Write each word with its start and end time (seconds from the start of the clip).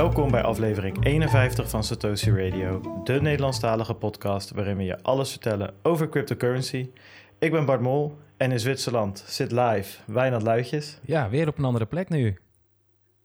Welkom 0.00 0.30
bij 0.30 0.42
aflevering 0.42 1.04
51 1.04 1.70
van 1.70 1.84
Satoshi 1.84 2.30
Radio, 2.30 3.00
de 3.04 3.20
Nederlandstalige 3.20 3.94
podcast 3.94 4.50
waarin 4.50 4.76
we 4.76 4.82
je 4.82 5.02
alles 5.02 5.30
vertellen 5.30 5.74
over 5.82 6.08
cryptocurrency. 6.08 6.90
Ik 7.38 7.50
ben 7.50 7.64
Bart 7.64 7.80
Mol 7.80 8.18
en 8.36 8.52
in 8.52 8.60
Zwitserland 8.60 9.24
zit 9.26 9.52
live 9.52 9.98
Wijnand 10.06 10.42
Luitjes. 10.42 10.98
Ja, 11.04 11.30
weer 11.30 11.48
op 11.48 11.58
een 11.58 11.64
andere 11.64 11.86
plek 11.86 12.08
nu. 12.08 12.38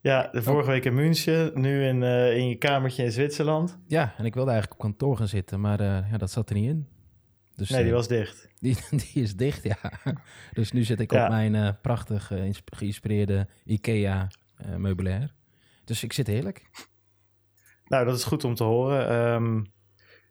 Ja, 0.01 0.29
de 0.31 0.41
vorige 0.41 0.69
week 0.69 0.85
in 0.85 0.93
München, 0.93 1.51
nu 1.61 1.85
in, 1.87 2.03
eh, 2.03 2.37
in 2.37 2.49
je 2.49 2.55
kamertje 2.55 3.03
in 3.03 3.11
Zwitserland. 3.11 3.77
Ja, 3.87 4.13
en 4.17 4.25
ik 4.25 4.33
wilde 4.33 4.51
eigenlijk 4.51 4.81
op 4.83 4.85
kantoor 4.89 5.17
gaan 5.17 5.27
zitten, 5.27 5.61
maar 5.61 5.79
eh, 5.79 6.11
ja, 6.11 6.17
dat 6.17 6.31
zat 6.31 6.49
er 6.49 6.55
niet 6.55 6.69
in. 6.69 6.87
Dus, 7.55 7.69
Nee, 7.69 7.81
die 7.81 7.89
eh, 7.89 7.95
was 7.95 8.07
dicht. 8.07 8.49
die, 8.59 8.77
die 8.89 9.23
is 9.23 9.35
dicht, 9.35 9.63
ja. 9.63 9.77
Dus 10.53 10.71
nu 10.71 10.83
zit 10.83 10.99
ik 10.99 11.11
Ja. 11.11 11.23
op 11.23 11.29
mijn 11.29 11.55
eh, 11.55 11.69
prachtig 11.81 12.31
geïnspireerde 12.65 13.47
IKEA 13.65 14.27
meubilair. 14.77 15.33
Dus 15.85 16.03
ik 16.03 16.13
zit 16.13 16.27
heerlijk. 16.27 16.65
Nou, 17.87 18.05
dat 18.05 18.17
is 18.17 18.23
goed 18.23 18.43
om 18.43 18.55
te 18.55 18.63
horen. 18.63 19.09
Ehm, 19.09 19.61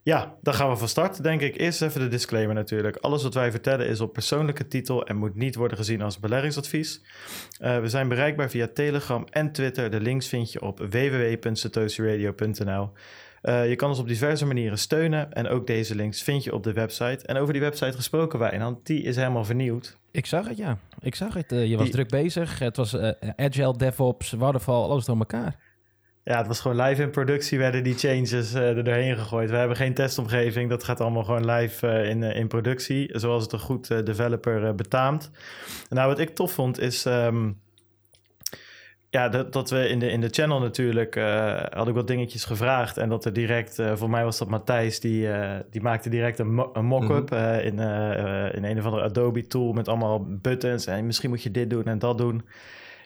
ja, 0.02 0.36
dan 0.42 0.54
gaan 0.54 0.70
we 0.70 0.76
van 0.76 0.88
start, 0.88 1.22
denk 1.22 1.40
ik. 1.40 1.56
Eerst 1.56 1.82
even 1.82 2.00
de 2.00 2.08
disclaimer 2.08 2.54
natuurlijk. 2.54 2.96
Alles 2.96 3.22
wat 3.22 3.34
wij 3.34 3.50
vertellen 3.50 3.86
is 3.86 4.00
op 4.00 4.12
persoonlijke 4.12 4.68
titel 4.68 5.06
en 5.06 5.16
moet 5.16 5.34
niet 5.34 5.54
worden 5.54 5.76
gezien 5.76 6.02
als 6.02 6.18
beleggingsadvies. 6.18 7.02
Eh, 7.58 7.80
we 7.80 7.88
zijn 7.88 8.08
bereikbaar 8.08 8.50
via 8.50 8.68
Telegram 8.74 9.26
en 9.30 9.52
Twitter. 9.52 9.90
De 9.90 10.00
links 10.00 10.28
vind 10.28 10.52
je 10.52 10.62
op 10.62 10.78
www.satoshiradio.nl. 10.78 12.92
Eh, 13.40 13.68
je 13.68 13.76
kan 13.76 13.88
ons 13.88 13.98
op 13.98 14.08
diverse 14.08 14.46
manieren 14.46 14.78
steunen 14.78 15.32
en 15.32 15.48
ook 15.48 15.66
deze 15.66 15.94
links 15.94 16.22
vind 16.22 16.44
je 16.44 16.54
op 16.54 16.62
de 16.62 16.72
website. 16.72 17.26
En 17.26 17.36
over 17.36 17.52
die 17.52 17.62
website 17.62 17.96
gesproken, 17.96 18.38
Wijnand, 18.38 18.86
die 18.86 19.02
is 19.02 19.16
helemaal 19.16 19.44
vernieuwd. 19.44 19.96
Ik 20.14 20.26
zag 20.26 20.48
het, 20.48 20.56
ja. 20.56 20.78
Ik 21.00 21.14
zag 21.14 21.34
het. 21.34 21.52
Eh, 21.52 21.66
je 21.66 21.74
was 21.76 21.84
Die- 21.84 21.92
druk 21.92 22.08
bezig. 22.08 22.58
Het 22.58 22.76
was 22.76 22.92
eh, 22.94 23.10
Agile, 23.36 23.76
DevOps, 23.76 24.32
Waterfall, 24.32 24.74
alles 24.82 25.04
door 25.04 25.16
elkaar. 25.18 25.56
Ja, 26.24 26.38
het 26.38 26.46
was 26.46 26.60
gewoon 26.60 26.80
live 26.80 27.02
in 27.02 27.10
productie, 27.10 27.58
werden 27.58 27.82
die 27.84 27.94
changes 27.98 28.54
eh, 28.54 28.76
er 28.76 28.84
doorheen 28.84 29.16
gegooid. 29.16 29.50
We 29.50 29.56
hebben 29.56 29.76
geen 29.76 29.94
testomgeving, 29.94 30.70
dat 30.70 30.84
gaat 30.84 31.00
allemaal 31.00 31.24
gewoon 31.24 31.50
live 31.50 31.86
eh, 31.88 32.08
in, 32.10 32.22
eh, 32.22 32.36
in 32.38 32.48
productie, 32.48 33.18
zoals 33.18 33.42
het 33.42 33.52
een 33.52 33.58
goed 33.58 33.90
eh, 33.90 34.02
developer 34.04 34.64
eh, 34.66 34.72
betaamt. 34.74 35.30
Nou, 35.88 36.08
wat 36.08 36.18
ik 36.18 36.34
tof 36.34 36.52
vond 36.52 36.78
is, 36.80 37.04
ehm, 37.06 37.50
ja, 39.14 39.28
dat, 39.28 39.52
dat 39.52 39.70
we 39.70 39.88
in 39.88 39.98
de, 39.98 40.10
in 40.10 40.20
de 40.20 40.28
channel 40.28 40.60
natuurlijk, 40.60 41.16
eh, 41.16 41.62
had 41.70 41.88
ik 41.88 41.94
wat 41.94 42.06
dingetjes 42.06 42.44
gevraagd 42.44 42.96
en 42.96 43.08
dat 43.08 43.24
er 43.24 43.32
direct, 43.32 43.78
eh, 43.78 43.96
voor 43.96 44.10
mij 44.10 44.24
was 44.24 44.38
dat 44.38 44.48
Matthijs, 44.48 45.00
die, 45.00 45.32
eh, 45.32 45.60
die 45.70 45.82
maakte 45.82 46.08
direct 46.08 46.38
een, 46.38 46.54
mo- 46.54 46.70
een 46.72 46.84
mock-up 46.84 47.30
eh, 47.32 47.64
in, 47.64 47.78
in 48.54 48.64
een 48.64 48.78
of 48.78 48.84
andere 48.84 49.02
Adobe 49.02 49.46
tool 49.46 49.72
met 49.72 49.88
allemaal 49.88 50.24
buttons 50.28 50.86
en 50.86 51.06
misschien 51.06 51.30
moet 51.30 51.42
je 51.42 51.50
dit 51.50 51.70
doen 51.70 51.84
en 51.84 51.98
dat 51.98 52.18
doen. 52.18 52.42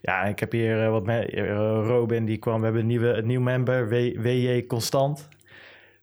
Ja, 0.00 0.24
ik 0.24 0.38
heb 0.40 0.52
hier 0.52 0.90
wat 0.90 1.08
Robin 1.86 2.24
die 2.24 2.38
kwam. 2.38 2.58
We 2.58 2.64
hebben 2.64 2.82
een 2.82 2.88
nieuwe 2.88 3.12
een 3.12 3.26
nieuw 3.26 3.40
member, 3.40 3.88
W- 3.88 4.22
WJ 4.22 4.66
Constant. 4.66 5.28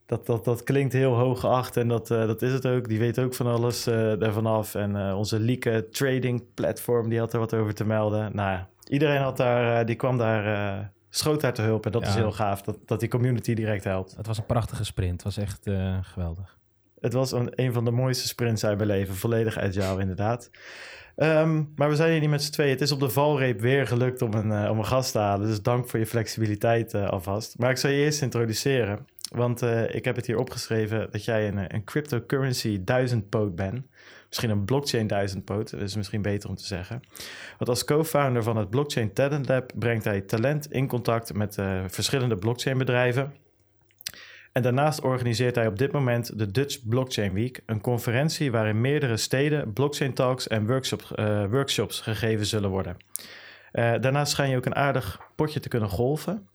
Dat, 0.06 0.26
dat, 0.26 0.46
dat 0.46 0.64
klinkt 0.64 0.94
heel 0.94 1.14
hoog 1.14 1.40
geacht 1.40 1.78
en 1.78 1.88
dat, 1.88 2.08
dat 2.08 2.42
is 2.42 2.52
het 2.52 2.66
ook. 2.66 2.88
Die 2.88 3.00
weet 3.00 3.20
ook 3.20 3.34
van 3.34 3.48
alles 3.48 3.84
daarvan 4.20 4.46
af. 4.46 4.76
En 4.76 5.14
onze 5.14 5.40
Lieke 5.40 5.88
trading 5.92 6.44
platform, 6.54 7.10
die 7.10 7.20
had 7.20 7.34
er 7.34 7.40
wat 7.40 7.54
over 7.54 7.74
te 7.74 7.86
melden. 7.86 8.36
Nou, 8.36 8.52
ja, 8.52 8.70
iedereen 8.88 9.22
had 9.22 9.38
daar, 9.38 9.80
eh, 9.80 9.86
die 9.86 9.96
kwam 9.96 10.18
daar, 10.18 10.78
eh, 10.80 10.86
schoot 11.10 11.42
daar 11.42 11.54
te 11.54 11.62
hulp. 11.62 11.86
En 11.86 11.92
dat 11.92 12.02
Ja. 12.02 12.08
is 12.08 12.16
heel 12.16 12.32
gaaf, 12.32 12.62
dat, 12.62 12.78
dat 12.86 13.00
die 13.00 13.10
community 13.10 13.54
direct 13.54 13.84
helpt. 13.84 14.16
Het 14.18 14.28
was 14.28 14.38
een 14.38 14.46
prachtige 14.46 14.84
sprint. 14.86 15.12
Het 15.12 15.24
was 15.24 15.38
echt 15.38 15.68
eh, 15.68 15.98
geweldig. 16.02 16.58
Het 17.00 17.14
was 17.14 17.32
een, 17.32 17.52
een 17.56 17.74
van 17.74 17.86
de 17.86 17.92
mooiste 17.92 18.28
sprints 18.28 18.66
uit 18.66 18.78
mijn 18.78 18.90
leven. 18.90 19.16
Volledig 19.16 19.58
agile, 19.58 20.00
inderdaad. 20.02 20.50
Ehm, 21.16 21.64
maar 21.76 21.90
we 21.90 21.96
zijn 21.96 22.12
hier 22.12 22.20
niet 22.20 22.30
met 22.30 22.44
z'n 22.44 22.52
tweeën. 22.52 22.70
Het 22.72 22.82
is 22.82 22.92
op 22.92 23.00
de 23.00 23.10
valreep 23.10 23.60
weer 23.60 23.88
gelukt 23.88 24.22
om 24.22 24.34
een, 24.34 24.70
om 24.70 24.78
een 24.78 24.86
gast 24.86 25.12
te 25.12 25.18
halen. 25.20 25.48
Dus 25.48 25.62
dank 25.62 25.90
voor 25.90 26.00
je 26.00 26.06
flexibiliteit 26.06 26.94
alvast. 26.94 27.58
Maar 27.58 27.70
ik 27.70 27.78
zal 27.78 27.90
je 27.90 27.98
eerst 28.04 28.22
introduceren. 28.22 29.06
Want 29.36 29.62
ik 29.88 30.06
heb 30.06 30.16
het 30.16 30.26
hier 30.26 30.38
opgeschreven 30.38 31.08
dat 31.12 31.26
jij 31.26 31.48
een, 31.48 31.76
een 31.76 31.84
cryptocurrency 31.84 32.84
duizendpoot 32.84 33.56
bent. 33.56 33.86
Misschien 34.36 34.58
een 34.58 34.66
blockchain 34.66 35.08
duizendpoot. 35.08 35.72
Dat 35.72 35.82
is 35.82 35.96
misschien 35.96 36.22
beter 36.22 36.50
om 36.50 36.56
te 36.56 36.66
zeggen. 36.66 37.02
Want 37.58 37.70
als 37.70 37.84
co-founder 37.84 38.44
van 38.44 38.58
het 38.58 38.70
Blockchain 38.70 39.14
Talent 39.14 39.48
Lab 39.48 39.72
brengt 39.76 40.04
hij 40.04 40.22
talent 40.22 40.72
in 40.72 40.88
contact 40.88 41.34
met 41.34 41.58
eh, 41.58 41.84
verschillende 41.88 42.38
blockchainbedrijven. 42.38 43.34
En 44.52 44.62
daarnaast 44.62 45.02
organiseert 45.02 45.56
hij 45.56 45.68
op 45.68 45.78
dit 45.78 45.92
moment 45.92 46.40
de 46.40 46.52
Dutch 46.52 46.88
Blockchain 46.88 47.34
Week, 47.34 47.62
een 47.66 47.82
conferentie 47.82 48.52
waarin 48.52 48.82
meerdere 48.82 49.18
steden 49.18 49.74
blockchain 49.74 50.14
talks 50.14 50.48
en 50.48 50.68
workshops, 50.68 51.14
eh, 51.14 51.46
workshops 51.50 52.02
gegeven 52.02 52.46
zullen 52.46 52.70
worden. 52.70 52.98
Eh, 53.72 53.94
daarnaast 54.02 54.32
schijn 54.32 54.50
je 54.50 54.58
ook 54.58 54.66
een 54.66 54.76
aardig 54.76 55.20
potje 55.36 55.60
te 55.60 55.70
kunnen 55.70 55.90
golven. 55.90 56.48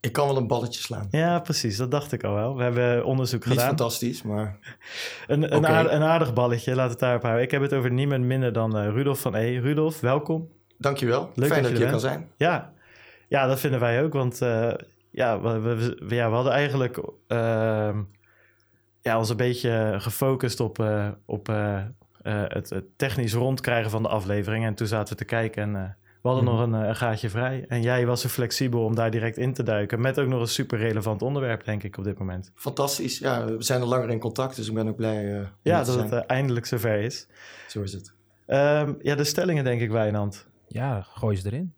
Ik 0.00 0.12
kan 0.12 0.26
wel 0.26 0.36
een 0.36 0.46
balletje 0.46 0.80
slaan. 0.80 1.08
Ja, 1.10 1.38
precies, 1.40 1.76
dat 1.76 1.90
dacht 1.90 2.12
ik 2.12 2.24
al 2.24 2.34
wel. 2.34 2.56
We 2.56 2.62
hebben 2.62 3.04
onderzoek 3.04 3.40
Niet 3.44 3.48
gedaan. 3.54 3.66
fantastisch, 3.68 4.22
maar 4.22 4.58
Een, 5.26 5.66
aardig, 5.66 5.92
een 5.92 6.02
aardig 6.02 6.32
balletje, 6.34 6.74
laat 6.74 6.90
het 6.90 6.98
daarop 6.98 7.22
houden. 7.22 7.42
Ik 7.42 7.50
heb 7.50 7.62
het 7.62 7.72
over 7.74 7.90
niemand 7.90 8.24
minder 8.24 8.52
dan 8.52 8.76
eh, 8.78 8.88
Rudolf 8.88 9.20
van 9.20 9.34
E. 9.34 9.58
Rudolf, 9.58 10.00
welkom. 10.00 10.48
dankjewel. 10.78 11.30
Leuk 11.34 11.48
Fijn 11.48 11.62
dat 11.62 11.70
dat 11.70 11.80
je 11.80 11.84
er 11.86 11.90
kan 11.90 12.00
zijn. 12.00 12.28
Ja, 12.36 12.72
ja 13.28 13.46
dat 13.46 13.60
vinden 13.60 13.80
wij 13.80 14.02
ook. 14.02 14.12
Want 14.12 14.40
eh, 14.42 14.72
ja, 15.10 15.40
we, 15.40 15.58
we, 15.58 15.74
we- 16.08 16.14
ja, 16.14 16.28
we 16.28 16.34
hadden 16.34 16.52
eigenlijk 16.52 17.00
ehm, 17.26 18.02
ja, 19.00 19.18
ons 19.18 19.28
een 19.30 19.36
beetje 19.36 19.94
gefocust 19.98 20.60
op, 20.60 20.78
eh, 20.78 21.08
op 21.26 21.46
het, 22.22 22.70
het 22.70 22.84
technisch 22.96 23.34
rondkrijgen 23.34 23.90
van 23.90 24.02
de 24.02 24.08
aflevering. 24.08 24.64
En 24.64 24.74
toen 24.74 24.86
zaten 24.86 25.12
we 25.12 25.18
te 25.18 25.24
kijken 25.24 25.76
en 25.76 25.96
we 26.22 26.28
hadden 26.28 26.44
Mhm. 26.44 26.52
nog 26.54 26.62
een, 26.66 26.74
eh, 26.82 26.88
een 26.88 26.96
gaatje 26.96 27.30
vrij. 27.30 27.64
En 27.68 27.82
jij 27.82 28.06
was 28.06 28.20
zo 28.20 28.28
flexibel 28.28 28.84
om 28.84 28.94
daar 28.94 29.10
direct 29.10 29.36
in 29.36 29.52
te 29.54 29.62
duiken. 29.62 30.00
Met 30.00 30.18
ook 30.20 30.28
nog 30.28 30.40
een 30.40 30.48
super 30.48 30.78
relevant 30.78 31.22
onderwerp, 31.22 31.64
denk 31.64 31.82
ik, 31.82 31.96
op 31.98 32.04
dit 32.04 32.18
moment. 32.18 32.50
Fantastisch. 32.54 33.18
Ja, 33.18 33.44
we 33.44 33.62
zijn 33.62 33.80
al 33.80 33.88
langer 33.88 34.10
in 34.10 34.18
contact, 34.18 34.56
dus 34.56 34.68
ik 34.68 34.74
ben 34.74 34.88
ook 34.88 34.96
blij 34.96 35.34
eh, 35.34 35.40
om 35.40 35.48
Ja, 35.62 35.82
dat 35.84 35.94
het 36.02 36.12
eh, 36.12 36.20
eindelijk 36.26 36.66
zover 36.66 37.00
is. 37.00 37.26
Zo 37.68 37.82
is 37.82 37.92
het. 37.92 38.12
Ehm, 38.46 38.94
ja, 39.02 39.14
de 39.14 39.24
stellingen, 39.24 39.64
denk 39.64 39.80
ik, 39.80 39.90
Wijnand. 39.90 40.46
Ja, 40.68 41.02
gooi 41.02 41.36
ze 41.36 41.46
erin. 41.46 41.72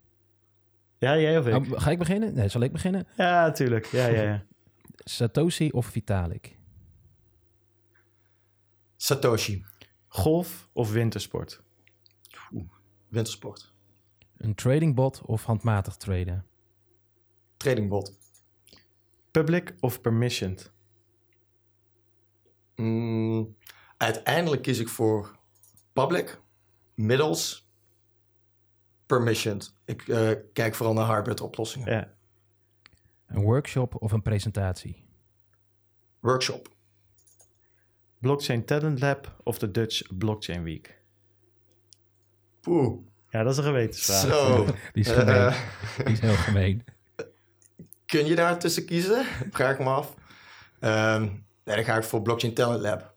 Ja, 0.98 1.18
jij 1.18 1.38
of 1.38 1.46
ik? 1.46 1.54
Oh, 1.54 1.80
ga 1.80 1.90
ik 1.90 1.98
beginnen? 1.98 2.34
Nee, 2.34 2.48
zal 2.48 2.60
ik 2.60 2.72
beginnen? 2.72 3.06
Ja, 3.16 3.46
natuurlijk. 3.46 3.86
Ja, 3.86 4.06
ja, 4.06 4.22
ja. 4.22 4.42
Satoshi 4.96 5.70
of 5.70 5.86
Vitalik? 5.86 6.58
Satoshi, 8.96 9.64
Golf 10.08 10.68
of 10.72 10.92
wintersport? 10.92 11.62
wintersport. 13.08 13.69
Een 14.40 14.54
trading 14.54 14.94
bot 14.94 15.22
of 15.26 15.44
handmatig 15.44 15.96
traden? 15.96 16.46
Tradingbot. 17.56 18.18
Public 19.30 19.74
of 19.80 20.00
permissioned? 20.00 20.72
Mm, 22.76 23.56
uiteindelijk 23.96 24.62
kies 24.62 24.78
ik 24.78 24.88
voor 24.88 25.38
public, 25.92 26.40
middels, 26.94 27.68
permissioned. 29.06 29.74
Ik 29.84 30.08
eh, 30.08 30.30
kijk 30.52 30.74
vooral 30.74 30.94
naar 30.94 31.16
hybrid 31.16 31.40
oplossingen. 31.40 31.92
Ja. 31.92 32.12
Een 33.26 33.42
workshop 33.42 34.02
of 34.02 34.12
een 34.12 34.22
presentatie? 34.22 35.04
Workshop. 36.20 36.68
Blockchain 38.18 38.64
Talent 38.64 39.00
Lab 39.00 39.40
of 39.44 39.58
de 39.58 39.70
Dutch 39.70 40.16
Blockchain 40.16 40.62
Week? 40.62 41.02
Poeh. 42.60 43.08
Ja, 43.30 43.42
dat 43.42 43.52
is 43.52 43.58
een 43.58 43.64
gewetensvraag. 43.64 44.20
Zo. 44.20 44.64
Die 44.92 45.04
is 45.04 45.10
Eh, 45.10 45.16
gemeen. 45.18 45.54
Die 46.04 46.12
is 46.12 46.20
heel 46.20 46.34
gemeen. 46.34 46.84
kun 48.06 48.26
je 48.26 48.34
daar 48.34 48.58
tussen 48.58 48.84
kiezen? 48.84 49.24
Vraag 49.50 49.72
ik 49.72 49.78
me 49.78 49.88
af. 49.90 50.14
Ehm, 50.80 51.22
nee, 51.64 51.76
dan 51.76 51.84
ga 51.84 51.96
ik 51.96 52.04
voor 52.04 52.22
Blockchain 52.22 52.54
Talent 52.54 52.80
Lab. 52.80 53.14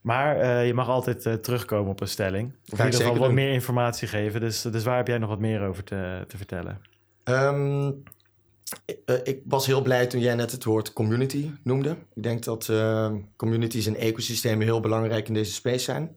Maar 0.00 0.36
eh, 0.40 0.66
je 0.66 0.74
mag 0.74 0.88
altijd 0.88 1.26
eh, 1.26 1.34
terugkomen 1.34 1.90
op 1.90 2.00
een 2.00 2.08
stelling. 2.08 2.52
Of 2.72 2.78
in 2.78 2.84
ieder 2.84 3.00
geval 3.00 3.16
wat 3.16 3.26
doen. 3.26 3.34
meer 3.34 3.52
informatie 3.52 4.08
geven. 4.08 4.40
Dus, 4.40 4.62
dus 4.62 4.84
waar 4.84 4.96
heb 4.96 5.06
jij 5.06 5.18
nog 5.18 5.28
wat 5.28 5.38
meer 5.38 5.60
over 5.62 5.84
te, 5.84 6.24
te 6.28 6.36
vertellen? 6.36 6.80
Ehm, 7.24 7.88
ik, 8.84 8.98
eh, 9.04 9.16
ik 9.24 9.40
was 9.44 9.66
heel 9.66 9.82
blij 9.82 10.06
toen 10.06 10.20
jij 10.20 10.34
net 10.34 10.50
het 10.52 10.64
woord 10.64 10.92
community 10.92 11.50
noemde. 11.62 11.90
Ik 12.14 12.22
denk 12.22 12.44
dat 12.44 12.68
ehm, 12.68 13.16
communities 13.36 13.86
en 13.86 13.96
ecosystemen 13.96 14.66
heel 14.66 14.80
belangrijk 14.80 15.28
in 15.28 15.34
deze 15.34 15.52
space 15.52 15.78
zijn. 15.84 16.16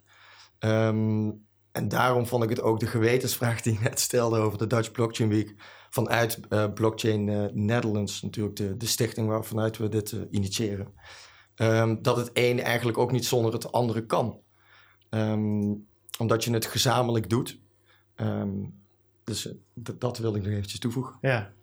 Ehm, 0.59 1.27
en 1.75 1.87
daarom 1.87 2.25
vond 2.25 2.43
ik 2.43 2.49
het 2.49 2.61
ook 2.61 2.79
de 2.79 2.87
gewetensvraag 2.87 3.61
die 3.61 3.73
je 3.73 3.79
net 3.79 3.99
stelde 3.99 4.39
over 4.39 4.57
de 4.57 4.67
Dutch 4.67 4.91
Blockchain 4.91 5.29
Week. 5.29 5.55
Vanuit 5.89 6.39
eh, 6.49 6.73
Blockchain 6.73 7.29
eh, 7.29 7.45
Netherlands, 7.53 8.21
natuurlijk 8.21 8.55
de, 8.55 8.77
de 8.77 8.85
stichting 8.85 9.27
waarvanuit 9.27 9.77
we 9.77 9.89
dit 9.89 10.11
eh, 10.11 10.19
initiëren. 10.29 10.93
Ehm, 11.55 11.95
dat 12.01 12.17
het 12.17 12.29
een 12.33 12.59
eigenlijk 12.59 12.97
ook 12.97 13.11
niet 13.11 13.25
zonder 13.25 13.53
het 13.53 13.71
andere 13.71 14.05
kan. 14.05 14.41
Ehm, 15.09 15.73
omdat 16.19 16.43
je 16.43 16.51
het 16.51 16.65
gezamenlijk 16.65 17.29
doet. 17.29 17.59
Ehm, 18.15 18.63
dus 19.23 19.53
dat 19.73 20.17
wilde 20.17 20.37
ik 20.37 20.43
nog 20.43 20.53
eventjes 20.53 20.79
toevoegen. 20.79 21.17
Ja. 21.21 21.53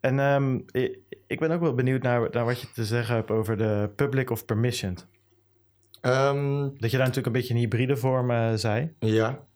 En 0.00 0.64
ik, 0.70 0.98
ik 1.26 1.40
ben 1.40 1.50
ook 1.50 1.60
wel 1.60 1.74
benieuwd 1.74 2.02
naar, 2.02 2.30
naar 2.30 2.44
wat 2.44 2.60
je 2.60 2.70
te 2.72 2.84
zeggen 2.84 3.14
hebt 3.14 3.30
over 3.30 3.56
de 3.56 3.90
public 3.96 4.30
of 4.30 4.44
permissioned. 4.44 5.06
Ehm, 6.08 6.68
Dat 6.78 6.90
je 6.90 6.96
daar 6.96 7.06
natuurlijk 7.06 7.26
een 7.26 7.32
beetje 7.32 7.54
een 7.54 7.60
hybride 7.60 7.96
vorm 7.96 8.30
eh, 8.30 8.54
zei. 8.54 8.94
ja. 8.98 9.46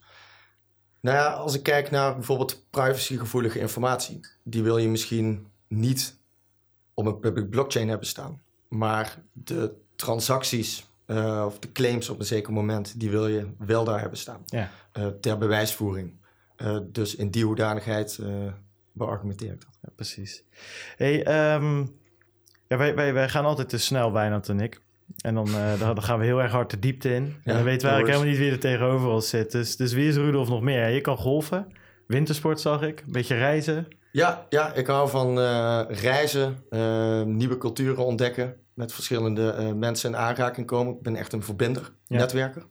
Nou 1.01 1.17
ja, 1.17 1.33
als 1.33 1.55
ik 1.55 1.63
kijk 1.63 1.91
naar 1.91 2.15
bijvoorbeeld 2.15 2.67
privacygevoelige 2.71 3.59
informatie, 3.59 4.21
die 4.43 4.63
wil 4.63 4.79
je 4.79 4.89
misschien 4.89 5.47
niet 5.69 6.17
op 6.95 7.07
een 7.07 7.21
public 7.21 7.51
blockchain 7.51 7.89
hebben 7.89 8.07
staan. 8.07 8.41
Maar 8.69 9.19
de 9.33 9.73
transacties 9.97 10.87
uh, 11.07 11.43
of 11.47 11.59
de 11.59 11.73
claims 11.73 12.09
op 12.09 12.19
een 12.19 12.25
zeker 12.25 12.53
moment, 12.53 13.01
die 13.01 13.11
wil 13.11 13.27
je 13.27 13.47
wel 13.59 13.85
daar 13.85 14.01
hebben 14.01 14.19
staan. 14.19 14.43
Ja. 14.47 14.71
Uh, 14.99 15.07
ter 15.07 15.39
bewijsvoering. 15.39 16.13
Uh, 16.57 16.79
dus 16.87 17.15
in 17.15 17.31
die 17.31 17.45
hoedanigheid 17.45 18.21
beargumenteer 18.93 19.53
ik 19.53 19.61
dat. 19.61 19.79
Ja, 19.83 19.89
precies. 19.97 20.43
Hey, 20.97 21.55
um, 21.55 21.97
ja, 22.69 22.77
wij, 22.77 22.95
wij, 22.95 23.13
wij 23.13 23.29
gaan 23.29 23.45
altijd 23.45 23.69
te 23.69 23.79
snel, 23.79 24.13
Wijnand 24.13 24.49
en 24.49 24.61
ik. 24.61 24.81
En 25.17 25.35
dan, 25.35 25.49
dan, 25.79 26.03
gaan 26.03 26.19
we 26.19 26.25
heel 26.25 26.43
erg 26.43 26.53
hard 26.53 26.71
de 26.71 26.79
diepte 26.79 27.15
in. 27.15 27.37
En 27.45 27.55
dan 27.55 27.65
weten 27.65 27.89
we 27.89 27.93
eigenlijk 27.93 28.07
helemaal 28.07 28.29
niet 28.29 28.39
wie 28.39 28.51
er 28.51 28.59
tegenover 28.59 29.09
ons 29.09 29.29
zit. 29.29 29.53
Dus, 29.53 29.77
dus 29.77 29.93
wie 29.93 30.09
is 30.09 30.17
Rudolf 30.17 30.49
nog 30.49 30.63
meer? 30.63 30.89
Je 30.89 31.01
kan 31.01 31.17
golfen, 31.17 31.67
wintersport 32.07 32.61
zag 32.61 32.83
ik, 32.83 33.01
een 33.01 33.13
beetje 33.13 33.37
reizen. 33.37 33.89
Ja, 34.13 34.47
ja 34.49 34.73
ik 34.73 34.87
hou 34.87 35.09
van 35.09 35.39
reizen, 35.89 36.65
nieuwe 37.37 37.59
culturen 37.59 38.05
ontdekken 38.05 38.57
met 38.75 38.93
verschillende 38.93 39.73
mensen 39.77 40.11
in 40.11 40.17
aanraking 40.17 40.67
komen. 40.67 40.95
Ik 40.95 41.03
ben 41.03 41.17
echt 41.17 41.33
een 41.33 41.43
verbinder, 41.43 41.93
ja. 42.07 42.17
netwerker. 42.17 42.67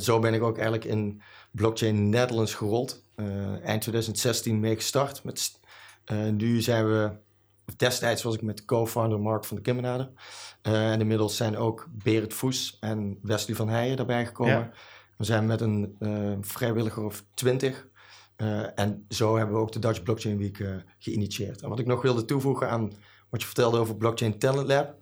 Zo 0.00 0.18
ben 0.18 0.34
ik 0.34 0.42
ook 0.42 0.54
eigenlijk 0.54 0.84
in 0.84 1.22
Blockchain 1.52 2.08
Netherlands 2.08 2.54
gerold. 2.54 3.04
Eind 3.62 3.80
2016 3.80 4.60
mee 4.60 4.74
gestart. 4.74 5.24
Met, 5.24 5.60
nu 6.32 6.60
zijn 6.60 6.86
we, 6.86 7.10
destijds 7.76 8.22
was 8.22 8.34
ik 8.34 8.42
met 8.42 8.64
co-founder 8.64 9.20
Mark 9.20 9.44
van 9.44 9.56
de 9.56 9.62
Kimmenade. 9.62 10.10
en 10.62 11.00
inmiddels 11.00 11.36
zijn 11.36 11.56
ook 11.56 11.88
Berend 11.90 12.34
Voes 12.34 12.76
en 12.80 13.18
Wesley 13.22 13.56
van 13.56 13.68
Heijen 13.68 13.96
daarbij 13.96 14.26
gekomen. 14.26 14.54
Ja. 14.54 14.70
We 15.16 15.24
zijn 15.24 15.46
met 15.46 15.60
een 15.60 15.96
vrijwilliger 16.40 17.04
of 17.04 17.24
twintig. 17.34 17.86
en 18.74 19.06
zo 19.08 19.36
hebben 19.36 19.56
we 19.56 19.62
ook 19.62 19.72
de 19.72 19.78
Dutch 19.78 20.02
Blockchain 20.02 20.38
Week 20.38 20.64
geïnitieerd. 20.98 21.62
En 21.62 21.68
wat 21.68 21.78
ik 21.78 21.86
nog 21.86 22.02
wilde 22.02 22.24
toevoegen 22.24 22.70
aan 22.70 22.92
wat 23.28 23.40
je 23.40 23.46
vertelde 23.46 23.78
over 23.78 23.96
Blockchain 23.96 24.38
Talent 24.38 24.68
Lab. 24.68 24.94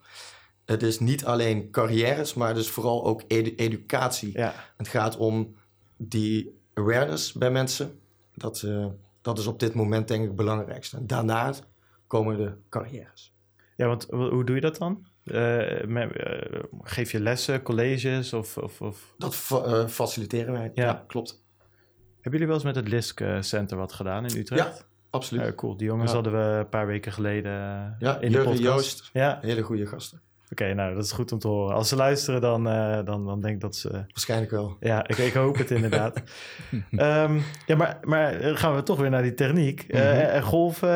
Het 0.65 0.83
is 0.83 0.99
niet 0.99 1.25
alleen 1.25 1.71
carrières, 1.71 2.35
maar 2.35 2.55
dus 2.55 2.71
vooral 2.71 3.05
ook 3.05 3.23
edu 3.27 3.55
educatie. 3.55 4.33
Ja. 4.33 4.55
Het 4.77 4.89
gaat 4.89 5.17
om 5.17 5.57
die 5.97 6.61
awareness 6.75 7.33
bij 7.33 7.51
mensen. 7.51 8.01
Dat, 8.35 8.67
dat 9.23 9.39
is 9.39 9.47
op 9.47 9.61
dit 9.61 9.75
moment 9.75 10.09
denk 10.09 10.21
ik 10.21 10.27
het 10.27 10.37
belangrijkste. 10.37 10.97
En 10.97 11.07
daarna 11.07 11.55
komen 12.07 12.37
de 12.37 12.53
carrières. 12.69 13.35
Ja, 13.77 13.87
want 13.87 14.07
hoe 14.11 14.45
doe 14.45 14.55
je 14.55 14.61
dat 14.61 14.77
dan? 14.79 15.07
Uh, 15.25 15.85
met, 15.85 16.17
uh, 16.17 16.63
geef 16.83 17.13
je 17.13 17.21
lessen, 17.21 17.63
colleges 17.63 18.33
of... 18.33 18.57
of, 18.57 18.81
of... 18.81 19.15
Dat 19.19 19.37
fa 19.37 19.89
faciliteren 19.89 20.53
wij, 20.53 20.71
ja. 20.75 20.85
ja. 20.85 21.05
klopt. 21.07 21.45
Hebben 22.15 22.41
jullie 22.41 22.47
wel 22.47 22.55
eens 22.55 22.65
met 22.65 22.77
het 22.77 22.89
LISC 22.89 23.23
Center 23.41 23.77
wat 23.77 23.93
gedaan 23.93 24.27
in 24.27 24.37
Utrecht? 24.37 24.79
Ja, 24.79 24.85
absoluut. 25.11 25.55
Cool. 25.55 25.77
Die 25.77 25.87
jongens 25.87 26.11
ja. 26.11 26.15
hadden 26.15 26.33
we 26.33 26.59
een 26.59 26.69
paar 26.69 26.87
weken 26.87 27.13
geleden 27.13 27.53
ja, 27.99 28.19
in 28.21 28.33
de 28.33 28.39
podcast. 28.39 28.61
Joost. 28.61 29.11
Ja. 29.13 29.39
Hele 29.41 29.63
goede 29.63 29.87
gasten. 29.87 30.21
Oké, 30.51 30.63
okay, 30.63 30.75
nou, 30.75 30.95
dat 30.95 31.05
is 31.05 31.13
goed 31.13 31.33
om 31.33 31.39
te 31.39 31.49
horen. 31.49 31.75
Als 31.75 31.89
ze 31.89 31.97
luisteren, 31.97 32.41
dan, 32.41 32.69
uh, 32.69 33.05
dan, 33.05 33.27
dan 33.27 33.41
denk 33.41 33.55
ik 33.55 33.61
dat 33.61 33.77
ze... 33.77 33.91
Waarschijnlijk 33.91 34.51
wel. 34.51 34.77
Ja, 34.81 35.09
ik, 35.09 35.17
ik 35.17 35.33
hoop 35.33 35.57
het 35.57 35.71
inderdaad. 35.71 36.23
um, 36.91 37.43
ja, 37.67 37.77
maar, 37.77 37.99
maar 38.03 38.57
gaan 38.57 38.75
we 38.75 38.83
toch 38.83 38.99
weer 38.99 39.11
naar 39.11 39.23
die 39.23 39.35
techniek. 39.35 39.87
Mm 39.89 40.01
-hmm. 40.01 40.19
uh, 40.19 40.43
golven, 40.43 40.89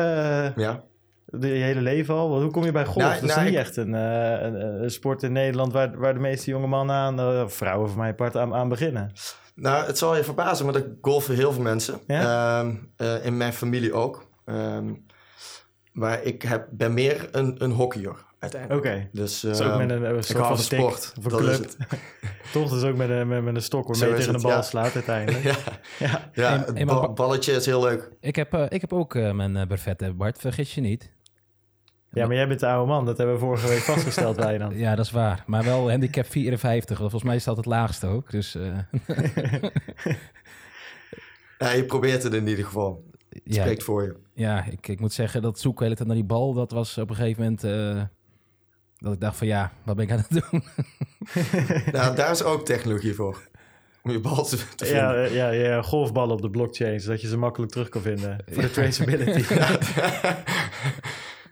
ja. 0.55 0.83
De, 1.31 1.47
je 1.47 1.63
hele 1.63 1.81
leven 1.81 2.15
al. 2.15 2.41
Hoe 2.41 2.51
kom 2.51 2.63
je 2.63 2.71
bij 2.71 2.85
golf? 2.85 2.97
Nou, 2.97 3.13
dat 3.13 3.23
is 3.23 3.35
nou, 3.35 3.45
niet 3.45 3.53
ik... 3.53 3.59
echt 3.59 3.75
een, 3.75 3.93
een, 3.93 4.83
een, 4.83 4.91
sport 4.91 5.23
in 5.23 5.31
Nederland... 5.31 5.73
waar, 5.73 5.97
waar 5.97 6.13
de 6.13 6.19
meeste 6.19 6.49
jonge 6.49 6.67
mannen 6.67 6.95
aan, 6.95 7.49
vrouwen 7.49 7.89
voor 7.89 7.99
mij 7.99 8.13
part, 8.13 8.37
aan, 8.37 8.53
aan 8.53 8.69
beginnen. 8.69 9.11
Nou, 9.55 9.85
het 9.85 9.97
zal 9.97 10.15
je 10.15 10.23
verbazen, 10.23 10.65
maar 10.65 10.75
er 10.75 10.91
golfen 11.01 11.35
heel 11.35 11.51
veel 11.51 11.63
mensen. 11.63 11.99
Ja? 12.07 12.59
Um, 12.59 12.93
in 13.23 13.37
mijn 13.37 13.53
familie 13.53 13.93
ook. 13.93 14.25
Um, 14.45 15.05
maar 15.91 16.23
ik 16.23 16.41
heb, 16.41 16.67
ben 16.71 16.93
meer 16.93 17.27
een, 17.31 17.63
een 17.63 17.71
hockeyer 17.71 18.25
uiteindelijk. 18.39 18.85
Oké. 18.85 19.09
Dus, 19.11 19.43
uh, 19.43 19.71
ook 19.71 19.77
met 19.77 19.89
een, 19.89 20.03
een 20.03 20.23
soort 20.23 20.47
van 20.47 20.57
sport. 20.57 21.13
Of 21.17 21.25
een 21.25 21.31
club. 21.31 21.65
Toch 22.53 22.69
dus 22.69 22.83
ook 22.83 22.95
met 22.95 23.09
een, 23.09 23.27
met, 23.27 23.43
met 23.43 23.55
een 23.55 23.61
stok 23.61 23.87
waarmee 23.87 24.09
je 24.09 24.15
tegen 24.15 24.33
de 24.33 24.41
bal 24.41 24.51
ja. 24.51 24.61
slaat 24.61 24.93
uiteindelijk. 24.93 25.43
ja, 25.51 25.55
ja. 25.99 26.29
ja 26.33 26.63
het 26.73 26.85
ba 26.85 27.09
balletje 27.09 27.53
is 27.53 27.65
heel 27.65 27.81
leuk. 27.81 28.11
Ik 28.19 28.35
heb, 28.35 28.53
uh, 28.53 28.65
ik 28.69 28.81
heb 28.81 28.93
ook 28.93 29.15
uh, 29.15 29.31
mijn 29.31 29.55
uh, 29.55 29.67
brevet, 29.67 30.17
Bart. 30.17 30.37
Vergis 30.39 30.75
je 30.75 30.81
niet. 30.81 31.11
Ja, 32.11 32.27
maar 32.27 32.35
jij 32.35 32.47
bent 32.47 32.59
de 32.59 32.67
oude 32.67 32.91
man. 32.91 33.05
Dat 33.05 33.17
hebben 33.17 33.35
we 33.35 33.41
vorige 33.41 33.67
week 33.67 33.79
vastgesteld 33.79 34.35
bij 34.35 34.57
dan. 34.57 34.77
Ja, 34.77 34.95
dat 34.95 35.05
is 35.05 35.11
waar. 35.11 35.43
Maar 35.45 35.63
wel 35.63 35.89
handicap 35.89 36.25
54. 36.25 36.97
Volgens 36.97 37.23
mij 37.23 37.35
is 37.35 37.43
dat 37.43 37.57
het 37.57 37.65
laagste 37.65 38.07
ook. 38.07 38.31
Dus, 38.31 38.51
ja, 41.59 41.71
je 41.71 41.85
probeert 41.87 42.23
het 42.23 42.33
in 42.33 42.47
ieder 42.47 42.65
geval. 42.65 43.03
Het 43.29 43.41
ja, 43.43 43.61
spreekt 43.61 43.83
voor 43.83 44.03
je. 44.03 44.15
Ja, 44.33 44.65
ik, 44.65 44.87
ik 44.87 44.99
moet 44.99 45.13
zeggen, 45.13 45.41
dat 45.41 45.59
zoeken 45.59 45.83
hele 45.83 45.95
tijd 45.95 46.07
naar 46.07 46.17
die 46.17 46.25
bal, 46.25 46.53
dat 46.53 46.71
was 46.71 46.97
op 46.97 47.09
een 47.09 47.15
gegeven 47.15 47.43
moment... 47.43 47.63
Uh, 47.63 48.01
dat 49.01 49.13
ik 49.13 49.19
dacht 49.19 49.37
van 49.37 49.47
ja, 49.47 49.71
wat 49.83 49.95
ben 49.95 50.05
ik 50.05 50.11
aan 50.11 50.25
het 50.27 50.43
doen? 50.49 50.63
nou, 51.99 52.15
daar 52.15 52.31
is 52.31 52.43
ook 52.43 52.65
technologie 52.65 53.13
voor. 53.13 53.49
Om 54.03 54.11
je 54.11 54.19
bal 54.19 54.43
te, 54.43 54.57
te 54.75 54.85
ja, 54.85 55.13
vinden. 55.13 55.33
Ja, 55.33 55.49
ja, 55.49 55.81
golfballen 55.81 56.35
op 56.35 56.41
de 56.41 56.49
blockchain, 56.49 56.99
zodat 56.99 57.21
je 57.21 57.27
ze 57.27 57.37
makkelijk 57.37 57.71
terug 57.71 57.89
kan 57.89 58.01
vinden. 58.01 58.43
Voor 58.51 58.61
de 58.61 58.71
traceability. 58.71 59.43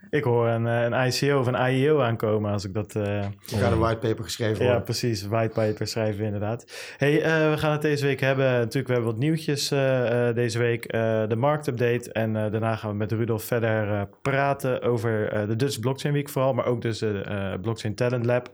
Ik 0.09 0.23
hoor 0.23 0.47
een, 0.47 0.65
een 0.65 1.07
ICO 1.07 1.39
of 1.39 1.47
een 1.47 1.71
IEO 1.71 1.99
aankomen 1.99 2.51
als 2.51 2.65
ik 2.65 2.73
dat... 2.73 2.95
Uh, 2.95 3.23
ik 3.23 3.57
ga 3.57 3.71
een 3.71 3.79
whitepaper 3.79 4.23
geschreven 4.23 4.65
Ja, 4.65 4.79
precies. 4.79 5.27
Whitepaper 5.27 5.87
schrijven 5.87 6.25
inderdaad. 6.25 6.65
hey, 6.97 7.15
uh, 7.17 7.51
we 7.51 7.57
gaan 7.57 7.71
het 7.71 7.81
deze 7.81 8.05
week 8.05 8.19
hebben. 8.19 8.45
Natuurlijk, 8.45 8.87
we 8.87 8.93
hebben 8.93 9.11
wat 9.11 9.19
nieuwtjes 9.19 9.71
uh, 9.71 10.33
deze 10.33 10.59
week. 10.59 10.91
de 11.29 11.35
marktupdate. 11.37 12.11
En 12.11 12.33
daarna 12.33 12.75
gaan 12.75 12.89
we 12.89 12.95
met 12.95 13.11
Rudolf 13.11 13.43
verder 13.43 14.07
praten 14.21 14.81
over 14.81 15.29
de 15.47 15.55
Dutch 15.55 15.79
Blockchain 15.79 16.13
Week 16.13 16.29
vooral. 16.29 16.53
Maar 16.53 16.65
ook 16.65 16.81
dus 16.81 16.99
de 16.99 17.57
Blockchain 17.61 17.95
Talent 17.95 18.25
Lab. 18.25 18.53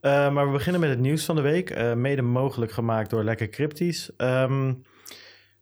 maar 0.00 0.46
we 0.46 0.52
beginnen 0.52 0.80
met 0.80 0.90
het 0.90 1.00
nieuws 1.00 1.24
van 1.24 1.36
de 1.36 1.42
week. 1.42 1.94
mede 1.94 2.22
mogelijk 2.22 2.72
gemaakt 2.72 3.10
door 3.10 3.24
Lekker 3.24 3.48
Cryptisch. 3.48 4.10
Um, 4.16 4.82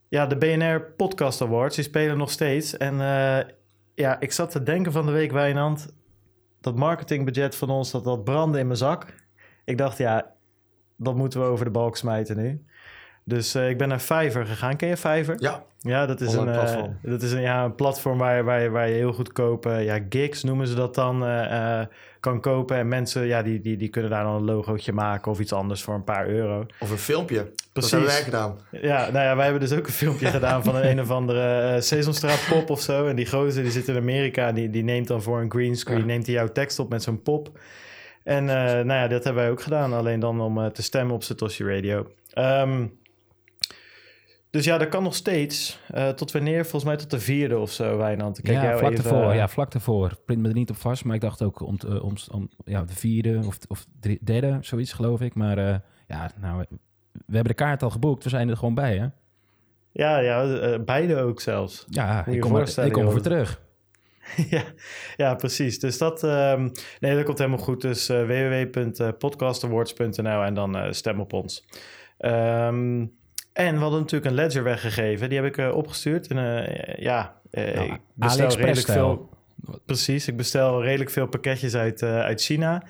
ja, 0.09 0.27
de 0.27 0.37
BNR 0.37 0.81
Podcast 0.97 1.43
Awards, 1.43 1.77
die 1.77 1.85
spelen 1.85 2.19
nog 2.19 2.31
steeds. 2.31 2.77
En 2.77 3.01
ja, 3.97 4.21
ik 4.21 4.33
zat 4.33 4.51
te 4.51 4.63
denken 4.63 4.93
van 4.93 5.07
de 5.07 5.13
week, 5.13 5.33
Wijnand. 5.33 5.95
Dat 6.61 6.77
marketingbudget 6.77 7.57
van 7.57 7.71
ons, 7.71 7.91
dat 7.91 8.05
dat 8.05 8.25
brandde 8.25 8.59
in 8.59 8.67
mijn 8.67 8.79
zak. 8.79 9.15
Ik 9.65 9.79
dacht, 9.79 9.99
ja, 9.99 10.35
dat 10.97 11.15
moeten 11.15 11.41
we 11.41 11.47
over 11.47 11.65
de 11.65 11.71
balk 11.71 11.97
smijten 11.97 12.37
nu. 12.37 12.65
Dus 13.29 13.57
uh, 13.57 13.69
ik 13.69 13.79
ben 13.79 13.89
naar 13.89 13.99
Fiverr 13.99 14.47
gegaan. 14.47 14.77
Ken 14.77 14.89
je 14.89 14.97
Fiverr? 14.97 15.37
Ja. 15.39 15.65
Ja, 15.79 16.07
dat 16.07 16.21
is 16.21 16.33
een, 16.33 16.49
uh, 16.49 16.83
dat 17.03 17.23
is 17.23 17.33
een, 17.33 17.41
ja, 17.41 17.65
een 17.65 17.75
platform 17.75 18.19
waar, 18.19 18.45
waar, 18.45 18.63
je, 18.63 18.71
waar 18.71 18.89
je 18.89 18.95
heel 18.95 19.13
goed 19.13 19.33
kopen. 19.33 19.85
Ja, 19.85 19.99
gigs 20.09 20.43
noemen 20.43 20.67
ze 20.67 20.75
dat 20.75 20.95
dan. 20.95 21.25
Kan 22.21 22.41
kopen. 22.41 22.77
En 22.77 22.89
mensen, 22.89 23.27
ja, 23.27 23.43
die, 23.43 23.61
die, 23.61 23.77
die 23.77 23.89
kunnen 23.89 24.11
daar 24.11 24.25
dan 24.25 24.35
een 24.35 24.45
logootje 24.45 24.93
maken 24.93 25.31
of 25.31 25.41
iets 25.41 25.53
anders 25.53 25.83
voor 25.83 25.95
een 25.95 26.05
paar 26.05 26.29
euro. 26.29 26.67
Of 26.81 26.91
een 26.91 26.99
filmpje. 26.99 27.51
Precies. 27.73 27.73
Dat 27.73 27.91
hebben 27.91 28.09
wij 28.09 28.23
gedaan. 28.23 28.59
Ja, 28.71 29.11
nou 29.11 29.25
ja, 29.25 29.37
wij 29.37 29.45
hebben 29.45 29.69
dus 29.69 29.79
ook 29.79 29.87
een 29.87 29.93
filmpje 29.93 30.27
gedaan 30.27 30.65
van 30.65 30.77
een, 30.77 30.87
een 30.87 31.01
of 31.01 31.11
andere 31.11 31.77
Sesamstraat 31.81 32.47
pop 32.51 32.71
of 32.71 32.81
zo. 32.81 33.07
En 33.07 33.17
die 33.17 33.29
gozer 33.29 33.63
die 33.63 33.73
zit 33.73 33.89
in 33.89 33.97
Amerika, 33.97 34.53
die, 34.53 34.71
die 34.71 34.85
neemt 34.85 35.07
dan 35.07 35.23
voor 35.23 35.41
een 35.41 35.51
greenscreen, 35.51 35.99
ja. 35.99 36.05
neemt 36.05 36.27
hij 36.27 36.35
jouw 36.35 36.53
tekst 36.53 36.79
op 36.79 36.91
met 36.91 37.03
zo'n 37.03 37.23
pop. 37.23 37.59
En 38.23 38.45
nou 38.45 38.93
ja, 38.93 39.09
dat 39.09 39.25
hebben 39.25 39.43
wij 39.43 39.51
ook 39.51 39.63
gedaan. 39.63 39.93
Alleen 39.93 40.21
dan 40.21 40.41
om 40.41 40.73
te 40.73 40.83
stemmen 40.83 41.15
op 41.15 41.23
Satoshi 41.23 41.65
Radio. 41.65 42.07
Um, 42.39 42.99
dus 44.57 44.65
ja, 44.65 44.79
dat 44.79 44.89
kan 44.89 45.03
nog 45.03 45.15
steeds. 45.15 45.79
Uh, 45.95 46.09
tot 46.09 46.33
wanneer? 46.33 46.63
Volgens 46.63 46.85
mij 46.85 46.97
tot 46.97 47.11
de 47.11 47.21
vierde 47.21 47.59
of 47.59 47.73
zo, 47.73 47.97
Wijnand. 47.97 48.41
Kijk 48.41 48.63
ja, 48.63 48.79
vlak 48.79 48.93
ervoor. 48.93 49.35
Ja, 49.35 49.49
vlak 49.49 49.75
ervoor. 49.75 50.19
Print 50.25 50.43
me 50.43 50.49
er 50.49 50.55
niet 50.55 50.71
op 50.71 50.77
vast, 50.77 51.05
maar 51.05 51.15
ik 51.15 51.21
dacht 51.21 51.43
ook 51.43 51.61
om, 51.61 51.79
uh, 51.87 52.05
om, 52.05 52.15
om 52.31 52.51
ja, 52.65 52.85
de 52.85 52.95
vierde 52.95 53.43
of, 53.47 53.59
of 53.69 53.87
drie, 54.01 54.19
derde, 54.23 54.59
zoiets 54.61 54.93
geloof 54.93 55.21
ik. 55.21 55.35
Maar 55.35 55.59
uh, 55.59 55.75
ja, 56.07 56.31
nou, 56.41 56.65
we 57.11 57.35
hebben 57.35 57.53
de 57.53 57.55
kaart 57.55 57.83
al 57.83 57.91
geboekt. 57.91 58.25
We 58.25 58.29
zijn 58.29 58.49
er 58.49 58.57
gewoon 58.57 58.75
bij, 58.75 58.97
hè? 58.97 59.07
Ja, 59.93 60.19
ja 60.19 60.79
beide 60.79 61.17
ook 61.17 61.41
zelfs. 61.41 61.85
Ja, 61.89 62.27
ik 62.27 62.41
kom, 62.41 62.57
er, 62.57 62.85
ik 62.85 62.93
kom 62.93 63.23
terug. 63.23 63.61
ja, 64.51 64.63
ja, 65.17 65.35
precies. 65.35 65.79
Dus 65.79 65.99
dat, 65.99 66.23
um, 66.23 66.73
nee, 67.01 67.15
dat 67.15 67.25
komt 67.25 67.39
helemaal 67.39 67.59
goed. 67.59 67.81
Dus 67.81 68.07
www.podcastawards.nl 68.07 70.43
en 70.43 70.55
dan 70.55 70.95
stem 70.95 71.21
op 71.21 71.33
ons. 71.33 71.67
Um, 72.19 73.15
en 73.57 73.75
we 73.75 73.81
hadden 73.81 74.01
natuurlijk 74.01 74.31
een 74.31 74.37
ledger 74.37 74.63
weggegeven. 74.63 75.29
Die 75.29 75.39
heb 75.39 75.47
ik 75.47 75.57
uh, 75.57 75.77
opgestuurd. 75.77 76.27
En 76.27 76.37
uh, 76.37 76.97
ja, 76.97 77.35
uh, 77.51 77.75
nou, 77.75 77.93
ik 77.93 78.01
bestel 78.15 78.49
redelijk 78.49 78.87
veel. 78.87 79.29
Precies, 79.87 80.29
ik 80.29 80.37
bestel 80.37 80.83
redelijk 80.83 81.11
veel 81.11 81.27
pakketjes 81.27 81.75
uit, 81.75 82.03
uit 82.03 82.43
China. 82.43 82.83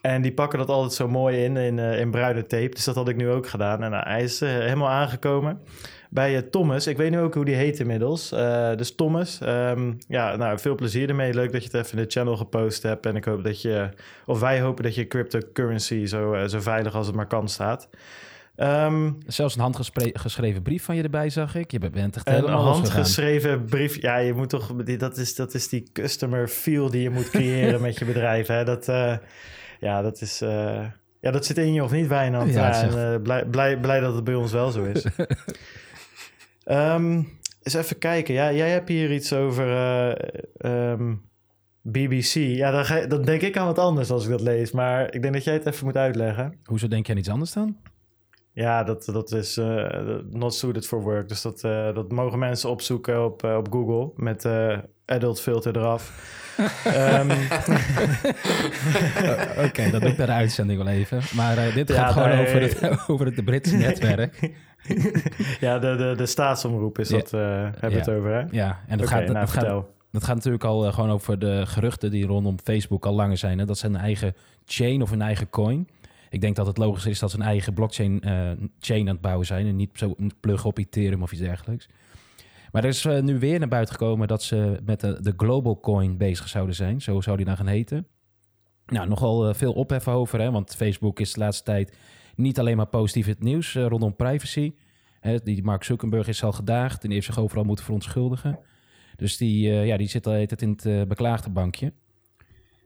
En 0.00 0.22
die 0.22 0.32
pakken 0.32 0.58
dat 0.58 0.68
altijd 0.68 0.92
zo 0.92 1.08
mooi 1.08 1.44
in, 1.44 1.56
in, 1.56 1.78
in 1.78 2.10
bruine 2.10 2.46
tape. 2.46 2.68
Dus 2.68 2.84
dat 2.84 2.94
had 2.94 3.08
ik 3.08 3.16
nu 3.16 3.28
ook 3.28 3.48
gedaan. 3.48 3.82
En 3.82 3.92
hij 3.92 4.22
is 4.22 4.40
helemaal 4.40 4.88
aangekomen 4.88 5.60
bij 6.10 6.42
Thomas. 6.42 6.86
Ik 6.86 6.96
weet 6.96 7.10
nu 7.10 7.20
ook 7.20 7.34
hoe 7.34 7.44
die 7.44 7.54
heet 7.54 7.78
inmiddels. 7.78 8.28
dus 8.76 8.94
Thomas, 8.94 9.40
um, 9.42 9.98
ja, 10.08 10.36
nou, 10.36 10.58
veel 10.58 10.74
plezier 10.74 11.08
ermee. 11.08 11.34
Leuk 11.34 11.52
dat 11.52 11.62
je 11.62 11.68
het 11.72 11.86
even 11.86 11.98
in 11.98 12.04
de 12.04 12.10
channel 12.10 12.36
gepost 12.36 12.82
hebt. 12.82 13.06
En 13.06 13.16
ik 13.16 13.24
hoop 13.24 13.44
dat 13.44 13.62
je, 13.62 13.88
of 14.26 14.40
wij 14.40 14.60
hopen 14.60 14.84
dat 14.84 14.94
je 14.94 15.06
cryptocurrency 15.06 16.06
zo, 16.06 16.46
zo 16.46 16.60
veilig 16.60 16.94
als 16.94 17.06
het 17.06 17.16
maar 17.16 17.26
kan 17.26 17.48
staat. 17.48 17.88
Ehm, 18.60 19.10
Zelfs 19.26 19.54
een 19.54 19.60
handgeschreven 19.60 20.62
brief 20.62 20.84
van 20.84 20.96
je 20.96 21.02
erbij, 21.02 21.30
zag 21.30 21.54
ik. 21.54 21.70
Je 21.70 21.78
bent 21.78 22.16
echt 22.16 22.28
een 22.28 22.44
handgeschreven 22.48 23.64
brief. 23.64 24.02
Ja, 24.02 24.16
je 24.16 24.34
moet 24.34 24.48
toch. 24.48 24.72
Dat 24.84 25.16
is, 25.16 25.34
dat 25.34 25.54
is 25.54 25.68
die 25.68 25.88
customer 25.92 26.48
feel 26.48 26.90
die 26.90 27.02
je 27.02 27.10
moet 27.10 27.30
creëren 27.36 27.80
met 27.80 27.98
je 27.98 28.04
bedrijf. 28.04 28.46
Hè? 28.46 28.64
Dat, 28.64 28.88
eh, 28.88 29.16
ja, 29.80 30.02
dat 30.02 30.20
is. 30.20 30.40
eh, 30.40 30.84
ja, 31.20 31.30
dat 31.30 31.46
zit 31.46 31.58
in 31.58 31.72
je 31.72 31.84
of 31.84 31.92
niet, 31.92 32.06
Wijnand. 32.06 32.52
Ja, 32.52 32.66
Ja, 32.66 32.72
zeg. 32.74 32.94
en, 32.94 33.14
eh, 33.14 33.22
blij, 33.22 33.44
blij, 33.46 33.78
blij 33.80 34.00
dat 34.00 34.14
het 34.14 34.24
bij 34.24 34.34
ons 34.34 34.52
wel 34.52 34.70
zo 34.70 34.82
is. 34.84 35.04
Ehm 36.64 37.22
eens 37.62 37.74
even 37.74 37.98
kijken. 37.98 38.34
Ja, 38.34 38.52
jij 38.52 38.70
hebt 38.70 38.88
hier 38.88 39.12
iets 39.12 39.32
over 39.32 39.66
eh, 39.70 40.12
ehm, 40.56 41.14
BBC. 41.82 42.34
Ja, 42.34 42.70
dan, 42.70 42.84
ga, 42.84 43.06
dan 43.06 43.22
denk 43.22 43.40
ik 43.42 43.56
aan 43.56 43.66
wat 43.66 43.78
anders 43.78 44.10
als 44.10 44.24
ik 44.24 44.30
dat 44.30 44.40
lees. 44.40 44.70
Maar 44.72 45.14
ik 45.14 45.22
denk 45.22 45.34
dat 45.34 45.44
jij 45.44 45.54
het 45.54 45.66
even 45.66 45.84
moet 45.86 45.96
uitleggen. 45.96 46.54
Hoezo 46.64 46.88
denk 46.88 47.06
je 47.06 47.12
aan 47.12 47.18
iets 47.18 47.28
anders 47.28 47.52
dan? 47.52 47.76
Ja, 48.60 48.82
dat, 48.84 49.04
dat 49.04 49.32
is 49.32 49.56
eh, 49.56 49.86
not 50.30 50.54
suited 50.54 50.86
for 50.86 51.02
work. 51.02 51.28
Dus 51.28 51.42
dat, 51.42 51.64
eh, 51.64 51.94
dat 51.94 52.12
mogen 52.12 52.38
mensen 52.38 52.70
opzoeken 52.70 53.24
op, 53.24 53.44
eh, 53.44 53.56
op 53.56 53.72
Google 53.72 54.10
met 54.16 54.48
adult 55.06 55.40
filter 55.40 55.76
eraf. 55.76 56.12
Oh, 56.86 57.20
Oké, 59.66 59.90
dat 59.92 60.00
doe 60.00 60.10
ik 60.10 60.16
bij 60.16 60.26
de 60.26 60.32
uitzending 60.32 60.82
wel 60.84 60.92
even. 60.92 61.20
Maar 61.34 61.72
dit 61.74 61.88
Ja, 61.88 61.94
gaat 61.94 62.12
gewoon 62.12 62.28
nee. 62.28 62.46
over, 62.46 62.60
het, 62.60 62.98
over 63.10 63.26
het 63.26 63.44
Britse 63.44 63.76
netwerk. 63.76 64.50
ja, 65.60 65.78
de, 65.78 65.96
de, 65.96 66.14
de 66.16 66.26
staatsomroep 66.26 66.98
is 66.98 67.08
Ja. 67.08 67.16
dat, 67.16 67.32
eh 67.32 67.68
heb 67.80 67.90
je 67.90 67.96
het 67.96 68.10
over, 68.10 68.30
hè? 68.34 68.42
Ja, 68.50 68.80
en 68.88 68.98
dat, 68.98 69.08
gaat, 69.08 69.26
dat, 69.26 69.34
nou, 69.34 69.48
gaat, 69.48 69.84
dat 70.12 70.24
gaat 70.24 70.34
natuurlijk 70.36 70.64
al 70.64 70.92
gewoon 70.92 71.10
over 71.10 71.38
de 71.38 71.62
geruchten 71.66 72.10
die 72.10 72.26
rondom 72.26 72.56
Facebook 72.64 73.06
al 73.06 73.14
langer 73.14 73.36
zijn. 73.36 73.58
Hè? 73.58 73.64
Dat 73.64 73.78
ze 73.78 73.86
een 73.86 73.96
eigen 73.96 74.34
chain 74.66 75.02
of 75.02 75.10
een 75.10 75.22
eigen 75.22 75.50
coin. 75.50 75.88
Ik 76.30 76.40
denk 76.40 76.56
dat 76.56 76.66
het 76.66 76.78
logisch 76.78 77.06
is 77.06 77.18
dat 77.18 77.30
ze 77.30 77.36
een 77.36 77.42
eigen 77.42 77.74
blockchain 77.74 78.20
eh, 78.20 78.50
chain 78.80 79.00
aan 79.00 79.14
het 79.14 79.20
bouwen 79.20 79.46
zijn. 79.46 79.66
En 79.66 79.76
niet 79.76 79.90
zo 79.92 80.16
plug 80.40 80.64
op 80.64 80.78
Ethereum 80.78 81.22
of 81.22 81.32
iets 81.32 81.40
dergelijks. 81.40 81.88
Maar 82.72 82.82
er 82.82 82.88
is 82.88 83.04
eh, 83.04 83.22
nu 83.22 83.38
weer 83.38 83.58
naar 83.58 83.68
buiten 83.68 83.94
gekomen 83.94 84.28
dat 84.28 84.42
ze 84.42 84.80
met 84.84 85.00
de, 85.00 85.34
Global 85.36 85.80
Coin 85.80 86.16
bezig 86.16 86.48
zouden 86.48 86.74
zijn. 86.74 87.00
Zo 87.00 87.20
zou 87.20 87.36
die 87.36 87.46
dan 87.46 87.56
gaan 87.56 87.66
heten. 87.66 88.06
Nou, 88.86 89.08
nogal 89.08 89.48
eh, 89.48 89.54
veel 89.54 89.72
ophef 89.72 90.08
over, 90.08 90.40
hè? 90.40 90.50
want 90.50 90.76
Facebook 90.76 91.20
is 91.20 91.32
de 91.32 91.40
laatste 91.40 91.64
tijd 91.64 91.96
niet 92.36 92.58
alleen 92.58 92.76
maar 92.76 92.86
positief 92.86 93.26
het 93.26 93.42
nieuws 93.42 93.74
rondom 93.74 94.16
privacy. 94.16 94.74
Die 95.42 95.62
Mark 95.62 95.84
Zuckerberg 95.84 96.28
is 96.28 96.44
al 96.44 96.52
gedaagd 96.52 97.02
en 97.02 97.08
die 97.08 97.12
heeft 97.12 97.26
zich 97.26 97.38
overal 97.38 97.64
moeten 97.64 97.84
verontschuldigen. 97.84 98.58
Dus 99.16 99.36
die, 99.36 99.70
ja, 99.70 99.96
die 99.96 100.08
zit 100.08 100.26
al 100.26 100.32
het 100.32 100.62
in 100.62 100.78
het 100.82 101.08
beklaagde 101.08 101.50
bankje. 101.50 101.92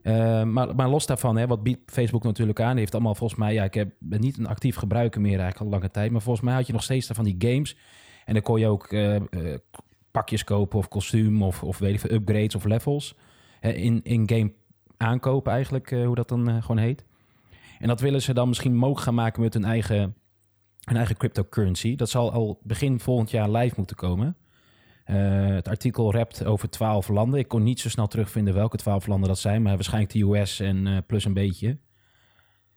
Eh, 0.05 0.43
maar, 0.43 0.75
maar 0.75 0.89
los 0.89 1.05
daarvan, 1.05 1.37
hè, 1.37 1.47
wat 1.47 1.63
biedt 1.63 1.91
Facebook 1.91 2.23
natuurlijk 2.23 2.59
aan? 2.59 2.77
Heeft 2.77 2.93
allemaal 2.93 3.15
volgens 3.15 3.39
mij, 3.39 3.53
ja, 3.53 3.63
ik 3.63 3.73
heb, 3.73 3.91
ben 3.99 4.21
niet 4.21 4.37
een 4.37 4.47
actief 4.47 4.75
gebruiker 4.75 5.21
meer 5.21 5.39
eigenlijk 5.39 5.59
al 5.59 5.77
lange 5.77 5.91
tijd. 5.91 6.11
Maar 6.11 6.21
volgens 6.21 6.45
mij 6.45 6.53
had 6.53 6.67
je 6.67 6.73
nog 6.73 6.83
steeds 6.83 7.07
daarvan 7.07 7.25
die 7.25 7.51
games. 7.51 7.77
En 8.25 8.33
dan 8.33 8.43
kon 8.43 8.59
je 8.59 8.67
ook 8.67 8.85
eh, 8.87 9.15
eh, 9.15 9.21
pakjes 10.11 10.43
kopen 10.43 10.79
of 10.79 10.87
kostuum 10.87 11.43
of, 11.43 11.63
of 11.63 11.77
weet 11.77 11.93
ik 11.93 11.99
veel, 11.99 12.11
upgrades 12.11 12.55
of 12.55 12.63
levels. 12.63 13.15
in, 13.61 14.03
in 14.03 14.29
game 14.29 14.53
aankopen 14.97 15.51
eigenlijk, 15.51 15.89
hoe 15.89 16.15
dat 16.15 16.29
dan 16.29 16.61
gewoon 16.61 16.77
heet. 16.77 17.05
En 17.79 17.87
dat 17.87 18.01
willen 18.01 18.21
ze 18.21 18.33
dan 18.33 18.47
misschien 18.47 18.75
mogelijk 18.75 19.03
gaan 19.03 19.15
maken 19.15 19.41
met 19.41 19.53
hun 19.53 19.65
eigen, 19.65 20.15
hun 20.83 20.97
eigen 20.97 21.17
cryptocurrency. 21.17 21.95
Dat 21.95 22.09
zal 22.09 22.31
al 22.31 22.59
begin 22.63 22.99
volgend 22.99 23.31
jaar 23.31 23.49
live 23.49 23.73
moeten 23.77 23.95
komen. 23.95 24.37
Eh, 25.05 25.47
het 25.47 25.67
artikel 25.67 26.11
rapt 26.13 26.45
over 26.45 26.69
twaalf 26.69 27.07
landen. 27.07 27.39
Ik 27.39 27.47
kon 27.47 27.63
niet 27.63 27.79
zo 27.79 27.89
snel 27.89 28.07
terugvinden 28.07 28.53
welke 28.53 28.77
twaalf 28.77 29.07
landen 29.07 29.27
dat 29.27 29.39
zijn, 29.39 29.61
maar 29.61 29.73
waarschijnlijk 29.73 30.13
de 30.13 30.21
US 30.21 30.59
en 30.59 30.87
eh, 30.87 30.97
plus 31.07 31.25
een 31.25 31.33
beetje. 31.33 31.77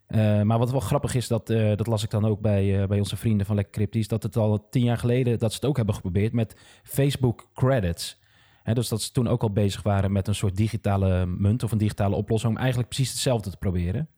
Eh, 0.07 0.43
maar 0.43 0.59
wat 0.59 0.71
wel 0.71 0.81
grappig 0.81 1.15
is, 1.15 1.29
dat, 1.29 1.47
dat 1.47 1.87
las 1.87 2.03
ik 2.03 2.11
dan 2.11 2.25
ook 2.25 2.41
bij, 2.41 2.87
bij 2.87 2.99
onze 2.99 3.17
vrienden 3.17 3.47
van 3.47 3.55
Lekker 3.55 3.75
Cryptisch, 3.75 4.09
dat 4.09 4.23
het 4.23 4.37
al 4.37 4.69
tien 4.71 4.83
jaar 4.85 4.99
geleden 4.99 5.39
dat 5.39 5.51
ze 5.51 5.57
het 5.57 5.67
ook 5.67 5.77
hebben 5.77 5.95
geprobeerd 5.95 6.33
met 6.33 6.57
Facebook 6.83 7.49
credits. 7.55 8.21
Dus 8.73 8.89
dat 8.89 9.03
ze 9.03 9.13
toen 9.13 9.29
ook 9.29 9.43
al 9.43 9.51
bezig 9.51 9.83
waren 9.83 10.13
met 10.13 10.29
een 10.29 10.35
soort 10.35 10.57
digitale 10.57 11.27
munt 11.27 11.63
of 11.63 11.73
een 11.73 11.79
digitale 11.79 12.17
oplossing 12.17 12.53
om 12.53 12.59
eigenlijk 12.59 12.89
precies 12.89 13.11
hetzelfde 13.11 13.51
te 13.51 13.57
proberen. 13.57 14.09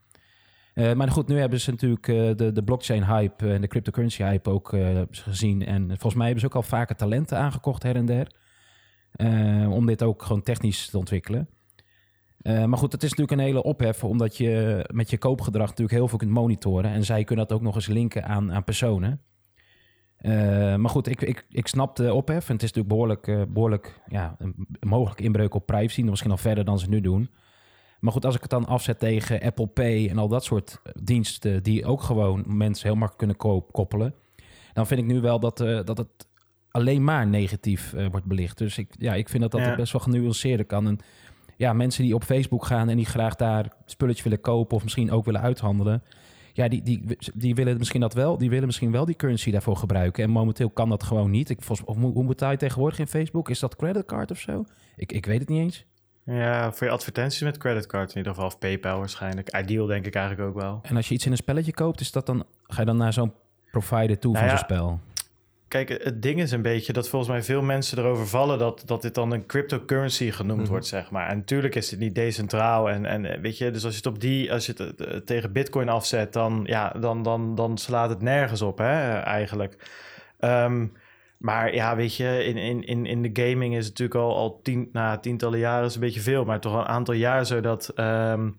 Eh, 0.80 0.92
maar 0.92 1.08
goed, 1.10 1.28
nu 1.28 1.38
hebben 1.38 1.60
ze 1.60 1.70
natuurlijk 1.70 2.08
eh, 2.08 2.30
de, 2.36 2.52
de 2.52 2.62
blockchain 2.64 3.04
hype 3.04 3.52
en 3.52 3.60
de 3.60 3.66
cryptocurrency 3.66 4.22
hype 4.22 4.50
ook 4.50 4.72
eh, 4.72 5.00
gezien. 5.10 5.66
En 5.66 5.86
volgens 5.88 6.14
mij 6.14 6.24
hebben 6.24 6.40
ze 6.40 6.46
ook 6.46 6.54
al 6.54 6.62
vaker 6.62 6.96
talenten 6.96 7.38
aangekocht 7.38 7.82
her 7.82 7.96
en 7.96 8.06
der. 8.06 8.32
eh, 9.12 9.72
om 9.72 9.86
dit 9.86 10.02
ook 10.02 10.22
gewoon 10.22 10.42
technisch 10.42 10.90
te 10.90 10.98
ontwikkelen. 10.98 11.48
Eh, 12.42 12.64
maar 12.64 12.78
goed, 12.78 12.92
het 12.92 13.02
is 13.02 13.10
natuurlijk 13.10 13.38
een 13.38 13.46
hele 13.46 13.62
ophef, 13.62 14.04
omdat 14.04 14.36
je 14.36 14.84
met 14.92 15.10
je 15.10 15.18
koopgedrag 15.18 15.68
natuurlijk 15.68 15.98
heel 15.98 16.08
veel 16.08 16.18
kunt 16.18 16.30
monitoren. 16.30 16.90
En 16.90 17.04
zij 17.04 17.24
kunnen 17.24 17.46
dat 17.48 17.56
ook 17.56 17.62
nog 17.64 17.74
eens 17.74 17.86
linken 17.86 18.24
aan, 18.24 18.52
aan 18.52 18.64
personen. 18.64 19.20
Eh, 20.16 20.32
maar 20.76 20.90
goed, 20.90 21.06
ik, 21.06 21.22
ik, 21.22 21.46
ik 21.50 21.66
snap 21.66 21.96
de 21.96 22.14
ophef. 22.14 22.48
En 22.48 22.54
het 22.54 22.62
is 22.62 22.72
natuurlijk 22.72 22.88
behoorlijk, 22.88 23.26
eh, 23.26 23.42
behoorlijk 23.48 24.00
ja, 24.08 24.34
een 24.38 24.66
mogelijk 24.80 25.20
inbreuk 25.20 25.54
op 25.54 25.66
privacy. 25.66 26.02
Misschien 26.02 26.30
al 26.30 26.36
verder 26.36 26.64
dan 26.64 26.78
ze 26.78 26.88
nu 26.88 27.00
doen. 27.00 27.30
Maar 28.00 28.12
goed, 28.12 28.24
als 28.24 28.34
ik 28.34 28.40
het 28.40 28.50
dan 28.50 28.66
afzet 28.66 28.98
tegen 28.98 29.40
Apple 29.40 29.66
Pay 29.66 30.08
en 30.08 30.18
al 30.18 30.28
dat 30.28 30.44
soort 30.44 30.80
diensten... 31.02 31.62
die 31.62 31.84
ook 31.84 32.02
gewoon 32.02 32.44
mensen 32.46 32.86
heel 32.88 32.96
makkelijk 32.96 33.36
kunnen 33.38 33.66
koppelen... 33.72 34.14
dan 34.72 34.86
vind 34.86 35.00
ik 35.00 35.06
nu 35.06 35.20
wel 35.20 35.40
dat, 35.40 35.60
eh, 35.60 35.80
dat 35.84 35.98
het 35.98 36.08
alleen 36.70 37.04
maar 37.04 37.26
negatief 37.26 37.92
eh, 37.92 38.06
wordt 38.10 38.26
belicht. 38.26 38.58
Dus 38.58 38.78
ik, 38.78 38.94
ja, 38.98 39.14
ik 39.14 39.28
vind 39.28 39.42
dat 39.42 39.50
dat 39.50 39.60
Ja. 39.60 39.74
best 39.74 39.92
wel 39.92 40.00
genuanceerder 40.00 40.66
kan. 40.66 40.86
En 40.86 40.98
ja, 41.56 41.72
mensen 41.72 42.04
die 42.04 42.14
op 42.14 42.24
Facebook 42.24 42.64
gaan 42.64 42.88
en 42.88 42.96
die 42.96 43.06
graag 43.06 43.36
daar 43.36 43.72
spulletjes 43.86 44.24
willen 44.24 44.40
kopen... 44.40 44.76
of 44.76 44.82
misschien 44.82 45.10
ook 45.10 45.24
willen 45.24 45.40
uithandelen... 45.40 46.02
Ja, 46.52 46.68
die, 46.68 46.82
die, 46.82 47.02
die 47.34 47.54
willen 47.54 47.78
misschien 47.78 48.00
dat 48.00 48.14
wel. 48.14 48.38
Die 48.38 48.50
willen 48.50 48.66
misschien 48.66 48.90
wel 48.90 49.04
die 49.04 49.16
currency 49.16 49.50
daarvoor 49.50 49.76
gebruiken. 49.76 50.24
En 50.24 50.30
momenteel 50.30 50.70
kan 50.70 50.88
dat 50.88 51.02
gewoon 51.02 51.30
niet. 51.30 51.50
Ik, 51.50 51.62
volgens, 51.62 51.88
of 51.88 51.96
hoe 51.96 52.24
betaal 52.24 52.50
je 52.50 52.56
tegenwoordig 52.56 52.98
in 52.98 53.06
Facebook? 53.06 53.48
Is 53.48 53.58
dat 53.58 53.76
creditcard 53.76 54.30
of 54.30 54.38
zo? 54.38 54.64
Ik, 54.96 55.12
ik 55.12 55.26
weet 55.26 55.40
het 55.40 55.48
niet 55.48 55.60
eens. 55.60 55.84
Ja, 56.32 56.72
voor 56.72 56.86
je 56.86 56.92
advertenties 56.92 57.40
met 57.40 57.58
creditcard 57.58 58.10
in 58.10 58.16
ieder 58.16 58.32
geval. 58.32 58.46
Of 58.48 58.58
PayPal 58.58 58.98
waarschijnlijk. 58.98 59.56
Ideal 59.56 59.86
denk 59.86 60.06
ik 60.06 60.14
eigenlijk 60.14 60.48
ook 60.48 60.60
wel. 60.62 60.80
En 60.82 60.96
als 60.96 61.08
je 61.08 61.14
iets 61.14 61.24
in 61.26 61.30
een 61.30 61.36
spelletje 61.36 61.72
koopt, 61.72 62.00
is 62.00 62.12
dat 62.12 62.26
dan, 62.26 62.44
ga 62.66 62.80
je 62.80 62.86
dan 62.86 62.96
naar 62.96 63.12
zo'n 63.12 63.32
provider 63.70 64.18
toe 64.18 64.32
Nou 64.32 64.44
van 64.44 64.54
ja, 64.54 64.60
zo'n 64.60 64.68
spel? 64.68 65.00
Kijk, 65.68 65.88
het 65.88 66.22
ding 66.22 66.40
is 66.40 66.50
een 66.50 66.62
beetje 66.62 66.92
dat 66.92 67.08
volgens 67.08 67.30
mij 67.30 67.42
veel 67.42 67.62
mensen 67.62 67.98
erover 67.98 68.26
vallen 68.26 68.58
dat, 68.58 68.82
dat 68.86 69.02
dit 69.02 69.14
dan 69.14 69.30
een 69.32 69.46
cryptocurrency 69.46 70.30
genoemd 70.30 70.60
Mhm. 70.60 70.70
wordt, 70.70 70.86
zeg 70.86 71.10
maar. 71.10 71.28
En 71.28 71.36
natuurlijk 71.36 71.74
is 71.74 71.90
het 71.90 72.00
niet 72.00 72.14
decentraal. 72.14 72.90
En, 72.90 73.06
en 73.06 73.24
eh, 73.24 73.40
weet 73.40 73.58
je, 73.58 73.70
dus 73.70 73.84
als 73.84 73.92
je 73.92 73.98
het 73.98 74.14
op 74.14 74.20
die, 74.20 74.52
als 74.52 74.66
je 74.66 74.74
het 74.76 75.00
eh, 75.00 75.16
tegen 75.16 75.52
Bitcoin 75.52 75.88
afzet, 75.88 76.32
dan, 76.32 76.62
ja, 76.66 76.88
dan, 77.00 77.22
dan, 77.22 77.54
dan 77.54 77.78
slaat 77.78 78.08
het 78.08 78.22
nergens 78.22 78.62
op, 78.62 78.78
hè, 78.78 79.18
eigenlijk. 79.18 79.76
Ehm, 80.38 80.86
maar 81.40 81.74
ja, 81.74 81.96
weet 81.96 82.16
je, 82.16 82.44
in, 82.44 82.56
in, 82.56 82.84
in, 82.84 83.06
in 83.06 83.22
de 83.22 83.42
gaming 83.42 83.76
is 83.76 83.86
het 83.86 83.98
natuurlijk 83.98 84.20
al, 84.20 84.36
al 84.36 84.60
tien, 84.62 84.88
nou, 84.92 85.20
tientallen 85.20 85.58
jaren 85.58 85.86
is 85.86 85.94
een 85.94 86.00
beetje 86.00 86.20
veel, 86.20 86.44
maar 86.44 86.60
toch 86.60 86.72
al 86.72 86.80
een 86.80 86.86
aantal 86.86 87.14
jaar 87.14 87.46
zo 87.46 87.60
dat, 87.60 87.88
ehm, 87.94 88.50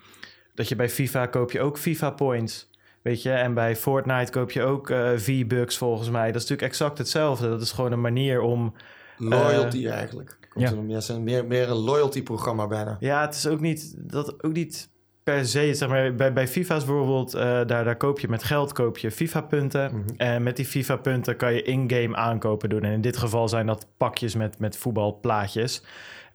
dat 0.54 0.70
je 0.70 0.76
bij 0.76 0.90
FIFA 0.90 1.26
koop 1.26 1.52
je 1.52 1.62
ook 1.62 1.78
FIFA 1.78 2.10
points. 2.10 2.70
Weet 3.02 3.22
je, 3.22 3.32
en 3.32 3.54
bij 3.54 3.76
Fortnite 3.76 4.32
koop 4.32 4.52
je 4.52 4.64
ook 4.64 4.90
eh, 4.90 5.12
V-Bucks 5.16 5.78
volgens 5.78 6.10
mij. 6.10 6.26
Dat 6.26 6.42
is 6.42 6.50
natuurlijk 6.50 6.68
exact 6.72 6.98
hetzelfde. 6.98 7.50
Dat 7.50 7.62
is 7.62 7.72
gewoon 7.72 7.92
een 7.92 8.02
manier 8.02 8.42
om... 8.42 8.74
Loyalty 9.18 9.88
eigenlijk. 9.88 10.38
Komt 10.50 10.70
ja. 11.08 11.18
meer, 11.20 11.46
meer 11.46 11.70
een 11.70 11.76
loyalty-programma 11.76 12.68
bijna. 12.68 12.98
Ja, 13.00 13.22
het 13.22 13.36
is 13.36 13.48
ook 13.48 13.60
niet... 13.60 13.94
Dat 13.98 14.44
ook 14.44 14.54
niet 14.54 14.90
per 15.24 15.46
se, 15.46 15.74
zeg 15.74 15.90
maar, 15.90 16.16
bij, 16.16 16.34
bij 16.34 16.48
FIFA's 16.48 16.86
bijvoorbeeld, 16.86 17.34
eh, 17.34 17.42
daar, 17.42 17.66
daar 17.84 17.96
koop 17.98 18.20
je 18.20 18.28
met 18.28 18.44
geld 18.44 18.74
koop 18.74 18.98
je 18.98 19.12
FIFA-punten. 19.12 19.96
Mhm. 19.96 20.04
En 20.18 20.44
met 20.44 20.56
die 20.56 20.66
FIFA-punten 20.66 21.36
kan 21.36 21.54
je 21.54 21.62
in-game 21.62 22.16
aankopen 22.16 22.70
doen. 22.70 22.84
En 22.84 22.92
in 22.92 23.02
dit 23.02 23.18
geval 23.18 23.48
zijn 23.48 23.66
dat 23.66 23.88
pakjes 23.98 24.36
met, 24.36 24.60
met 24.60 24.78
voetbalplaatjes. 24.78 25.84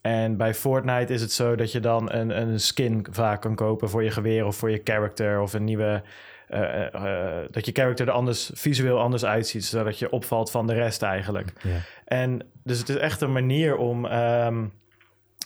En 0.01 0.37
bij 0.37 0.55
Fortnite 0.55 1.13
is 1.13 1.21
het 1.21 1.33
zo 1.33 1.55
dat 1.55 1.73
je 1.73 1.81
dan 1.81 2.13
een, 2.13 2.41
een 2.41 2.61
skin 2.61 3.07
vaak 3.11 3.41
kan 3.41 3.55
kopen 3.55 3.89
voor 3.91 4.05
je 4.05 4.11
geweer 4.11 4.47
of 4.47 4.57
voor 4.57 4.71
je 4.71 4.81
character 4.85 5.41
of 5.41 5.53
een 5.53 5.65
nieuwe. 5.65 6.03
eh, 6.49 6.95
eh, 6.95 7.47
dat 7.51 7.67
je 7.67 7.73
character 7.73 8.07
er 8.09 8.13
anders 8.13 8.51
visueel 8.55 9.01
anders 9.01 9.25
uitziet, 9.25 9.65
zodat 9.65 9.99
je 9.99 10.11
opvalt 10.11 10.51
van 10.51 10.67
de 10.67 10.75
rest 10.75 11.03
eigenlijk. 11.03 11.53
En 12.05 12.43
dus 12.65 12.79
het 12.79 12.89
is 12.89 12.97
echt 12.97 13.21
een 13.21 13.33
manier 13.33 13.77
om 13.77 14.05
ehm, 14.07 14.65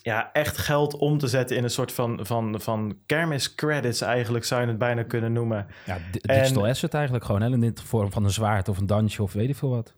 ja, 0.03 0.33
echt 0.33 0.59
geld 0.59 0.97
om 0.97 1.19
te 1.19 1.27
zetten 1.27 1.57
in 1.57 1.65
een 1.65 1.71
soort 1.71 1.93
van, 1.93 2.27
van, 2.27 2.61
van 2.61 2.99
kermiscredits 3.07 4.01
eigenlijk, 4.01 4.45
zou 4.45 4.61
je 4.61 4.67
het 4.67 4.79
bijna 4.79 5.03
kunnen 5.03 5.33
noemen. 5.33 5.67
Ja, 5.87 5.99
di- 6.11 6.19
En- 6.19 6.39
digital 6.41 6.67
asset 6.67 6.95
eigenlijk 6.95 7.25
gewoon. 7.25 7.43
Hè? 7.43 7.49
In 7.51 7.61
de 7.61 7.73
vorm 7.85 8.13
van 8.13 8.25
een 8.25 8.31
zwaard 8.31 8.69
of 8.69 8.79
een 8.79 8.87
dansje 8.87 9.23
of 9.23 9.33
weet 9.33 9.49
ik 9.49 9.57
veel 9.57 9.71
wat. 9.71 9.95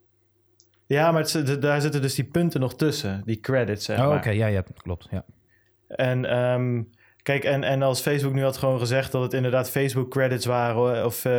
Ja, 0.87 1.12
maar 1.12 1.23
het, 1.23 1.62
daar 1.62 1.80
zitten 1.80 2.02
dus 2.02 2.14
die 2.14 2.25
punten 2.25 2.61
nog 2.61 2.75
tussen, 2.76 3.23
die 3.25 3.40
credits, 3.40 3.85
zeg 3.85 3.99
oh, 4.00 4.14
oké. 4.14 4.30
Ja, 4.30 4.47
ja, 4.47 4.62
klopt. 4.76 5.09
Ja. 5.11 5.25
En 5.88 6.25
ehm, 6.25 6.82
kijk, 7.23 7.45
en, 7.45 7.64
en 7.64 7.83
als 7.83 8.00
Facebook 8.00 8.33
nu 8.33 8.43
had 8.43 8.57
gewoon 8.57 8.79
gezegd 8.79 9.12
dat 9.12 9.23
het 9.23 9.33
inderdaad 9.33 9.71
Facebook 9.71 10.11
credits 10.11 10.47
waren, 10.47 11.05
of 11.05 11.25
eh, 11.25 11.33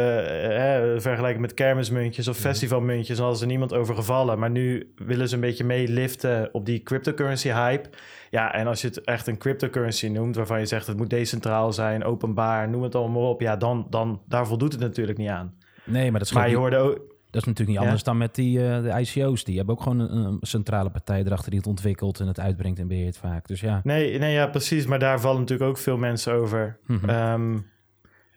vergelijken 0.98 1.42
met 1.42 1.54
kermismuntjes 1.54 2.28
of 2.28 2.38
festivalmuntjes, 2.38 3.18
dan 3.18 3.28
was 3.28 3.42
er 3.42 3.48
niemand 3.48 3.74
over 3.74 3.96
gevallen. 3.96 4.40
Maar 4.40 4.50
nu 4.50 4.94
willen 4.96 5.30
ze 5.30 5.36
een 5.36 5.42
beetje 5.42 5.64
meeliften 5.64 6.50
op 6.52 6.66
die 6.66 6.84
cryptocurrency 6.84 7.50
hype. 7.50 7.90
Ja, 8.30 8.54
en 8.54 8.68
als 8.68 8.82
je 8.82 8.88
het 8.88 9.02
echt 9.02 9.28
een 9.28 9.38
cryptocurrency 9.38 10.08
noemt, 10.08 10.36
waarvan 10.36 10.60
je 10.60 10.66
zegt 10.66 10.88
het 10.88 10.98
moet 10.98 11.10
decentraal 11.10 11.74
zijn, 11.74 12.04
openbaar, 12.04 12.70
noem 12.70 12.84
het 12.84 12.96
allemaal 12.96 13.22
maar 13.22 13.32
op, 13.32 13.42
ja, 13.42 13.56
dan, 13.56 13.88
dan 13.90 14.22
daar 14.28 14.48
voldoet 14.48 14.72
het 14.72 14.82
natuurlijk 14.82 15.18
niet 15.18 15.30
aan. 15.30 15.54
Nee, 15.84 16.12
maar 16.12 16.20
dat 16.20 16.30
is, 16.30 16.36
Maar 16.36 16.50
je 16.50 16.56
hoorde 16.56 16.78
ook... 16.78 17.13
dat 17.34 17.42
is 17.42 17.48
natuurlijk 17.48 17.68
niet 17.68 17.78
Ja. 17.78 17.84
anders 17.84 18.04
dan 18.04 18.18
met 18.18 18.36
die, 18.36 18.68
eh, 18.68 18.82
de 18.84 19.00
ICO's. 19.02 19.44
Die 19.44 19.58
hebben 19.58 19.76
ook 19.76 19.82
gewoon 19.82 20.00
een, 20.00 20.16
een 20.26 20.38
centrale 20.42 20.90
partij 20.90 21.24
erachter 21.26 21.50
die 21.50 21.60
het 21.60 21.68
ontwikkelt 21.68 22.20
en 22.20 22.28
het 22.28 22.40
uitbrengt 22.40 22.80
en 22.80 22.88
beheert 22.88 23.18
vaak. 23.18 23.48
Dus 23.48 23.60
ja. 23.60 23.82
Nee, 23.84 24.18
nee, 24.20 24.34
ja, 24.34 24.48
precies. 24.48 24.86
Maar 24.86 25.00
daar 25.00 25.20
vallen 25.22 25.40
natuurlijk 25.40 25.70
ook 25.70 25.78
veel 25.78 25.98
mensen 25.98 26.34
over. 26.34 26.78
Mhm. 26.88 27.10
Ehm, 27.10 27.52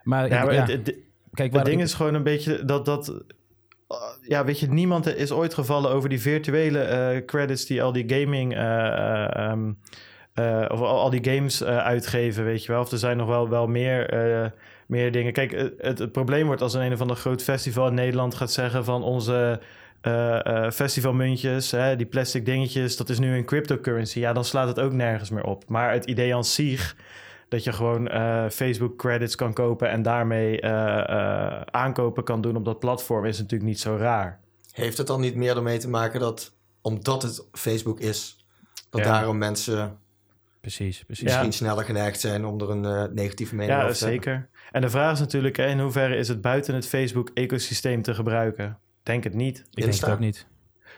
maar, 0.03 0.29
ja, 0.29 0.39
ik- 0.39 0.45
maar 0.45 0.55
ja, 0.55 0.61
het, 0.61 0.71
het- 0.71 0.85
kijk, 0.85 0.99
het 1.49 1.53
waar 1.53 1.65
ding 1.65 1.79
ik- 1.81 1.85
is 1.87 1.95
gewoon 1.95 2.15
een 2.15 2.23
beetje 2.23 2.65
dat... 2.65 2.85
dat 2.85 3.09
uh, 3.93 3.97
ja, 4.29 4.45
weet 4.45 4.61
je, 4.61 4.67
niemand 4.69 5.17
is 5.17 5.33
ooit 5.33 5.55
gevallen 5.55 5.91
over 5.91 6.09
die 6.09 6.21
virtuele 6.21 6.79
eh, 6.79 7.25
credits 7.25 7.67
die 7.67 7.83
al 7.83 7.93
die 7.93 8.05
gaming... 8.21 8.55
eh, 8.55 8.87
eh, 8.87 9.51
ehm, 9.51 9.73
eh, 10.35 10.65
of 10.69 10.81
al, 10.81 10.99
al 10.99 11.11
die 11.11 11.25
games 11.35 11.63
eh, 11.63 11.77
uitgeven, 11.79 12.45
weet 12.45 12.65
je 12.65 12.73
wel. 12.73 12.81
Of 12.81 12.93
er 12.93 12.99
zijn 12.99 13.17
nog 13.17 13.29
wel, 13.29 13.49
wel 13.49 13.67
meer, 13.67 14.11
eh, 14.11 14.51
meer 14.87 15.13
dingen. 15.13 15.33
Kijk, 15.33 15.51
het, 15.51 15.75
het, 15.79 15.99
het 15.99 16.13
probleem 16.13 16.47
wordt 16.47 16.63
als 16.63 16.75
een 16.75 16.83
een 16.83 16.93
of 16.93 17.01
ander 17.01 17.17
groot 17.17 17.43
festival 17.43 17.87
in 17.87 17.95
Nederland 17.95 18.35
gaat 18.35 18.53
zeggen 18.53 18.85
van 18.85 19.03
onze 19.03 19.61
eh, 20.01 20.65
eh, 20.65 20.71
festivalmuntjes, 20.73 21.71
hè, 21.71 21.97
die 21.97 22.07
plastic 22.07 22.45
dingetjes, 22.45 22.97
dat 22.97 23.09
is 23.09 23.19
nu 23.19 23.37
een 23.37 23.45
cryptocurrency. 23.45 24.19
Ja, 24.19 24.33
dan 24.33 24.45
slaat 24.45 24.69
het 24.69 24.81
ook 24.81 24.93
nergens 24.93 25.31
meer 25.31 25.45
op. 25.45 25.69
Maar 25.69 25.93
het 25.93 26.05
idee 26.05 26.35
aan 26.35 26.45
zich 26.45 26.97
dat 27.49 27.65
je 27.65 27.73
gewoon 27.73 28.09
eh, 28.09 28.45
Facebook 28.49 28.97
credits 28.99 29.35
kan 29.35 29.53
kopen 29.53 29.91
en 29.91 30.03
daarmee 30.03 30.61
eh, 30.61 30.99
eh, 31.09 31.61
aankopen 31.61 32.25
kan 32.25 32.41
doen 32.41 32.57
op 32.57 32.65
dat 32.65 32.79
platform 32.79 33.25
is 33.25 33.39
natuurlijk 33.39 33.71
niet 33.71 33.81
zo 33.81 33.97
raar. 33.97 34.41
Heeft 34.73 34.99
het 34.99 35.07
dan 35.07 35.21
niet 35.21 35.35
meer 35.35 35.57
ermee 35.57 35.79
te 35.79 35.89
maken 35.89 36.21
dat, 36.21 36.53
omdat 36.81 37.23
het 37.23 37.47
Facebook 37.53 38.01
is, 38.01 38.47
dat 38.91 39.01
Ja. 39.01 39.13
daarom 39.13 39.39
mensen 39.39 39.99
Precies, 40.61 41.05
precies. 41.05 41.25
misschien 41.25 41.53
sneller 41.53 41.85
geneigd 41.85 42.21
zijn 42.21 42.45
om 42.45 42.61
er 42.61 42.71
een 42.71 42.85
eh, 42.85 43.05
negatieve 43.13 43.55
mening 43.55 43.79
Ja, 43.79 43.85
over 43.85 43.97
te 43.97 44.09
hebben? 44.09 44.49
En 44.77 44.83
de 44.83 44.91
vraag 44.91 45.13
is 45.13 45.19
natuurlijk, 45.19 45.59
in 45.59 45.79
hoeverre 45.81 46.17
is 46.17 46.29
het 46.29 46.41
buiten 46.41 46.75
het 46.75 46.89
Facebook-ecosysteem 46.89 48.03
te 48.03 48.15
gebruiken? 48.15 48.79
Denk 49.03 49.25
het 49.25 49.35
niet. 49.35 49.59
Ik 49.59 49.83
denk 49.83 49.95
het 49.95 50.09
ook 50.09 50.19
niet. 50.19 50.47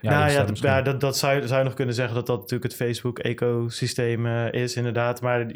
Ja, 0.01 0.11
nou 0.11 0.51
ja, 0.61 0.83
dat, 0.83 1.01
dat 1.01 1.17
zou, 1.17 1.41
je- 1.41 1.47
zou 1.47 1.59
je 1.59 1.65
nog 1.65 1.75
kunnen 1.75 1.95
zeggen 1.95 2.15
dat 2.15 2.27
dat 2.27 2.37
natuurlijk 2.37 2.63
het 2.63 2.75
Facebook-ecosysteem 2.75 4.27
eh, 4.27 4.53
is, 4.53 4.77
inderdaad. 4.77 5.21
Maar 5.21 5.47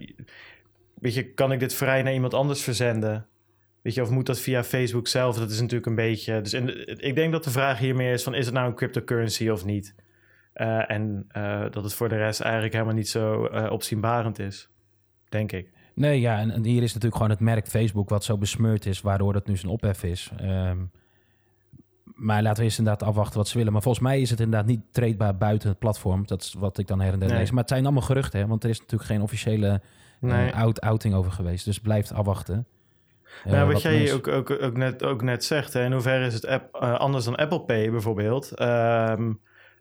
weet 0.95 1.15
je, 1.15 1.33
kan 1.33 1.53
ik 1.53 1.61
dit 1.61 1.75
vrij 1.75 2.03
naar 2.03 2.13
iemand 2.13 2.35
anders 2.35 2.63
verzenden? 2.63 3.27
Weet 3.83 3.95
je, 3.95 4.03
of 4.03 4.11
moet 4.11 4.27
dat 4.27 4.41
via 4.41 4.65
Facebook 4.65 5.09
zelf? 5.09 5.39
Dat 5.39 5.51
is 5.51 5.61
natuurlijk 5.61 5.87
een 5.87 5.95
beetje. 5.95 6.41
Dus 6.41 6.53
in 6.53 6.89
ik 7.05 7.15
denk 7.15 7.33
dat 7.33 7.45
de 7.45 7.51
vraag 7.51 7.79
hier 7.79 7.97
meer 7.97 8.13
is: 8.13 8.23
van, 8.23 8.35
is 8.35 8.45
het 8.45 8.55
nou 8.55 8.67
een 8.69 8.75
cryptocurrency 8.75 9.49
of 9.49 9.65
niet? 9.65 9.95
Eh, 10.53 10.91
en 10.91 11.25
eh, 11.29 11.65
dat 11.71 11.85
het 11.85 11.95
voor 11.95 12.09
de 12.09 12.17
rest 12.17 12.41
eigenlijk 12.41 12.73
helemaal 12.73 12.95
niet 12.95 13.09
zo 13.09 13.47
eh, 13.47 13.71
opzienbarend 13.71 14.39
is, 14.39 14.69
denk 15.29 15.53
ik. 15.53 15.72
Nee, 15.95 16.21
ja, 16.21 16.39
en, 16.39 16.51
en 16.51 16.65
hier 16.65 16.83
is 16.83 16.89
natuurlijk 16.89 17.15
gewoon 17.15 17.31
het 17.31 17.41
merk 17.41 17.67
Facebook 17.69 18.09
wat 18.09 18.25
zo 18.25 18.39
besmeurd 18.39 18.87
is, 18.87 19.01
waardoor 19.01 19.35
het 19.35 19.47
nu 19.47 19.57
zijn 19.57 19.73
ophef 19.73 20.03
is. 20.03 20.31
Ehm, 20.37 20.79
maar 22.05 22.43
laten 22.43 22.59
we 22.59 22.65
eerst 22.65 22.79
inderdaad 22.79 23.09
afwachten 23.09 23.37
wat 23.39 23.49
ze 23.49 23.57
willen. 23.59 23.73
Maar 23.73 23.83
volgens 23.83 24.05
mij 24.05 24.21
is 24.21 24.31
het 24.31 24.41
inderdaad 24.41 24.69
niet 24.69 24.81
treedbaar 24.91 25.37
buiten 25.37 25.69
het 25.69 25.79
platform. 25.79 26.27
Dat 26.27 26.43
is 26.43 26.55
wat 26.59 26.79
ik 26.79 26.87
dan 26.87 27.01
her 27.01 27.13
en 27.13 27.19
der 27.19 27.29
Nee. 27.29 27.39
lees. 27.39 27.51
Maar 27.51 27.61
het 27.61 27.69
zijn 27.69 27.85
allemaal 27.85 28.03
geruchten, 28.03 28.41
hè? 28.41 28.47
want 28.47 28.65
er 28.65 28.71
is 28.71 28.79
natuurlijk 28.81 29.11
geen 29.11 29.23
officiële 29.23 29.69
eh, 29.69 29.81
Nee. 30.31 30.53
out 30.55 30.81
outing 30.81 31.15
over 31.15 31.33
geweest. 31.33 31.65
Dus 31.65 31.79
blijft 31.81 32.13
afwachten. 32.13 32.67
Eh, 33.45 33.53
Nou, 33.53 33.65
wat, 33.65 33.73
wat 33.73 33.83
jij 33.83 33.97
mensen- 33.99 34.17
ook, 34.17 34.29
ook, 34.29 34.51
ook, 34.63 34.77
net, 34.77 35.03
ook 35.05 35.23
net 35.23 35.45
zegt, 35.45 35.73
hè, 35.73 35.85
in 35.85 35.93
hoeverre 35.93 36.27
is 36.27 36.35
het 36.35 36.47
app, 36.47 36.75
eh, 36.75 36.95
anders 36.95 37.25
dan 37.25 37.37
Apple 37.37 37.61
Pay 37.61 37.91
bijvoorbeeld? 37.91 38.51
Ehm, 38.53 39.33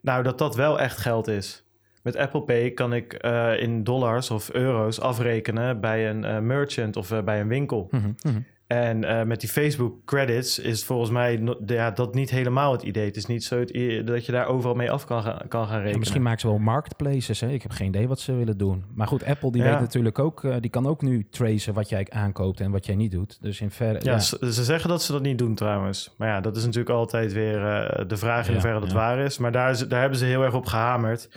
nou, 0.02 0.24
dat 0.24 0.38
dat 0.38 0.56
wel 0.56 0.80
echt 0.80 0.98
geld 0.98 1.28
is. 1.28 1.64
Met 2.02 2.16
Apple 2.16 2.42
Pay 2.42 2.72
kan 2.72 2.94
ik 2.94 3.14
eh, 3.14 3.62
in 3.62 3.84
dollars 3.84 4.32
of 4.32 4.50
euro's 4.54 5.00
afrekenen 5.00 5.80
bij 5.80 6.10
een 6.10 6.24
eh, 6.26 6.40
merchant 6.40 6.96
of 6.98 7.12
eh, 7.12 7.22
bij 7.24 7.40
een 7.42 7.48
winkel. 7.48 7.88
Mhm, 7.92 8.12
mhm. 8.22 8.40
En 8.68 9.28
met 9.28 9.40
die 9.40 9.50
Facebook 9.50 10.06
credits 10.06 10.60
is 10.60 10.84
volgens 10.86 11.10
mij 11.10 11.36
no- 11.38 11.58
ja, 11.66 11.92
dat 11.92 12.14
niet 12.14 12.30
helemaal 12.30 12.72
het 12.72 12.82
idee. 12.82 13.06
Het 13.06 13.16
is 13.16 13.26
niet 13.26 13.44
zo 13.44 13.60
dat 14.06 14.26
je 14.26 14.32
daar 14.32 14.46
overal 14.48 14.76
mee 14.76 14.92
af 14.92 15.06
kan, 15.06 15.24
gaan- 15.24 15.48
kan 15.48 15.64
gaan 15.64 15.72
Ja, 15.72 15.78
rekenen. 15.78 16.00
misschien 16.00 16.22
maken 16.22 16.40
ze 16.40 16.48
wel 16.48 16.58
marketplaces. 16.58 17.40
Hè? 17.40 17.50
Ik 17.50 17.62
heb 17.62 17.72
geen 17.72 17.88
idee 17.88 18.08
wat 18.08 18.20
ze 18.20 18.36
willen 18.36 18.58
doen. 18.58 18.84
Maar 18.96 19.08
goed, 19.08 19.24
Apple 19.26 19.52
die 19.52 19.64
Ja. 19.64 19.70
weet 19.72 19.80
natuurlijk 19.80 20.20
ook, 20.20 20.62
die 20.62 20.70
kan 20.70 20.88
ook 20.88 21.02
nu 21.02 21.28
tracen 21.30 21.74
wat 21.74 21.90
jij 21.90 22.08
aankoopt 22.10 22.60
en 22.60 22.72
wat 22.72 22.86
jij 22.86 22.96
niet 22.96 23.12
doet. 23.12 23.38
Dus 23.42 23.62
in 23.62 23.72
ver, 23.72 24.06
Ja, 24.06 24.20
Ze, 24.20 24.54
ze 24.54 24.64
zeggen 24.64 24.90
dat 24.90 25.04
ze 25.04 25.12
dat 25.12 25.22
niet 25.22 25.38
doen 25.38 25.56
trouwens. 25.56 26.14
Maar 26.18 26.28
ja, 26.28 26.42
dat 26.42 26.56
is 26.58 26.64
natuurlijk 26.64 26.96
altijd 26.96 27.34
weer 27.34 27.60
de 28.08 28.18
vraag 28.18 28.48
in 28.48 28.54
hoeverre 28.54 28.80
dat 28.80 28.92
waar 28.92 29.20
is. 29.20 29.38
Maar 29.38 29.52
daar, 29.52 29.70
is, 29.72 29.80
daar 29.88 30.02
hebben 30.02 30.20
ze 30.20 30.26
heel 30.26 30.44
erg 30.44 30.54
op 30.54 30.66
gehamerd. 30.66 31.30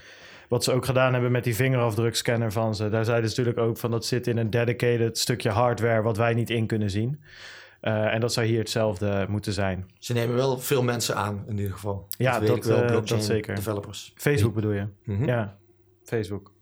Wat 0.54 0.64
ze 0.64 0.72
ook 0.72 0.84
gedaan 0.84 1.12
hebben 1.12 1.32
met 1.32 1.44
die 1.44 1.54
vingerafdrukscanner 1.54 2.52
van 2.52 2.74
ze. 2.74 2.88
Daar 2.88 3.04
zeiden 3.04 3.30
ze 3.30 3.38
natuurlijk 3.38 3.66
ook 3.66 3.76
van 3.76 3.90
dat 3.90 4.06
zit 4.06 4.26
in 4.26 4.36
een 4.36 4.50
dedicated 4.50 5.18
stukje 5.18 5.50
hardware 5.50 6.02
wat 6.02 6.16
wij 6.16 6.34
niet 6.34 6.50
in 6.50 6.66
kunnen 6.66 6.90
zien. 6.90 7.20
Eh, 7.80 8.14
en 8.14 8.20
dat 8.20 8.32
zou 8.32 8.46
hier 8.46 8.58
hetzelfde 8.58 9.26
moeten 9.28 9.52
zijn. 9.52 9.90
Ze 9.98 10.12
nemen 10.12 10.34
wel 10.34 10.58
veel 10.58 10.82
mensen 10.82 11.16
aan, 11.16 11.44
in 11.48 11.56
ieder 11.56 11.72
geval. 11.72 12.06
Ja, 12.08 12.40
dat, 12.40 12.56
ik 12.56 12.64
wel, 12.64 12.82
eh, 12.82 13.06
dat 13.06 13.24
zeker. 13.24 13.54
developers. 13.54 14.12
Facebook 14.16 14.54
bedoel 14.54 14.72
je? 14.72 14.86
Mhm. 15.04 15.24
Ja, 15.24 15.56
Facebook. 16.04 16.52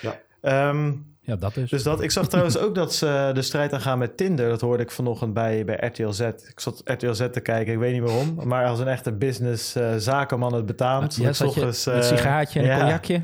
Ja. 0.00 0.20
Ehm, 0.40 0.92
ja, 1.28 1.36
dat 1.36 1.56
is. 1.56 1.70
Dus 1.70 1.82
dat, 1.82 2.02
ik 2.02 2.10
zag 2.10 2.28
trouwens 2.28 2.58
ook 2.58 2.74
dat 2.74 2.94
ze 2.94 3.30
de 3.34 3.42
strijd 3.42 3.72
aan 3.72 3.80
gaan 3.80 3.98
met 3.98 4.16
Tinder. 4.16 4.48
Dat 4.48 4.60
hoorde 4.60 4.82
ik 4.82 4.90
vanochtend 4.90 5.34
bij, 5.34 5.64
bij 5.64 5.76
RTL 5.80 6.10
Z. 6.10 6.20
Ik 6.20 6.60
zat 6.60 6.80
RTL 6.84 7.12
Z 7.12 7.26
te 7.32 7.40
kijken, 7.40 7.72
ik 7.72 7.78
weet 7.78 7.92
niet 7.92 8.02
waarom. 8.02 8.38
Maar 8.44 8.66
als 8.66 8.78
een 8.78 8.88
echte 8.88 9.12
business 9.12 9.74
eh, 9.74 9.94
zakenman 9.96 10.54
het 10.54 10.66
betaamt. 10.66 11.16
ja, 11.16 11.24
dat 11.24 11.36
zat 11.36 11.54
je 11.54 11.60
ochtends, 11.60 11.86
een 11.86 11.92
eh, 11.92 12.02
sigaartje 12.02 12.60
en 12.60 12.70
een 12.70 12.78
cognacje. 12.78 13.22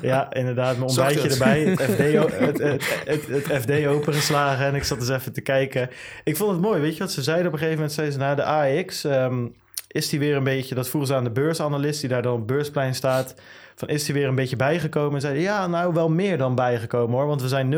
Ja, 0.00 0.32
inderdaad. 0.32 0.76
Mijn 0.76 0.88
ontbijtje 0.90 1.28
erbij. 1.28 1.60
Het 1.60 1.82
FD, 1.82 1.98
het, 1.98 2.58
het, 2.58 3.02
het, 3.04 3.26
het 3.26 3.62
FD 3.62 3.86
opengeslagen. 3.86 4.66
En 4.66 4.74
ik 4.74 4.84
zat 4.84 4.98
eens 4.98 5.08
even 5.08 5.32
te 5.32 5.40
kijken. 5.40 5.90
Ik 6.24 6.36
vond 6.36 6.50
het 6.50 6.60
mooi. 6.60 6.80
Weet 6.80 6.92
je 6.92 7.02
wat 7.02 7.12
ze 7.12 7.22
zeiden 7.22 7.46
op 7.46 7.52
een 7.52 7.58
gegeven 7.58 7.78
moment? 7.78 7.94
Zeiden 7.94 8.14
ze, 8.14 8.20
nou, 8.20 8.36
de 8.36 8.44
AX... 8.44 9.04
ehm, 9.04 9.46
is 9.88 10.08
die 10.08 10.18
weer 10.18 10.36
een 10.36 10.44
beetje... 10.44 10.74
Dat 10.74 10.88
vroegen 10.88 11.10
ze 11.10 11.16
aan 11.16 11.24
de 11.24 11.30
beursanalist... 11.30 12.00
die 12.00 12.08
daar 12.08 12.22
dan 12.22 12.34
op 12.34 12.46
beursplein 12.46 12.94
staat... 12.94 13.34
van 13.74 13.88
is 13.88 14.04
die 14.04 14.14
weer 14.14 14.28
een 14.28 14.34
beetje 14.34 14.56
bijgekomen? 14.56 15.14
En 15.14 15.20
zeiden, 15.20 15.42
ja, 15.42 15.66
nou, 15.66 15.92
wel 15.94 16.08
meer 16.08 16.38
dan 16.38 16.54
bijgekomen, 16.54 17.16
hoor. 17.16 17.26
Want 17.26 17.42
we 17.42 17.48
zijn 17.48 17.74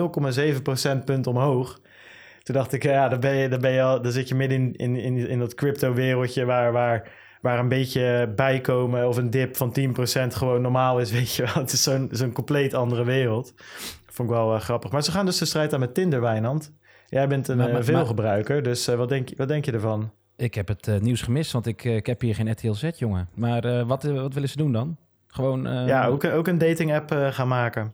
0,7 0.56 0.62
procentpunt 0.62 1.26
omhoog. 1.26 1.80
Toen 2.42 2.54
dacht 2.54 2.72
ik, 2.72 2.82
ja, 2.82 3.08
dan, 3.08 3.20
ben 3.20 3.34
je, 3.34 3.48
dan, 3.48 3.60
ben 3.60 3.70
je 3.72 3.82
al, 3.82 4.02
dan 4.02 4.12
zit 4.12 4.28
je 4.28 4.34
midden 4.34 4.58
in, 4.58 4.76
in, 4.76 4.96
in, 4.96 5.28
in 5.28 5.38
dat 5.38 5.54
crypto-wereldje... 5.54 6.44
waar... 6.44 6.72
waar 6.72 7.22
waar 7.44 7.58
een 7.58 7.68
beetje 7.68 8.32
bijkomen 8.36 9.08
of 9.08 9.16
een 9.16 9.30
dip 9.30 9.56
van 9.56 9.76
10% 9.80 10.26
gewoon 10.28 10.60
normaal 10.62 10.98
is, 11.00 11.10
weet 11.18 11.34
je 11.34 11.42
wel. 11.42 11.54
Het 11.54 11.72
is 11.72 11.82
zo'n 11.82 12.08
zo'n 12.10 12.32
compleet 12.32 12.74
andere 12.74 13.04
wereld. 13.04 13.54
Vond 14.06 14.28
ik 14.28 14.34
wel 14.34 14.54
eh, 14.54 14.60
grappig. 14.60 14.90
Maar 14.90 15.02
ze 15.02 15.10
gaan 15.10 15.26
dus 15.26 15.38
de 15.38 15.44
strijd 15.44 15.72
aan 15.72 15.80
met 15.80 15.94
Tinder, 15.94 16.20
Wijnand. 16.20 16.72
Jij 17.06 17.28
bent 17.28 17.48
een 17.48 17.56
Maar- 17.56 17.66
eh, 17.66 17.72
maar- 17.72 17.84
veelgebruiker, 17.84 18.62
dus 18.62 18.88
eh, 18.88 18.94
wat, 18.96 19.08
denk, 19.08 19.28
je- 19.28 19.34
wat 19.36 19.48
denk 19.48 19.64
je 19.64 19.72
ervan? 19.72 20.10
Ik 20.36 20.54
heb 20.54 20.68
het 20.68 21.02
nieuws 21.02 21.22
gemist, 21.22 21.52
want 21.52 21.66
ik, 21.66 21.84
ik 21.84 22.06
heb 22.06 22.20
hier 22.20 22.34
geen 22.34 22.50
RTL 22.50 22.72
Z, 22.72 22.88
jongen. 22.96 23.28
Maar 23.34 23.86
wat, 23.86 24.02
wat 24.02 24.34
willen 24.34 24.48
ze 24.48 24.56
doen 24.56 24.72
dan? 24.72 24.96
Gewoon... 25.34 25.66
eh, 25.66 25.86
ja, 25.86 26.06
ook, 26.06 26.24
ook 26.24 26.46
een 26.46 26.58
dating-app 26.58 27.10
eh, 27.12 27.32
gaan 27.32 27.48
maken. 27.48 27.92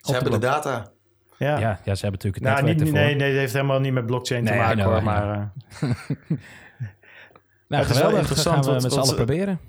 Ze 0.00 0.12
hebben 0.12 0.30
de 0.32 0.38
data. 0.38 0.92
Ja, 1.38 1.58
Ja, 1.58 1.80
ja, 1.84 1.94
ze 1.94 2.06
hebben 2.06 2.20
natuurlijk 2.22 2.34
het 2.34 2.42
nou, 2.44 2.54
netwerk 2.56 2.78
niet, 2.84 2.92
nee, 2.92 3.14
nee, 3.14 3.28
het 3.30 3.38
heeft 3.38 3.52
helemaal 3.52 3.80
niet 3.80 3.92
met 3.92 4.06
blockchain 4.06 4.44
te 4.44 4.50
Nee, 4.50 4.60
maken, 4.60 4.78
know, 4.78 4.92
hoor. 4.92 5.02
Maar, 5.02 5.30
eh, 5.30 5.80
nou, 7.68 7.82
het 7.82 7.90
is 7.90 7.96
wel 7.96 7.96
geweldig. 7.96 8.18
interessant, 8.18 8.64
gaan 8.64 8.74
we 8.76 8.82
met 8.82 8.92
z'n 8.92 8.98
allen 8.98 9.14
proberen. 9.14 9.60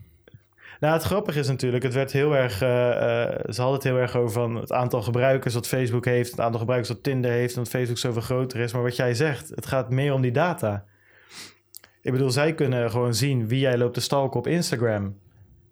Nou, 0.79 0.93
het 0.93 1.03
grappige 1.03 1.39
is 1.39 1.47
natuurlijk, 1.47 1.83
het 1.83 1.93
werd 1.93 2.11
heel 2.11 2.35
erg. 2.35 2.61
eh, 2.61 3.21
eh, 3.23 3.39
ze 3.49 3.61
hadden 3.61 3.73
het 3.73 3.83
heel 3.83 3.97
erg 3.97 4.15
over 4.15 4.31
van 4.31 4.55
het 4.55 4.71
aantal 4.71 5.01
gebruikers 5.01 5.53
dat 5.53 5.67
Facebook 5.67 6.05
heeft, 6.05 6.31
het 6.31 6.39
aantal 6.39 6.59
gebruikers 6.59 6.93
dat 6.93 7.03
Tinder 7.03 7.31
heeft, 7.31 7.55
en 7.55 7.61
dat 7.63 7.71
Facebook 7.71 7.97
zoveel 7.97 8.21
groter 8.21 8.59
is. 8.59 8.73
Maar 8.73 8.81
wat 8.83 8.95
jij 8.95 9.13
zegt, 9.13 9.49
het 9.49 9.65
gaat 9.65 9.89
meer 9.89 10.13
om 10.13 10.21
die 10.21 10.31
data. 10.31 10.83
Ik 12.01 12.11
bedoel, 12.11 12.29
zij 12.31 12.53
kunnen 12.53 12.91
gewoon 12.91 13.13
zien 13.13 13.47
wie 13.47 13.59
jij 13.59 13.77
loopt 13.77 13.93
te 13.93 14.01
stalken 14.01 14.39
op 14.39 14.47
Instagram. 14.47 15.15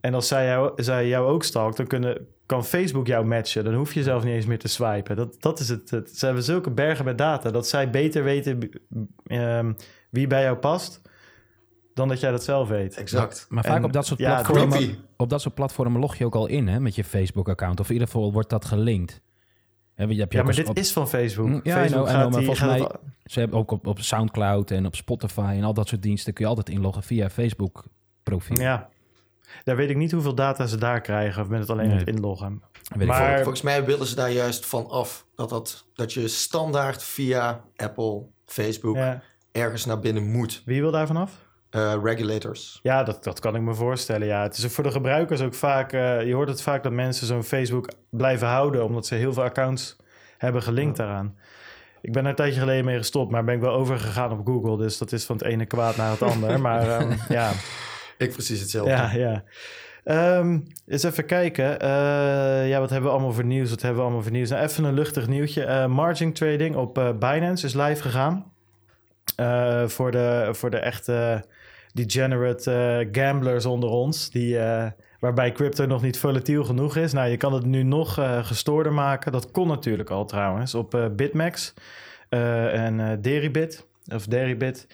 En 0.03 0.13
als 0.13 0.27
zij 0.27 0.45
jou, 0.45 0.71
zij 0.83 1.07
jou 1.07 1.27
ook 1.27 1.43
stalkt, 1.43 1.77
dan 1.77 1.87
kunnen, 1.87 2.27
kan 2.45 2.65
Facebook 2.65 3.07
jou 3.07 3.25
matchen. 3.25 3.63
Dan 3.63 3.73
hoef 3.73 3.93
je 3.93 4.03
zelf 4.03 4.23
niet 4.23 4.33
eens 4.33 4.45
meer 4.45 4.59
te 4.59 4.67
swipen. 4.67 5.15
Dat, 5.15 5.35
dat 5.41 5.59
is 5.59 5.69
het, 5.69 5.89
het. 5.89 6.17
Ze 6.17 6.25
hebben 6.25 6.43
zulke 6.43 6.71
bergen 6.71 7.05
met 7.05 7.17
data 7.17 7.51
dat 7.51 7.67
zij 7.67 7.89
beter 7.89 8.23
weten 8.23 8.69
ehm, 9.25 9.73
wie 10.09 10.27
bij 10.27 10.41
jou 10.43 10.57
past, 10.57 11.01
dan 11.93 12.07
dat 12.07 12.19
jij 12.19 12.31
dat 12.31 12.43
zelf 12.43 12.67
weet. 12.69 12.95
Exact. 12.97 13.45
Maar 13.49 13.63
vaak 13.63 13.75
En- 13.77 13.83
op 13.83 13.93
dat 13.93 14.05
soort 14.05 14.19
platformen... 14.19 14.95
Op 15.17 15.29
dat 15.29 15.41
soort 15.41 15.55
platformen 15.55 16.01
log 16.01 16.15
je 16.15 16.25
ook 16.25 16.35
al 16.35 16.47
in 16.47 16.67
hè, 16.67 16.79
met 16.79 16.95
je 16.95 17.03
Facebook-account. 17.03 17.79
Of 17.79 17.87
in 17.87 17.93
ieder 17.93 18.07
geval 18.07 18.33
wordt 18.33 18.49
dat 18.49 18.65
gelinkt. 18.65 19.21
Je 19.95 20.07
je 20.07 20.25
Ja, 20.29 20.43
maar 20.43 20.55
dit 20.55 20.69
op- 20.69 20.77
is 20.77 20.91
van 20.91 21.09
Facebook. 21.09 21.47
Mm, 21.47 21.59
ja, 21.63 21.73
Facebook 21.75 22.05
know, 22.05 22.07
I 22.07 22.19
know, 22.19 22.29
maar 22.31 22.39
die- 22.39 22.45
volgens 22.55 22.67
mij- 22.67 22.89
Ze 23.25 23.39
hebben 23.39 23.57
ook 23.59 23.71
op, 23.71 23.87
op 23.87 23.99
Soundcloud 23.99 24.71
en 24.71 24.85
op 24.85 24.95
Spotify 24.95 25.53
en 25.57 25.63
al 25.63 25.73
dat 25.73 25.87
soort 25.87 26.01
diensten... 26.01 26.33
kun 26.33 26.43
je 26.43 26.49
altijd 26.49 26.69
inloggen 26.69 27.03
via 27.03 27.29
Facebook-profiel. 27.29 28.59
Ja. 28.59 28.89
Daar 29.63 29.75
weet 29.75 29.89
ik 29.89 29.97
niet 29.97 30.11
hoeveel 30.11 30.35
data 30.35 30.65
ze 30.65 30.77
daar 30.77 31.01
krijgen. 31.01 31.41
Of 31.41 31.47
met 31.47 31.59
het 31.59 31.69
alleen 31.69 31.87
Nee. 31.87 31.97
het 31.97 32.07
inloggen. 32.07 32.61
Weet 32.93 33.01
ik 33.01 33.07
Maar-. 33.07 33.37
Volgens 33.41 33.61
mij 33.61 33.85
willen 33.85 34.07
ze 34.07 34.15
daar 34.15 34.31
juist 34.31 34.65
van 34.65 34.89
af. 34.89 35.25
Dat, 35.35 35.49
dat, 35.49 35.85
dat 35.95 36.13
je 36.13 36.27
standaard 36.27 37.03
via 37.03 37.61
Apple, 37.75 38.21
Facebook 38.45 38.95
Ja. 38.95 39.21
ergens 39.51 39.85
naar 39.85 39.99
binnen 39.99 40.31
moet. 40.31 40.61
Wie 40.65 40.81
wil 40.81 40.91
daar 40.91 41.07
vanaf? 41.07 41.31
Eh, 41.69 41.93
regulators. 42.03 42.79
Ja, 42.83 43.03
dat, 43.03 43.23
dat 43.23 43.39
kan 43.39 43.55
ik 43.55 43.61
me 43.61 43.73
voorstellen. 43.73 44.27
Ja, 44.27 44.41
het 44.43 44.57
is 44.57 44.65
ook 44.65 44.71
voor 44.71 44.83
de 44.83 44.91
gebruikers 44.91 45.41
ook 45.41 45.53
vaak... 45.53 45.93
eh, 45.93 46.25
je 46.25 46.33
hoort 46.33 46.49
het 46.49 46.61
vaak 46.61 46.83
dat 46.83 46.91
mensen 46.91 47.27
zo'n 47.27 47.43
Facebook 47.43 47.89
blijven 48.09 48.47
houden... 48.47 48.83
omdat 48.85 49.05
ze 49.07 49.15
heel 49.15 49.33
veel 49.33 49.43
accounts 49.43 49.95
hebben 50.37 50.63
gelinkt 50.63 50.97
daaraan. 50.97 51.37
Ik 52.01 52.11
ben 52.11 52.23
er 52.23 52.29
een 52.29 52.35
tijdje 52.35 52.59
geleden 52.59 52.85
mee 52.85 52.97
gestopt, 52.97 53.31
maar 53.31 53.43
ben 53.43 53.55
ik 53.55 53.61
wel 53.61 53.73
overgegaan 53.73 54.31
op 54.31 54.45
Google. 54.47 54.77
Dus 54.77 54.97
dat 54.97 55.11
is 55.11 55.25
van 55.25 55.35
het 55.35 55.45
ene 55.45 55.65
kwaad 55.65 55.95
naar 55.95 56.11
het 56.11 56.21
ander. 56.31 56.59
maar 56.61 56.89
ehm, 56.99 57.13
ja. 57.29 57.51
Ik 58.23 58.33
precies 58.33 58.59
hetzelfde. 58.59 58.91
Ja, 58.91 59.13
ja. 59.13 59.43
Ehm, 60.03 60.59
eens 60.87 61.03
even 61.03 61.25
kijken. 61.25 61.79
Eh, 61.79 62.69
ja, 62.69 62.79
wat 62.79 62.89
hebben 62.89 63.09
we 63.09 63.15
allemaal 63.15 63.33
voor 63.33 63.45
nieuws? 63.45 63.69
Wat 63.69 63.81
hebben 63.81 63.97
we 63.97 64.03
allemaal 64.03 64.23
voor 64.23 64.31
nieuws? 64.31 64.49
Nou, 64.49 64.63
even 64.63 64.83
een 64.83 64.93
luchtig 64.93 65.27
nieuwtje. 65.27 65.63
Eh, 65.63 65.85
margin 65.85 66.33
trading 66.33 66.75
op 66.75 66.97
eh, 66.97 67.11
Binance 67.17 67.65
is 67.65 67.73
live 67.73 68.01
gegaan. 68.01 68.51
Voor, 69.85 70.11
de, 70.11 70.49
voor 70.51 70.69
de 70.69 70.77
echte 70.77 71.45
degenerate 71.93 73.07
gamblers 73.11 73.65
onder 73.65 73.89
ons. 73.89 74.29
Die, 74.29 74.57
waarbij 75.19 75.51
crypto 75.51 75.85
nog 75.85 76.01
niet 76.01 76.19
volatiel 76.19 76.63
genoeg 76.63 76.95
is. 76.95 77.13
Nou, 77.13 77.29
je 77.29 77.37
kan 77.37 77.53
het 77.53 77.65
nu 77.65 77.83
nog 77.83 78.13
gestoorder 78.41 78.93
maken. 78.93 79.31
Dat 79.31 79.51
kon 79.51 79.67
natuurlijk 79.67 80.09
al 80.09 80.25
trouwens 80.25 80.75
op 80.75 81.09
Bitmax 81.15 81.73
en 82.29 83.21
Deribit. 83.21 83.87
Of 84.13 84.25
Deribit. 84.25 84.87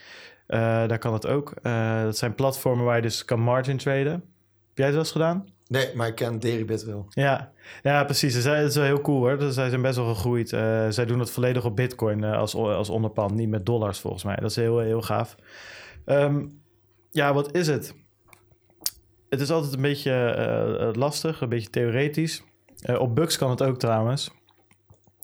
Eh, 0.50 0.60
daar 0.60 0.98
kan 0.98 1.14
het 1.14 1.28
ook. 1.28 1.54
Eh, 1.62 2.04
dat 2.04 2.18
zijn 2.18 2.36
platformen 2.36 2.86
waar 2.86 2.96
je 2.96 3.02
dus 3.02 3.26
kan 3.26 3.40
margin 3.40 3.78
traden. 3.78 4.12
Heb 4.12 4.78
jij 4.78 4.90
dat 4.90 5.00
eens 5.00 5.12
gedaan? 5.12 5.48
Nee, 5.68 5.96
maar 5.96 6.08
ik 6.08 6.16
ken 6.16 6.40
Deribit 6.40 6.84
wel. 6.84 7.06
Ja, 7.10 7.52
ja 7.84 8.04
precies. 8.04 8.44
Dat 8.44 8.58
is 8.58 8.76
wel 8.76 8.86
heel 8.86 9.02
cool 9.02 9.20
hoor. 9.20 9.38
Dus 9.38 9.54
zij 9.54 9.70
zijn 9.70 9.82
best 9.82 9.96
wel 9.96 10.14
gegroeid. 10.14 10.54
Eh, 10.54 10.88
zij 10.90 11.06
doen 11.06 11.20
het 11.20 11.32
volledig 11.32 11.66
op 11.66 11.76
bitcoin 11.76 12.24
als, 12.24 12.56
als 12.56 12.90
onderpand. 12.90 13.34
Niet 13.34 13.50
met 13.50 13.66
dollars 13.66 14.00
volgens 14.00 14.24
mij. 14.24 14.36
Dat 14.36 14.50
is 14.50 14.56
heel, 14.56 14.80
heel 14.80 15.02
gaaf. 15.02 15.36
Ehm, 16.06 16.46
ja, 17.12 17.34
wat 17.34 17.56
is 17.56 17.68
het? 17.68 17.96
Het 19.30 19.42
is 19.42 19.52
altijd 19.52 19.74
een 19.74 19.82
beetje 19.82 20.92
lastig. 20.96 21.42
Een 21.42 21.50
beetje 21.50 21.70
theoretisch. 21.70 22.44
Op 22.98 23.16
Bux 23.16 23.38
kan 23.38 23.50
het 23.50 23.64
ook 23.64 23.80
trouwens. 23.80 24.32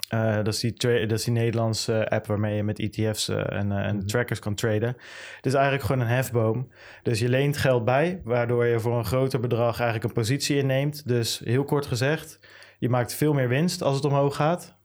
Eh, 0.09 0.35
dat, 0.35 0.47
is 0.47 0.59
die 0.59 0.73
dat 1.07 1.17
is 1.17 1.23
die 1.23 1.33
Nederlandse 1.33 2.09
app 2.09 2.25
waarmee 2.25 2.55
je 2.55 2.63
met 2.63 2.79
ETF's 2.79 3.27
eh, 3.29 3.37
en, 3.51 3.71
eh, 3.71 3.85
en 3.87 3.95
Mhm. 3.95 4.05
trackers 4.05 4.39
kan 4.39 4.55
traden. 4.55 4.95
Het 5.35 5.45
is 5.45 5.53
eigenlijk 5.53 5.83
gewoon 5.83 6.01
een 6.01 6.13
hefboom. 6.13 6.71
Dus 7.03 7.19
je 7.19 7.29
leent 7.29 7.57
geld 7.57 7.85
bij, 7.85 8.21
waardoor 8.23 8.65
je 8.65 8.79
voor 8.79 8.97
een 8.97 9.05
groter 9.05 9.39
bedrag 9.39 9.79
eigenlijk 9.79 10.03
een 10.03 10.21
positie 10.21 10.57
inneemt. 10.57 11.07
Dus 11.07 11.41
heel 11.43 11.63
kort 11.63 11.85
gezegd, 11.85 12.39
je 12.79 12.89
maakt 12.89 13.13
veel 13.13 13.33
meer 13.33 13.47
winst 13.47 13.81
als 13.81 13.95
het 13.95 14.05
omhoog 14.05 14.35
gaat. 14.35 14.75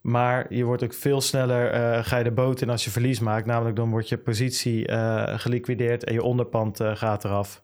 Maar 0.00 0.54
je 0.54 0.64
wordt 0.64 0.82
ook 0.84 0.94
veel 0.94 1.20
sneller, 1.20 2.04
ga 2.04 2.16
je 2.18 2.24
de 2.24 2.30
boot 2.32 2.60
in 2.60 2.70
als 2.70 2.84
je 2.84 2.90
verlies 2.90 3.20
maakt. 3.20 3.46
Namelijk 3.46 3.76
dan 3.76 3.90
wordt 3.90 4.08
je 4.08 4.18
positie 4.18 4.92
geliquideerd 5.38 6.04
en 6.04 6.12
je 6.12 6.22
onderpand 6.22 6.80
gaat 6.82 7.24
eraf. 7.24 7.62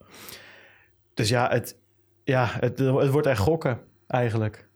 Dus 1.14 1.28
ja, 1.28 1.48
het, 1.50 1.78
ja 2.24 2.48
het, 2.60 2.78
het 2.78 3.08
wordt 3.08 3.26
echt 3.26 3.40
gokken 3.40 3.80
eigenlijk. 4.06 4.68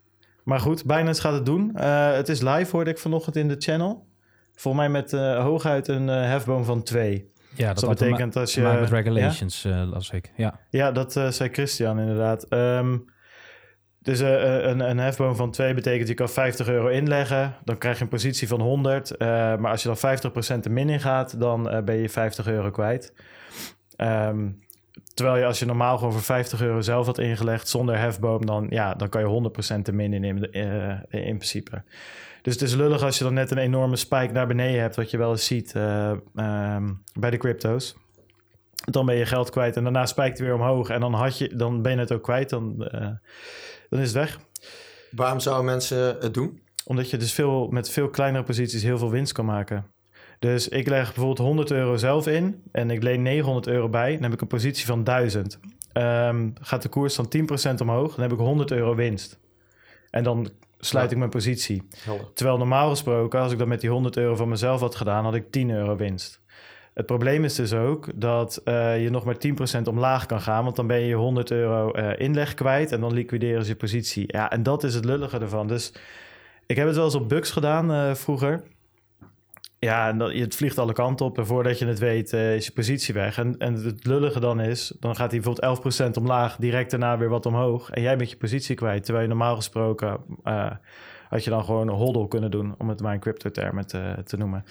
Maar 0.47 0.59
goed, 0.59 0.85
Binance 0.85 1.21
gaat 1.21 1.33
het 1.33 1.45
doen. 1.45 1.75
Eh, 1.75 2.11
het 2.11 2.29
is 2.29 2.41
live, 2.41 2.71
hoorde 2.71 2.89
ik 2.89 2.97
vanochtend 2.97 3.35
in 3.35 3.47
de 3.47 3.55
channel. 3.57 4.07
Volgens 4.55 4.83
mij 4.83 4.91
met 4.91 5.13
eh, 5.13 5.43
hooguit 5.43 5.87
een 5.87 6.09
eh, 6.09 6.15
hefboom 6.15 6.63
van 6.63 6.83
twee. 6.83 7.31
Ja, 7.55 7.73
Dat, 7.73 7.83
had 7.83 7.97
te 7.97 8.03
betekent 8.03 8.35
als 8.35 8.53
je... 8.53 8.61
met 8.61 8.89
regulations, 8.89 9.63
las 9.63 10.09
ik. 10.09 10.31
Ja. 10.35 10.59
Ja, 10.69 10.91
dat 10.91 11.11
zei 11.11 11.49
Christian 11.51 11.99
inderdaad. 11.99 12.43
Ehm, 12.43 12.97
dus 13.99 14.19
een, 14.19 14.79
een 14.79 14.97
hefboom 14.97 15.35
van 15.35 15.51
2 15.51 15.73
betekent 15.73 16.07
je 16.07 16.13
kan 16.13 16.29
50 16.29 16.67
euro 16.67 16.87
inleggen. 16.87 17.55
Dan 17.63 17.77
krijg 17.77 17.97
je 17.97 18.03
een 18.03 18.09
positie 18.09 18.47
van 18.47 18.61
100. 18.61 19.11
Eh, 19.11 19.27
maar 19.27 19.71
als 19.71 19.83
je 19.83 19.87
dan 19.87 19.97
50% 20.61 20.65
er 20.65 20.71
min 20.71 20.89
in 20.89 20.99
gaat, 20.99 21.39
dan 21.39 21.81
ben 21.85 21.95
je 21.95 22.09
50 22.09 22.47
euro 22.47 22.71
kwijt. 22.71 23.13
Ehm, 23.95 24.49
terwijl 25.17 25.37
je 25.37 25.45
als 25.45 25.59
je 25.59 25.65
normaal 25.65 25.97
gewoon 25.97 26.13
voor 26.13 26.21
50 26.21 26.61
euro 26.61 26.81
zelf 26.81 27.05
had 27.05 27.17
ingelegd 27.17 27.67
zonder 27.67 27.99
hefboom, 27.99 28.45
dan, 28.45 28.67
ja, 28.69 28.93
dan 28.93 29.09
kan 29.09 29.21
je 29.21 29.51
100% 29.77 29.87
er 29.87 29.95
min 29.95 30.13
in, 30.13 30.23
in, 30.23 30.51
eh, 30.51 30.99
in 31.09 31.37
principe. 31.37 31.83
Dus 32.41 32.53
het 32.53 32.61
is 32.61 32.75
lullig 32.75 33.03
als 33.03 33.17
je 33.17 33.23
dan 33.23 33.33
net 33.33 33.51
een 33.51 33.57
enorme 33.57 33.95
spike 33.95 34.33
naar 34.33 34.47
beneden 34.47 34.81
hebt, 34.81 34.95
wat 34.95 35.11
je 35.11 35.17
wel 35.17 35.31
eens 35.31 35.45
ziet 35.45 35.75
eh, 35.75 36.11
ehm, 36.35 36.93
bij 37.13 37.29
de 37.29 37.37
crypto's 37.37 37.95
dan 38.91 39.05
ben 39.05 39.15
je 39.15 39.25
geld 39.25 39.49
kwijt 39.49 39.75
en 39.75 39.83
daarna 39.83 40.05
spijkt 40.05 40.37
het 40.37 40.47
weer 40.47 40.55
omhoog 40.55 40.89
en 40.89 40.99
dan, 40.99 41.13
had 41.13 41.37
je, 41.37 41.55
dan 41.55 41.81
ben 41.81 41.91
je 41.91 41.97
het 41.97 42.11
ook 42.11 42.23
kwijt, 42.23 42.49
dan, 42.49 42.85
eh, 42.85 43.09
dan 43.89 43.99
is 43.99 44.07
het 44.07 44.11
weg. 44.11 44.39
Waarom 45.11 45.39
zouden 45.39 45.65
mensen 45.65 46.17
het 46.19 46.33
doen? 46.33 46.61
Omdat 46.85 47.09
je 47.09 47.17
dus 47.17 47.33
veel, 47.33 47.67
met 47.67 47.89
veel 47.89 48.09
kleinere 48.09 48.43
posities 48.43 48.83
heel 48.83 48.97
veel 48.97 49.11
winst 49.11 49.31
kan 49.31 49.45
maken. 49.45 49.85
Dus 50.39 50.67
ik 50.67 50.87
leg 50.87 51.05
bijvoorbeeld 51.05 51.37
100 51.37 51.71
euro 51.71 51.97
zelf 51.97 52.27
in 52.27 52.61
en 52.71 52.91
ik 52.91 53.03
leen 53.03 53.21
900 53.21 53.67
euro 53.67 53.89
bij. 53.89 54.13
Dan 54.13 54.23
heb 54.23 54.33
ik 54.33 54.41
een 54.41 54.47
positie 54.47 54.85
van 54.85 55.03
1000. 55.03 55.59
Ehm, 55.93 56.49
gaat 56.61 56.81
de 56.81 56.89
koers 56.89 57.15
dan 57.15 57.27
10% 57.27 57.81
omhoog, 57.81 58.15
dan 58.15 58.23
heb 58.23 58.31
ik 58.31 58.39
100 58.39 58.71
euro 58.71 58.95
winst. 58.95 59.39
En 60.09 60.23
dan 60.23 60.49
sluit 60.79 61.05
Ja. 61.05 61.11
ik 61.11 61.17
mijn 61.17 61.29
positie. 61.29 61.87
Helder. 61.97 62.33
Terwijl 62.33 62.57
normaal 62.57 62.89
gesproken, 62.89 63.39
als 63.39 63.51
ik 63.51 63.57
dat 63.57 63.67
met 63.67 63.81
die 63.81 63.89
100 63.89 64.17
euro 64.17 64.35
van 64.35 64.49
mezelf 64.49 64.79
had 64.79 64.95
gedaan, 64.95 65.23
had 65.23 65.35
ik 65.35 65.51
10 65.51 65.69
euro 65.69 65.95
winst. 65.95 66.41
Het 66.93 67.05
probleem 67.05 67.43
is 67.43 67.55
dus 67.55 67.73
ook 67.73 68.07
dat 68.15 68.61
eh, 68.63 69.03
je 69.03 69.09
nog 69.09 69.23
maar 69.25 69.37
10% 69.37 69.87
omlaag 69.87 70.25
kan 70.25 70.41
gaan, 70.41 70.63
want 70.63 70.75
dan 70.75 70.87
ben 70.87 70.99
je 70.99 71.07
je 71.07 71.15
100 71.15 71.51
euro 71.51 71.91
eh, 71.91 72.19
inleg 72.25 72.53
kwijt 72.53 72.91
en 72.91 73.01
dan 73.01 73.13
liquideren 73.13 73.63
ze 73.63 73.69
je 73.69 73.75
positie. 73.75 74.23
Ja, 74.27 74.51
en 74.51 74.63
dat 74.63 74.83
is 74.83 74.93
het 74.93 75.05
lullige 75.05 75.37
ervan. 75.39 75.67
Dus 75.67 75.93
ik 76.65 76.75
heb 76.75 76.87
het 76.87 76.95
wel 76.95 77.05
eens 77.05 77.15
op 77.15 77.29
Bucks 77.29 77.51
gedaan 77.51 77.91
eh, 77.91 78.13
vroeger. 78.13 78.63
Ja, 79.79 80.09
en 80.09 80.17
dat, 80.17 80.33
het 80.33 80.55
vliegt 80.55 80.77
alle 80.77 80.93
kanten 80.93 81.25
op 81.25 81.37
en 81.37 81.45
voordat 81.45 81.79
je 81.79 81.85
het 81.85 81.99
weet 81.99 82.33
eh, 82.33 82.55
is 82.55 82.65
je 82.65 82.71
positie 82.71 83.13
weg. 83.13 83.37
En, 83.37 83.57
en 83.57 83.73
het 83.73 84.05
lullige 84.05 84.39
dan 84.39 84.59
is, 84.59 84.93
dan 84.99 85.15
gaat 85.15 85.31
hij 85.31 85.39
bijvoorbeeld 85.39 86.17
11% 86.17 86.17
omlaag, 86.17 86.55
direct 86.55 86.91
daarna 86.91 87.17
weer 87.17 87.29
wat 87.29 87.45
omhoog. 87.45 87.89
En 87.89 88.01
jij 88.01 88.17
bent 88.17 88.29
je 88.29 88.37
positie 88.37 88.75
kwijt, 88.75 89.03
terwijl 89.03 89.23
je 89.23 89.29
normaal 89.29 89.55
gesproken... 89.55 90.17
eh, 90.43 90.71
had 91.29 91.43
je 91.43 91.49
dan 91.49 91.63
gewoon 91.65 91.87
een 91.87 91.95
hodl 91.95 92.25
kunnen 92.25 92.51
doen, 92.51 92.75
om 92.77 92.89
het 92.89 93.01
maar 93.01 93.13
in 93.13 93.19
crypto-termen 93.19 93.87
te, 93.87 94.15
te 94.25 94.37
noemen. 94.37 94.63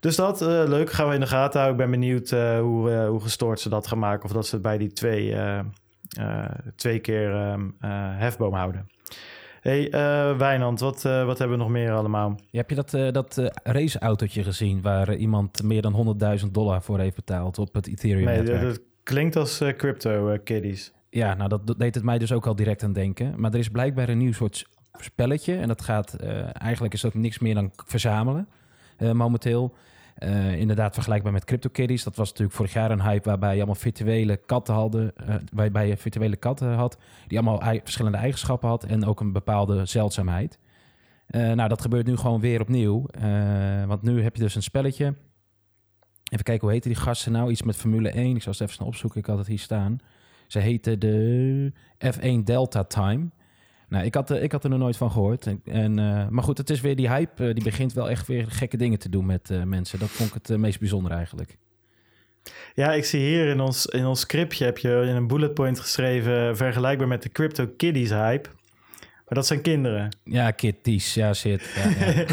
Dus 0.00 0.16
dat, 0.16 0.42
eh, 0.42 0.62
leuk, 0.66 0.90
gaan 0.90 1.08
we 1.08 1.14
in 1.14 1.20
de 1.20 1.26
gaten 1.26 1.60
houden. 1.60 1.84
Ik 1.84 1.90
ben 1.90 2.00
benieuwd 2.00 2.30
hoe, 2.60 3.06
hoe 3.06 3.20
gestoord 3.20 3.60
ze 3.60 3.68
dat 3.68 3.86
gaan 3.86 3.98
maken. 3.98 4.24
Of 4.24 4.32
dat 4.32 4.46
ze 4.46 4.54
het 4.54 4.62
bij 4.62 4.78
die 4.78 4.92
twee, 4.92 5.36
twee 6.76 6.98
keer 6.98 7.34
ehm, 7.34 7.68
eh, 7.80 7.90
hefboom 8.18 8.54
houden. 8.54 8.88
Hey, 9.60 9.90
eh, 9.90 10.36
Wijnand, 10.38 10.80
wat, 10.80 11.04
eh, 11.04 11.24
wat 11.24 11.38
hebben 11.38 11.56
we 11.56 11.62
nog 11.62 11.72
meer 11.72 11.92
allemaal? 11.92 12.28
Ja, 12.50 12.58
Heb 12.58 12.68
je 12.70 12.76
dat, 12.76 12.94
eh, 12.94 13.12
dat 13.12 13.50
raceautootje 13.62 14.42
gezien 14.42 14.82
waar 14.82 15.14
iemand 15.14 15.62
meer 15.62 15.82
dan 15.82 15.92
100.000 15.92 16.54
dollar 16.54 16.82
voor 16.82 16.98
heeft 16.98 17.16
betaald 17.16 17.58
op 17.58 17.74
het 17.74 17.86
Nee, 17.86 17.94
Ethereum-netwerk? 17.94 18.60
dat, 18.60 18.74
dat 18.74 18.80
klinkt 19.02 19.36
als 19.36 19.60
eh, 19.60 19.76
crypto-kiddies. 19.76 20.92
Ja, 21.10 21.34
nou 21.34 21.48
dat, 21.48 21.66
dat 21.66 21.78
deed 21.78 21.94
het 21.94 22.04
mij 22.04 22.18
dus 22.18 22.32
ook 22.32 22.46
al 22.46 22.54
direct 22.56 22.82
aan 22.82 22.92
denken. 22.92 23.34
Maar 23.36 23.52
er 23.52 23.58
is 23.58 23.68
blijkbaar 23.68 24.08
een 24.08 24.18
nieuw 24.18 24.32
soort 24.32 24.68
spelletje. 24.98 25.56
En 25.56 25.68
dat 25.68 25.82
gaat, 25.82 26.14
eigenlijk 26.52 26.94
is 26.94 27.00
dat 27.00 27.14
niks 27.14 27.38
meer 27.38 27.54
dan 27.54 27.70
verzamelen 27.86 28.48
momenteel. 29.12 29.74
Eh, 30.20 30.54
inderdaad 30.54 30.94
vergelijkbaar 30.94 31.32
met 31.32 31.44
CryptoKitties. 31.44 32.04
Dat 32.04 32.16
was 32.16 32.28
natuurlijk 32.28 32.56
vorig 32.56 32.72
jaar 32.72 32.90
een 32.90 33.02
hype 33.02 33.28
waarbij 33.28 33.50
je 33.50 33.56
allemaal 33.56 33.74
virtuele 33.74 34.36
katten 34.36 34.74
hadden. 34.74 35.16
eh, 35.16 35.34
waarbij 35.52 35.88
je 35.88 35.96
virtuele 35.96 36.36
katten 36.36 36.72
had. 36.74 36.98
Die 37.26 37.38
allemaal 37.38 37.80
verschillende 37.82 38.18
eigenschappen 38.18 38.68
had. 38.68 38.84
En 38.84 39.04
ook 39.04 39.20
een 39.20 39.32
bepaalde 39.32 39.84
zeldzaamheid. 39.84 40.58
Eh, 41.26 41.52
nou, 41.52 41.68
dat 41.68 41.80
gebeurt 41.80 42.06
nu 42.06 42.16
gewoon 42.16 42.40
weer 42.40 42.60
opnieuw. 42.60 43.06
Want 43.86 44.02
nu 44.02 44.22
heb 44.22 44.36
je 44.36 44.42
dus 44.42 44.54
een 44.54 44.62
spelletje. 44.62 45.04
Even 46.30 46.44
kijken, 46.44 46.60
hoe 46.60 46.72
heten 46.72 46.90
die 46.90 47.00
gasten 47.00 47.32
nou? 47.32 47.50
Iets 47.50 47.62
met 47.62 47.76
Formule 47.76 48.10
1. 48.10 48.36
Ik 48.36 48.42
zal 48.42 48.52
het 48.52 48.60
even 48.60 48.74
snel 48.74 48.86
opzoeken. 48.86 49.20
Ik 49.20 49.26
had 49.26 49.38
het 49.38 49.46
hier 49.46 49.58
staan. 49.58 49.98
Ze 50.46 50.58
heten 50.58 50.98
de 50.98 51.72
F1 51.98 52.44
Delta 52.44 52.84
Time. 52.84 53.28
Nou, 53.90 54.04
ik 54.04 54.14
had, 54.14 54.30
er- 54.30 54.42
ik 54.42 54.52
had 54.52 54.64
er 54.64 54.70
nog 54.70 54.78
nooit 54.78 54.96
van 54.96 55.10
gehoord. 55.10 55.46
En, 55.64 55.98
eh, 55.98 56.28
maar 56.28 56.44
goed, 56.44 56.58
het 56.58 56.70
is 56.70 56.80
weer 56.80 56.96
die 56.96 57.08
hype. 57.08 57.46
eh, 57.48 57.54
die 57.54 57.64
begint 57.64 57.92
wel 57.92 58.10
echt 58.10 58.26
weer 58.26 58.44
gekke 58.50 58.76
dingen 58.76 58.98
te 58.98 59.08
doen 59.08 59.26
met 59.26 59.50
eh, 59.50 59.62
mensen. 59.62 59.98
Dat 59.98 60.08
vond 60.08 60.28
ik 60.28 60.34
het 60.34 60.50
eh, 60.50 60.56
meest 60.56 60.78
bijzonder 60.78 61.12
eigenlijk. 61.12 61.56
Ja, 62.74 62.92
ik 62.92 63.04
zie 63.04 63.20
hier 63.20 63.46
in 63.48 63.60
ons, 63.60 63.86
in 63.86 64.06
ons 64.06 64.20
scriptje 64.20 64.64
heb 64.64 64.78
je 64.78 64.88
in 65.08 65.16
een 65.16 65.26
bullet 65.26 65.54
point 65.54 65.80
geschreven... 65.80 66.56
vergelijkbaar 66.56 67.08
met 67.08 67.22
de 67.22 67.28
crypto-kiddies 67.32 68.10
hype. 68.10 68.48
Maar 69.00 69.38
dat 69.38 69.46
zijn 69.46 69.60
kinderen. 69.60 70.16
Ja, 70.24 70.50
kitties. 70.50 71.14
Ja, 71.14 71.32
shit. 71.34 71.74
Ja, 71.76 72.06
ja. 72.06 72.24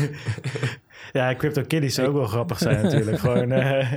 Ja, 1.13 1.35
Crypto 1.35 1.61
Kiddies 1.63 1.95
zou 1.95 2.07
ook 2.07 2.13
wel 2.13 2.25
grappig 2.25 2.57
zijn 2.57 2.83
natuurlijk. 2.83 3.19
Gewoon 3.25 3.51
eh, 3.51 3.93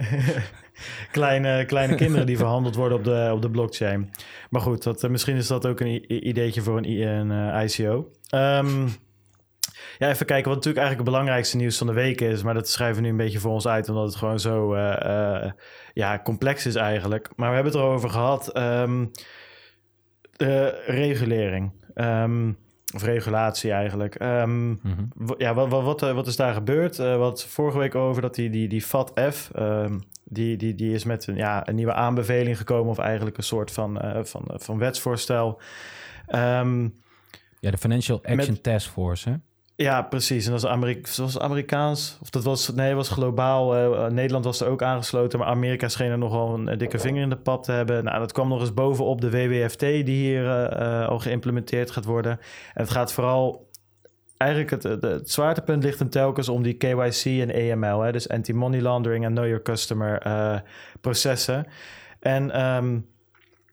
kleine, 1.12 1.64
kleine 1.64 1.95
kinderen 1.95 2.27
die 2.27 2.37
verhandeld 2.37 2.75
worden 2.75 2.99
op 2.99 3.05
de, 3.05 3.31
op 3.33 3.43
de 3.43 3.51
blockchain. 3.51 4.11
Maar 4.51 4.61
goed, 4.61 4.83
dat, 4.83 5.05
eh, 5.05 5.11
misschien 5.11 5.37
is 5.37 5.47
dat 5.47 5.66
ook 5.66 5.81
een 5.81 6.27
ideetje 6.29 6.62
voor 6.62 6.77
een, 6.77 7.01
een 7.07 7.31
eh, 7.31 7.64
ICO. 7.64 8.11
Ehm, 8.29 8.87
ja, 9.99 10.09
even 10.09 10.27
kijken 10.27 10.49
wat 10.49 10.57
natuurlijk 10.57 10.85
eigenlijk 10.85 10.97
het 10.97 11.05
belangrijkste 11.05 11.57
nieuws 11.57 11.79
van 11.79 11.87
de 11.87 11.93
week 11.93 12.21
is. 12.21 12.43
Maar 12.43 12.55
dat 12.55 12.69
schrijven 12.69 12.97
we 12.97 13.03
nu 13.03 13.09
een 13.09 13.16
beetje 13.16 13.38
voor 13.38 13.53
ons 13.53 13.69
uit, 13.69 13.88
omdat 13.88 14.07
het 14.07 14.16
gewoon 14.16 14.40
zo 14.40 14.75
eh, 14.75 15.51
ja, 15.93 16.21
complex 16.25 16.66
is 16.66 16.75
eigenlijk. 16.75 17.29
Maar 17.37 17.49
we 17.49 17.55
hebben 17.55 17.73
het 17.73 17.83
erover 17.83 18.11
gehad. 18.11 18.53
ehm, 18.53 19.07
de 20.37 20.83
regulering. 20.87 21.73
Ehm, 21.95 22.53
of 22.94 23.03
regulatie 23.03 23.70
eigenlijk. 23.72 24.14
Ehm, 24.14 24.68
Mhm. 24.70 25.05
ja, 25.38 25.55
wat, 25.55 25.68
wat, 25.68 25.83
wat, 25.83 26.03
eh, 26.03 26.12
wat 26.14 26.26
is 26.26 26.37
daar 26.37 26.55
gebeurd? 26.55 26.98
Eh, 26.98 27.16
wat 27.16 27.44
vorige 27.44 27.79
week 27.79 27.94
over 27.94 28.22
dat 28.22 28.35
die, 28.35 28.50
die, 28.50 28.68
die 28.68 28.83
FATF, 28.83 29.50
ehm, 29.55 29.98
die, 30.24 30.57
die, 30.57 30.74
die 30.74 30.92
is 30.94 31.05
met 31.05 31.26
een, 31.26 31.37
ja, 31.37 31.68
een 31.68 31.74
nieuwe 31.74 31.92
aanbeveling 31.92 32.57
gekomen, 32.57 32.90
of 32.90 32.98
eigenlijk 32.98 33.37
een 33.37 33.42
soort 33.42 33.70
van, 33.70 34.00
eh, 34.00 34.24
van, 34.24 34.42
van 34.46 34.79
wetsvoorstel. 34.79 35.61
Ehm, 36.26 36.83
ja, 37.61 37.70
de 37.70 37.79
Financial 37.79 38.18
Action 38.22 38.37
Met- 38.53 38.62
Task 38.62 38.90
Force. 38.90 39.29
Hè? 39.29 39.35
Ja, 39.81 40.03
precies. 40.03 40.47
En 40.47 40.53
dat 40.53 40.62
was, 40.62 40.71
Amerika 40.71 41.23
was 41.23 41.38
Amerikaans. 41.38 42.19
Of 42.21 42.31
dat 42.31 42.45
was, 42.45 42.69
nee, 42.69 42.95
was 42.95 43.09
globaal. 43.09 43.77
Uh, 43.77 44.07
Nederland 44.07 44.45
was 44.45 44.61
er 44.61 44.69
ook 44.69 44.83
aangesloten. 44.83 45.38
Maar 45.38 45.49
Amerika 45.49 45.88
scheen 45.88 46.11
er 46.11 46.19
nogal 46.19 46.55
een, 46.55 46.79
dikke 46.79 46.99
vinger 46.99 47.23
in 47.23 47.29
de 47.29 47.37
pap 47.37 47.62
te 47.62 47.73
hebben. 47.73 48.05
Nou, 48.05 48.19
dat 48.19 48.33
kwam 48.33 48.49
nog 48.49 48.61
eens 48.61 48.75
bovenop 48.75 49.21
de 49.21 49.31
WWFT, 49.31 49.81
die 49.81 50.05
hier 50.05 50.45
uh, 50.45 51.09
al 51.09 51.19
geïmplementeerd 51.19 51.90
gaat 51.90 52.05
worden. 52.05 52.33
En 52.75 52.83
het 52.83 52.90
gaat 52.90 53.12
vooral. 53.12 53.69
Eigenlijk 54.37 54.71
het, 54.71 54.83
het, 54.83 55.03
het 55.03 55.31
zwaartepunt 55.31 55.83
ligt 55.83 55.99
hem 55.99 56.11
telkens 56.11 56.49
om 56.49 56.62
die 56.62 56.75
KYC 56.75 57.25
en 57.25 57.73
AML. 57.73 58.01
Hè, 58.01 58.12
dus 58.12 58.29
anti-money 58.29 58.81
laundering 58.81 59.25
en 59.25 59.33
know 59.33 59.47
your 59.47 59.62
customer 59.62 60.23
processen. 61.01 61.66
En 62.21 62.64
um, 62.77 63.07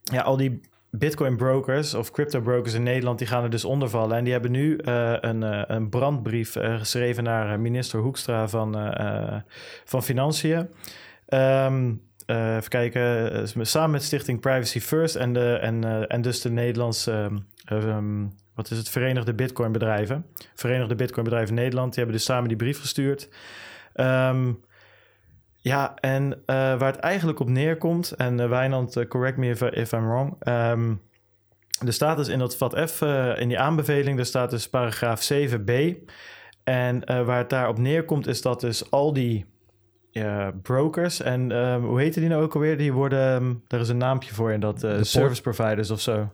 ja, 0.03 0.21
al 0.21 0.37
die 0.37 0.61
Bitcoin 0.91 1.37
brokers 1.37 1.93
of 1.93 2.11
crypto 2.11 2.41
brokers 2.41 2.73
in 2.73 2.83
Nederland, 2.83 3.17
die 3.17 3.27
gaan 3.27 3.43
er 3.43 3.49
dus 3.49 3.65
onder 3.65 3.89
vallen. 3.89 4.17
En 4.17 4.23
die 4.23 4.33
hebben 4.33 4.51
nu 4.51 4.79
uh, 4.85 5.15
een, 5.21 5.41
uh, 5.41 5.61
een 5.67 5.89
brandbrief 5.89 6.55
uh, 6.55 6.77
geschreven 6.77 7.23
naar 7.23 7.59
minister 7.59 7.99
Hoekstra 7.99 8.47
van, 8.47 8.93
van 9.85 10.03
Financiën. 10.03 10.69
Um, 11.27 12.01
even 12.25 12.69
kijken, 12.69 13.47
samen 13.61 13.91
met 13.91 14.03
Stichting 14.03 14.39
Privacy 14.39 14.79
First 14.79 15.15
en, 15.15 15.33
de, 15.33 15.53
en, 15.53 16.07
en 16.07 16.21
dus 16.21 16.41
de 16.41 16.49
Nederlandse, 16.49 17.29
um, 17.71 18.33
wat 18.55 18.71
is 18.71 18.77
het, 18.77 18.89
Verenigde 18.89 19.33
Bitcoin 19.33 19.71
Bedrijven. 19.71 20.25
Verenigde 20.55 20.95
Bitcoin 20.95 21.23
Bedrijven 21.23 21.55
Nederland, 21.55 21.87
die 21.87 22.03
hebben 22.03 22.15
dus 22.15 22.25
samen 22.25 22.47
die 22.47 22.57
brief 22.57 22.79
gestuurd. 22.79 23.29
Ja, 25.67 25.95
en 25.95 26.31
uh, 26.31 26.37
waar 26.45 26.91
het 26.91 26.95
eigenlijk 26.95 27.39
op 27.39 27.49
neerkomt, 27.49 28.11
en 28.11 28.39
uh, 28.39 28.49
Wijnand, 28.49 28.97
uh, 28.97 29.05
correct 29.05 29.37
me 29.37 29.49
if, 29.49 29.61
if 29.61 29.91
I'm 29.91 30.07
wrong. 30.07 30.47
Um, 30.47 31.01
er 31.85 31.93
staat 31.93 32.17
dus 32.17 32.27
in 32.27 32.39
dat 32.39 32.57
vat 32.57 32.89
F, 32.89 33.01
in 33.37 33.47
die 33.47 33.59
aanbeveling, 33.59 34.19
er 34.19 34.25
staat 34.25 34.49
dus 34.49 34.69
paragraaf 34.69 35.31
7b. 35.33 35.71
En 36.63 37.25
waar 37.25 37.37
het 37.37 37.49
daarop 37.49 37.77
neerkomt, 37.77 38.27
is 38.27 38.41
dat 38.41 38.61
dus 38.61 38.91
al 38.91 39.13
die 39.13 39.45
brokers, 40.61 41.21
en 41.21 41.51
um, 41.51 41.83
hoe 41.83 41.99
heette 41.99 42.19
die 42.19 42.29
nou 42.29 42.43
ook 42.43 42.53
alweer? 42.53 42.77
Die 42.77 42.93
worden, 42.93 43.33
um, 43.33 43.63
daar 43.67 43.79
is 43.79 43.89
een 43.89 43.97
naampje 43.97 44.33
voor 44.33 44.51
in 44.51 44.59
dat 44.59 44.87
service 45.01 45.41
providers 45.41 45.91
of 45.91 46.01
zo. 46.01 46.29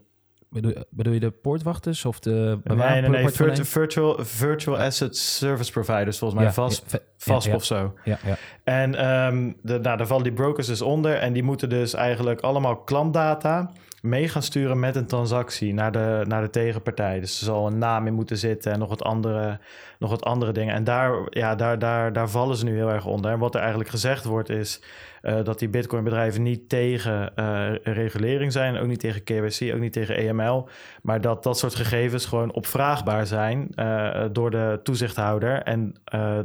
Bedoel, 0.54 0.74
bedoel, 0.89 1.13
je 1.13 1.20
de 1.20 1.32
poortwachters 1.32 2.06
of 2.06 2.20
de 2.20 2.60
Nee, 2.63 3.02
nee, 3.02 3.10
nee. 3.10 3.30
Virtual, 3.30 3.66
virtual, 3.66 4.16
virtual 4.20 4.78
Asset 4.78 5.18
Service 5.18 5.72
Providers, 5.72 6.18
volgens 6.18 6.39
mij. 6.39 6.50
Ja, 6.50 6.54
vast, 6.54 7.02
vast 7.18 7.48
ja, 7.48 7.56
of 7.56 7.63
zo. 7.63 7.94
Ja, 8.04 8.18
ja. 8.26 8.36
En 8.63 9.13
um, 9.13 9.56
de, 9.62 9.80
nou, 9.80 9.98
daar 9.98 10.08
vallen 10.08 10.24
die 10.24 10.34
brokers 10.34 10.68
dus 10.68 10.82
onder. 10.82 11.16
En 11.16 11.34
die 11.34 11.44
moeten 11.44 11.70
dus 11.70 11.94
eigenlijk 11.94 12.42
allemaal 12.42 12.78
klantdata 12.78 13.72
mee 14.02 14.28
gaan 14.28 14.42
sturen 14.42 14.80
met 14.80 14.96
een 14.96 15.06
transactie 15.06 15.74
naar 15.74 15.92
de, 15.92 16.24
naar 16.28 16.42
de 16.42 16.50
tegenpartij. 16.50 17.20
Dus 17.20 17.39
er 17.39 17.46
zal 17.46 17.68
een 17.68 17.78
naam 17.78 18.08
in 18.08 18.13
moeten 18.13 18.38
zitten 18.38 18.72
en 18.72 18.80
nog 18.80 18.89
wat 18.89 19.04
andere, 19.04 19.60
nog 20.00 20.10
wat 20.10 20.24
andere 20.24 20.52
dingen. 20.52 20.76
En 20.76 20.84
daar, 20.84 21.22
ja, 21.30 21.56
daar, 21.56 21.80
daar, 21.80 22.13
daar 22.13 22.30
vallen 22.30 22.58
ze 22.58 22.66
nu 22.66 22.76
heel 22.76 22.89
erg 22.89 23.06
onder. 23.06 23.32
En 23.32 23.39
wat 23.39 23.54
er 23.54 23.60
eigenlijk 23.60 23.89
gezegd 23.89 24.24
wordt 24.24 24.50
is 24.50 24.82
uh, 25.24 25.44
dat 25.44 25.60
die 25.60 25.70
Bitcoin-bedrijven 25.70 26.44
niet 26.44 26.70
tegen 26.70 27.32
uh, 27.36 27.72
regulering 27.84 28.52
zijn, 28.52 28.78
ook 28.78 28.88
niet 28.88 29.00
tegen 29.00 29.24
KYC, 29.24 29.74
ook 29.74 29.80
niet 29.80 29.94
tegen 29.94 30.16
EML, 30.16 30.68
maar 31.02 31.22
dat 31.22 31.44
dat 31.44 31.58
soort 31.58 31.76
gegevens 31.76 32.26
gewoon 32.26 32.54
opvraagbaar 32.54 33.28
zijn 33.28 33.68
uh, 33.76 34.26
door 34.32 34.52
de 34.52 34.80
toezichthouder. 34.84 35.62
En 35.62 35.96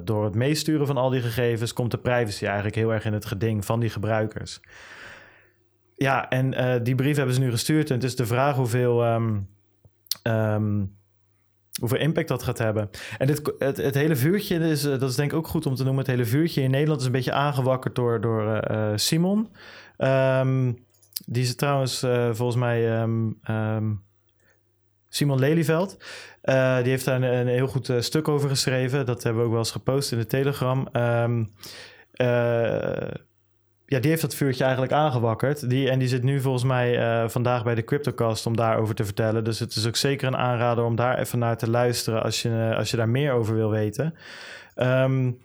door 0.05 0.25
het 0.25 0.35
meesturen 0.35 0.87
van 0.87 0.97
al 0.97 1.11
die 1.11 1.21
gegevens 1.21 1.73
komt 1.73 1.91
de 1.91 1.99
privacy 1.99 2.45
eigenlijk 2.45 2.75
heel 2.75 2.93
erg 2.93 3.05
in 3.05 3.13
het 3.13 3.27
geding 3.27 3.65
van 3.65 3.81
die 3.81 3.91
gebruikers. 3.91 4.61
Ja, 5.97 6.29
en 6.29 6.83
die 6.83 6.95
brief 6.95 7.17
hebben 7.17 7.35
ze 7.35 7.41
nu 7.41 7.51
gestuurd. 7.51 7.89
En 7.89 7.95
het 7.95 8.05
is 8.05 8.17
de 8.17 8.27
vraag 8.27 8.57
hoeveel, 8.57 9.07
um, 9.07 9.49
hoeveel 11.79 11.99
impact 11.99 12.29
dat 12.29 12.43
gaat 12.43 12.59
hebben. 12.59 12.91
En 13.19 13.27
dit, 13.27 13.53
het, 13.59 13.77
het 13.77 13.95
hele 13.95 14.17
vuurtje, 14.17 14.59
is, 14.59 14.85
uh, 14.85 14.99
dat 14.99 15.11
is 15.11 15.17
denk 15.17 15.33
ik 15.33 15.39
ook 15.39 15.47
goed 15.47 15.67
om 15.67 15.75
te 15.75 15.85
noemen. 15.85 16.05
Het 16.05 16.13
hele 16.13 16.25
vuurtje 16.25 16.63
in 16.63 16.71
Nederland 16.71 17.01
is 17.01 17.07
een 17.07 17.13
beetje 17.13 17.33
aangewakkerd 17.33 17.95
door, 17.95 18.21
door 18.21 18.71
uh, 18.71 18.93
Simon. 18.95 19.49
Um, 19.99 20.87
die 21.27 21.43
is 21.43 21.55
trouwens 21.55 21.99
volgens 22.31 22.57
mij 22.57 23.07
Simon 25.09 25.39
Lelyveld. 25.39 25.97
die 26.43 26.91
heeft 26.91 27.05
daar 27.05 27.23
een, 27.23 27.33
een 27.35 27.47
heel 27.47 27.67
goed 27.67 27.93
stuk 27.99 28.29
over 28.29 28.49
geschreven. 28.49 29.07
Dat 29.07 29.23
hebben 29.23 29.41
we 29.41 29.47
ook 29.47 29.53
wel 29.55 29.63
eens 29.63 29.71
gepost 29.71 30.13
in 30.13 30.19
de 30.19 30.27
Telegram 30.27 30.89
ja, 33.91 33.99
die 33.99 34.11
heeft 34.11 34.23
dat 34.23 34.35
vuurtje 34.35 34.63
eigenlijk 34.63 34.93
aangewakkerd. 34.93 35.71
Die, 35.71 35.91
en 35.91 35.99
die 35.99 36.09
zit 36.09 36.23
nu 36.23 36.41
volgens 36.41 36.65
mij 36.65 36.99
uh, 36.99 37.29
vandaag 37.29 37.65
bij 37.65 37.75
de 37.75 37.85
CryptoCast 37.85 38.47
om 38.47 38.57
daarover 38.57 38.95
te 38.95 39.05
vertellen. 39.05 39.45
Dus 39.45 39.59
het 39.59 39.77
is 39.77 39.87
ook 39.87 39.97
zeker 39.97 40.27
een 40.27 40.37
aanrader 40.37 40.85
om 40.85 40.97
daar 40.97 41.19
even 41.19 41.39
naar 41.39 41.57
te 41.57 41.71
luisteren 41.71 42.23
als 42.23 42.43
je, 42.43 42.49
uh, 42.49 42.77
als 42.77 42.91
je 42.91 42.97
daar 42.97 43.09
meer 43.09 43.33
over 43.33 43.55
wil 43.55 43.71
weten. 43.71 44.15
Um, 44.77 45.39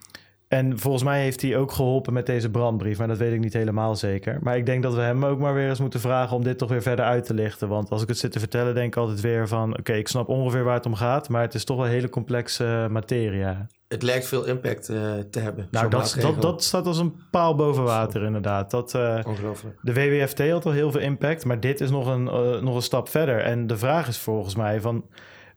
en 0.54 0.80
volgens 0.80 1.04
mij 1.04 1.22
heeft 1.22 1.42
hij 1.42 1.58
ook 1.58 1.72
geholpen 1.72 2.14
met 2.14 2.26
deze 2.26 2.50
brandbrief, 2.50 2.98
maar 2.98 3.08
dat 3.08 3.18
weet 3.18 3.34
ik 3.34 3.40
niet 3.40 3.54
helemaal 3.54 3.96
zeker. 3.96 4.38
Maar 4.42 4.58
ik 4.58 4.66
denk 4.66 4.84
dat 4.84 4.94
we 4.94 5.02
hem 5.02 5.26
ook 5.26 5.40
maar 5.40 5.54
weer 5.54 5.70
eens 5.70 5.80
moeten 5.80 6.00
vragen 6.00 6.36
om 6.36 6.44
dit 6.44 6.58
toch 6.58 6.70
weer 6.70 6.82
verder 6.82 7.06
uit 7.06 7.26
te 7.26 7.34
lichten. 7.34 7.68
Want 7.68 7.90
als 7.90 8.02
ik 8.02 8.08
het 8.08 8.18
zit 8.18 8.32
te 8.32 8.40
vertellen, 8.40 8.74
denk 8.74 8.88
ik 8.88 8.96
altijd 8.96 9.22
weer 9.22 9.48
van: 9.48 9.78
oké, 9.78 9.94
ik 9.94 10.08
snap 10.08 10.28
ongeveer 10.28 10.64
waar 10.64 10.74
het 10.74 10.86
om 10.86 10.96
gaat, 10.96 11.30
maar 11.30 11.42
het 11.42 11.54
is 11.54 11.64
toch 11.64 11.78
wel 11.78 11.86
hele 11.86 12.10
complexe 12.10 12.88
materie. 12.90 13.46
Het 13.88 14.04
lijkt 14.04 14.28
veel 14.28 14.46
impact 14.46 14.90
uh, 14.90 15.14
te 15.30 15.40
hebben. 15.40 15.68
Nou, 15.72 15.90
dat, 15.90 16.18
dat, 16.20 16.42
dat, 16.42 16.64
staat 16.64 16.86
als 16.86 16.98
een 16.98 17.16
paal 17.32 17.56
boven 17.56 17.84
water, 17.84 18.24
inderdaad. 18.24 18.72
Dat, 18.72 18.94
uh, 18.94 19.20
Ongelooflijk. 19.28 19.78
De 19.82 19.94
WWFT 19.94 20.50
had 20.50 20.66
al 20.66 20.72
heel 20.72 20.92
veel 20.92 21.02
impact, 21.02 21.46
maar 21.46 21.60
dit 21.60 21.82
is 21.82 21.90
nog 21.90 22.08
een, 22.08 22.26
uh, 22.26 22.62
nog 22.62 22.76
een 22.76 22.82
stap 22.82 23.10
verder. 23.10 23.40
En 23.40 23.68
de 23.68 23.78
vraag 23.78 24.08
is 24.08 24.18
volgens 24.18 24.56
mij 24.56 24.82
van. 24.82 25.06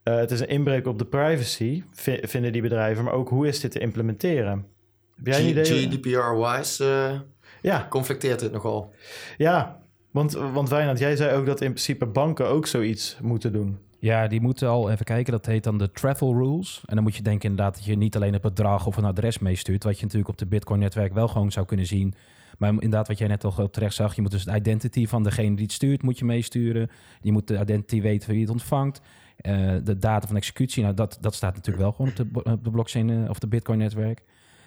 het 0.02 0.30
is 0.30 0.40
een 0.40 0.48
inbreuk 0.48 0.86
op 0.86 0.98
de 0.98 1.04
privacy, 1.04 1.82
vinden 2.22 2.52
die 2.52 2.62
bedrijven, 2.62 3.04
maar 3.04 3.12
ook 3.12 3.28
hoe 3.28 3.46
is 3.46 3.60
dit 3.60 3.70
te 3.70 3.78
implementeren? 3.78 4.74
Heb 5.16 5.26
jij 5.26 5.40
een 5.40 5.48
idee? 5.48 5.64
GDPR-wise 5.64 6.84
uh, 6.84 7.20
ja. 7.62 7.86
conflicteert 7.90 8.40
het 8.40 8.52
nogal. 8.52 8.94
Ja, 9.36 9.80
want, 10.10 10.32
want 10.32 10.68
Wijnand, 10.68 10.98
jij 10.98 11.16
zei 11.16 11.36
ook 11.36 11.46
dat 11.46 11.60
in 11.60 11.70
principe 11.70 12.06
banken 12.06 12.46
ook 12.46 12.66
zoiets 12.66 13.16
moeten 13.22 13.52
doen. 13.52 13.78
Ja, 13.98 14.26
die 14.26 14.40
moeten 14.40 14.68
al 14.68 14.90
even 14.90 15.04
kijken. 15.04 15.32
Dat 15.32 15.46
heet 15.46 15.64
dan 15.64 15.78
de 15.78 15.90
travel 15.90 16.34
rules. 16.34 16.82
En 16.86 16.94
dan 16.94 17.04
moet 17.04 17.16
je 17.16 17.22
denken 17.22 17.50
inderdaad 17.50 17.74
dat 17.74 17.84
je 17.84 17.96
niet 17.96 18.16
alleen 18.16 18.32
het 18.32 18.42
bedrag 18.42 18.86
of 18.86 18.96
een 18.96 19.04
adres 19.04 19.38
meestuurt. 19.38 19.84
Wat 19.84 19.96
je 19.96 20.02
natuurlijk 20.02 20.30
op 20.30 20.38
de 20.38 20.46
Bitcoin-netwerk 20.46 21.14
wel 21.14 21.28
gewoon 21.28 21.52
zou 21.52 21.66
kunnen 21.66 21.86
zien. 21.86 22.14
Maar 22.58 22.70
inderdaad, 22.70 23.08
wat 23.08 23.18
jij 23.18 23.28
net 23.28 23.44
al 23.44 23.70
terecht 23.70 23.94
zag, 23.94 24.14
je 24.14 24.22
moet 24.22 24.30
dus 24.30 24.44
de 24.44 24.54
identity 24.54 25.06
van 25.06 25.22
degene 25.22 25.54
die 25.54 25.64
het 25.64 25.72
stuurt, 25.72 26.02
moet 26.02 26.18
je 26.18 26.24
meesturen. 26.24 26.90
Je 27.20 27.32
moet 27.32 27.48
de 27.48 27.60
identity 27.60 28.00
weten 28.00 28.24
van 28.24 28.34
wie 28.34 28.42
het 28.42 28.52
ontvangt. 28.52 29.00
Uh, 29.40 29.74
de 29.84 29.98
data 29.98 30.26
van 30.26 30.36
executie, 30.36 30.82
nou 30.82 30.94
dat, 30.94 31.18
dat 31.20 31.34
staat 31.34 31.54
natuurlijk 31.54 31.84
wel 31.84 31.92
gewoon 31.92 32.10
op 32.10 32.16
de, 32.16 32.50
op 32.52 32.64
de 32.64 32.70
blockchain 32.70 33.08
uh, 33.08 33.30
of 33.30 33.38
de 33.38 33.46
Bitcoin-netwerk. 33.46 34.22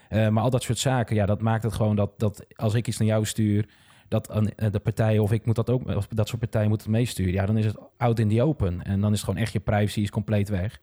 Uh, 0.10 0.28
maar 0.28 0.44
al 0.44 0.50
dat 0.50 0.64
soort 0.64 0.78
zaken, 0.78 1.16
ja, 1.16 1.26
dat 1.26 1.42
maakt 1.42 1.64
het 1.64 1.74
gewoon 1.74 1.96
dat, 1.96 2.20
dat 2.20 2.46
als 2.56 2.74
ik 2.74 2.88
iets 2.88 2.98
naar 2.98 3.08
jou 3.08 3.26
stuur, 3.26 3.66
dat 4.08 4.30
eh, 4.30 4.72
de 4.72 4.80
partijen 4.80 5.24
of 5.24 5.32
ik 5.32 5.46
moet 5.46 5.56
dat 5.56 5.70
ook, 5.70 5.96
of 5.96 6.08
dat 6.08 6.28
soort 6.28 6.40
partijen 6.40 6.70
moeten 6.70 6.88
het 6.88 6.96
meesturen. 6.96 7.34
Ja, 7.34 7.46
dan 7.46 7.58
is 7.58 7.66
het 7.66 7.78
out 7.98 8.20
in 8.20 8.30
the 8.30 8.42
open. 8.44 8.84
En 8.84 9.02
dan 9.02 9.14
is 9.14 9.24
gewoon 9.24 9.42
echt 9.42 9.54
je 9.54 9.60
privacy 9.60 10.02
is 10.02 10.10
compleet 10.10 10.50
weg. 10.50 10.80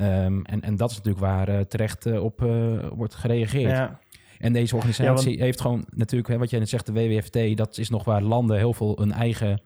Um, 0.00 0.44
en, 0.44 0.60
en 0.60 0.76
dat 0.76 0.90
is 0.90 0.96
natuurlijk 0.96 1.24
waar 1.24 1.48
uh, 1.48 1.60
terecht 1.60 2.06
uh, 2.06 2.22
op 2.22 2.40
wordt 2.94 3.14
gereageerd. 3.14 3.70
Ja. 3.70 4.00
En 4.38 4.52
deze 4.52 4.76
organisatie 4.76 5.30
ja, 5.30 5.34
want... 5.34 5.44
heeft 5.44 5.60
gewoon 5.60 5.84
natuurlijk, 5.90 6.28
hè, 6.28 6.38
wat 6.38 6.50
jij 6.50 6.58
net 6.58 6.68
zegt, 6.68 6.86
de 6.86 6.92
WWFT, 6.92 7.56
dat 7.56 7.78
is 7.78 7.88
nog 7.88 8.04
waar 8.04 8.22
landen 8.22 8.56
heel 8.56 8.72
veel 8.72 9.00
een 9.00 9.12
eigen, 9.12 9.60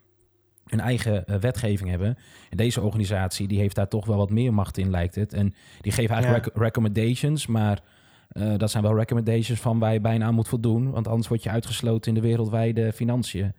een 0.66 0.80
eigen 0.80 1.40
wetgeving 1.40 1.90
hebben. 1.90 2.18
En 2.50 2.56
deze 2.56 2.80
organisatie, 2.80 3.48
die 3.48 3.58
heeft 3.58 3.74
daar 3.74 3.88
toch 3.88 4.06
wel 4.06 4.16
wat 4.16 4.30
meer 4.30 4.54
macht 4.54 4.78
in, 4.78 4.90
lijkt 4.90 5.14
het. 5.14 5.32
En 5.32 5.54
die 5.80 5.92
geeft 5.92 6.10
eigenlijk 6.10 6.44
ja. 6.44 6.50
rec 6.54 6.62
recommendations, 6.62 7.46
maar 7.46 7.82
uh, 8.32 8.56
dat 8.56 8.70
zijn 8.70 8.82
wel 8.82 8.96
recommendations 8.96 9.60
van 9.60 9.78
waar 9.78 9.92
je 9.92 10.00
bijna 10.00 10.26
aan 10.26 10.34
moet 10.34 10.48
voldoen. 10.48 10.90
Want 10.90 11.08
anders 11.08 11.28
word 11.28 11.42
je 11.42 11.50
uitgesloten 11.50 12.14
in 12.14 12.20
de 12.20 12.28
wereldwijde 12.28 12.92
financiën. 12.92 13.52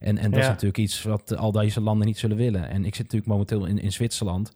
En, 0.00 0.18
en 0.18 0.30
dat 0.30 0.40
ja. 0.40 0.40
is 0.40 0.46
natuurlijk 0.46 0.78
iets 0.78 1.02
wat 1.02 1.36
al 1.36 1.52
deze 1.52 1.80
landen 1.80 2.06
niet 2.06 2.18
zullen 2.18 2.36
willen. 2.36 2.68
En 2.68 2.84
ik 2.84 2.94
zit 2.94 3.04
natuurlijk 3.04 3.30
momenteel 3.30 3.66
in, 3.66 3.78
in 3.78 3.92
Zwitserland. 3.92 4.52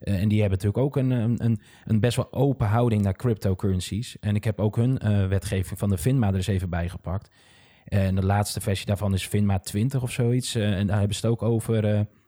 Uh, 0.00 0.20
en 0.20 0.28
die 0.28 0.40
hebben 0.40 0.58
natuurlijk 0.58 0.84
ook 0.84 0.96
een, 0.96 1.10
een, 1.44 1.60
een 1.84 2.00
best 2.00 2.16
wel 2.16 2.32
open 2.32 2.66
houding 2.66 3.02
naar 3.02 3.16
cryptocurrencies. 3.16 4.16
En 4.20 4.34
ik 4.34 4.44
heb 4.44 4.60
ook 4.60 4.76
hun 4.76 5.00
uh, 5.04 5.26
wetgeving 5.26 5.78
van 5.78 5.90
de 5.90 5.98
FINMA 5.98 6.28
er 6.28 6.34
eens 6.34 6.46
even 6.46 6.70
bijgepakt. 6.70 7.30
En 7.84 8.14
de 8.14 8.24
laatste 8.24 8.60
versie 8.60 8.86
daarvan 8.86 9.14
is 9.14 9.26
FINMA 9.26 9.58
20 9.58 10.02
of 10.02 10.10
zoiets. 10.10 10.54
en 10.54 10.86
daar 10.86 10.98
hebben 10.98 11.16
ze 11.16 11.26
het 11.26 11.30
ook 11.30 11.42
over. 11.42 11.82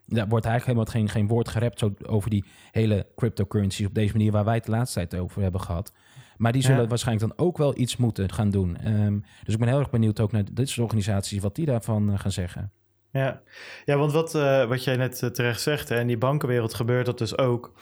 daar 0.07 0.29
wordt 0.29 0.47
eigenlijk 0.47 0.65
helemaal 0.65 0.85
geen, 0.85 1.09
geen 1.09 1.27
woord 1.27 1.49
gerept 1.49 1.79
zo 1.79 1.95
over 2.07 2.31
die 2.31 2.45
hele 2.71 3.07
cryptocurrencies 3.17 3.87
op 3.87 3.95
deze 3.95 4.13
manier 4.13 4.33
waar 4.33 4.45
wij 4.45 4.55
het 4.55 4.65
de 4.65 4.71
laatste 4.71 5.07
tijd 5.07 5.23
over 5.23 5.43
hebben 5.43 5.61
gehad. 5.61 5.93
Maar 6.39 6.53
die 6.53 6.63
zullen 6.63 6.89
waarschijnlijk 6.89 7.29
dan 7.29 7.47
ook 7.47 7.59
wel 7.59 7.79
iets 7.79 7.97
moeten 7.97 8.33
gaan 8.33 8.51
doen. 8.51 9.01
Um, 9.03 9.25
dus 9.45 9.55
ik 9.55 9.61
ben 9.61 9.69
heel 9.69 9.79
erg 9.79 9.91
benieuwd 9.91 10.21
ook 10.21 10.33
naar 10.33 10.45
dit 10.53 10.69
soort 10.69 10.87
organisaties, 10.87 11.43
wat 11.43 11.55
die 11.55 11.67
daarvan 11.67 12.11
uh, 12.11 12.19
gaan 12.19 12.33
zeggen. 12.33 12.73
Ja, 13.13 13.43
ja 13.85 13.97
want 13.97 14.13
wat, 14.13 14.35
uh, 14.35 14.65
wat 14.65 14.85
jij 14.85 14.97
net 14.97 15.23
uh, 15.23 15.31
terecht 15.31 15.61
zegt, 15.61 15.91
en 15.91 16.01
in 16.01 16.07
die 16.07 16.19
bankenwereld 16.19 16.75
gebeurt 16.75 17.07
dat 17.07 17.19
dus 17.19 17.39
ook. 17.39 17.73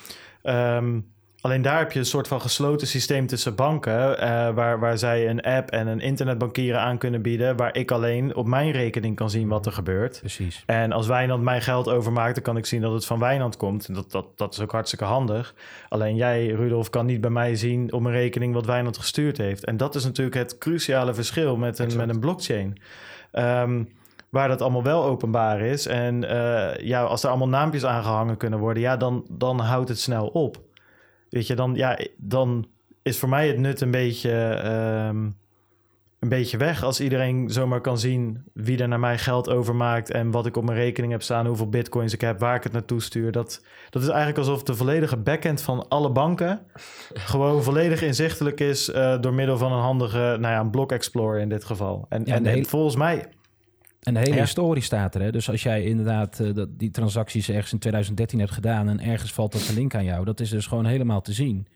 Um, 0.42 1.14
alleen 1.46 1.62
daar 1.62 1.78
heb 1.78 1.92
je 1.92 1.98
een 1.98 2.04
soort 2.04 2.28
van 2.28 2.40
gesloten 2.40 2.87
systeem 2.87 3.26
tussen 3.26 3.54
banken, 3.54 4.18
eh, 4.18 4.28
waar, 4.54 4.78
waar 4.78 4.98
zij 4.98 5.28
een 5.28 5.42
app 5.42 5.70
en 5.70 5.87
een 5.87 6.00
internetbankieren 6.00 6.80
aan 6.80 6.98
kunnen 6.98 7.22
bieden, 7.22 7.56
waar 7.56 7.76
ik 7.76 7.90
alleen 7.90 8.35
op 8.35 8.46
mijn 8.46 8.70
rekening 8.70 9.16
kan 9.16 9.30
zien 9.30 9.48
wat 9.48 9.66
er 9.66 9.72
gebeurt. 9.72 10.18
Precies. 10.18 10.62
En 10.66 10.92
als 10.92 11.06
Wijnand 11.06 11.42
mijn 11.42 11.62
geld 11.62 11.88
overmaakt, 11.88 12.35
dan 12.35 12.42
kan 12.42 12.56
ik 12.56 12.66
zien 12.66 12.80
dat 12.80 12.92
het 12.92 13.06
van 13.06 13.18
Wijnand 13.18 13.56
komt. 13.56 13.94
Dat, 13.94 14.11
dat, 14.11 14.26
dat 14.35 14.52
is 14.52 14.61
ook 14.61 14.72
hartstikke 14.72 15.04
handig. 15.04 15.54
Alleen 15.88 16.16
jij, 16.16 16.46
Rudolf, 16.46 16.90
kan 16.90 17.06
niet 17.06 17.20
bij 17.20 17.30
mij 17.30 17.54
zien 17.56 17.92
op 17.92 18.00
mijn 18.00 18.14
rekening 18.14 18.54
wat 18.54 18.66
Wijnand 18.66 18.98
gestuurd 18.98 19.37
heeft. 19.37 19.64
En 19.64 19.76
dat 19.76 19.94
is 19.94 20.04
natuurlijk 20.04 20.37
het 20.37 20.59
cruciale 20.59 21.14
verschil 21.14 21.56
met 21.56 21.78
een, 21.78 21.96
met 21.96 22.09
een 22.09 22.20
blockchain. 22.20 22.80
Ehm, 23.32 23.82
waar 24.28 24.48
dat 24.48 24.62
allemaal 24.62 24.82
wel 24.82 25.04
openbaar 25.04 25.61
is. 25.61 25.87
En 25.87 26.22
uh, 26.22 26.76
ja, 26.76 27.02
als 27.02 27.22
er 27.22 27.28
allemaal 27.28 27.48
naampjes 27.48 27.85
aangehangen 27.85 28.37
kunnen 28.37 28.59
worden, 28.59 28.82
ja, 28.82 28.96
dan, 28.96 29.24
dan 29.30 29.61
houdt 29.61 29.88
het 29.88 30.00
snel 30.00 30.26
op. 30.26 30.64
Weet 31.30 31.46
je, 31.46 31.54
dan, 31.54 31.74
ja, 31.74 31.98
dan 32.16 32.66
is 33.02 33.18
voor 33.18 33.28
mij 33.28 33.48
het 33.48 33.58
nut 33.58 33.80
een 33.80 33.90
beetje, 33.90 34.30
um, 35.10 35.36
een 36.18 36.28
beetje 36.28 36.56
weg. 36.56 36.82
Als 36.82 37.00
iedereen 37.00 37.50
zomaar 37.50 37.80
kan 37.80 37.98
zien 37.98 38.42
wie 38.52 38.78
er 38.78 38.88
naar 38.88 39.00
mij 39.00 39.18
geld 39.18 39.48
overmaakt 39.50 40.10
en 40.10 40.30
wat 40.30 40.46
ik 40.46 40.56
op 40.56 40.64
mijn 40.64 40.78
rekening 40.78 41.12
heb 41.12 41.22
staan, 41.22 41.46
hoeveel 41.46 41.68
bitcoins 41.68 42.12
ik 42.12 42.20
heb, 42.20 42.38
waar 42.40 42.56
ik 42.56 42.62
het 42.62 42.72
naartoe 42.72 43.02
stuur. 43.02 43.32
Dat, 43.32 43.64
dat 43.90 44.02
is 44.02 44.08
eigenlijk 44.08 44.38
alsof 44.38 44.62
de 44.62 44.74
volledige 44.74 45.16
backend 45.16 45.60
van 45.62 45.88
alle 45.88 46.10
banken 46.10 46.60
gewoon 47.30 47.62
volledig 47.62 48.02
inzichtelijk 48.02 48.60
is 48.60 48.88
uh, 48.88 49.20
door 49.20 49.34
middel 49.34 49.58
van 49.58 49.72
een 49.72 49.80
handige, 49.82 50.18
nou 50.18 50.40
ja, 50.54 50.60
een 50.60 50.70
block 50.70 50.92
explorer 50.92 51.40
in 51.40 51.48
dit 51.48 51.64
geval. 51.64 52.06
En, 52.08 52.22
Ja, 52.24 52.34
en, 52.34 52.46
en 52.46 52.52
hele- 52.52 52.64
volgens 52.64 52.96
mij 52.96 53.24
En 54.06 54.14
de 54.14 54.20
hele 54.20 54.34
Ja. 54.34 54.40
historie 54.40 54.82
staat 54.82 55.14
er. 55.14 55.20
Hè? 55.20 55.32
Dus 55.32 55.50
als 55.50 55.62
jij 55.62 55.84
inderdaad 55.84 56.40
eh, 56.40 56.54
dat, 56.54 56.68
die 56.78 56.90
transacties 56.90 57.48
ergens 57.48 57.72
in 57.72 57.78
2013 57.78 58.38
hebt 58.38 58.50
gedaan 58.50 58.88
en 58.88 59.00
ergens 59.00 59.32
valt 59.32 59.52
dat 59.52 59.68
een 59.68 59.74
link 59.74 59.94
aan 59.94 60.04
jou, 60.04 60.24
dat 60.24 60.40
is 60.40 60.50
dus 60.50 60.66
gewoon 60.66 60.86
helemaal 60.86 61.20
te 61.20 61.32
zien. 61.32 61.66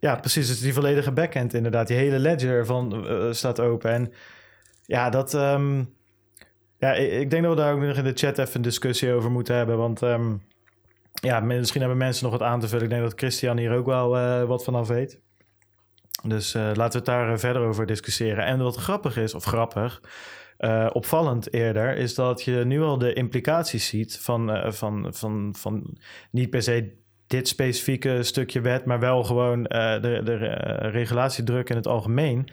Ja, 0.00 0.16
precies. 0.16 0.46
Dus 0.46 0.60
die 0.60 0.72
volledige 0.72 1.12
backend 1.12 1.54
inderdaad. 1.54 1.86
Die 1.86 1.96
hele 1.96 2.18
ledger 2.18 2.66
van 2.66 3.06
eh, 3.06 3.32
staat 3.32 3.60
open. 3.60 3.90
En 3.90 4.12
ja, 4.86 5.10
dat... 5.10 5.34
ehm, 5.34 5.84
ja, 6.78 6.92
ik, 6.94 7.30
denk 7.30 7.42
dat 7.42 7.54
we 7.54 7.60
daar 7.60 7.74
ook 7.74 7.80
nog 7.80 7.96
in 7.96 8.04
de 8.04 8.12
chat 8.14 8.38
even 8.38 8.56
een 8.56 8.62
discussie 8.62 9.12
over 9.12 9.30
moeten 9.30 9.56
hebben. 9.56 9.76
Want 9.76 10.02
ehm, 10.02 10.34
ja, 11.12 11.40
misschien 11.40 11.80
hebben 11.80 11.98
mensen 11.98 12.22
nog 12.24 12.32
wat 12.38 12.48
aan 12.48 12.60
te 12.60 12.68
vullen. 12.68 12.84
Ik 12.84 12.90
denk 12.90 13.02
dat 13.02 13.18
Christian 13.18 13.58
hier 13.58 13.72
ook 13.72 13.86
wel 13.86 14.16
eh, 14.16 14.44
wat 14.44 14.64
vanaf 14.64 14.88
weet. 14.88 15.18
Dus 16.22 16.52
laten 16.52 16.74
we 16.90 16.96
het 16.96 17.04
daar 17.04 17.38
verder 17.38 17.62
over 17.62 17.86
discussiëren. 17.86 18.44
En 18.44 18.58
wat 18.58 18.76
grappig 18.76 19.16
is, 19.16 19.34
of 19.34 19.44
grappig, 19.44 20.00
eh, 20.58 20.86
opvallend 20.92 21.52
eerder, 21.52 21.96
is 21.96 22.14
dat 22.14 22.42
je 22.42 22.64
nu 22.64 22.82
al 22.82 22.98
de 22.98 23.12
implicaties 23.12 23.86
ziet 23.86 24.18
van, 24.18 24.50
eh, 24.50 24.72
van, 24.72 25.06
van, 25.10 25.54
van 25.56 25.96
niet 26.30 26.50
per 26.50 26.62
se 26.62 26.92
dit 27.26 27.48
specifieke 27.48 28.22
stukje 28.22 28.60
wet, 28.60 28.84
maar 28.84 29.00
wel 29.00 29.24
gewoon 29.24 29.66
eh, 29.66 30.02
de, 30.02 30.20
de 30.24 30.36
regulatiedruk 30.90 31.70
in 31.70 31.76
het 31.76 31.86
algemeen. 31.86 32.48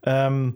Ehm, 0.00 0.50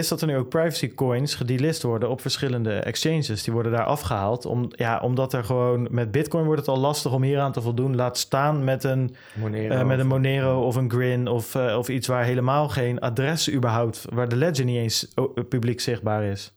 is 0.00 0.08
dat 0.08 0.20
er 0.20 0.26
nu 0.26 0.36
ook 0.36 0.48
privacy 0.48 0.94
coins 0.94 1.34
gedelist 1.34 1.82
worden 1.82 2.08
op 2.08 2.20
verschillende 2.20 2.72
exchanges. 2.72 3.42
Die 3.42 3.52
worden 3.52 3.72
daar 3.72 3.84
afgehaald. 3.84 4.46
Om, 4.46 4.68
ja, 4.70 5.00
omdat 5.00 5.32
er 5.32 5.44
gewoon 5.44 5.88
met 5.90 6.10
Bitcoin 6.10 6.44
wordt 6.44 6.60
het 6.60 6.68
al 6.68 6.78
lastig 6.78 7.12
om 7.12 7.22
hieraan 7.22 7.52
te 7.52 7.60
voldoen. 7.60 7.96
Laat 7.96 8.18
staan 8.18 8.64
met 8.64 8.84
een, 8.84 9.14
Monero. 9.34 9.74
eh, 9.74 9.86
met 9.86 9.98
een 9.98 10.06
Monero 10.06 10.66
of 10.66 10.76
een 10.76 10.90
Grin 10.90 11.28
of, 11.28 11.54
eh, 11.54 11.78
of 11.78 11.88
iets 11.88 12.06
waar 12.06 12.24
helemaal 12.24 12.68
geen 12.68 13.00
adres 13.00 13.52
überhaupt, 13.52 14.04
waar 14.12 14.28
de 14.28 14.36
ledger 14.36 14.64
niet 14.64 14.76
eens 14.76 15.12
oh, 15.14 15.34
publiek 15.48 15.80
zichtbaar 15.80 16.24
is. 16.24 16.52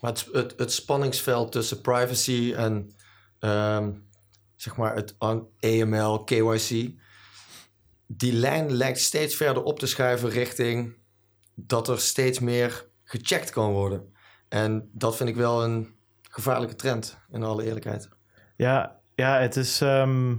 Maar 0.00 0.10
het, 0.10 0.28
het, 0.32 0.54
het 0.56 0.72
spanningsveld 0.72 1.52
tussen 1.52 1.80
privacy 1.80 2.54
en 2.56 2.90
ehm, 3.38 3.90
zeg 4.56 4.76
maar 4.76 4.94
het 4.94 5.14
AML, 5.18 6.24
KYC, 6.24 6.90
die 8.06 8.32
lijn 8.32 8.72
lijkt 8.72 9.00
steeds 9.00 9.34
verder 9.36 9.62
op 9.62 9.78
te 9.78 9.86
schuiven 9.86 10.28
richting 10.28 10.98
dat 11.66 11.88
er 11.88 12.00
steeds 12.00 12.38
meer 12.38 12.86
gecheckt 13.04 13.50
kan 13.50 13.72
worden. 13.72 14.14
En 14.48 14.88
dat 14.92 15.16
vind 15.16 15.28
ik 15.28 15.36
wel 15.36 15.64
een 15.64 15.94
gevaarlijke 16.22 16.74
trend, 16.74 17.18
in 17.32 17.42
alle 17.42 17.64
eerlijkheid. 17.64 18.08
Ja, 18.56 19.00
ja 19.14 19.38
het 19.38 19.56
is. 19.56 19.80
ehm, 19.80 20.34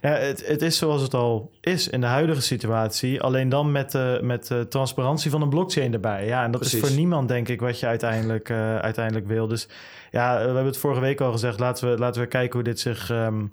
ja, 0.00 0.10
het, 0.10 0.46
het 0.46 0.62
is 0.62 0.78
zoals 0.78 1.02
het 1.02 1.14
al 1.14 1.52
is 1.60 1.88
in 1.88 2.00
de 2.00 2.06
huidige 2.06 2.40
situatie. 2.40 3.20
Alleen 3.20 3.48
dan 3.48 3.72
met 3.72 3.90
de, 3.90 4.18
met 4.22 4.46
de 4.46 4.66
transparantie 4.68 5.30
van 5.30 5.42
een 5.42 5.48
blockchain 5.48 5.92
erbij. 5.92 6.26
Ja, 6.26 6.44
en 6.44 6.50
dat 6.50 6.64
is 6.64 6.78
voor 6.78 6.90
niemand, 6.90 7.28
denk 7.28 7.48
ik, 7.48 7.60
wat 7.60 7.80
je 7.80 7.86
uiteindelijk, 7.86 8.48
eh, 8.48 8.76
uiteindelijk 8.76 9.26
wil. 9.26 9.46
Dus 9.46 9.68
ja, 10.10 10.36
we 10.38 10.44
hebben 10.44 10.64
het 10.64 10.76
vorige 10.76 11.00
week 11.00 11.20
al 11.20 11.32
gezegd. 11.32 11.60
Laten 11.60 11.90
we, 11.90 11.98
laten 11.98 12.22
we 12.22 12.28
kijken 12.28 12.52
hoe 12.54 12.62
dit 12.62 12.80
zich 12.80 13.10
ehm, 13.10 13.46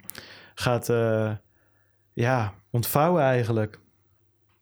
gaat 0.54 0.88
eh, 0.88 1.30
ja, 2.12 2.52
ontvouwen 2.70 3.22
eigenlijk. 3.22 3.80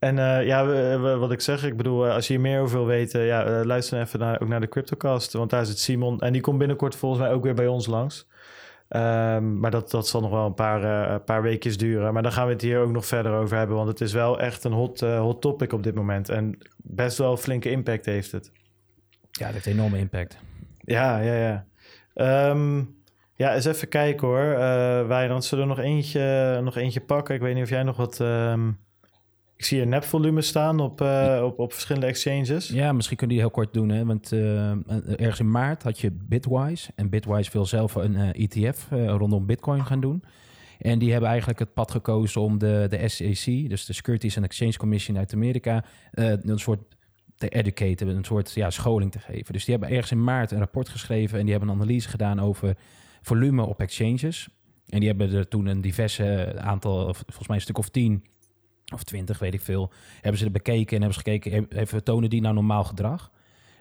En 0.00 0.18
eh, 0.18 0.46
ja, 0.46 0.66
we- 0.66 0.98
we- 0.98 1.16
wat 1.16 1.32
ik 1.32 1.40
zeg, 1.40 1.64
ik 1.64 1.76
bedoel, 1.76 2.06
eh, 2.06 2.14
als 2.14 2.26
je 2.26 2.32
hier 2.32 2.42
meer 2.42 2.60
over 2.60 2.76
wil 2.76 2.86
weten, 2.86 3.20
ja, 3.20 3.44
eh, 3.44 3.64
luister 3.64 4.00
even 4.00 4.18
naar, 4.18 4.40
ook 4.40 4.48
naar 4.48 4.60
de 4.60 4.68
CryptoCast. 4.68 5.32
Want 5.32 5.50
daar 5.50 5.66
zit 5.66 5.78
Simon 5.78 6.20
en 6.20 6.32
die 6.32 6.42
komt 6.42 6.58
binnenkort 6.58 6.94
volgens 6.96 7.20
mij 7.22 7.32
ook 7.32 7.42
weer 7.42 7.54
bij 7.54 7.66
ons 7.66 7.86
langs. 7.86 8.28
Ehm, 8.88 9.58
maar 9.58 9.70
dat, 9.70 9.90
dat 9.90 10.08
zal 10.08 10.20
nog 10.20 10.30
wel 10.30 10.46
een 10.46 10.54
paar, 10.54 11.20
paar 11.20 11.42
weekjes 11.42 11.76
duren. 11.78 12.12
Maar 12.12 12.22
dan 12.22 12.32
gaan 12.32 12.46
we 12.46 12.52
het 12.52 12.62
hier 12.62 12.78
ook 12.80 12.90
nog 12.90 13.06
verder 13.06 13.32
over 13.32 13.56
hebben. 13.56 13.76
Want 13.76 13.88
het 13.88 14.00
is 14.00 14.12
wel 14.12 14.40
echt 14.40 14.64
een 14.64 14.72
hot, 14.72 15.00
hot 15.00 15.40
topic 15.40 15.72
op 15.72 15.82
dit 15.82 15.94
moment. 15.94 16.28
En 16.28 16.58
best 16.76 17.18
wel 17.18 17.36
flinke 17.36 17.70
impact 17.70 18.04
heeft 18.06 18.32
het. 18.32 18.50
Ja, 19.30 19.44
dat 19.44 19.52
heeft 19.54 19.66
enorme 19.66 19.98
impact. 19.98 20.38
Ja, 20.80 21.18
ja, 21.18 21.34
ja. 21.34 21.64
Ehm, 22.14 22.78
ja, 23.34 23.54
eens 23.54 23.64
even 23.64 23.88
kijken 23.88 24.26
hoor. 24.28 24.52
Eh 24.52 25.06
Wijnand, 25.06 25.44
zullen 25.44 25.68
we 25.68 25.74
nog 25.74 25.84
eentje, 25.84 26.60
nog 26.62 26.76
eentje 26.76 27.00
pakken? 27.00 27.34
Ik 27.34 27.40
weet 27.40 27.54
niet 27.54 27.62
of 27.64 27.68
jij 27.70 27.82
nog 27.82 27.96
wat... 27.96 28.20
ehm, 28.20 28.70
Ik 29.60 29.66
zie 29.66 29.78
hier 29.78 29.86
nepvolume 29.86 30.40
staan 30.40 30.80
op, 30.80 31.00
eh, 31.00 31.42
op, 31.44 31.58
op 31.58 31.72
verschillende 31.72 32.06
exchanges. 32.06 32.68
Ja, 32.68 32.92
misschien 32.92 33.16
kunnen 33.16 33.36
die 33.36 33.44
heel 33.44 33.54
kort 33.54 33.72
doen. 33.72 33.88
Hè? 33.88 34.04
Want 34.04 34.32
eh, 34.32 34.70
ergens 35.06 35.40
in 35.40 35.50
maart 35.50 35.82
had 35.82 36.00
je 36.00 36.10
Bitwise. 36.10 36.92
En 36.94 37.08
Bitwise 37.08 37.50
wil 37.52 37.66
zelf 37.66 37.94
een 37.94 38.16
ETF 38.16 38.86
eh, 38.90 39.06
rondom 39.06 39.46
Bitcoin 39.46 39.84
gaan 39.84 40.00
doen. 40.00 40.22
En 40.78 40.98
die 40.98 41.10
hebben 41.10 41.28
eigenlijk 41.28 41.58
het 41.58 41.74
pad 41.74 41.90
gekozen 41.90 42.40
om 42.40 42.58
de, 42.58 42.86
de 42.88 43.08
SEC, 43.08 43.68
dus 43.68 43.84
de 43.84 43.92
Securities 43.92 44.36
and 44.36 44.46
Exchange 44.46 44.76
Commission 44.76 45.18
uit 45.18 45.34
Amerika, 45.34 45.84
een 46.10 46.58
soort 46.58 46.80
te 47.36 47.48
educaten, 47.48 48.08
een 48.08 48.24
soort 48.24 48.52
ja, 48.52 48.70
scholing 48.70 49.12
te 49.12 49.18
geven. 49.18 49.52
Dus 49.52 49.64
die 49.64 49.74
hebben 49.76 49.96
ergens 49.96 50.12
in 50.12 50.24
maart 50.24 50.50
een 50.50 50.58
rapport 50.58 50.88
geschreven 50.88 51.38
en 51.38 51.44
die 51.44 51.50
hebben 51.50 51.70
een 51.70 51.80
analyse 51.80 52.08
gedaan 52.08 52.40
over 52.40 52.76
volume 53.22 53.66
op 53.66 53.80
exchanges. 53.80 54.48
En 54.88 54.98
die 54.98 55.08
hebben 55.08 55.32
er 55.32 55.48
toen 55.48 55.66
een 55.66 55.80
diverse 55.80 56.54
aantal, 56.56 57.14
volgens 57.14 57.46
mij 57.46 57.56
een 57.56 57.62
stuk 57.62 57.78
of 57.78 57.88
tien 57.88 58.24
of 58.92 59.04
twintig, 59.04 59.38
weet 59.38 59.54
ik 59.54 59.60
veel, 59.60 59.92
hebben 60.20 60.38
ze 60.38 60.44
er 60.44 60.52
bekeken 60.52 60.96
en 60.96 61.02
hebben 61.02 61.22
ze 61.22 61.30
gekeken, 61.30 61.68
even 61.68 62.04
tonen 62.04 62.30
die 62.30 62.40
nou 62.40 62.54
normaal 62.54 62.84
gedrag? 62.84 63.30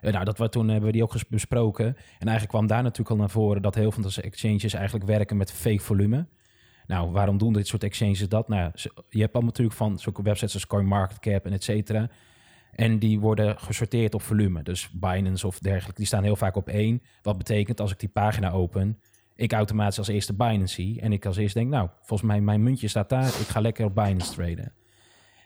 Eh, 0.02 0.14
nou, 0.14 0.26
dat 0.26 0.38
we 0.38 0.50
toen 0.50 0.68
hebben 0.68 0.86
we 0.86 0.92
die 0.92 1.04
ook 1.04 1.16
besproken. 1.30 1.86
En 1.86 2.28
eigenlijk 2.28 2.50
kwam 2.50 2.68
daar 2.68 2.84
natuurlijk 2.84 3.10
al 3.10 3.16
naar 3.16 3.30
voren 3.30 3.62
dat 3.62 3.76
heel 3.76 3.92
veel 3.92 4.04
van 4.04 4.12
de 4.12 4.22
exchanges 4.22 4.74
eigenlijk 4.74 5.06
werken 5.06 5.38
met 5.38 5.52
fake 5.52 5.80
volume. 5.80 6.28
Nou, 6.88 7.12
waarom 7.12 7.38
doen 7.38 7.54
dit 7.54 7.68
soort 7.68 7.84
exchanges 7.84 8.30
dat? 8.30 8.48
Nou, 8.48 8.72
je 9.10 9.20
hebt 9.20 9.34
allemaal 9.34 9.52
natuurlijk 9.52 9.78
van 9.78 10.00
zulke 10.00 10.22
websites 10.22 10.54
als 10.54 10.68
CoinMarketCap 10.68 11.46
en 11.46 11.54
et 11.54 11.64
cetera. 11.64 12.10
En 12.72 13.00
die 13.00 13.20
worden 13.20 13.60
gesorteerd 13.60 14.14
op 14.14 14.22
volume. 14.22 14.64
Dus 14.64 14.90
Binance 14.92 15.48
of 15.48 15.60
dergelijke, 15.60 15.98
die 15.98 16.06
staan 16.06 16.24
heel 16.24 16.36
vaak 16.36 16.56
op 16.56 16.68
één. 16.68 17.02
Wat 17.22 17.38
betekent 17.38 17.80
als 17.80 17.92
ik 17.92 18.00
die 18.00 18.10
pagina 18.10 18.52
open, 18.52 19.00
ik 19.36 19.54
automatisch 19.54 19.98
als 19.98 20.08
eerste 20.08 20.34
Binance 20.34 20.74
zie. 20.74 21.02
En 21.02 21.12
ik 21.12 21.26
als 21.26 21.38
eerste 21.38 21.60
denk, 21.60 21.72
nou, 21.72 21.90
volgens 22.02 22.30
mij 22.30 22.42
mijn 22.42 22.64
muntje 22.64 22.88
staat 22.88 23.10
daar. 23.10 23.28
Ik 23.28 23.48
ga 23.48 23.60
lekker 23.60 23.86
op 23.86 23.96
Binance 23.96 24.34
traden. 24.34 24.79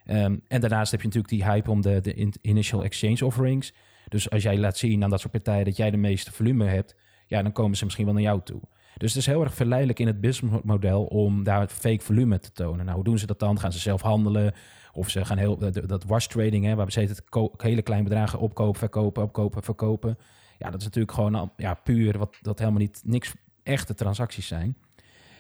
Ehm, 0.05 0.37
en 0.47 0.61
daarnaast 0.61 0.91
heb 0.91 1.01
je 1.01 1.07
natuurlijk 1.07 1.33
die 1.33 1.43
hype 1.43 1.71
om 1.71 1.81
de, 1.81 2.01
de 2.01 2.13
in- 2.13 2.33
initial 2.41 2.83
exchange 2.83 3.25
offerings. 3.25 3.73
Dus 4.07 4.29
als 4.29 4.43
jij 4.43 4.57
laat 4.57 4.77
zien 4.77 5.03
aan 5.03 5.09
dat 5.09 5.19
soort 5.19 5.31
partijen 5.31 5.65
dat 5.65 5.77
jij 5.77 5.91
de 5.91 5.97
meeste 5.97 6.31
volume 6.31 6.65
hebt, 6.65 6.95
ja, 7.27 7.41
dan 7.41 7.51
komen 7.51 7.77
ze 7.77 7.83
misschien 7.83 8.05
wel 8.05 8.13
naar 8.13 8.23
jou 8.23 8.41
toe. 8.43 8.61
Dus 8.97 9.13
het 9.13 9.21
is 9.21 9.25
heel 9.25 9.43
erg 9.43 9.53
verleidelijk 9.53 9.99
in 9.99 10.07
het 10.07 10.21
businessmodel 10.21 11.03
om 11.03 11.43
daar 11.43 11.67
fake 11.67 12.03
volume 12.03 12.39
te 12.39 12.51
tonen. 12.51 12.85
Nou, 12.85 12.95
hoe 12.95 13.03
doen 13.03 13.17
ze 13.17 13.25
dat 13.25 13.39
dan? 13.39 13.59
Gaan 13.59 13.71
ze 13.71 13.79
zelf 13.79 14.01
handelen? 14.01 14.53
Of 14.91 15.09
ze 15.09 15.25
gaan 15.25 15.37
heel, 15.37 15.57
dat, 15.87 16.03
wash 16.03 16.25
trading, 16.25 16.65
hè, 16.65 16.75
waar 16.75 16.91
ze 16.91 16.99
het 16.99 17.23
hele 17.57 17.81
kleine 17.81 18.07
bedragen 18.07 18.39
opkopen, 18.39 18.79
verkopen, 18.79 19.23
opkopen, 19.23 19.63
verkopen. 19.63 20.17
Ja, 20.57 20.69
dat 20.69 20.79
is 20.79 20.85
natuurlijk 20.85 21.13
gewoon 21.13 21.51
ja, 21.57 21.73
puur 21.73 22.17
wat 22.17 22.37
dat 22.41 22.59
helemaal 22.59 22.79
niet 22.79 23.01
niks 23.05 23.33
echte 23.63 23.93
transacties 23.93 24.47
zijn. 24.47 24.77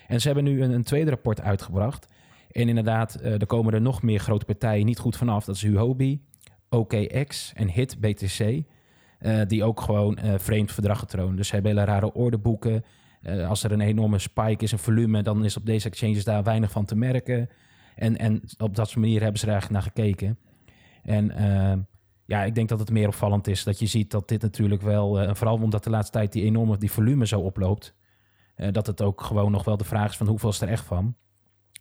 En 0.07 0.21
ze 0.21 0.27
hebben 0.27 0.43
nu 0.43 0.63
een, 0.63 0.71
een 0.71 0.83
tweede 0.83 1.09
rapport 1.09 1.41
uitgebracht. 1.41 2.07
En 2.53 2.67
inderdaad, 2.69 3.15
eh, 3.15 3.31
er 3.41 3.45
komen 3.45 3.73
er 3.73 3.81
nog 3.81 4.01
meer 4.01 4.19
grote 4.19 4.45
partijen 4.45 4.85
niet 4.85 4.99
goed 4.99 5.17
vanaf. 5.17 5.45
Dat 5.45 5.55
is 5.55 5.61
Huobi, 5.61 6.21
OKX 6.69 7.51
en 7.55 7.69
HIT 7.69 7.99
BTC. 7.99 8.63
eh, 9.19 9.41
die 9.47 9.63
ook 9.63 9.81
gewoon 9.81 10.17
eh, 10.17 10.33
vreemd 10.37 10.71
verdrag 10.71 11.05
tonen. 11.05 11.35
Dus 11.35 11.47
ze 11.47 11.53
hebben 11.53 11.71
hele 11.71 11.85
rare 11.85 12.13
orderboeken. 12.13 12.83
Eh, 13.21 13.49
als 13.49 13.63
er 13.63 13.71
een 13.71 13.81
enorme 13.81 14.19
spike 14.19 14.63
is 14.63 14.71
in 14.71 14.77
volume, 14.77 15.21
dan 15.23 15.45
is 15.45 15.57
op 15.57 15.65
deze 15.65 15.87
exchanges 15.87 16.23
daar 16.23 16.43
weinig 16.43 16.71
van 16.71 16.85
te 16.85 16.95
merken. 16.95 17.49
En, 17.95 18.17
en 18.17 18.41
op 18.57 18.75
dat 18.75 18.87
soort 18.89 18.99
manier 18.99 19.21
hebben 19.21 19.39
ze 19.39 19.45
er 19.45 19.51
eigenlijk 19.51 19.83
naar 19.83 19.93
gekeken. 19.93 20.37
En 21.03 21.87
ja, 22.25 22.43
ik 22.43 22.55
denk 22.55 22.69
dat 22.69 22.79
het 22.79 22.91
meer 22.91 23.07
opvallend 23.07 23.47
is 23.47 23.63
dat 23.63 23.79
je 23.79 23.85
ziet 23.85 24.11
dat 24.11 24.27
dit 24.27 24.41
natuurlijk 24.41 24.81
wel, 24.81 25.35
vooral 25.35 25.55
omdat 25.55 25.83
de 25.83 25.89
laatste 25.89 26.17
tijd 26.17 26.31
die 26.31 26.43
enorme 26.43 26.77
die 26.77 26.91
volume 26.91 27.27
zo 27.27 27.39
oploopt, 27.39 27.95
dat 28.71 28.87
het 28.87 29.01
ook 29.01 29.21
gewoon 29.21 29.51
nog 29.51 29.63
wel 29.63 29.77
de 29.77 29.83
vraag 29.83 30.09
is 30.09 30.17
van 30.17 30.27
hoeveel 30.27 30.49
is 30.49 30.61
er 30.61 30.67
echt 30.67 30.85
van. 30.85 31.15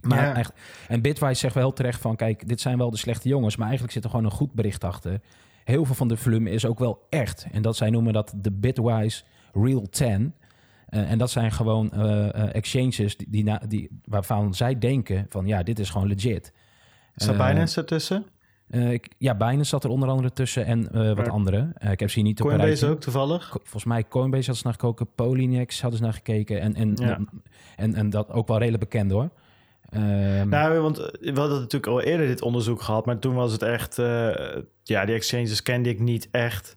Maar 0.02 0.24
Ja. 0.24 0.36
echt, 0.36 0.52
en 0.88 1.00
Bitwise 1.02 1.34
zegt 1.34 1.54
wel 1.54 1.72
terecht 1.72 2.00
van... 2.00 2.16
kijk, 2.16 2.48
dit 2.48 2.60
zijn 2.60 2.78
wel 2.78 2.90
de 2.90 2.96
slechte 2.96 3.28
jongens... 3.28 3.56
maar 3.56 3.64
eigenlijk 3.66 3.94
zit 3.94 4.04
er 4.04 4.10
gewoon 4.10 4.24
een 4.24 4.30
goed 4.30 4.52
bericht 4.52 4.84
achter. 4.84 5.20
Heel 5.64 5.84
veel 5.84 5.94
van 5.94 6.08
de 6.08 6.16
volume 6.16 6.50
is 6.50 6.66
ook 6.66 6.78
wel 6.78 7.06
echt. 7.10 7.46
En 7.52 7.62
dat 7.62 7.76
zij 7.76 7.90
noemen 7.90 8.12
dat 8.12 8.34
de 8.36 8.50
Bitwise 8.52 9.22
Real 9.52 9.86
10... 9.90 10.34
Eh, 10.86 11.10
en 11.10 11.18
dat 11.18 11.30
zijn 11.30 11.52
gewoon 11.52 11.90
eh, 11.92 12.28
eh, 12.34 12.54
exchanges 12.54 13.16
die, 13.16 13.58
die, 13.68 13.88
waarvan 14.04 14.54
zij 14.54 14.78
denken 14.78 15.26
van 15.28 15.46
ja, 15.46 15.62
dit 15.62 15.78
is 15.78 15.90
gewoon 15.90 16.08
legit. 16.08 16.52
Staat 17.16 17.34
Eh, 17.38 17.46
Binance 17.48 17.80
ertussen? 17.80 18.24
ik- 18.70 19.14
ja, 19.18 19.34
Binance 19.34 19.64
zat 19.64 19.84
er 19.84 19.90
onder 19.90 20.08
andere 20.08 20.32
tussen 20.32 20.66
en 20.66 21.14
wat 21.14 21.28
andere. 21.28 21.72
Ik 21.90 22.00
heb 22.00 22.08
ze 22.10 22.14
hier 22.14 22.24
niet 22.24 22.40
op 22.40 22.46
Coinbase 22.46 22.86
ook 22.86 23.00
toevallig? 23.00 23.48
Co- 23.48 23.58
Volgens 23.62 23.84
mij 23.84 24.04
Coinbase 24.08 24.46
had 24.50 24.56
ze 24.56 24.62
naar 24.64 24.74
gekeken, 24.78 25.06
Polynex 25.14 25.80
hadden 25.80 25.98
ze 25.98 26.04
naar 26.04 26.14
gekeken. 26.14 26.60
En, 26.60 26.74
en, 26.74 26.92
Ja. 26.96 27.18
en, 27.76 27.94
en 27.94 28.10
dat 28.10 28.30
ook 28.30 28.48
wel 28.48 28.58
redelijk 28.58 28.82
bekend 28.82 29.10
hoor. 29.10 29.30
Ehm, 29.92 30.48
Nou, 30.48 30.78
want 30.80 30.96
we 31.20 31.32
hadden 31.34 31.60
natuurlijk 31.60 31.86
al 31.92 32.00
eerder 32.02 32.26
dit 32.26 32.42
onderzoek 32.42 32.82
gehad, 32.82 33.06
maar 33.06 33.18
toen 33.18 33.34
was 33.34 33.52
het 33.52 33.62
echt, 33.62 33.98
eh, 33.98 34.30
ja, 34.82 35.04
die 35.04 35.14
exchanges 35.14 35.62
kende 35.62 35.88
ik 35.88 35.98
niet 36.00 36.28
echt. 36.30 36.76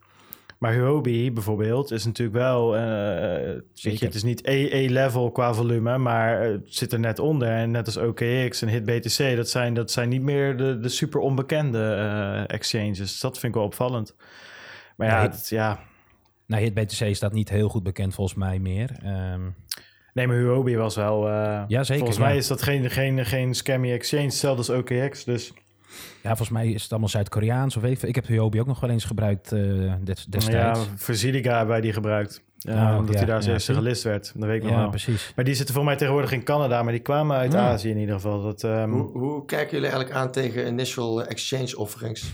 Maar 0.60 0.74
Huobi 0.74 1.32
bijvoorbeeld 1.32 1.92
is 1.92 2.06
natuurlijk 2.06 2.38
wel, 2.38 2.72
weet 2.72 4.00
je, 4.00 4.06
het 4.06 4.16
is 4.16 4.24
niet 4.24 4.42
E-level 4.48 5.32
qua 5.32 5.54
volume, 5.54 5.98
maar 5.98 6.42
eh, 6.42 6.52
het 6.52 6.62
zit 6.66 6.94
er 6.94 7.00
net 7.00 7.20
onder. 7.20 7.48
En 7.48 7.72
net 7.72 7.86
als 7.86 7.98
OKX 7.98 8.62
en 8.62 8.68
HitBTC, 8.68 9.36
dat 9.36 9.50
zijn, 9.50 9.74
dat 9.74 9.92
zijn 9.92 10.10
niet 10.10 10.22
meer 10.22 10.58
de, 10.58 10.80
de 10.80 10.90
super 10.90 11.20
onbekende 11.20 12.44
exchanges. 12.48 12.98
Dus 12.98 13.20
dat 13.20 13.40
vind 13.40 13.52
ik 13.54 13.58
wel 13.60 13.68
opvallend. 13.68 14.16
Maar 14.98 15.08
ja, 15.08 15.20
Nee. 15.20 15.28
het- 15.30 15.50
ja, 15.50 15.80
nou, 16.46 16.64
HitBTC 16.64 17.16
staat 17.16 17.34
niet 17.34 17.50
heel 17.50 17.70
goed 17.70 17.84
bekend 17.84 18.14
volgens 18.14 18.38
mij 18.38 18.60
meer. 18.60 18.90
Ehm, 19.04 19.42
nee, 20.16 20.28
maar 20.28 20.36
Huobi 20.38 20.76
was 20.78 20.96
wel, 20.96 21.28
eh, 21.30 21.64
Ja, 21.68 21.84
zeker, 21.84 21.96
volgens 21.98 22.18
ja. 22.18 22.24
mij 22.26 22.38
is 22.38 22.48
dat 22.48 22.62
geen, 22.62 22.90
geen, 22.90 23.26
geen 23.26 23.54
scammy 23.54 23.92
exchange, 23.92 24.24
hetzelfde 24.24 24.58
als 24.58 24.70
OKX, 24.80 25.24
dus... 25.24 25.54
ja, 26.22 26.28
volgens 26.30 26.50
mij 26.50 26.68
is 26.72 26.82
het 26.82 26.92
allemaal 26.92 27.10
Zuid-Koreaans 27.10 27.76
of 27.76 27.82
weet 27.82 28.04
ik. 28.04 28.10
Ik 28.10 28.16
heb 28.16 28.28
Huobi 28.28 28.60
ook 28.60 28.68
nog 28.68 28.80
wel 28.80 28.90
eens 28.90 29.04
gebruikt 29.06 29.52
eh, 29.52 29.60
des- 30.04 30.26
destijds. 30.26 30.80
Ja, 30.80 30.86
voor 30.96 31.16
Ziliga 31.16 31.50
hebben 31.52 31.68
wij 31.68 31.82
die 31.82 31.94
gebruikt. 31.94 32.44
Ja, 32.58 32.92
Oh, 32.92 32.98
omdat 32.98 33.12
ja, 33.14 33.18
hij 33.18 33.26
daar 33.28 33.36
als 33.36 33.46
ja, 33.46 33.52
eerste 33.52 33.74
gelist 33.74 34.04
werd. 34.04 34.32
Dat 34.36 34.48
weet 34.48 34.56
ik 34.58 34.64
nog 34.64 34.72
Ja, 34.72 34.78
wel. 34.78 34.90
precies. 34.90 35.32
Maar 35.36 35.46
die 35.46 35.54
zitten 35.54 35.76
voor 35.76 35.84
mij 35.84 35.96
tegenwoordig 35.96 36.32
in 36.32 36.44
Canada, 36.44 36.84
maar 36.84 36.92
die 36.92 37.02
kwamen 37.02 37.38
uit 37.38 37.52
Ja. 37.54 37.60
Azië 37.70 37.90
in 37.90 37.98
ieder 37.98 38.16
geval. 38.16 38.42
Dat, 38.42 38.64
ehm, 38.64 38.90
Hoe, 38.90 39.18
hoe 39.18 39.46
kijken 39.46 39.72
jullie 39.72 39.88
eigenlijk 39.90 40.20
aan 40.20 40.32
tegen 40.32 40.68
initial 40.68 41.24
exchange 41.24 41.78
offerings? 41.78 42.32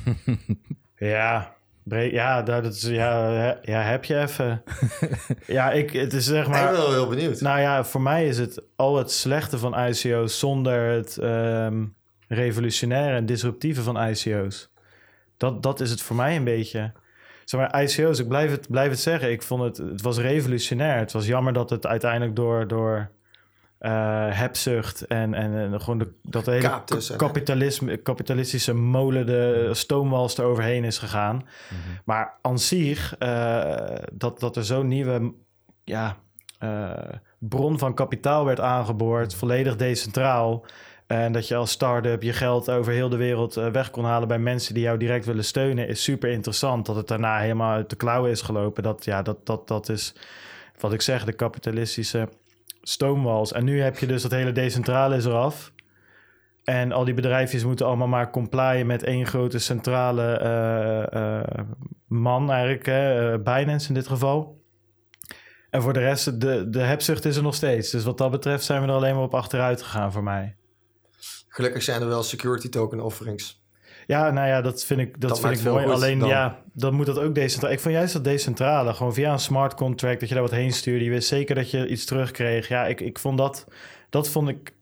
Ja, 0.95 1.55
ja, 1.83 2.41
dat 2.41 2.65
is, 2.65 2.81
ja, 2.81 3.59
ja, 3.61 3.81
heb 3.81 4.05
je 4.05 4.19
even. 4.19 4.63
ja, 5.47 5.71
ik, 5.71 5.91
het 5.91 6.13
is 6.13 6.25
zeg 6.25 6.45
ik 6.45 6.51
ben 6.51 6.63
maar... 6.63 6.71
wel 6.71 6.91
heel 6.91 7.07
benieuwd. 7.07 7.41
Nou 7.41 7.59
ja, 7.59 7.83
voor 7.83 8.01
mij 8.01 8.27
is 8.27 8.37
het 8.37 8.63
al 8.75 8.97
het 8.97 9.11
slechte 9.11 9.57
van 9.57 9.87
ICO's 9.87 10.39
zonder 10.39 10.91
het 10.91 11.17
ehm, 11.17 11.85
revolutionaire 12.27 13.15
en 13.15 13.25
disruptieve 13.25 13.81
van 13.81 14.07
ICO's. 14.07 14.69
Dat, 15.37 15.63
dat 15.63 15.79
is 15.79 15.89
het 15.89 16.01
voor 16.01 16.15
mij 16.15 16.35
een 16.35 16.43
beetje. 16.43 16.91
Zeg 17.45 17.59
maar, 17.59 17.83
ICO's, 17.83 18.19
ik 18.19 18.27
blijf 18.27 18.51
het, 18.51 18.69
blijf 18.69 18.89
het 18.89 18.99
zeggen, 18.99 19.31
ik 19.31 19.41
vond 19.41 19.63
het, 19.63 19.77
het 19.77 20.01
was 20.01 20.17
revolutionair. 20.17 20.97
Het 20.97 21.11
was 21.11 21.25
jammer 21.27 21.53
dat 21.53 21.69
het 21.69 21.85
uiteindelijk 21.85 22.35
door, 22.35 22.67
door 22.67 23.11
eh, 23.81 24.27
hebzucht 24.29 25.07
en, 25.07 25.33
en, 25.33 25.53
en 25.53 25.81
gewoon 25.81 25.97
de, 25.97 26.11
dat 26.23 26.45
de 26.45 26.51
hele 26.51 26.81
tussen, 26.85 27.13
hè? 27.13 27.25
kapitalisme, 27.25 27.97
kapitalistische 27.97 28.73
molen, 28.73 29.25
de 29.25 29.69
stoomwals 29.71 30.37
er 30.37 30.45
overheen 30.45 30.83
is 30.83 30.97
gegaan. 30.97 31.47
Maar 32.05 32.33
aan 32.41 32.59
zich, 32.59 33.15
eh, 33.17 33.95
dat, 34.13 34.39
dat 34.39 34.55
er 34.55 34.65
zo'n 34.65 34.87
nieuwe 34.87 35.33
ja, 35.83 36.17
eh, 36.59 36.91
bron 37.39 37.79
van 37.79 37.93
kapitaal 37.93 38.45
werd 38.45 38.59
aangeboord, 38.59 39.35
volledig 39.35 39.75
decentraal. 39.75 40.65
En 41.07 41.31
dat 41.31 41.47
je 41.47 41.55
als 41.55 41.71
start-up 41.71 42.21
je 42.21 42.33
geld 42.33 42.69
over 42.69 42.93
heel 42.93 43.09
de 43.09 43.17
wereld 43.17 43.53
weg 43.53 43.89
kon 43.89 44.05
halen 44.05 44.27
bij 44.27 44.39
mensen 44.39 44.73
die 44.73 44.83
jou 44.83 44.97
direct 44.97 45.25
willen 45.25 45.45
steunen, 45.45 45.87
is 45.87 46.03
super 46.03 46.29
interessant. 46.29 46.85
Dat 46.85 46.95
het 46.95 47.07
daarna 47.07 47.37
helemaal 47.37 47.73
uit 47.73 47.89
de 47.89 47.95
klauwen 47.95 48.31
is 48.31 48.41
gelopen. 48.41 48.83
Dat, 48.83 49.05
ja, 49.05 49.21
dat, 49.21 49.45
dat, 49.45 49.67
dat 49.67 49.89
is 49.89 50.15
wat 50.79 50.93
ik 50.93 51.01
zeg, 51.01 51.25
de 51.25 51.33
kapitalistische 51.33 52.29
stoomwals. 52.81 53.51
En 53.51 53.63
nu 53.63 53.81
heb 53.81 53.97
je 53.97 54.07
dus 54.07 54.21
dat 54.21 54.31
hele 54.31 54.51
decentrale 54.51 55.15
is 55.15 55.25
eraf. 55.25 55.71
En 56.63 56.91
al 56.91 57.05
die 57.05 57.13
bedrijfjes 57.13 57.63
moeten 57.63 57.85
allemaal 57.85 58.07
maar 58.07 58.29
complyen 58.29 58.85
met 58.85 59.03
één 59.03 59.27
grote 59.27 59.59
centrale 59.59 60.37
eh, 60.37 61.39
eh, 61.39 61.65
man 62.07 62.51
eigenlijk, 62.51 62.85
hè, 62.85 63.33
eh, 63.33 63.43
Binance 63.43 63.87
in 63.87 63.93
dit 63.93 64.07
geval. 64.07 64.59
En 65.69 65.81
voor 65.81 65.93
de 65.93 65.99
rest, 65.99 66.41
de, 66.41 66.69
de 66.69 66.79
hebzucht 66.79 67.25
is 67.25 67.35
er 67.35 67.43
nog 67.43 67.55
steeds. 67.55 67.89
Dus 67.91 68.03
wat 68.03 68.17
dat 68.17 68.31
betreft 68.31 68.63
zijn 68.63 68.81
we 68.81 68.87
er 68.87 68.93
alleen 68.93 69.15
maar 69.15 69.23
op 69.23 69.33
achteruit 69.33 69.81
gegaan 69.81 70.11
voor 70.11 70.23
mij. 70.23 70.55
Gelukkig 71.47 71.83
zijn 71.83 72.01
er 72.01 72.07
wel 72.07 72.23
security 72.23 72.69
token 72.69 72.99
offerings. 72.99 73.60
Ja, 74.11 74.31
nou 74.31 74.47
ja, 74.47 74.61
dat 74.61 74.83
vind 74.83 74.99
ik, 74.99 75.21
dat 75.21 75.29
Dat 75.29 75.39
vind 75.39 75.57
ik 75.57 75.63
mooi. 75.63 75.85
Alleen 75.85 76.19
dan. 76.19 76.29
ja, 76.29 76.61
dan 76.73 76.93
moet 76.93 77.05
dat 77.05 77.19
ook 77.19 77.35
decentraal. 77.35 77.71
Ik 77.71 77.79
vond 77.79 77.93
juist 77.93 78.13
dat 78.13 78.23
decentrale, 78.23 78.93
gewoon 78.93 79.13
via 79.13 79.31
een 79.31 79.39
smart 79.39 79.73
contract, 79.73 80.19
dat 80.19 80.29
je 80.29 80.35
daar 80.35 80.43
wat 80.43 80.53
heen 80.53 80.71
stuurde. 80.71 81.03
Je 81.03 81.09
wist 81.09 81.27
zeker 81.27 81.55
dat 81.55 81.71
je 81.71 81.87
iets 81.87 82.05
terugkreeg. 82.05 82.67
Ja, 82.67 82.85
ik, 82.85 83.01
ik 83.01 83.19
vond 83.19 83.37
dat, 83.37 83.67
dat 84.09 84.29
vond 84.29 84.49
ik 84.49 84.73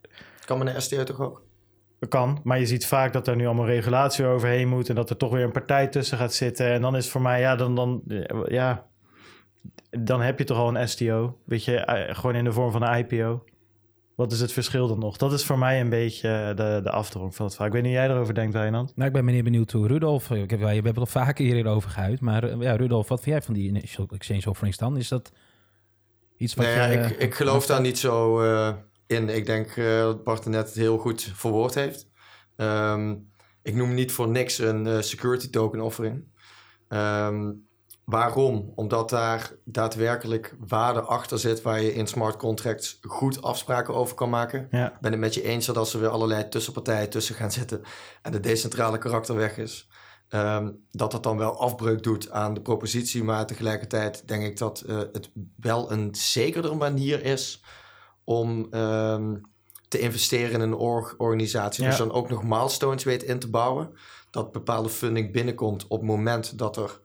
Kan 0.44 0.58
met 0.58 0.74
een 0.74 0.82
STO 0.82 1.04
toch 1.04 1.20
ook? 1.20 1.42
kan. 2.08 2.40
Maar 2.44 2.58
je 2.58 2.66
ziet 2.66 2.86
vaak 2.86 3.12
dat 3.12 3.28
er 3.28 3.36
nu 3.36 3.46
allemaal 3.46 3.66
regulatie 3.66 4.24
overheen 4.24 4.68
moet 4.68 4.88
en 4.88 4.94
dat 4.94 5.10
er 5.10 5.16
toch 5.16 5.32
weer 5.32 5.44
een 5.44 5.52
partij 5.52 5.86
tussen 5.86 6.18
gaat 6.18 6.34
zitten. 6.34 6.66
En 6.66 6.80
dan 6.80 6.96
is 6.96 7.10
voor 7.10 7.20
mij, 7.22 7.40
ja, 7.40 7.56
dan, 7.56 7.74
dan, 7.74 8.02
ja, 8.48 8.86
dan 9.90 10.20
heb 10.20 10.38
je 10.38 10.44
toch 10.44 10.58
al 10.58 10.76
een 10.76 10.88
STO. 10.88 11.38
Weet 11.44 11.64
je, 11.64 11.76
eh, 11.76 12.14
gewoon 12.14 12.36
in 12.36 12.44
de 12.44 12.52
vorm 12.52 12.72
van 12.72 12.82
een 12.82 12.98
IPO. 12.98 13.44
Wat 14.20 14.32
is 14.32 14.40
het 14.40 14.52
verschil 14.52 14.88
dan 14.88 14.98
nog? 14.98 15.16
Dat 15.16 15.32
is 15.32 15.44
voor 15.44 15.58
mij 15.58 15.80
een 15.80 15.88
beetje 15.88 16.52
de, 16.56 16.80
de 16.82 16.90
afdronk 16.90 17.34
van 17.34 17.44
het 17.44 17.54
verhaal. 17.54 17.74
Ik 17.74 17.82
weet 17.82 17.90
niet 17.90 17.96
hoe 17.96 18.06
jij 18.06 18.14
erover 18.14 18.34
denkt, 18.34 18.52
Wijnand. 18.52 18.92
Nou, 18.96 19.08
ik 19.08 19.14
ben 19.14 19.24
meneer 19.24 19.42
benieuwd 19.42 19.70
hoe 19.70 19.86
Rudolf... 19.86 20.30
Ik 20.30 20.50
heb, 20.50 20.60
we 20.60 20.66
hebben 20.66 20.90
het 20.90 20.98
al 20.98 21.06
vaker 21.06 21.44
hierover 21.44 21.90
gehuid. 21.90 22.20
Maar 22.20 22.44
eh, 22.44 22.60
ja, 22.60 22.76
Rudolf, 22.76 23.08
wat 23.08 23.20
vind 23.20 23.36
jij 23.36 23.44
van 23.44 23.54
die 23.54 23.68
initial 23.68 24.08
exchange 24.10 24.48
offerings 24.48 24.76
dan? 24.76 24.96
Is 24.96 25.08
dat 25.08 25.32
iets 26.36 26.54
wat 26.54 26.64
Nee, 26.64 26.74
ja, 26.74 26.86
je... 26.86 26.98
ik, 26.98 27.18
ik 27.18 27.34
geloof 27.34 27.66
daar 27.66 27.80
niet 27.80 27.98
zo 27.98 28.40
eh, 28.42 28.74
in. 29.06 29.28
Ik 29.28 29.46
denk 29.46 29.76
eh, 29.76 30.00
dat 30.00 30.24
Bart 30.24 30.44
het 30.44 30.52
net 30.52 30.72
heel 30.72 30.98
goed 30.98 31.32
verwoord 31.34 31.74
heeft. 31.74 32.08
Ehm, 32.56 33.16
ik 33.62 33.74
noem 33.74 33.94
niet 33.94 34.12
voor 34.12 34.28
niks 34.28 34.58
een 34.58 34.86
eh, 34.86 35.00
security 35.00 35.50
token 35.50 35.80
offering. 35.80 36.24
Ehm, 36.88 37.50
waarom? 38.10 38.72
Omdat 38.74 39.10
daar 39.10 39.52
daadwerkelijk 39.64 40.56
waarde 40.66 41.00
achter 41.00 41.38
zit 41.38 41.62
waar 41.62 41.82
je 41.82 41.94
in 41.94 42.06
smart 42.06 42.36
contracts 42.36 42.98
goed 43.02 43.42
afspraken 43.42 43.94
over 43.94 44.14
kan 44.14 44.30
maken. 44.30 44.68
Ja, 44.70 44.92
Ik 44.92 45.00
ben 45.00 45.10
het 45.10 45.20
met 45.20 45.34
je 45.34 45.42
eens 45.42 45.66
dat 45.66 45.76
als 45.76 45.94
er 45.94 46.00
weer 46.00 46.08
allerlei 46.08 46.48
tussenpartijen 46.48 47.10
tussen 47.10 47.34
gaan 47.34 47.52
zitten 47.52 47.82
en 48.22 48.32
de 48.32 48.40
decentrale 48.40 48.98
karakter 48.98 49.34
weg 49.34 49.58
is, 49.58 49.88
ehm, 50.28 50.70
dat 50.90 51.10
dat 51.10 51.22
dan 51.22 51.36
wel 51.36 51.60
afbreuk 51.60 52.02
doet 52.02 52.30
aan 52.30 52.54
de 52.54 52.62
propositie. 52.62 53.24
Maar 53.24 53.46
tegelijkertijd 53.46 54.28
denk 54.28 54.42
ik 54.44 54.58
dat 54.58 54.80
eh, 54.80 54.98
het 54.98 55.30
wel 55.56 55.92
een 55.92 56.14
zekerder 56.14 56.76
manier 56.76 57.24
is 57.24 57.64
om 58.24 58.66
ehm, 58.70 59.36
te 59.88 59.98
investeren 59.98 60.52
in 60.52 60.60
een 60.60 60.74
org 60.74 61.14
organisatie. 61.16 61.82
Ja. 61.82 61.88
Dus 61.88 61.98
dan 61.98 62.12
ook 62.12 62.28
nog 62.28 62.44
milestones 62.44 63.04
weet 63.04 63.22
in 63.22 63.38
te 63.38 63.50
bouwen. 63.50 63.92
Dat 64.30 64.52
bepaalde 64.52 64.88
funding 64.88 65.32
binnenkomt 65.32 65.86
op 65.86 65.98
het 65.98 66.08
moment 66.08 66.58
dat, 66.58 66.76
er, 66.76 67.00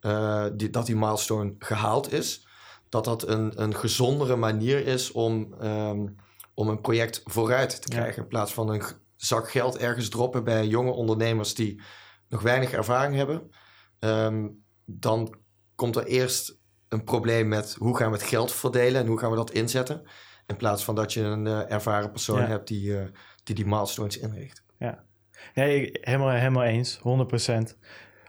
eh, 0.00 0.46
die, 0.52 0.70
dat 0.70 0.86
die 0.86 0.96
milestone 0.96 1.54
gehaald 1.58 2.12
is. 2.12 2.46
Dat 2.88 3.04
dat 3.04 3.28
een, 3.28 3.62
een 3.62 3.74
gezondere 3.74 4.36
manier 4.36 4.86
is 4.86 5.12
om, 5.12 5.54
ehm, 5.60 6.06
om 6.54 6.68
een 6.68 6.80
project 6.80 7.20
vooruit 7.24 7.82
te 7.82 7.92
Ja. 7.92 7.98
krijgen. 8.00 8.22
In 8.22 8.28
plaats 8.28 8.52
van 8.54 8.68
een 8.68 8.82
zak 9.16 9.50
geld 9.50 9.78
ergens 9.78 10.08
droppen 10.08 10.44
bij 10.44 10.66
jonge 10.66 10.90
ondernemers 10.92 11.54
die 11.54 11.80
nog 12.28 12.42
weinig 12.42 12.72
ervaring 12.72 13.14
hebben. 13.14 13.50
Ehm, 13.98 14.48
dan 14.84 15.34
komt 15.74 15.96
er 15.96 16.06
eerst 16.06 16.58
een 16.88 17.04
probleem 17.04 17.48
met 17.48 17.74
hoe 17.78 17.96
gaan 17.96 18.10
we 18.10 18.16
het 18.16 18.26
geld 18.26 18.52
verdelen 18.52 19.00
en 19.00 19.06
hoe 19.06 19.18
gaan 19.18 19.30
we 19.30 19.36
dat 19.36 19.50
inzetten. 19.50 20.02
In 20.46 20.56
plaats 20.56 20.84
van 20.84 20.94
dat 20.94 21.12
je 21.12 21.20
een 21.22 21.46
eh, 21.46 21.70
ervaren 21.72 22.10
persoon 22.10 22.40
Ja. 22.40 22.46
hebt 22.46 22.68
die, 22.68 22.98
eh, 22.98 23.06
die 23.42 23.54
die 23.54 23.66
milestones 23.66 24.18
inricht. 24.18 24.62
Nee, 25.54 25.86
ik- 25.86 25.98
helemaal, 26.06 26.30
helemaal 26.30 26.62
eens, 26.64 26.98
100%. 27.02 27.76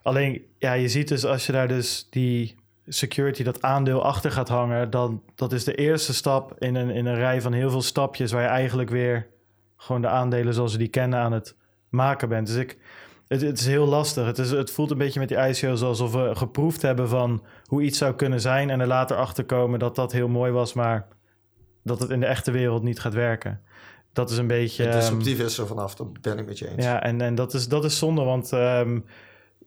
Alleen, 0.02 0.46
ja, 0.58 0.74
je 0.74 0.88
ziet 0.88 1.08
dus 1.08 1.26
als 1.26 1.46
je 1.46 1.52
daar 1.52 1.68
dus 1.68 2.08
die 2.10 2.56
security, 2.88 3.44
dat 3.44 3.62
aandeel 3.62 4.04
achter 4.04 4.32
gaat 4.32 4.50
hangen, 4.50 4.90
dan 4.90 5.24
dat 5.36 5.54
is 5.54 5.64
de 5.64 5.76
eerste 5.76 6.14
stap 6.14 6.56
in 6.60 6.76
een, 6.76 6.90
in 6.90 7.06
een 7.06 7.16
rij 7.16 7.42
van 7.42 7.54
heel 7.54 7.70
veel 7.70 7.82
stapjes 7.82 8.32
waar 8.32 8.42
je 8.42 8.48
eigenlijk 8.48 8.90
weer 8.90 9.28
gewoon 9.78 10.02
de 10.02 10.08
aandelen 10.08 10.54
zoals 10.54 10.72
we 10.72 10.78
die 10.78 10.88
kennen 10.88 11.20
aan 11.20 11.32
het 11.32 11.56
maken 11.90 12.30
bent. 12.30 12.48
Dus 12.48 12.56
ik, 12.56 12.78
het, 13.28 13.42
het 13.42 13.60
is 13.60 13.66
heel 13.66 13.86
lastig. 13.86 14.26
Het, 14.26 14.38
is, 14.38 14.52
het 14.52 14.72
voelt 14.72 14.92
een 14.92 14.98
beetje 14.98 15.20
met 15.20 15.30
die 15.30 15.38
ICO's 15.38 15.82
alsof 15.82 16.12
we 16.12 16.32
geproefd 16.36 16.82
hebben 16.82 17.10
van 17.10 17.44
hoe 17.66 17.82
iets 17.82 17.98
zou 17.98 18.14
kunnen 18.14 18.42
zijn 18.42 18.70
en 18.70 18.80
er 18.80 18.88
later 18.88 19.18
achter 19.18 19.46
komen 19.46 19.80
dat 19.80 19.96
dat 19.96 20.12
heel 20.12 20.28
mooi 20.28 20.52
was, 20.52 20.74
maar 20.74 21.08
dat 21.84 22.00
het 22.00 22.10
in 22.10 22.20
de 22.20 22.26
echte 22.26 22.52
wereld 22.52 22.84
niet 22.84 23.00
gaat 23.00 23.14
werken. 23.14 23.62
Dat 24.14 24.30
is 24.30 24.38
een 24.38 24.48
beetje... 24.48 24.84
Het 24.84 24.92
ehm, 24.92 25.00
disruptief 25.00 25.40
is 25.40 25.58
er 25.58 25.68
vanaf, 25.68 25.96
dat 25.96 26.22
ben 26.22 26.38
ik 26.38 26.46
met 26.46 26.60
je 26.60 26.70
eens. 26.70 26.84
ja, 26.84 27.04
en, 27.04 27.22
en 27.22 27.36
dat, 27.36 27.54
is, 27.54 27.68
dat 27.68 27.84
is 27.84 27.98
zonde, 27.98 28.24
want 28.24 28.54
ehm, 28.54 29.00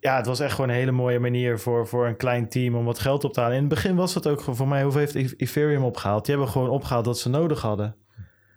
ja, 0.04 0.16
het 0.16 0.26
was 0.26 0.40
echt 0.40 0.54
gewoon 0.54 0.70
een 0.70 0.76
hele 0.76 0.90
mooie 0.90 1.18
manier 1.18 1.58
voor, 1.58 1.86
voor 1.86 2.06
een 2.06 2.16
klein 2.16 2.48
team 2.48 2.74
om 2.74 2.84
wat 2.84 2.98
geld 2.98 3.24
op 3.24 3.32
te 3.32 3.40
halen. 3.40 3.56
In 3.56 3.64
het 3.64 3.74
begin 3.74 3.96
was 3.96 4.12
dat 4.12 4.26
ook 4.28 4.38
gewoon 4.40 4.56
voor 4.56 4.68
mij, 4.68 4.82
hoeveel 4.82 5.00
heeft 5.00 5.14
Ethereum 5.40 5.84
opgehaald? 5.84 6.24
Die 6.26 6.34
hebben 6.34 6.52
gewoon 6.52 6.68
opgehaald 6.68 7.06
wat 7.06 7.18
ze 7.18 7.28
nodig 7.28 7.60
hadden. 7.60 7.96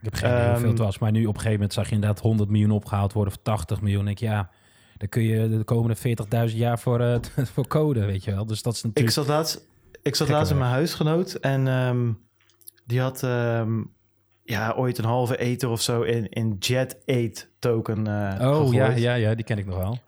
heb 0.01 0.13
geen 0.13 0.29
idee 0.29 0.49
hoeveel 0.49 0.69
het 0.69 0.77
Ehm, 0.77 0.85
was. 0.85 0.99
Maar 0.99 1.11
nu 1.11 1.19
op 1.21 1.27
een 1.27 1.33
gegeven 1.33 1.53
moment 1.53 1.73
zag 1.73 1.87
je 1.89 1.93
inderdaad 1.95 2.19
100 2.19 2.49
miljoen 2.49 2.71
opgehaald 2.71 3.13
worden 3.13 3.33
of 3.33 3.39
80 3.43 3.81
miljoen. 3.81 4.07
Ik 4.07 4.19
ja, 4.19 4.49
daar 4.97 5.07
kun 5.09 5.23
je 5.23 5.49
de 5.49 5.63
komende 5.63 5.95
40.000 6.49 6.55
jaar 6.57 6.79
voor, 6.79 6.99
eh, 7.01 7.15
voor 7.53 7.67
code, 7.67 8.05
weet 8.05 8.23
je 8.23 8.31
wel. 8.31 8.45
Dus 8.45 8.61
dat 8.61 8.73
is 8.73 8.79
Ik 8.79 8.85
natuurlijk... 8.85 9.13
zat 9.15 9.27
laatst, 9.27 9.67
ik 10.01 10.15
zat 10.15 10.29
laatst 10.29 10.47
werk. 10.49 10.61
mijn 10.61 10.73
huisgenoot 10.73 11.33
en 11.33 11.67
ehm, 11.67 12.11
die 12.85 12.99
had 13.01 13.23
ehm, 13.23 13.81
ja, 14.43 14.73
ooit 14.77 14.97
een 14.97 15.05
halve 15.05 15.37
ether 15.37 15.69
of 15.69 15.81
zo 15.81 16.01
in, 16.01 16.29
in 16.29 16.55
Jet 16.59 16.97
8 17.05 17.49
token 17.59 18.07
eh 18.39 18.51
oh, 18.51 18.73
ja, 18.73 18.89
ja, 18.89 19.13
ja, 19.13 19.35
die 19.35 19.45
ken 19.45 19.57
ik 19.57 19.65
nog 19.65 19.77
wel. 19.77 19.99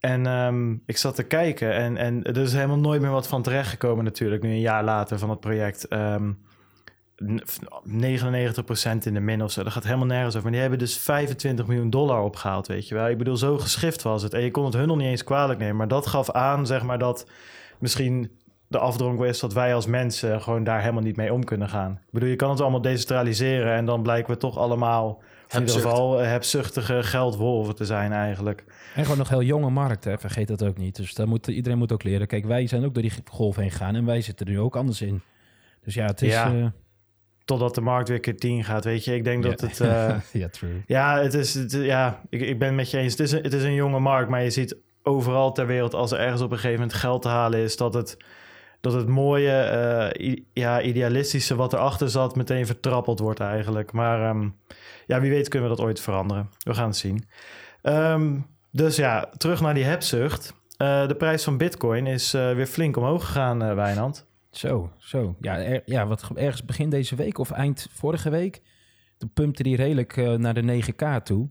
En 0.00 0.26
ehm, 0.26 0.72
ik 0.86 0.96
zat 0.96 1.14
te 1.14 1.22
kijken 1.22 1.72
en, 1.74 1.96
en 1.96 2.22
er 2.22 2.36
is 2.36 2.52
helemaal 2.52 2.78
nooit 2.78 3.00
meer 3.00 3.10
wat 3.10 3.28
van 3.28 3.42
terechtgekomen 3.42 4.04
natuurlijk, 4.04 4.42
nu 4.42 4.48
een 4.50 4.60
jaar 4.60 4.84
later 4.84 5.18
van 5.18 5.30
het 5.30 5.40
project. 5.40 5.88
Ehm, 5.88 6.32
n- 7.24 7.42
99% 7.84 9.06
in 9.06 9.14
de 9.14 9.20
min 9.20 9.42
of 9.42 9.50
zo, 9.50 9.62
dat 9.62 9.72
gaat 9.72 9.84
helemaal 9.84 10.06
nergens 10.06 10.28
over. 10.28 10.42
Maar 10.42 10.52
die 10.52 10.60
hebben 10.60 10.78
dus 10.78 10.98
25 10.98 11.66
miljoen 11.66 11.90
dollar 11.90 12.22
opgehaald, 12.22 12.66
weet 12.66 12.88
je 12.88 12.94
wel. 12.94 13.08
Ik 13.08 13.18
bedoel, 13.18 13.36
zo 13.36 13.58
geschift 13.58 14.02
was 14.02 14.22
het. 14.22 14.34
En 14.34 14.40
je 14.42 14.50
kon 14.50 14.64
het 14.64 14.74
hun 14.74 14.88
nog 14.88 14.96
niet 14.96 15.06
eens 15.06 15.24
kwalijk 15.24 15.58
nemen. 15.58 15.76
Maar 15.76 15.88
dat 15.88 16.06
gaf 16.06 16.30
aan, 16.30 16.66
zeg 16.66 16.82
maar, 16.82 16.98
dat 16.98 17.26
misschien 17.78 18.30
de 18.66 18.78
afdronk 18.78 19.24
is 19.24 19.40
dat 19.40 19.52
wij 19.52 19.74
als 19.74 19.86
mensen 19.86 20.42
gewoon 20.42 20.64
daar 20.64 20.80
helemaal 20.80 21.02
niet 21.02 21.16
mee 21.16 21.32
om 21.32 21.44
kunnen 21.44 21.68
gaan. 21.68 21.92
Ik 21.92 22.12
bedoel, 22.12 22.28
je 22.28 22.36
kan 22.36 22.50
het 22.50 22.60
allemaal 22.60 22.80
decentraliseren 22.80 23.74
en 23.74 23.84
dan 23.84 24.02
blijken 24.02 24.32
we 24.32 24.38
toch 24.38 24.58
allemaal... 24.58 25.22
In 25.52 25.60
ieder 25.60 25.74
geval 25.74 26.20
eh, 26.20 26.26
hebzuchtige 26.28 27.02
geldwolven 27.02 27.74
te 27.74 27.84
zijn 27.84 28.12
eigenlijk. 28.12 28.64
En 28.94 29.02
gewoon 29.02 29.18
nog 29.18 29.28
heel 29.28 29.42
jonge 29.42 29.70
markt, 29.70 30.04
hè? 30.04 30.18
vergeet 30.18 30.48
dat 30.48 30.64
ook 30.64 30.76
niet. 30.76 30.96
Dus 30.96 31.14
daar 31.14 31.28
moet, 31.28 31.46
iedereen 31.46 31.78
moet 31.78 31.92
ook 31.92 32.02
leren. 32.02 32.26
Kijk, 32.26 32.44
wij 32.44 32.66
zijn 32.66 32.84
ook 32.84 32.94
door 32.94 33.02
die 33.02 33.12
golf 33.30 33.56
heen 33.56 33.70
gegaan 33.70 33.94
en 33.94 34.04
wij 34.04 34.20
zitten 34.20 34.46
er 34.46 34.52
nu 34.52 34.60
ook 34.60 34.76
anders 34.76 35.00
in. 35.02 35.22
Dus 35.84 35.94
ja, 35.94 36.06
het 36.06 36.22
is... 36.22 36.32
Ja. 36.32 36.54
eh, 36.54 36.66
Totdat 37.44 37.74
de 37.74 37.80
markt 37.80 38.08
weer 38.08 38.20
keer 38.20 38.36
10 38.36 38.64
gaat, 38.64 38.84
weet 38.84 39.04
je. 39.04 39.14
Ik 39.14 39.24
denk 39.24 39.42
dat 39.42 39.60
het... 39.60 39.80
eh, 39.80 40.16
ja, 40.32 40.48
true. 40.48 40.82
ja, 40.86 41.18
het 41.20 41.34
is, 41.34 41.54
het, 41.54 41.72
ja 41.72 42.20
ik, 42.28 42.40
ik 42.40 42.58
ben 42.58 42.68
het 42.68 42.76
met 42.76 42.90
je 42.90 42.98
eens. 42.98 43.12
Het 43.12 43.20
is, 43.20 43.32
een, 43.32 43.42
het 43.42 43.52
is 43.52 43.62
een 43.62 43.74
jonge 43.74 43.98
markt, 43.98 44.30
maar 44.30 44.42
je 44.42 44.50
ziet 44.50 44.76
overal 45.02 45.52
ter 45.52 45.66
wereld... 45.66 45.94
als 45.94 46.10
er 46.12 46.18
ergens 46.18 46.40
op 46.42 46.50
een 46.50 46.56
gegeven 46.56 46.80
moment 46.80 46.94
geld 46.98 47.22
te 47.22 47.28
halen 47.28 47.58
is... 47.60 47.76
dat 47.76 47.94
het, 47.94 48.16
dat 48.80 48.92
het 48.92 49.08
mooie, 49.08 49.52
eh, 49.60 50.26
i- 50.28 50.44
ja, 50.52 50.82
idealistische 50.82 51.54
wat 51.56 51.72
erachter 51.72 52.10
zat... 52.10 52.36
meteen 52.36 52.66
vertrappeld 52.66 53.18
wordt 53.18 53.40
eigenlijk. 53.40 53.92
Maar 53.92 54.28
ehm, 54.28 54.48
ja, 55.10 55.20
wie 55.20 55.30
weet 55.30 55.48
kunnen 55.48 55.70
we 55.70 55.76
dat 55.76 55.84
ooit 55.84 56.00
veranderen. 56.00 56.50
We 56.58 56.74
gaan 56.74 56.86
het 56.86 56.96
zien. 56.96 57.24
Ehm, 57.82 58.38
dus 58.70 58.96
ja, 58.96 59.28
terug 59.36 59.60
naar 59.60 59.74
die 59.74 59.84
hebzucht. 59.84 60.54
Eh, 60.76 61.08
de 61.08 61.14
prijs 61.14 61.44
van 61.44 61.56
bitcoin 61.56 62.06
is 62.06 62.34
eh, 62.34 62.52
weer 62.54 62.66
flink 62.66 62.96
omhoog 62.96 63.24
gegaan, 63.26 63.62
eh 63.62 63.74
Wijnand. 63.74 64.26
Zo, 64.50 64.92
zo. 64.98 65.36
Ja, 65.40 65.80
ja, 65.84 66.06
wat 66.06 66.22
ge- 66.22 66.34
ergens 66.34 66.64
begin 66.64 66.90
deze 66.90 67.14
week 67.16 67.38
of 67.38 67.50
eind 67.50 67.88
vorige 67.92 68.30
week... 68.30 68.60
toen 69.18 69.32
pumpte 69.32 69.62
die 69.62 69.76
redelijk 69.76 70.16
naar 70.16 70.54
de 70.54 70.82
9k 70.82 71.22
toe. 71.22 71.48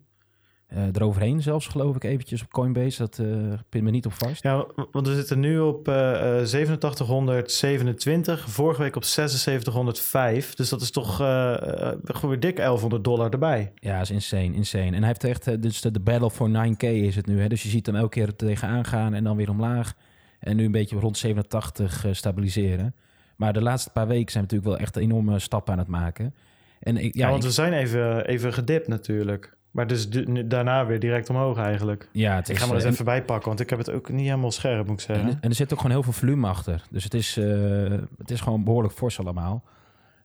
Eh 0.69 0.83
eroverheen 0.93 1.41
zelfs, 1.41 1.67
geloof 1.67 1.95
ik, 1.95 2.03
eventjes 2.03 2.41
op 2.41 2.51
Coinbase. 2.51 2.97
Dat 2.97 3.19
eh 3.19 3.25
pin 3.69 3.83
me 3.83 3.91
niet 3.91 4.05
op 4.05 4.13
vast. 4.13 4.43
Ja, 4.43 4.65
want 4.91 5.07
we 5.07 5.15
zitten 5.15 5.39
nu 5.39 5.59
op 5.59 5.87
eh, 5.87 6.37
eh, 6.39 6.45
8727, 6.45 8.49
vorige 8.49 8.81
week 8.81 8.95
op 8.95 9.03
7605. 9.03 10.55
Dus 10.55 10.69
dat 10.69 10.81
is 10.81 10.91
toch 10.91 11.15
gewoon 11.15 12.29
weer 12.29 12.39
dik 12.39 12.55
1100 12.55 13.03
dollar 13.03 13.29
erbij. 13.29 13.71
Ja, 13.75 14.01
is 14.01 14.11
insane, 14.11 14.53
insane. 14.53 14.85
En 14.85 14.93
hij 14.97 15.07
heeft 15.07 15.23
echt, 15.23 15.61
dus 15.61 15.81
de, 15.81 15.91
de 15.91 15.99
battle 15.99 16.31
for 16.31 16.49
9k 16.49 16.77
is 16.79 17.15
het 17.15 17.25
nu. 17.25 17.41
Hè? 17.41 17.47
Dus 17.47 17.63
je 17.63 17.69
ziet 17.69 17.85
hem 17.85 17.95
elke 17.95 18.09
keer 18.09 18.27
er 18.27 18.35
tegenaan 18.35 18.85
gaan 18.85 19.13
en 19.13 19.23
dan 19.23 19.37
weer 19.37 19.49
omlaag. 19.49 19.93
En 20.39 20.55
nu 20.55 20.65
een 20.65 20.71
beetje 20.71 20.99
rond 20.99 21.17
87 21.17 22.05
eh, 22.05 22.13
stabiliseren. 22.13 22.95
Maar 23.35 23.53
de 23.53 23.61
laatste 23.61 23.89
paar 23.89 24.07
weken 24.07 24.31
zijn 24.31 24.45
we 24.47 24.53
natuurlijk 24.53 24.79
wel 24.79 24.87
echt 24.87 24.95
enorme 24.95 25.39
stappen 25.39 25.73
aan 25.73 25.79
het 25.79 25.87
maken. 25.87 26.35
En 26.79 26.97
ik, 26.97 27.15
Ja, 27.15 27.25
ja, 27.25 27.29
want 27.31 27.43
ik- 27.43 27.49
we 27.49 27.55
zijn 27.55 27.73
even, 27.73 28.25
even 28.27 28.53
gedipt 28.53 28.87
natuurlijk. 28.87 29.57
Maar 29.71 29.87
dus 29.87 30.09
daarna 30.45 30.85
weer 30.85 30.99
direct 30.99 31.29
omhoog 31.29 31.57
eigenlijk. 31.57 32.09
ja, 32.11 32.35
het 32.35 32.49
Ik 32.49 32.55
is, 32.55 32.61
ga 32.61 32.65
maar 32.67 32.75
eens 32.75 32.85
eh, 32.85 32.91
even 32.91 33.05
bijpakken, 33.05 33.47
want 33.47 33.59
ik 33.59 33.69
heb 33.69 33.79
het 33.79 33.91
ook 33.91 34.09
niet 34.09 34.25
helemaal 34.25 34.51
scherp, 34.51 34.87
moet 34.87 35.01
ik 35.01 35.07
En, 35.07 35.15
zeggen. 35.15 35.37
en 35.41 35.49
er 35.49 35.55
zit 35.55 35.73
ook 35.73 35.77
gewoon 35.79 35.93
heel 35.95 36.03
veel 36.03 36.13
volume 36.13 36.47
achter. 36.47 36.83
Dus 36.89 37.03
het 37.03 37.13
is, 37.13 37.37
eh, 37.37 37.91
het 38.17 38.31
is 38.31 38.41
gewoon 38.41 38.63
behoorlijk 38.63 38.93
fors 38.93 39.19
allemaal. 39.19 39.63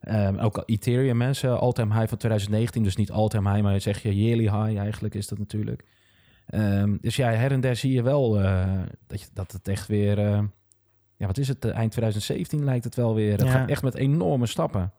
Ehm, 0.00 0.38
ook 0.38 0.62
Ethereum, 0.66 1.16
mensen, 1.16 1.58
all-time 1.60 1.94
high 1.94 2.08
van 2.08 2.18
2019. 2.18 2.82
Dus 2.82 2.96
niet 2.96 3.10
all-time 3.10 3.50
high, 3.50 3.62
maar 3.62 3.80
zeg 3.80 4.02
je 4.02 4.22
yearly 4.22 4.42
high 4.64 4.78
eigenlijk 4.80 5.14
is 5.14 5.28
dat 5.28 5.38
natuurlijk. 5.38 5.84
Ehm, 6.46 6.96
dus 7.00 7.16
ja, 7.16 7.30
her 7.30 7.52
en 7.52 7.60
der 7.60 7.76
zie 7.76 7.92
je 7.92 8.02
wel 8.02 8.40
eh, 8.40 8.64
dat, 9.06 9.20
je, 9.20 9.26
dat 9.32 9.52
het 9.52 9.68
echt 9.68 9.86
weer... 9.88 10.18
ja, 11.16 11.26
wat 11.26 11.38
is 11.38 11.48
het? 11.48 11.64
Eind 11.64 11.90
2017 11.90 12.64
lijkt 12.64 12.84
het 12.84 12.94
wel 12.94 13.14
weer. 13.14 13.32
Het 13.32 13.40
Ja. 13.42 13.50
gaat 13.50 13.68
echt 13.68 13.82
met 13.82 13.94
enorme 13.94 14.46
stappen. 14.46 14.92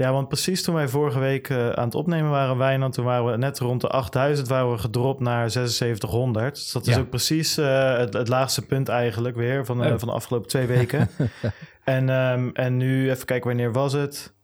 Ja, 0.00 0.12
want 0.12 0.28
precies 0.28 0.62
toen 0.62 0.74
wij 0.74 0.88
vorige 0.88 1.18
week 1.18 1.48
eh, 1.48 1.70
aan 1.70 1.84
het 1.84 1.94
opnemen 1.94 2.30
waren, 2.30 2.56
Wijnand, 2.58 2.94
toen 2.94 3.04
waren 3.04 3.30
we 3.30 3.36
net 3.36 3.58
rond 3.58 3.80
de 3.80 3.88
8000, 3.88 4.48
waren 4.48 4.70
we 4.70 4.78
gedropt 4.78 5.20
naar 5.20 5.50
7600. 5.50 6.54
Dus 6.54 6.72
dat 6.72 6.86
is 6.86 6.94
Ja. 6.94 7.00
ook 7.00 7.08
precies 7.10 7.56
eh, 7.58 7.96
het, 7.96 8.12
het 8.14 8.28
laagste 8.28 8.66
punt 8.66 8.88
eigenlijk 8.88 9.36
weer 9.36 9.64
van, 9.66 9.80
Oh. 9.86 9.98
van 9.98 10.08
de 10.08 10.14
afgelopen 10.14 10.48
twee 10.48 10.66
weken. 10.66 11.08
en, 11.84 12.08
ehm, 12.08 12.48
en 12.52 12.76
nu, 12.76 13.10
even 13.10 13.26
kijken, 13.26 13.46
wanneer 13.48 13.72
was 13.72 13.92
het? 13.92 14.34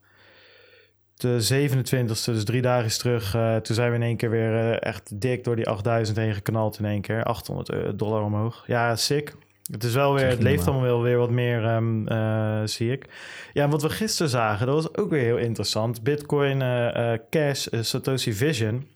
De 1.15 1.37
27e, 1.41 2.05
dus 2.25 2.43
drie 2.43 2.61
dagen 2.61 2.85
is 2.85 2.97
terug. 2.97 3.35
eh, 3.35 3.55
toen 3.55 3.75
zijn 3.75 3.89
we 3.89 3.95
in 3.95 4.03
één 4.03 4.17
keer 4.17 4.29
weer 4.29 4.79
echt 4.79 5.21
dik 5.21 5.43
door 5.43 5.55
die 5.55 5.67
8000 5.69 6.17
heen 6.17 6.33
geknald 6.33 6.79
in 6.79 6.85
één 6.85 7.01
keer. 7.01 7.23
800 7.23 7.69
eh, 7.69 7.79
dollar 7.95 8.23
omhoog. 8.23 8.63
Ja, 8.67 8.95
sick. 8.95 9.35
Het 9.71 9.83
is 9.83 9.93
wel 9.93 10.13
weer, 10.13 10.27
het 10.27 10.41
leeft 10.41 10.67
allemaal 10.67 10.85
wel 10.85 11.01
weer 11.01 11.17
wat 11.17 11.29
meer, 11.29 11.63
ehm, 11.65 12.07
eh, 12.07 12.61
zie 12.65 12.91
ik. 12.91 13.05
Ja, 13.53 13.67
wat 13.67 13.81
we 13.81 13.89
gisteren 13.89 14.31
zagen, 14.31 14.65
dat 14.65 14.75
was 14.75 14.95
ook 14.97 15.09
weer 15.09 15.23
heel 15.23 15.37
interessant. 15.37 16.03
Bitcoin 16.03 16.61
eh, 16.61 17.13
Cash 17.29 17.67
Satoshi 17.81 18.33
Vision 18.33 18.87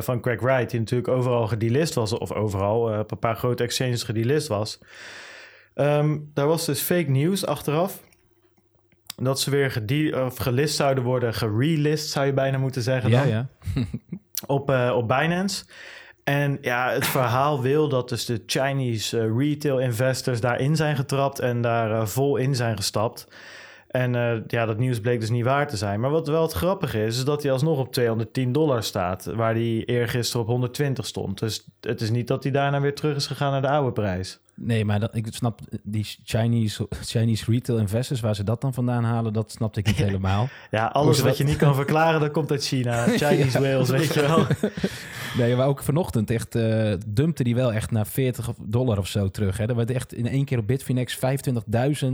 van 0.00 0.20
Craig 0.20 0.40
Wright, 0.40 0.70
die 0.70 0.80
natuurlijk 0.80 1.08
overal 1.08 1.46
gedelist 1.46 1.94
was, 1.94 2.12
of 2.12 2.32
overal 2.32 2.92
eh, 2.92 2.98
op 2.98 3.10
een 3.10 3.18
paar 3.18 3.36
grote 3.36 3.62
exchanges 3.62 4.02
gedelist 4.02 4.48
was. 4.48 4.78
Ehm, 5.74 6.18
daar 6.34 6.46
was 6.46 6.66
dus 6.66 6.80
fake 6.80 7.10
news 7.10 7.46
achteraf. 7.46 8.00
Dat 9.16 9.40
ze 9.40 9.50
weer 9.50 10.24
of 10.24 10.36
gelist 10.36 10.76
zouden 10.76 11.04
worden, 11.04 11.34
gerelist 11.34 12.10
zou 12.10 12.26
je 12.26 12.32
bijna 12.32 12.58
moeten 12.58 12.82
zeggen. 12.82 13.10
Ja, 13.10 13.18
dan 13.18 13.28
ja. 13.28 13.48
op, 14.46 14.70
eh, 14.70 14.92
op 14.96 15.08
Binance. 15.08 15.64
En 16.24 16.58
ja, 16.60 16.90
het 16.90 17.06
verhaal 17.06 17.62
wil 17.62 17.88
dat 17.88 18.08
dus 18.08 18.24
de 18.24 18.42
Chinese 18.46 19.20
eh, 19.20 19.36
retail 19.36 19.78
investors 19.78 20.40
daarin 20.40 20.76
zijn 20.76 20.96
getrapt 20.96 21.38
en 21.38 21.60
daar 21.60 21.90
eh, 21.90 22.06
vol 22.06 22.36
in 22.36 22.54
zijn 22.54 22.76
gestapt. 22.76 23.28
En 23.88 24.14
eh, 24.14 24.40
ja, 24.46 24.66
dat 24.66 24.78
nieuws 24.78 25.00
bleek 25.00 25.20
dus 25.20 25.30
niet 25.30 25.44
waar 25.44 25.68
te 25.68 25.76
zijn. 25.76 26.00
Maar 26.00 26.10
wat 26.10 26.26
wel 26.26 26.42
het 26.42 26.52
grappige 26.52 27.04
is, 27.04 27.16
is 27.16 27.24
dat 27.24 27.42
hij 27.42 27.52
alsnog 27.52 27.78
op 27.78 27.92
210 27.92 28.52
dollar 28.52 28.82
staat, 28.82 29.24
waar 29.24 29.54
hij 29.54 29.84
eergisteren 29.84 30.42
op 30.42 30.48
120 30.48 31.06
stond. 31.06 31.38
Dus 31.38 31.68
het 31.80 32.00
is 32.00 32.10
niet 32.10 32.28
dat 32.28 32.42
hij 32.42 32.52
daarna 32.52 32.80
weer 32.80 32.94
terug 32.94 33.16
is 33.16 33.26
gegaan 33.26 33.50
naar 33.50 33.62
de 33.62 33.68
oude 33.68 33.92
prijs. 33.92 34.40
Nee, 34.64 34.84
maar 34.84 35.00
dat, 35.00 35.16
ik 35.16 35.26
snap 35.30 35.60
die 35.82 36.06
Chinese, 36.24 36.88
Chinese 37.12 37.50
retail 37.50 37.78
investors, 37.78 38.20
waar 38.20 38.34
ze 38.34 38.44
dat 38.44 38.60
dan 38.60 38.74
vandaan 38.74 39.04
halen, 39.04 39.32
dat 39.32 39.50
snapte 39.52 39.80
ik 39.80 39.86
niet 39.86 39.96
helemaal. 40.06 40.48
Ja, 40.70 40.86
alles 40.86 41.16
wat 41.18 41.26
dat- 41.28 41.36
je 41.36 41.44
niet 41.44 41.56
kan 41.56 41.74
verklaren, 41.74 42.20
dat 42.20 42.30
komt 42.30 42.50
uit 42.50 42.64
China. 42.66 43.06
Chinese 43.18 43.60
whales, 43.60 43.88
weet 43.90 44.14
je 44.14 44.20
wel. 44.20 44.46
Nee, 45.36 45.56
maar 45.56 45.66
ook 45.66 45.82
vanochtend 45.82 46.30
echt 46.30 46.54
eh 46.54 46.92
dumpte 47.06 47.42
die 47.44 47.54
wel 47.54 47.72
echt 47.72 47.90
naar 47.90 48.06
40 48.06 48.50
dollar 48.64 48.98
of 48.98 49.06
zo 49.06 49.28
terug. 49.28 49.56
Hè. 49.56 49.66
Er 49.68 49.76
werd 49.76 49.90
echt 49.90 50.14
in 50.14 50.26
één 50.26 50.44
keer 50.44 50.58
op 50.58 50.66
Bitfinex 50.66 51.18
25.000 52.04 52.08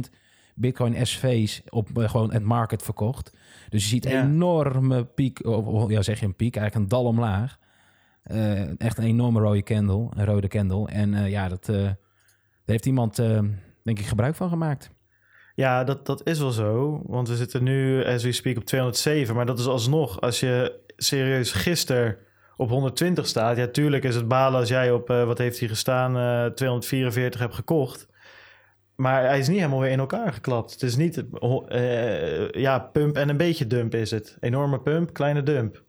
Bitcoin 0.54 1.06
SV's 1.06 1.62
op 1.68 1.98
eh, 1.98 2.08
gewoon 2.10 2.32
het 2.32 2.42
market 2.44 2.82
verkocht. 2.82 3.30
Dus 3.68 3.82
je 3.82 3.88
ziet 3.88 4.04
een 4.04 4.10
Ja. 4.12 4.22
enorme 4.22 5.04
piek, 5.04 5.46
of, 5.46 5.90
ja 5.90 6.02
zeg 6.02 6.20
je 6.20 6.26
een 6.26 6.36
piek, 6.36 6.56
eigenlijk 6.56 6.84
een 6.92 6.98
dal 6.98 7.04
omlaag. 7.08 7.58
Eh, 8.22 8.80
echt 8.80 8.98
een 8.98 9.04
enorme 9.04 9.40
rode 9.40 9.62
candle, 9.62 10.06
een 10.16 10.24
rode 10.24 10.48
candle. 10.48 10.88
En 10.88 11.30
ja, 11.30 11.48
dat, 11.48 11.70
heeft 12.70 12.86
iemand 12.86 13.18
eh, 13.18 13.40
denk 13.82 13.98
ik 13.98 14.06
gebruik 14.06 14.34
van 14.34 14.48
gemaakt. 14.48 14.90
Ja, 15.54 15.84
dat, 15.84 16.06
dat 16.06 16.26
is 16.26 16.38
wel 16.38 16.50
zo. 16.50 17.02
Want 17.06 17.28
we 17.28 17.36
zitten 17.36 17.62
nu, 17.62 18.04
as 18.04 18.24
we 18.24 18.32
speak, 18.32 18.56
op 18.56 18.64
207. 18.64 19.34
Maar 19.34 19.46
dat 19.46 19.58
is 19.58 19.66
alsnog, 19.66 20.20
als 20.20 20.40
je 20.40 20.80
serieus 20.96 21.52
gisteren 21.52 22.16
op 22.56 22.68
120 22.68 23.26
staat... 23.26 23.56
Ja, 23.56 23.66
tuurlijk 23.66 24.04
is 24.04 24.14
het 24.14 24.28
balen 24.28 24.60
als 24.60 24.68
jij 24.68 24.90
op, 24.90 25.10
eh, 25.10 25.24
wat 25.24 25.38
heeft 25.38 25.58
hij 25.58 25.68
gestaan, 25.68 26.16
eh 26.16 26.52
244 26.52 27.40
hebt 27.40 27.54
gekocht. 27.54 28.08
Maar 28.94 29.22
hij 29.24 29.38
is 29.38 29.48
niet 29.48 29.56
helemaal 29.56 29.80
weer 29.80 29.90
in 29.90 29.98
elkaar 29.98 30.32
geklapt. 30.32 30.72
Het 30.72 30.82
is 30.82 30.96
niet, 30.96 31.24
ja, 32.50 32.78
pump 32.78 33.16
en 33.16 33.28
een 33.28 33.36
beetje 33.36 33.66
dump 33.66 33.94
is 33.94 34.10
het. 34.10 34.36
Enorme 34.40 34.80
pump, 34.80 35.12
kleine 35.12 35.42
dump. 35.42 35.82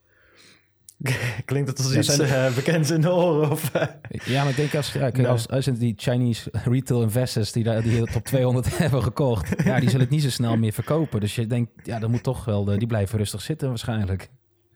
Klinkt 1.45 1.69
het 1.69 1.77
als 1.79 1.95
iets 1.95 2.19
eh, 2.19 2.55
bekends 2.55 2.89
in 2.91 3.01
de 3.01 3.11
oren? 3.13 3.51
Of, 3.51 3.73
eh? 3.73 3.87
Ja, 4.25 4.41
maar 4.41 4.49
ik 4.49 4.55
denk 4.55 4.75
als, 4.75 4.93
ja, 4.93 4.99
kijk, 4.99 5.17
Nee. 5.17 5.27
als, 5.27 5.47
als 5.49 5.65
die 5.65 5.93
Chinese 5.97 6.49
retail 6.51 7.01
investors 7.01 7.51
die, 7.51 7.63
daar, 7.63 7.81
die 7.81 8.01
op 8.15 8.23
200 8.25 8.77
hebben 8.77 9.03
gekocht, 9.03 9.63
ja, 9.63 9.79
die 9.79 9.89
zullen 9.89 10.05
het 10.05 10.13
niet 10.15 10.23
zo 10.23 10.29
snel 10.29 10.57
meer 10.57 10.71
verkopen. 10.73 11.19
Dus 11.19 11.35
je 11.35 11.47
denkt, 11.47 11.71
ja, 11.83 11.99
dat 11.99 12.09
moet 12.09 12.23
toch 12.23 12.45
wel, 12.45 12.63
de, 12.63 12.77
die 12.77 12.87
blijven 12.87 13.17
rustig 13.17 13.41
zitten 13.41 13.67
waarschijnlijk. 13.67 14.29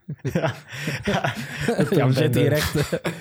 ja, 0.33 0.53
ja, 1.03 1.33
Ja, 1.89 2.07
we 2.07 2.13
zitten 2.13 2.41
hier 2.41 2.49
dump. 2.49 2.51
echt. 2.51 2.91
eh, 2.91 3.11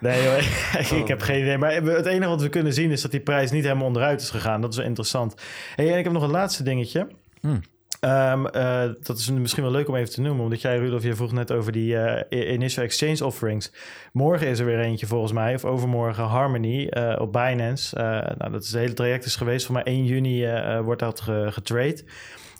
Nee, 0.00 0.22
joh, 0.22 0.36
ik, 0.78 0.90
ik 0.90 1.08
heb 1.08 1.20
geen 1.22 1.40
idee. 1.40 1.58
Maar 1.58 1.72
het 1.74 2.06
enige 2.06 2.28
wat 2.28 2.42
we 2.42 2.48
kunnen 2.48 2.72
zien 2.74 2.90
is 2.90 3.02
dat 3.02 3.10
die 3.10 3.20
prijs 3.20 3.50
niet 3.50 3.62
helemaal 3.64 3.86
onderuit 3.86 4.20
is 4.20 4.30
gegaan. 4.30 4.60
Dat 4.60 4.70
is 4.70 4.76
wel 4.76 4.86
interessant. 4.86 5.34
Hey, 5.76 5.92
en 5.92 5.98
ik 5.98 6.04
heb 6.04 6.12
nog 6.12 6.22
een 6.22 6.30
laatste 6.30 6.62
dingetje. 6.62 7.08
Hmm. 7.40 7.60
Um, 8.04 8.46
uh, 8.46 8.82
dat 9.00 9.18
is 9.18 9.30
misschien 9.30 9.62
wel 9.62 9.72
leuk 9.72 9.88
om 9.88 9.96
even 9.96 10.12
te 10.12 10.20
noemen, 10.20 10.44
omdat 10.44 10.60
jij, 10.60 10.78
Rudolf, 10.78 11.02
je 11.02 11.14
vroeg 11.14 11.32
net 11.32 11.52
over 11.52 11.72
die 11.72 11.94
uh, 11.94 12.52
initial 12.52 12.84
exchange 12.84 13.24
offerings. 13.24 13.72
Morgen 14.12 14.46
is 14.46 14.58
er 14.58 14.66
weer 14.66 14.80
eentje 14.80 15.06
volgens 15.06 15.32
mij, 15.32 15.54
of 15.54 15.64
overmorgen 15.64 16.24
Harmony 16.24 16.86
uh, 16.90 17.16
op 17.18 17.32
Binance. 17.32 17.96
nou, 18.38 18.50
dat 18.50 18.62
is 18.62 18.70
het 18.70 18.80
hele 18.80 18.92
traject 18.92 19.24
is 19.24 19.36
geweest. 19.36 19.66
Voor 19.66 19.74
mij 19.74 19.82
1 19.82 20.04
juni 20.04 20.46
wordt 20.82 21.00
dat 21.00 21.20
ge 21.20 21.46
getrade. 21.50 22.04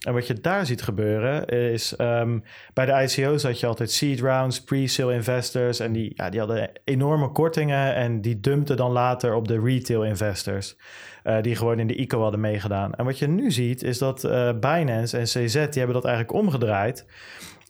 En 0.02 0.12
wat 0.12 0.26
je 0.26 0.40
daar 0.40 0.66
ziet 0.66 0.82
gebeuren 0.82 1.46
is 1.46 1.94
um, 1.98 2.42
bij 2.74 2.86
de 2.86 2.92
ICO's 2.92 3.42
had 3.42 3.60
je 3.60 3.66
altijd 3.66 3.90
seed 3.90 4.20
rounds, 4.20 4.62
pre-sale 4.62 5.14
investors 5.14 5.80
en 5.80 5.92
die, 5.92 6.12
ja, 6.14 6.30
die 6.30 6.40
hadden 6.40 6.70
enorme 6.84 7.28
kortingen 7.28 7.94
en 7.94 8.20
die 8.20 8.40
dumpten 8.40 8.76
dan 8.76 8.90
later 8.90 9.34
op 9.34 9.48
de 9.48 9.60
retail 9.60 10.04
investors. 10.04 10.76
Uh, 11.24 11.42
die 11.42 11.56
gewoon 11.56 11.78
in 11.78 11.86
de 11.86 11.94
ICO 11.94 12.20
hadden 12.20 12.40
meegedaan. 12.40 12.94
En 12.94 13.04
wat 13.04 13.18
je 13.18 13.28
nu 13.28 13.50
ziet 13.50 13.82
is 13.82 13.98
dat 13.98 14.24
uh, 14.24 14.52
Binance 14.60 15.18
en 15.18 15.24
CZ 15.24 15.52
die 15.52 15.60
hebben 15.60 15.92
dat 15.92 16.04
eigenlijk 16.04 16.34
omgedraaid. 16.34 17.06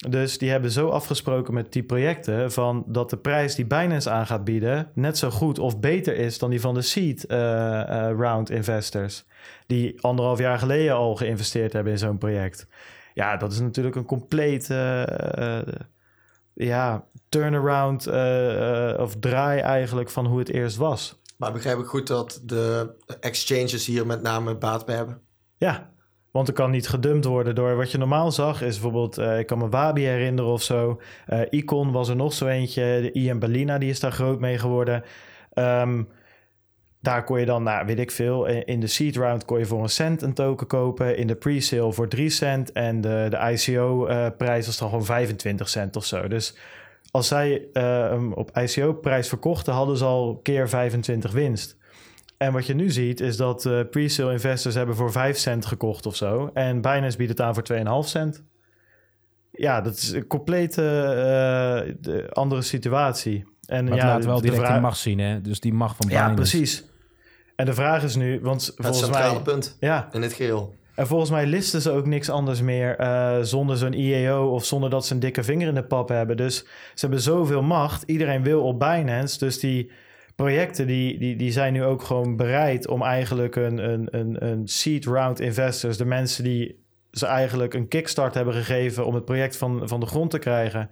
Dus 0.08 0.38
die 0.38 0.50
hebben 0.50 0.70
zo 0.70 0.88
afgesproken 0.88 1.54
met 1.54 1.72
die 1.72 1.82
projecten 1.82 2.52
van 2.52 2.84
dat 2.86 3.10
de 3.10 3.16
prijs 3.16 3.54
die 3.54 3.66
Binance 3.66 4.10
aan 4.10 4.26
gaat 4.26 4.44
bieden 4.44 4.88
net 4.94 5.18
zo 5.18 5.30
goed 5.30 5.58
of 5.58 5.80
beter 5.80 6.16
is 6.16 6.38
dan 6.38 6.50
die 6.50 6.60
van 6.60 6.74
de 6.74 6.82
seed 6.82 7.24
uh, 7.28 7.36
round 8.16 8.50
investors 8.50 9.24
die 9.66 10.00
anderhalf 10.00 10.38
jaar 10.38 10.58
geleden 10.58 10.94
al 10.94 11.14
geïnvesteerd 11.14 11.72
hebben 11.72 11.92
in 11.92 11.98
zo'n 11.98 12.18
project. 12.18 12.66
Ja, 13.14 13.36
dat 13.36 13.52
is 13.52 13.60
natuurlijk 13.60 13.96
een 13.96 14.04
compleet 14.04 14.66
ja, 16.54 17.04
turnaround 17.28 18.06
of 18.98 19.16
draai 19.20 19.60
eigenlijk 19.60 20.10
van 20.10 20.26
hoe 20.26 20.38
het 20.38 20.48
eerst 20.48 20.76
was. 20.76 21.21
Maar 21.42 21.52
begrijp 21.52 21.78
ik 21.78 21.86
goed 21.86 22.06
dat 22.06 22.40
de 22.44 22.94
exchanges 23.20 23.86
hier 23.86 24.06
met 24.06 24.22
name 24.22 24.56
baat 24.56 24.86
bij 24.86 24.94
hebben? 24.94 25.20
Ja, 25.56 25.90
want 26.30 26.48
er 26.48 26.54
kan 26.54 26.70
niet 26.70 26.88
gedumpt 26.88 27.24
worden 27.24 27.54
door 27.54 27.76
wat 27.76 27.90
je 27.90 27.98
normaal 27.98 28.32
zag. 28.32 28.62
Is 28.62 28.72
bijvoorbeeld, 28.72 29.18
uh, 29.18 29.38
ik 29.38 29.46
kan 29.46 29.58
me 29.58 29.68
Wabi 29.68 30.02
herinneren 30.02 30.50
of 30.50 30.62
zo. 30.62 31.00
Uh, 31.28 31.40
Icon 31.50 31.92
was 31.92 32.08
er 32.08 32.16
nog 32.16 32.32
zo 32.32 32.46
eentje. 32.46 32.82
De 33.02 33.12
Ian 33.12 33.38
Bellina, 33.38 33.78
die 33.78 33.90
is 33.90 34.00
daar 34.00 34.12
groot 34.12 34.40
mee 34.40 34.58
geworden. 34.58 35.04
Um, 35.54 36.08
daar 37.00 37.24
kon 37.24 37.40
je 37.40 37.46
dan, 37.46 37.62
nou, 37.62 37.86
weet 37.86 37.98
ik 37.98 38.10
veel, 38.10 38.46
in 38.46 38.80
de 38.80 38.86
seed 38.86 39.16
round 39.16 39.44
kon 39.44 39.58
je 39.58 39.66
voor 39.66 39.82
een 39.82 39.88
cent 39.88 40.22
een 40.22 40.34
token 40.34 40.66
kopen. 40.66 41.16
In 41.16 41.26
de 41.26 41.34
pre-sale 41.34 41.92
voor 41.92 42.08
3 42.08 42.30
cent. 42.30 42.72
En 42.72 43.00
de, 43.00 43.26
de 43.30 43.36
ICO-prijs 43.52 44.60
uh, 44.60 44.66
was 44.66 44.78
dan 44.78 44.88
gewoon 44.88 45.04
25 45.04 45.68
cent 45.68 45.96
of 45.96 46.04
zo. 46.04 46.28
Dus 46.28 46.56
als 47.12 47.28
zij 47.28 47.68
uh, 47.72 48.30
op 48.34 48.56
ICO-prijs 48.56 49.28
verkochten, 49.28 49.72
hadden 49.72 49.96
ze 49.96 50.04
al 50.04 50.40
keer 50.42 50.68
25 50.68 51.32
winst. 51.32 51.76
En 52.36 52.52
wat 52.52 52.66
je 52.66 52.74
nu 52.74 52.90
ziet, 52.90 53.20
is 53.20 53.36
dat 53.36 53.64
uh, 53.64 53.80
pre-sale 53.90 54.32
investors 54.32 54.74
hebben 54.74 54.96
voor 54.96 55.12
5 55.12 55.38
cent 55.38 55.66
gekocht 55.66 56.06
of 56.06 56.16
zo. 56.16 56.50
En 56.54 56.80
Binance 56.80 57.16
biedt 57.16 57.30
het 57.30 57.40
aan 57.40 57.54
voor 57.54 57.64
2,5 58.04 58.08
cent. 58.08 58.42
Ja, 59.50 59.80
dat 59.80 59.96
is 59.96 60.10
een 60.10 60.26
complete 60.26 61.94
uh, 62.06 62.28
andere 62.28 62.62
situatie. 62.62 63.44
En 63.66 63.84
maar 63.84 63.96
ja, 63.96 64.06
laat 64.06 64.24
wel 64.24 64.40
direct 64.40 64.58
vraag... 64.58 64.72
die 64.72 64.80
macht 64.80 64.98
zien, 64.98 65.18
hè? 65.18 65.40
Dus 65.40 65.60
die 65.60 65.72
macht 65.72 65.96
van 65.96 66.06
Binance. 66.06 66.28
Ja, 66.28 66.34
precies. 66.34 66.84
En 67.56 67.66
de 67.66 67.74
vraag 67.74 68.02
is 68.02 68.16
nu, 68.16 68.40
want 68.40 68.66
het 68.66 68.74
volgens 68.76 68.98
centrale 68.98 69.32
mij... 69.32 69.42
punt 69.42 69.76
ja. 69.80 70.08
in 70.12 70.20
dit 70.20 70.32
geheel. 70.32 70.74
En 71.02 71.08
volgens 71.08 71.30
mij 71.30 71.46
listen 71.46 71.80
ze 71.80 71.90
ook 71.90 72.06
niks 72.06 72.30
anders 72.30 72.60
meer 72.60 73.00
uh, 73.00 73.38
zonder 73.40 73.76
zo'n 73.76 73.92
IEO 73.92 74.48
of 74.48 74.64
zonder 74.64 74.90
dat 74.90 75.06
ze 75.06 75.14
een 75.14 75.20
dikke 75.20 75.42
vinger 75.42 75.68
in 75.68 75.74
de 75.74 75.84
pap 75.84 76.08
hebben. 76.08 76.36
Dus 76.36 76.56
ze 76.94 77.00
hebben 77.00 77.20
zoveel 77.20 77.62
macht. 77.62 78.02
Iedereen 78.02 78.42
wil 78.42 78.62
op 78.62 78.78
Binance. 78.78 79.38
Dus 79.38 79.60
die 79.60 79.90
projecten 80.36 80.86
die, 80.86 81.18
die, 81.18 81.36
die 81.36 81.52
zijn 81.52 81.72
nu 81.72 81.84
ook 81.84 82.02
gewoon 82.02 82.36
bereid 82.36 82.88
om 82.88 83.02
eigenlijk 83.02 83.56
een, 83.56 83.90
een, 83.90 84.08
een, 84.10 84.46
een 84.46 84.68
seed 84.68 85.04
round 85.04 85.40
investors, 85.40 85.96
de 85.96 86.04
mensen 86.04 86.44
die 86.44 86.84
ze 87.10 87.26
eigenlijk 87.26 87.74
een 87.74 87.88
kickstart 87.88 88.34
hebben 88.34 88.54
gegeven 88.54 89.06
om 89.06 89.14
het 89.14 89.24
project 89.24 89.56
van, 89.56 89.88
van 89.88 90.00
de 90.00 90.06
grond 90.06 90.30
te 90.30 90.38
krijgen. 90.38 90.90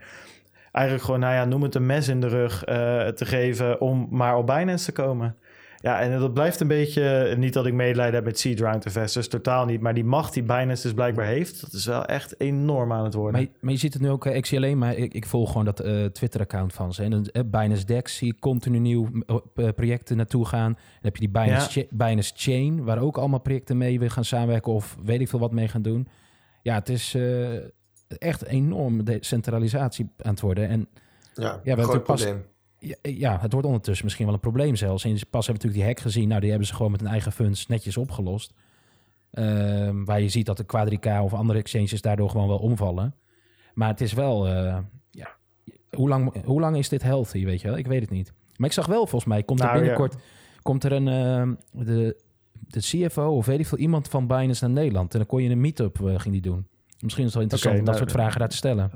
Eigenlijk 0.72 1.04
gewoon, 1.04 1.20
nou 1.20 1.34
ja, 1.34 1.44
noem 1.44 1.62
het 1.62 1.74
een 1.74 1.86
mes 1.86 2.08
in 2.08 2.20
de 2.20 2.28
rug 2.28 2.68
uh, 2.68 2.74
te 3.06 3.24
geven 3.26 3.80
om 3.80 4.08
maar 4.11 4.36
op 4.36 4.46
Binance 4.46 4.84
te 4.84 4.92
komen. 4.92 5.36
Ja, 5.82 6.00
en 6.00 6.18
dat 6.18 6.34
blijft 6.34 6.60
een 6.60 6.68
beetje... 6.68 7.34
Niet 7.38 7.52
dat 7.52 7.66
ik 7.66 7.74
medelijden 7.74 8.14
heb 8.14 8.24
met 8.24 8.38
seed 8.38 8.60
round 8.60 8.84
investors, 8.84 9.28
totaal 9.28 9.64
niet. 9.64 9.80
Maar 9.80 9.94
die 9.94 10.04
macht 10.04 10.34
die 10.34 10.42
Binance 10.42 10.82
dus 10.82 10.92
blijkbaar 10.92 11.26
heeft... 11.26 11.60
dat 11.60 11.72
is 11.72 11.86
wel 11.86 12.04
echt 12.04 12.40
enorm 12.40 12.92
aan 12.92 13.04
het 13.04 13.14
worden. 13.14 13.40
Maar, 13.40 13.50
maar 13.60 13.72
je 13.72 13.78
ziet 13.78 13.92
het 13.92 14.02
nu 14.02 14.10
ook, 14.10 14.26
ik 14.26 14.46
zie 14.46 14.58
alleen 14.58 14.78
maar... 14.78 14.96
Ik, 14.96 15.14
ik 15.14 15.26
volg 15.26 15.48
gewoon 15.48 15.64
dat 15.64 15.84
uh, 15.84 16.04
Twitter-account 16.04 16.72
van 16.72 16.92
ze. 16.92 17.02
En 17.02 17.12
uh, 17.12 17.42
Binance 17.46 17.84
Dex 17.84 18.16
zie 18.16 18.32
ik 18.32 18.40
continu 18.40 18.78
nieuw 18.78 19.08
uh, 19.26 19.68
projecten 19.74 20.16
naartoe 20.16 20.46
gaan. 20.46 20.72
Dan 20.72 20.82
heb 21.00 21.16
je 21.16 21.20
die 21.20 21.30
Binance, 21.30 21.80
ja. 21.80 21.86
Cha 21.90 21.96
Binance 22.06 22.32
Chain... 22.36 22.84
waar 22.84 22.98
ook 22.98 23.18
allemaal 23.18 23.40
projecten 23.40 23.76
mee 23.76 23.98
willen 23.98 24.14
gaan 24.14 24.24
samenwerken... 24.24 24.72
of 24.72 24.96
weet 25.04 25.20
ik 25.20 25.28
veel 25.28 25.38
wat 25.38 25.52
mee 25.52 25.68
gaan 25.68 25.82
doen. 25.82 26.08
Ja, 26.62 26.74
het 26.74 26.88
is 26.88 27.16
echt 28.18 28.44
enorm 28.44 29.04
decentralisatie 29.04 30.10
aan 30.22 30.30
het 30.30 30.40
worden. 30.40 30.68
En 30.68 30.88
ja, 31.34 31.60
ja 31.64 31.74
we 31.74 31.80
hebben 31.80 32.02
pas... 32.02 32.26
ja, 33.02 33.38
het 33.40 33.52
wordt 33.52 33.66
ondertussen 33.66 34.04
misschien 34.04 34.26
wel 34.26 34.34
een 34.34 34.40
probleem 34.40 34.76
zelfs. 34.76 35.04
En 35.04 35.10
pas 35.10 35.20
hebben 35.20 35.30
we 35.46 35.52
natuurlijk 35.52 35.74
die 35.74 35.84
hack 35.84 36.00
gezien. 36.00 36.28
Nou, 36.28 36.40
die 36.40 36.50
hebben 36.50 36.68
ze 36.68 36.74
gewoon 36.74 36.90
met 36.90 37.00
een 37.00 37.06
eigen 37.06 37.32
funds 37.32 37.66
netjes 37.66 37.96
opgelost. 37.96 38.54
Uh, 39.32 39.90
waar 40.04 40.20
je 40.20 40.28
ziet 40.28 40.46
dat 40.46 40.56
de 40.56 40.64
Quadrica 40.64 41.22
of 41.22 41.34
andere 41.34 41.58
exchanges 41.58 42.00
daardoor 42.00 42.30
gewoon 42.30 42.48
wel 42.48 42.58
omvallen. 42.58 43.14
Maar 43.74 43.88
het 43.88 44.00
is 44.00 44.12
wel, 44.12 44.48
uh, 44.48 44.78
ja, 45.10 45.36
hoe 45.90 46.08
lang, 46.08 46.44
hoe 46.44 46.60
lang 46.60 46.76
is 46.76 46.88
dit 46.88 47.02
healthy, 47.02 47.44
weet 47.44 47.60
je 47.60 47.68
wel? 47.68 47.76
Ik 47.76 47.86
weet 47.86 48.00
het 48.00 48.10
niet. 48.10 48.32
Maar 48.56 48.68
ik 48.68 48.74
zag 48.74 48.86
wel, 48.86 49.06
volgens 49.06 49.24
mij, 49.24 49.42
komt 49.42 49.58
nou, 49.58 49.70
er 49.70 49.78
binnenkort, 49.78 50.12
ja. 50.12 50.20
komt 50.62 50.84
er 50.84 50.92
een, 50.92 51.06
uh, 51.06 51.56
de, 51.84 52.16
de 52.52 52.80
CFO 52.80 53.36
of 53.36 53.46
weet 53.46 53.58
ik 53.58 53.66
veel, 53.66 53.78
iemand 53.78 54.08
van 54.08 54.26
Binance 54.26 54.64
naar 54.64 54.74
Nederland. 54.74 55.12
En 55.12 55.18
dan 55.18 55.28
kon 55.28 55.42
je 55.42 55.50
een 55.50 55.60
meet-up, 55.60 55.98
uh, 56.00 56.18
ging 56.18 56.32
die 56.32 56.42
doen. 56.42 56.66
Misschien 57.00 57.24
is 57.24 57.34
het 57.34 57.34
wel 57.34 57.42
interessant 57.42 57.74
okay, 57.74 57.78
om 57.78 57.84
dat 57.84 57.94
nou, 57.94 57.96
soort 57.96 58.12
vragen 58.12 58.38
daar 58.38 58.48
te 58.48 58.56
stellen. 58.56 58.90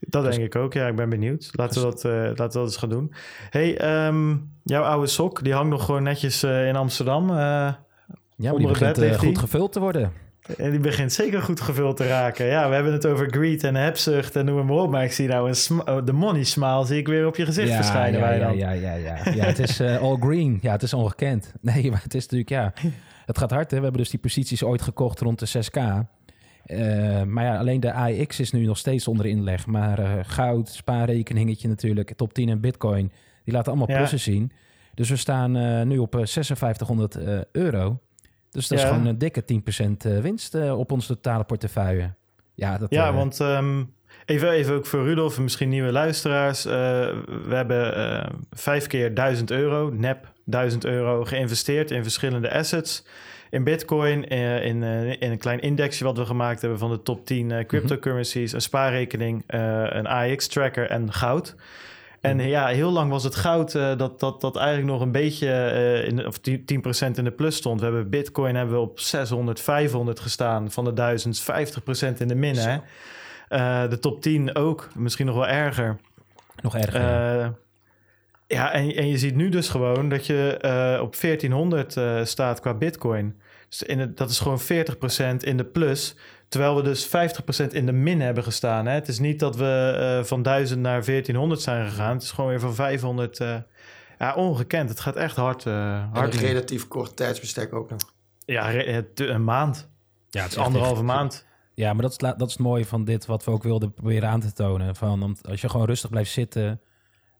Dat 0.00 0.24
denk 0.24 0.42
ik 0.42 0.56
ook. 0.56 0.72
Ja, 0.72 0.86
ik 0.86 0.96
ben 0.96 1.08
benieuwd. 1.08 1.50
Laten 1.52 1.82
we 1.82 1.88
dat, 1.88 2.04
uh, 2.04 2.12
laten 2.12 2.46
we 2.46 2.52
dat 2.52 2.64
eens 2.64 2.76
gaan 2.76 2.88
doen. 2.88 3.12
hey, 3.50 4.06
um, 4.06 4.52
jouw 4.62 4.82
oude 4.82 5.06
sok, 5.06 5.44
die 5.44 5.52
hangt 5.52 5.70
nog 5.70 5.84
gewoon 5.84 6.02
netjes 6.02 6.44
uh, 6.44 6.68
in 6.68 6.76
Amsterdam. 6.76 7.30
Uh, 7.30 7.36
ja, 7.36 7.76
maar 8.36 8.56
die 8.56 8.66
begint 8.66 9.16
goed 9.16 9.38
gevuld 9.38 9.72
te 9.72 9.80
worden. 9.80 10.12
En 10.56 10.70
die 10.70 10.80
begint 10.80 11.12
zeker 11.12 11.42
goed 11.42 11.60
gevuld 11.60 11.96
te 11.96 12.06
raken. 12.06 12.46
Ja, 12.46 12.68
we 12.68 12.74
hebben 12.74 12.92
het 12.92 13.06
over 13.06 13.30
greed 13.30 13.64
en 13.64 13.74
hebzucht 13.74 14.36
en 14.36 14.44
noem 14.44 14.66
maar 14.66 14.76
op. 14.76 14.90
Maar 14.90 15.04
ik 15.04 15.12
zie 15.12 15.28
nou 15.28 15.54
een 15.68 16.04
de 16.04 16.12
money 16.12 16.44
smile 16.44 16.86
zie 16.86 16.98
ik 16.98 17.06
weer 17.06 17.26
op 17.26 17.36
je 17.36 17.44
gezicht 17.44 17.68
ja, 17.68 17.74
verschijnen. 17.74 18.20
Ja, 18.20 18.30
ja, 18.30 18.50
ja, 18.50 18.70
ja, 18.70 18.94
ja, 18.94 19.32
ja. 19.32 19.44
het 19.44 19.58
is 19.58 19.80
all 19.80 20.16
green. 20.20 20.58
Ja, 20.62 20.72
het 20.72 20.82
is 20.82 20.94
ongekend. 20.94 21.52
Nee, 21.60 21.90
maar 21.90 22.02
het 22.02 22.14
is 22.14 22.22
natuurlijk, 22.22 22.50
ja... 22.50 22.72
Het 23.28 23.38
gaat 23.38 23.50
hard, 23.50 23.70
hè. 23.70 23.76
We 23.76 23.82
hebben 23.82 24.00
dus 24.00 24.10
die 24.10 24.20
posities 24.20 24.62
ooit 24.62 24.82
gekocht 24.82 25.20
rond 25.20 25.38
de 25.38 25.64
6K. 25.64 26.08
Uh, 26.68 27.22
maar 27.22 27.44
ja, 27.44 27.58
alleen 27.58 27.80
de 27.80 27.92
AX 27.92 28.40
is 28.40 28.52
nu 28.52 28.64
nog 28.64 28.78
steeds 28.78 29.08
onder 29.08 29.26
inleg. 29.26 29.66
Maar 29.66 29.98
uh, 29.98 30.12
goud, 30.22 30.68
spaarrekeningetje 30.68 31.68
natuurlijk, 31.68 32.12
top 32.16 32.32
10 32.32 32.48
en 32.48 32.60
bitcoin, 32.60 33.12
die 33.44 33.54
laten 33.54 33.68
allemaal 33.68 33.90
ja. 33.90 33.96
plussen 33.96 34.20
zien. 34.20 34.52
Dus 34.94 35.10
we 35.10 35.16
staan 35.16 35.56
uh, 35.56 35.82
nu 35.82 35.98
op 35.98 36.14
5600 36.14 37.18
euro. 37.52 37.98
Dus 38.50 38.68
dat 38.68 38.78
ja. 38.78 38.84
is 38.84 38.90
gewoon 38.90 39.06
een 39.06 39.18
dikke 39.18 39.44
10% 40.18 40.22
winst 40.22 40.54
op 40.54 40.92
onze 40.92 41.06
totale 41.06 41.44
portefeuille. 41.44 42.14
Ja, 42.54 42.78
dat, 42.78 42.90
ja 42.90 43.12
want 43.12 43.40
um, 43.40 43.92
even, 44.24 44.50
even 44.50 44.74
ook 44.74 44.86
voor 44.86 45.04
Rudolf 45.04 45.36
en 45.36 45.42
misschien 45.42 45.68
nieuwe 45.68 45.92
luisteraars. 45.92 46.64
we 46.64 47.48
hebben 47.48 48.32
vijf 48.50 48.86
keer 48.86 49.14
1000 49.14 49.50
euro, 49.50 49.90
nep 49.90 50.32
1000 50.44 50.84
euro 50.84 51.24
geïnvesteerd 51.24 51.90
in 51.90 52.02
verschillende 52.02 52.52
assets 52.52 53.04
in 53.50 53.64
Bitcoin, 53.64 54.32
uh, 54.32 54.64
in, 54.64 54.82
uh, 54.82 55.10
in 55.10 55.30
een 55.30 55.38
klein 55.38 55.60
indexje 55.60 56.04
wat 56.04 56.16
we 56.16 56.26
gemaakt 56.26 56.60
hebben 56.60 56.78
van 56.78 56.90
de 56.90 57.02
top 57.02 57.26
10 57.26 57.50
uh, 57.50 57.64
cryptocurrencies, 57.64 58.52
een 58.52 58.60
spaarrekening, 58.60 59.44
een 59.46 60.06
AX-tracker 60.06 60.90
en 60.90 61.12
goud. 61.12 61.54
En 62.20 62.36
mm. 62.36 62.42
ja, 62.42 62.66
heel 62.66 62.90
lang 62.90 63.10
was 63.10 63.24
het 63.24 63.34
goud 63.34 63.72
dat, 63.72 64.20
dat, 64.20 64.40
dat 64.40 64.56
eigenlijk 64.56 64.88
nog 64.88 65.00
een 65.00 65.12
beetje, 65.12 66.02
in 66.06 66.16
de, 66.16 66.26
of 66.26 66.38
10%, 66.38 66.40
10 66.40 66.82
in 67.14 67.24
de 67.24 67.30
plus 67.30 67.56
stond. 67.56 67.80
We 67.80 67.86
hebben 67.86 68.10
Bitcoin 68.10 68.54
hebben 68.54 68.74
we 68.74 68.80
op 68.80 69.00
600, 69.00 69.60
500 69.60 70.20
gestaan, 70.20 70.70
van 70.70 70.84
de 70.84 70.92
1000, 70.92 71.42
50% 71.42 71.44
in 72.18 72.28
de 72.28 72.34
min. 72.34 72.56
Hè? 72.56 72.78
de 73.88 73.98
top 74.00 74.22
10 74.22 74.54
ook, 74.54 74.88
misschien 74.94 75.26
nog 75.26 75.34
wel 75.34 75.48
erger. 75.48 75.96
Nog 76.62 76.76
erger. 76.76 77.54
Ja. 78.48 78.72
En, 78.72 78.94
en 78.94 79.08
je 79.08 79.18
ziet 79.18 79.34
nu 79.34 79.48
dus 79.48 79.68
gewoon 79.68 80.08
dat 80.08 80.26
je 80.26 80.58
uh, 80.64 81.02
op 81.02 81.20
1400 81.20 81.96
uh, 81.96 82.24
staat 82.24 82.60
qua 82.60 82.74
bitcoin. 82.74 83.40
Dus 83.68 83.82
in 83.82 83.98
het, 83.98 84.16
dat 84.16 84.30
is 84.30 84.38
gewoon 84.38 84.60
40% 84.60 84.64
in 85.38 85.56
de 85.56 85.64
plus. 85.64 86.16
Terwijl 86.48 86.76
we 86.76 86.82
dus 86.82 87.06
50% 87.06 87.10
in 87.70 87.86
de 87.86 87.92
min 87.92 88.20
hebben 88.20 88.44
gestaan. 88.44 88.86
Hè? 88.86 88.92
Het 88.92 89.08
is 89.08 89.18
niet 89.18 89.38
dat 89.38 89.56
we 89.56 90.16
uh, 90.18 90.24
van 90.24 90.42
1000 90.42 90.80
naar 90.80 91.04
1400 91.04 91.60
zijn 91.60 91.88
gegaan. 91.88 92.12
Het 92.12 92.22
is 92.22 92.30
gewoon 92.30 92.50
weer 92.50 92.60
van 92.60 92.74
500. 92.74 93.38
ja, 94.18 94.34
ongekend. 94.34 94.88
Het 94.88 95.00
gaat 95.00 95.16
echt 95.16 95.36
hard. 95.36 95.64
hard 95.64 96.34
en 96.34 96.40
relatief 96.40 96.88
kort 96.88 97.16
tijdsbestek 97.16 97.74
ook 97.74 97.90
nog. 97.90 98.00
Ja, 98.44 98.74
een 99.14 99.44
maand. 99.44 99.88
Ja, 100.30 100.42
het 100.42 100.50
is 100.50 100.58
anderhalve 100.58 101.02
maand. 101.02 101.46
Ja, 101.74 101.92
maar 101.92 102.02
dat 102.02 102.10
is, 102.10 102.16
dat 102.18 102.46
is 102.46 102.52
het 102.52 102.58
mooie 102.58 102.86
van 102.86 103.04
dit, 103.04 103.26
wat 103.26 103.44
we 103.44 103.50
ook 103.50 103.62
wilden 103.62 103.92
proberen 103.92 104.28
aan 104.28 104.40
te 104.40 104.52
tonen. 104.52 104.96
Van, 104.96 105.36
als 105.48 105.60
je 105.60 105.68
gewoon 105.68 105.86
rustig 105.86 106.10
blijft 106.10 106.30
zitten 106.30 106.80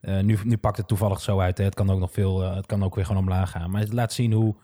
Uh, 0.02 0.20
nu, 0.20 0.38
nu 0.44 0.56
pakt 0.56 0.76
het 0.76 0.88
toevallig 0.88 1.20
zo 1.20 1.40
uit. 1.40 1.58
Hè. 1.58 1.64
Het 1.64 1.74
kan 1.74 1.90
ook 1.90 1.98
nog 1.98 2.12
veel, 2.12 2.42
uh, 2.42 2.54
het 2.54 2.66
kan 2.66 2.84
ook 2.84 2.94
weer 2.94 3.06
gewoon 3.06 3.22
omlaag 3.22 3.50
gaan. 3.50 3.70
Maar 3.70 3.80
het 3.80 3.92
laat 3.92 4.12
zien 4.12 4.32
hoe, 4.32 4.54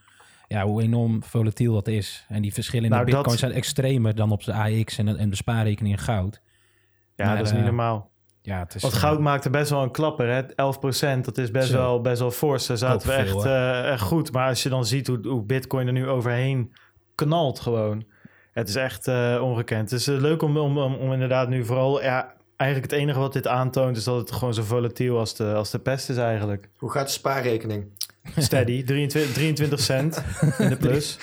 ja, 0.49 0.65
hoe 0.65 0.83
enorm 0.83 1.23
volatiel 1.23 1.73
dat 1.73 1.89
is. 1.89 2.27
En 2.29 2.43
die 2.43 2.53
verschillen 2.53 2.85
in 2.85 2.91
Nou, 2.91 3.05
de 3.05 3.11
dat- 3.11 3.21
bitcoin 3.21 3.41
zijn 3.41 3.53
extremer 3.53 4.15
dan 4.15 4.31
op 4.33 4.45
de 4.45 4.53
AX 4.53 4.99
en, 4.99 5.17
en 5.17 5.31
de 5.31 5.37
spaarrekening 5.37 5.95
in 5.95 6.01
goud. 6.03 6.41
Ja, 7.17 7.27
Maar, 7.27 7.37
dat 7.37 7.45
is 7.47 7.51
niet 7.53 7.61
eh, 7.61 7.67
normaal. 7.67 8.11
Ja, 8.43 8.59
het 8.59 8.75
is, 8.75 8.83
Want 8.83 8.95
eh, 8.95 9.01
goud 9.01 9.21
maakte 9.21 9.51
best 9.51 9.71
wel 9.71 9.83
een 9.83 9.91
klapper, 9.91 10.29
hè? 10.29 10.43
11%, 10.43 11.25
dat 11.25 11.39
is 11.39 11.51
best 11.51 11.69
Zo. 11.69 11.77
wel, 11.77 12.01
best 12.01 12.21
wel 12.21 12.31
fors. 12.31 12.67
Daar 12.67 12.77
zaten 12.77 13.09
we 13.09 13.15
veel, 13.15 13.23
echt, 13.37 13.45
eh, 13.45 13.91
echt 13.93 14.03
goed. 14.03 14.33
Maar 14.33 14.49
als 14.49 14.63
je 14.63 14.69
dan 14.69 14.85
ziet 14.87 15.07
hoe, 15.07 15.19
hoe 15.29 15.43
bitcoin 15.43 15.87
er 15.87 15.93
nu 15.93 16.09
overheen 16.09 16.73
knalt 17.15 17.61
gewoon. 17.61 18.05
Het 18.53 18.69
is 18.69 18.75
echt 18.77 19.09
eh, 19.09 19.39
ongekend. 19.43 19.91
Het 19.91 20.01
is 20.01 20.09
eh, 20.09 20.17
leuk 20.21 20.43
om, 20.43 20.57
om, 20.57 20.79
om, 20.79 20.95
om 20.95 21.13
inderdaad 21.13 21.49
nu 21.49 21.65
vooral... 21.65 22.03
Ja, 22.03 22.34
eigenlijk 22.57 22.93
het 22.93 23.01
enige 23.01 23.19
wat 23.19 23.33
dit 23.33 23.47
aantoont 23.47 23.97
is 23.97 24.05
dat 24.05 24.17
het 24.17 24.33
gewoon 24.33 24.55
zo 24.55 24.63
volatiel 24.63 25.19
als 25.19 25.35
de, 25.35 25.55
als 25.55 25.71
de 25.71 25.79
pest 25.79 26.09
is 26.09 26.17
eigenlijk. 26.17 26.69
Hoe 26.77 26.91
gaat 26.91 27.07
de 27.07 27.13
spaarrekening? 27.13 27.85
Steady, 28.37 28.85
23, 28.87 29.33
23 29.33 29.81
cent 29.81 30.23
in 30.59 30.69
de 30.69 30.77
plus. 30.77 31.19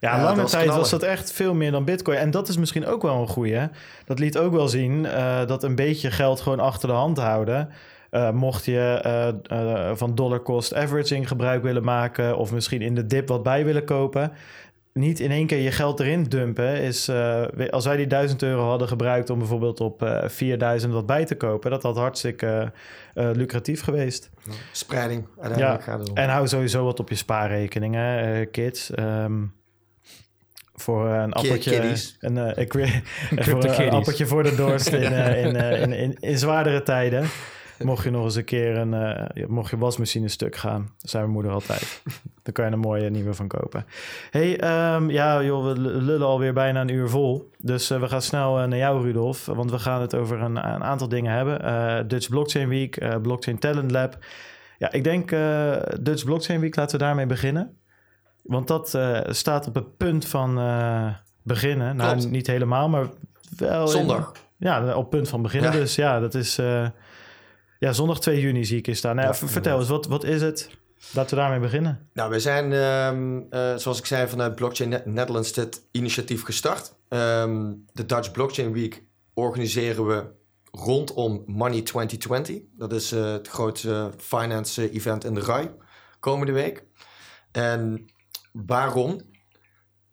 Ja, 0.00 0.16
Ja, 0.16 0.22
lange 0.22 0.40
was 0.42 0.50
tijd 0.50 0.62
knallen. 0.62 0.80
was 0.80 0.90
dat 0.90 1.02
echt 1.02 1.32
veel 1.32 1.54
meer 1.54 1.70
dan 1.70 1.84
Bitcoin. 1.84 2.18
En 2.18 2.30
dat 2.30 2.48
is 2.48 2.56
misschien 2.56 2.86
ook 2.86 3.02
wel 3.02 3.20
een 3.20 3.28
goeie. 3.28 3.68
Dat 4.04 4.18
liet 4.18 4.38
ook 4.38 4.52
wel 4.52 4.68
zien 4.68 5.06
eh, 5.06 5.46
dat 5.46 5.62
een 5.62 5.74
beetje 5.74 6.10
geld 6.10 6.40
gewoon 6.40 6.60
achter 6.60 6.88
de 6.88 6.94
hand 6.94 7.18
houden. 7.18 7.68
Eh, 8.10 8.30
mocht 8.30 8.64
je 8.64 9.00
eh, 9.48 9.90
van 9.94 10.14
dollar 10.14 10.42
cost 10.42 10.74
averaging 10.74 11.28
gebruik 11.28 11.62
willen 11.62 11.84
maken, 11.84 12.36
of 12.36 12.52
misschien 12.52 12.82
in 12.82 12.94
de 12.94 13.06
dip 13.06 13.28
wat 13.28 13.42
bij 13.42 13.64
willen 13.64 13.84
kopen. 13.84 14.32
Niet 15.00 15.20
in 15.20 15.30
één 15.30 15.46
keer 15.46 15.58
je 15.58 15.70
geld 15.72 16.00
erin 16.00 16.22
dumpen. 16.24 16.80
Is, 16.80 17.08
eh, 17.08 17.44
we- 17.54 17.70
als 17.70 17.84
wij 17.84 17.96
die 17.96 18.06
1000 18.06 18.42
euro 18.42 18.62
hadden 18.68 18.88
gebruikt 18.88 19.30
om 19.30 19.38
bijvoorbeeld 19.38 19.80
op 19.80 20.02
eh 20.02 20.28
4000 20.28 20.92
wat 20.92 21.06
bij 21.06 21.24
te 21.24 21.34
kopen, 21.34 21.70
dat 21.70 21.82
had 21.82 21.96
hartstikke 21.96 22.72
eh, 23.14 23.30
lucratief 23.32 23.82
geweest. 23.82 24.30
Spreiding, 24.72 25.26
uiteindelijk 25.40 25.84
Ja, 25.86 25.90
gaat 25.92 25.98
het 26.00 26.08
om. 26.10 26.16
En 26.16 26.28
hou 26.28 26.48
sowieso 26.48 26.84
wat 26.84 27.00
op 27.00 27.08
je 27.08 27.14
spaarrekening, 27.14 27.94
hè, 27.94 28.40
eh, 28.40 28.46
kids. 28.50 28.90
Ehm, 28.90 29.42
voor 30.74 31.06
een 31.08 31.32
appeltje. 31.32 31.70
kiddies. 31.70 32.16
Een, 32.20 32.38
eh, 32.38 32.62
ik 32.62 32.72
weet- 32.72 32.90
voor 33.28 33.36
Crypto 33.58 33.82
een 33.82 33.90
appeltje 33.90 34.26
voor 34.26 34.42
de 34.42 34.54
dorst 34.54 34.88
in, 34.92 35.12
in, 35.12 35.56
in, 35.56 35.92
in, 35.92 36.16
in 36.30 36.38
zwaardere 36.38 36.82
tijden. 36.82 37.24
Mocht 37.84 38.04
je 38.04 38.10
nog 38.10 38.24
eens 38.24 38.34
een 38.34 38.44
keer 38.44 38.76
een, 38.76 38.90
ja, 39.34 39.44
mocht 39.48 39.70
je 39.70 39.78
wasmachine 39.78 40.28
stuk 40.28 40.56
gaan, 40.56 40.90
zei 40.98 41.22
mijn 41.22 41.34
moeder 41.34 41.52
altijd. 41.52 42.02
Dan 42.42 42.52
kan 42.52 42.64
je 42.64 42.70
er 42.70 42.76
een 42.76 42.82
mooie 42.82 43.10
nieuwe 43.10 43.34
van 43.34 43.48
kopen. 43.48 43.84
hey, 44.30 44.60
ehm, 44.60 45.10
ja 45.10 45.42
joh, 45.42 45.64
we 45.64 45.80
lullen 45.80 46.26
alweer 46.26 46.52
bijna 46.52 46.80
een 46.80 46.88
uur 46.88 47.08
vol. 47.08 47.50
Dus 47.58 47.90
eh, 47.90 48.00
we 48.00 48.08
gaan 48.08 48.22
snel 48.22 48.60
eh, 48.60 48.68
naar 48.68 48.78
jou 48.78 49.02
Rudolf, 49.02 49.46
want 49.46 49.70
we 49.70 49.78
gaan 49.78 50.00
het 50.00 50.14
over 50.14 50.40
een, 50.40 50.56
een 50.56 50.84
aantal 50.84 51.08
dingen 51.08 51.32
hebben. 51.32 52.08
Dutch 52.08 52.28
Blockchain 52.28 52.68
Week, 52.68 53.20
Blockchain 53.22 53.58
Talent 53.58 53.90
Lab. 53.90 54.18
Ja, 54.78 54.92
ik 54.92 55.04
denk 55.04 55.30
Dutch 56.00 56.24
Blockchain 56.24 56.60
Week, 56.60 56.76
laten 56.76 56.98
we 56.98 57.04
daarmee 57.04 57.26
beginnen. 57.26 57.76
Want 58.42 58.68
dat 58.68 58.98
staat 59.28 59.66
op 59.66 59.74
het 59.74 59.96
punt 59.96 60.26
van 60.26 60.54
beginnen. 61.42 61.96
Nou, 61.96 62.12
Klopt. 62.12 62.30
niet 62.30 62.46
helemaal, 62.46 62.88
maar 62.88 63.06
wel... 63.56 63.82
in- 63.82 63.88
Zondag. 63.88 64.32
ja, 64.56 64.94
op 64.94 65.10
punt 65.10 65.28
van 65.28 65.42
beginnen. 65.42 65.72
Ja. 65.72 65.78
Dus 65.78 65.94
ja, 65.94 66.20
dat 66.20 66.34
is... 66.34 66.58
ja, 67.80 67.92
zondag 67.92 68.20
2 68.20 68.40
juni 68.40 68.64
zie 68.64 68.78
ik 68.78 68.86
hier 68.86 68.96
staan. 68.96 69.16
Nou, 69.16 69.34
vertel 69.34 69.78
eens, 69.78 69.88
wat, 69.88 70.06
wat 70.06 70.24
is 70.24 70.42
het? 70.42 70.70
Laten 71.12 71.34
we 71.36 71.40
daarmee 71.42 71.60
beginnen. 71.60 72.08
Nou, 72.12 72.30
wij 72.30 72.38
zijn, 72.40 72.72
ehm, 72.72 73.40
eh, 73.50 73.76
zoals 73.76 73.98
ik 73.98 74.06
zei, 74.06 74.28
vanuit 74.28 74.54
Blockchain 74.54 74.90
Net- 74.90 75.06
Netherlands 75.06 75.52
dit 75.52 75.82
initiatief 75.90 76.44
gestart. 76.44 76.94
Ehm, 77.08 77.72
de 77.92 78.06
Dutch 78.06 78.30
Blockchain 78.30 78.72
Week 78.72 79.02
organiseren 79.34 80.06
we 80.06 80.24
rondom 80.70 81.42
Money 81.46 81.82
2020. 81.82 82.60
Dat 82.76 82.92
is 82.92 83.12
eh, 83.12 83.32
het 83.32 83.48
grootste 83.48 84.10
finance 84.16 84.90
event 84.90 85.24
in 85.24 85.34
de 85.34 85.40
RAI 85.40 85.70
komende 86.20 86.52
week. 86.52 86.84
En 87.52 88.04
waarom? 88.52 89.20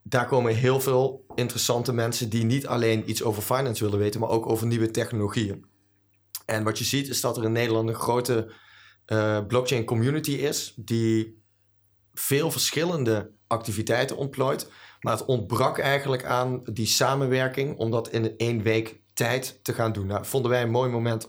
Daar 0.04 0.26
komen 0.28 0.56
heel 0.56 0.80
veel 0.80 1.26
interessante 1.36 1.94
mensen 1.94 2.30
die 2.30 2.44
niet 2.44 2.68
alleen 2.68 3.10
iets 3.10 3.24
over 3.24 3.42
finance 3.44 3.84
willen 3.84 4.00
weten, 4.00 4.20
maar 4.20 4.30
ook 4.30 4.50
over 4.50 4.68
nieuwe 4.68 4.92
technologieën. 4.92 5.66
En 6.48 6.64
wat 6.64 6.78
je 6.78 6.84
ziet 6.84 7.10
is 7.10 7.22
dat 7.22 7.38
er 7.38 7.44
in 7.44 7.52
Nederland 7.52 7.90
een 7.90 7.96
grote 7.96 8.52
eh, 9.06 9.46
blockchain 9.48 9.86
community 9.86 10.32
is 10.32 10.74
die 10.76 11.44
veel 12.14 12.52
verschillende 12.52 13.32
activiteiten 13.48 14.18
ontplooit. 14.18 14.72
Maar 15.00 15.14
het 15.14 15.26
ontbrak 15.26 15.78
eigenlijk 15.78 16.26
aan 16.26 16.64
die 16.64 16.86
samenwerking 16.86 17.78
om 17.78 17.92
dat 17.92 18.10
in 18.10 18.38
één 18.38 18.62
week 18.62 19.00
tijd 19.14 19.60
te 19.64 19.74
gaan 19.74 19.92
doen. 19.92 20.08
Nou, 20.08 20.26
vonden 20.26 20.52
wij 20.52 20.62
een 20.62 20.70
mooi 20.70 20.92
moment 20.92 21.28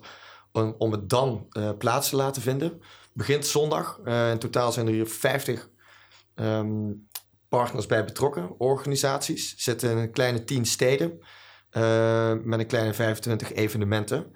om, 0.53 0.75
om 0.79 0.93
het 0.93 1.09
dan 1.09 1.47
eh, 1.51 1.71
plaats 1.79 2.09
te 2.09 2.17
laten 2.17 2.43
vinden. 2.43 2.83
Begint 3.13 3.47
zondag. 3.47 4.01
Eh, 4.05 4.31
in 4.31 4.39
totaal 4.39 4.73
zijn 4.73 4.87
er 4.87 4.93
hier 4.93 5.07
50 5.07 5.69
ehm, 6.35 6.93
partners 7.49 7.87
bij 7.87 8.05
betrokken, 8.05 8.59
organisaties. 8.59 9.55
Zitten 9.57 9.91
in 9.91 9.97
een 9.97 10.13
kleine 10.13 10.45
10 10.45 10.67
steden 10.67 11.19
met 12.43 12.61
een 12.61 12.67
kleine 12.67 12.95
25 12.95 13.53
evenementen. 13.53 14.33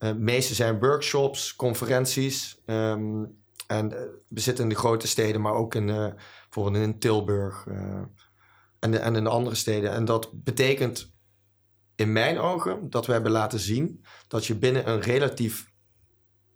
Eh, 0.00 0.12
meeste 0.12 0.54
zijn 0.54 0.78
workshops, 0.78 1.56
conferenties. 1.56 2.60
ehm, 2.66 3.24
en 3.66 3.92
eh, 3.92 4.02
we 4.28 4.40
zitten 4.40 4.64
in 4.64 4.70
de 4.70 4.76
grote 4.76 5.06
steden, 5.06 5.40
maar 5.40 5.54
ook 5.54 5.74
in, 5.74 5.88
eh, 5.88 6.08
bijvoorbeeld 6.42 6.84
in 6.84 6.98
Tilburg 6.98 7.66
en, 8.78 9.02
en 9.02 9.16
in 9.16 9.26
andere 9.26 9.56
steden. 9.56 9.90
En 9.90 10.04
dat 10.04 10.30
betekent 10.44 11.12
in 11.96 12.12
mijn 12.12 12.38
ogen 12.38 12.90
dat 12.90 13.06
we 13.06 13.12
hebben 13.12 13.30
laten 13.32 13.58
zien 13.58 14.04
dat 14.28 14.46
je 14.46 14.54
binnen 14.54 14.88
een 14.88 15.00
relatief 15.00 15.72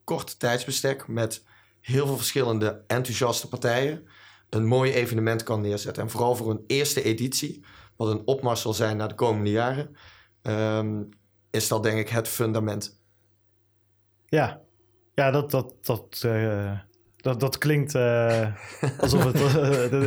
kort 0.05 0.39
tijdsbestek 0.39 1.09
met 1.09 1.45
heel 1.81 2.07
veel 2.07 2.17
verschillende 2.17 2.85
enthousiaste 2.87 3.49
partijen 3.49 4.09
een 4.51 4.67
mooi 4.67 4.93
evenement 4.93 5.43
kan 5.43 5.61
neerzetten. 5.61 6.03
En 6.03 6.11
vooral 6.11 6.37
voor 6.37 6.51
een 6.51 6.65
eerste 6.67 7.03
editie, 7.03 7.65
wat 7.97 8.09
een 8.09 8.27
opmars 8.27 8.61
zal 8.61 8.75
zijn 8.75 8.97
naar 8.97 9.09
de 9.09 9.15
komende 9.15 9.51
jaren, 9.51 9.97
ehm, 10.43 11.03
is 11.51 11.69
dat 11.69 11.83
denk 11.83 11.99
ik 11.99 12.09
het 12.09 12.29
fundament. 12.29 13.03
Ja, 14.35 14.61
ja 15.15 15.31
dat, 15.31 15.51
dat, 15.51 15.75
dat, 15.83 16.23
eh, 16.27 16.73
dat, 17.17 17.41
dat 17.41 17.59
klinkt 17.59 17.95
eh, 17.95 18.47
alsof 18.99 19.25
het 19.25 19.43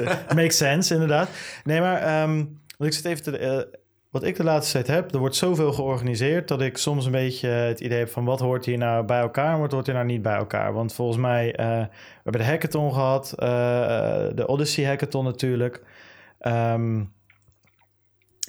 eh, 0.06 0.36
makes 0.36 0.58
sense, 0.58 0.94
inderdaad. 0.94 1.30
Nee, 1.64 1.82
maar 1.82 2.02
ehm, 2.02 2.36
want 2.78 2.92
ik 2.92 2.94
zit 2.94 3.06
even 3.06 3.24
te, 3.24 3.68
wat 4.10 4.24
ik 4.24 4.36
de 4.36 4.44
laatste 4.44 4.72
tijd 4.72 4.88
heb, 4.88 5.14
er 5.14 5.20
wordt 5.20 5.36
zoveel 5.36 5.74
georganiseerd 5.74 6.48
dat 6.48 6.62
ik 6.62 6.78
soms 6.78 7.06
een 7.06 7.12
beetje 7.12 7.48
het 7.48 7.80
idee 7.80 7.98
heb 7.98 8.10
van 8.10 8.26
wat 8.26 8.40
hoort 8.40 8.66
hier 8.66 8.78
nou 8.78 9.06
bij 9.06 9.20
elkaar 9.20 9.54
en 9.54 9.60
wat 9.60 9.72
hoort 9.72 9.86
hier 9.86 9.96
nou 9.96 10.08
niet 10.08 10.22
bij 10.22 10.36
elkaar. 10.36 10.74
Want 10.74 10.94
volgens 10.94 11.18
mij, 11.18 11.54
we 11.58 11.90
hebben 12.24 12.42
de 12.42 12.48
hackathon 12.48 12.94
gehad, 12.94 13.34
eh, 13.38 13.48
de 14.36 14.48
Odyssey 14.48 14.86
hackathon 14.86 15.24
natuurlijk. 15.24 15.84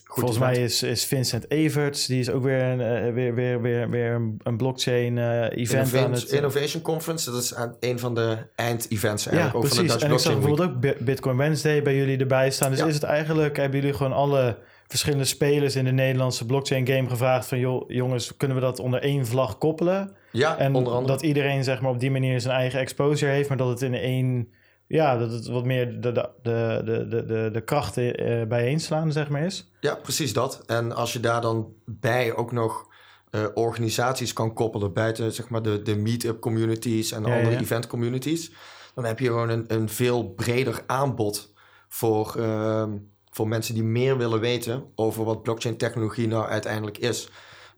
Volgens 0.08 0.36
event. 0.36 0.54
mij 0.54 0.64
is, 0.64 0.82
is 0.82 1.04
Vincent 1.04 1.50
Everts, 1.50 2.06
die 2.06 2.20
is 2.20 2.30
ook 2.30 2.42
weer 2.42 2.62
een, 2.62 2.80
eh, 2.80 3.12
weer, 3.12 3.34
weer, 3.34 3.60
weer, 3.62 3.90
weer 3.90 4.12
een, 4.12 4.40
een 4.42 4.56
blockchain 4.56 5.18
eh, 5.18 5.24
event 5.24 5.50
aan 5.50 6.00
Innovation, 6.00 6.12
het... 6.12 6.30
Innovation 6.30 6.82
Conference, 6.82 7.30
dat 7.30 7.42
is 7.42 7.54
aan 7.54 7.76
een 7.80 7.98
van 7.98 8.14
de 8.14 8.36
eind-events 8.54 9.26
eigenlijk. 9.26 9.56
ja, 9.56 9.60
ook 9.60 9.66
van 9.66 9.76
de 9.76 9.82
precies. 9.82 9.92
Dutch 9.92 10.04
En 10.04 10.12
ik 10.12 10.18
zag 10.18 10.32
bijvoorbeeld 10.32 10.68
ook 10.70 10.80
Bi- 10.80 11.04
Bitcoin 11.04 11.36
Wednesday 11.36 11.82
bij 11.82 11.96
jullie 11.96 12.18
erbij 12.18 12.50
staan. 12.50 12.70
Dus 12.70 12.78
Ja. 12.80 12.86
is 12.86 12.94
het 12.94 13.02
eigenlijk, 13.02 13.56
hebben 13.56 13.80
jullie 13.80 13.94
gewoon 13.94 14.12
alle 14.12 14.58
verschillende 14.86 15.24
spelers 15.24 15.76
in 15.76 15.84
de 15.84 15.92
Nederlandse 15.92 16.46
blockchain 16.46 16.86
game 16.86 17.08
gevraagd 17.08 17.46
van... 17.46 17.58
joh, 17.58 17.84
jongens, 17.90 18.36
kunnen 18.36 18.56
we 18.56 18.62
dat 18.62 18.78
onder 18.78 19.00
één 19.02 19.26
vlag 19.26 19.58
koppelen? 19.58 20.12
Ja, 20.32 20.58
En 20.58 20.74
onder 20.74 20.92
andere. 20.92 21.12
dat 21.12 21.22
iedereen 21.22 21.64
zeg 21.64 21.80
maar 21.80 21.90
op 21.90 22.00
die 22.00 22.10
manier 22.10 22.40
zijn 22.40 22.54
eigen 22.56 22.80
exposure 22.80 23.32
heeft... 23.32 23.48
maar 23.48 23.58
dat 23.58 23.68
het 23.68 23.82
in 23.82 23.94
één... 23.94 24.48
Ja, 24.88 25.18
dat 25.18 25.32
het 25.32 25.46
wat 25.46 25.64
meer 25.64 26.00
de, 26.00 26.12
de, 26.12 26.30
de, 26.42 26.82
de, 27.08 27.24
de, 27.26 27.50
de, 27.52 27.60
krachten 27.60 28.14
eh, 28.14 28.46
bijeenslaan, 28.46 29.12
zeg 29.12 29.28
maar, 29.28 29.42
is. 29.42 29.70
Ja, 29.80 29.94
precies 29.94 30.32
dat. 30.32 30.62
En 30.66 30.94
als 30.94 31.12
je 31.12 31.20
daar 31.20 31.40
dan 31.40 31.72
bij 31.84 32.34
ook 32.34 32.52
nog 32.52 32.86
eh, 33.30 33.44
organisaties 33.54 34.32
kan 34.32 34.54
koppelen, 34.54 34.92
buiten 34.92 35.32
zeg 35.32 35.48
maar 35.48 35.62
de, 35.62 35.82
de 35.82 35.96
meet-up 35.96 36.40
communities 36.40 37.12
en 37.12 37.22
Ja, 37.22 37.36
andere 37.36 37.54
ja. 37.54 37.60
event 37.60 37.86
communities, 37.86 38.52
dan 38.94 39.04
heb 39.04 39.18
je 39.18 39.26
gewoon 39.26 39.48
een, 39.48 39.64
een 39.66 39.88
veel 39.88 40.28
breder 40.28 40.82
aanbod 40.86 41.52
voor, 41.88 42.34
ehm, 42.36 42.96
voor 43.30 43.48
mensen 43.48 43.74
die 43.74 43.84
meer 43.84 44.18
willen 44.18 44.40
weten 44.40 44.84
over 44.94 45.24
wat 45.24 45.42
blockchain 45.42 45.76
technologie 45.76 46.28
nou 46.28 46.46
uiteindelijk 46.46 46.98
is. 46.98 47.28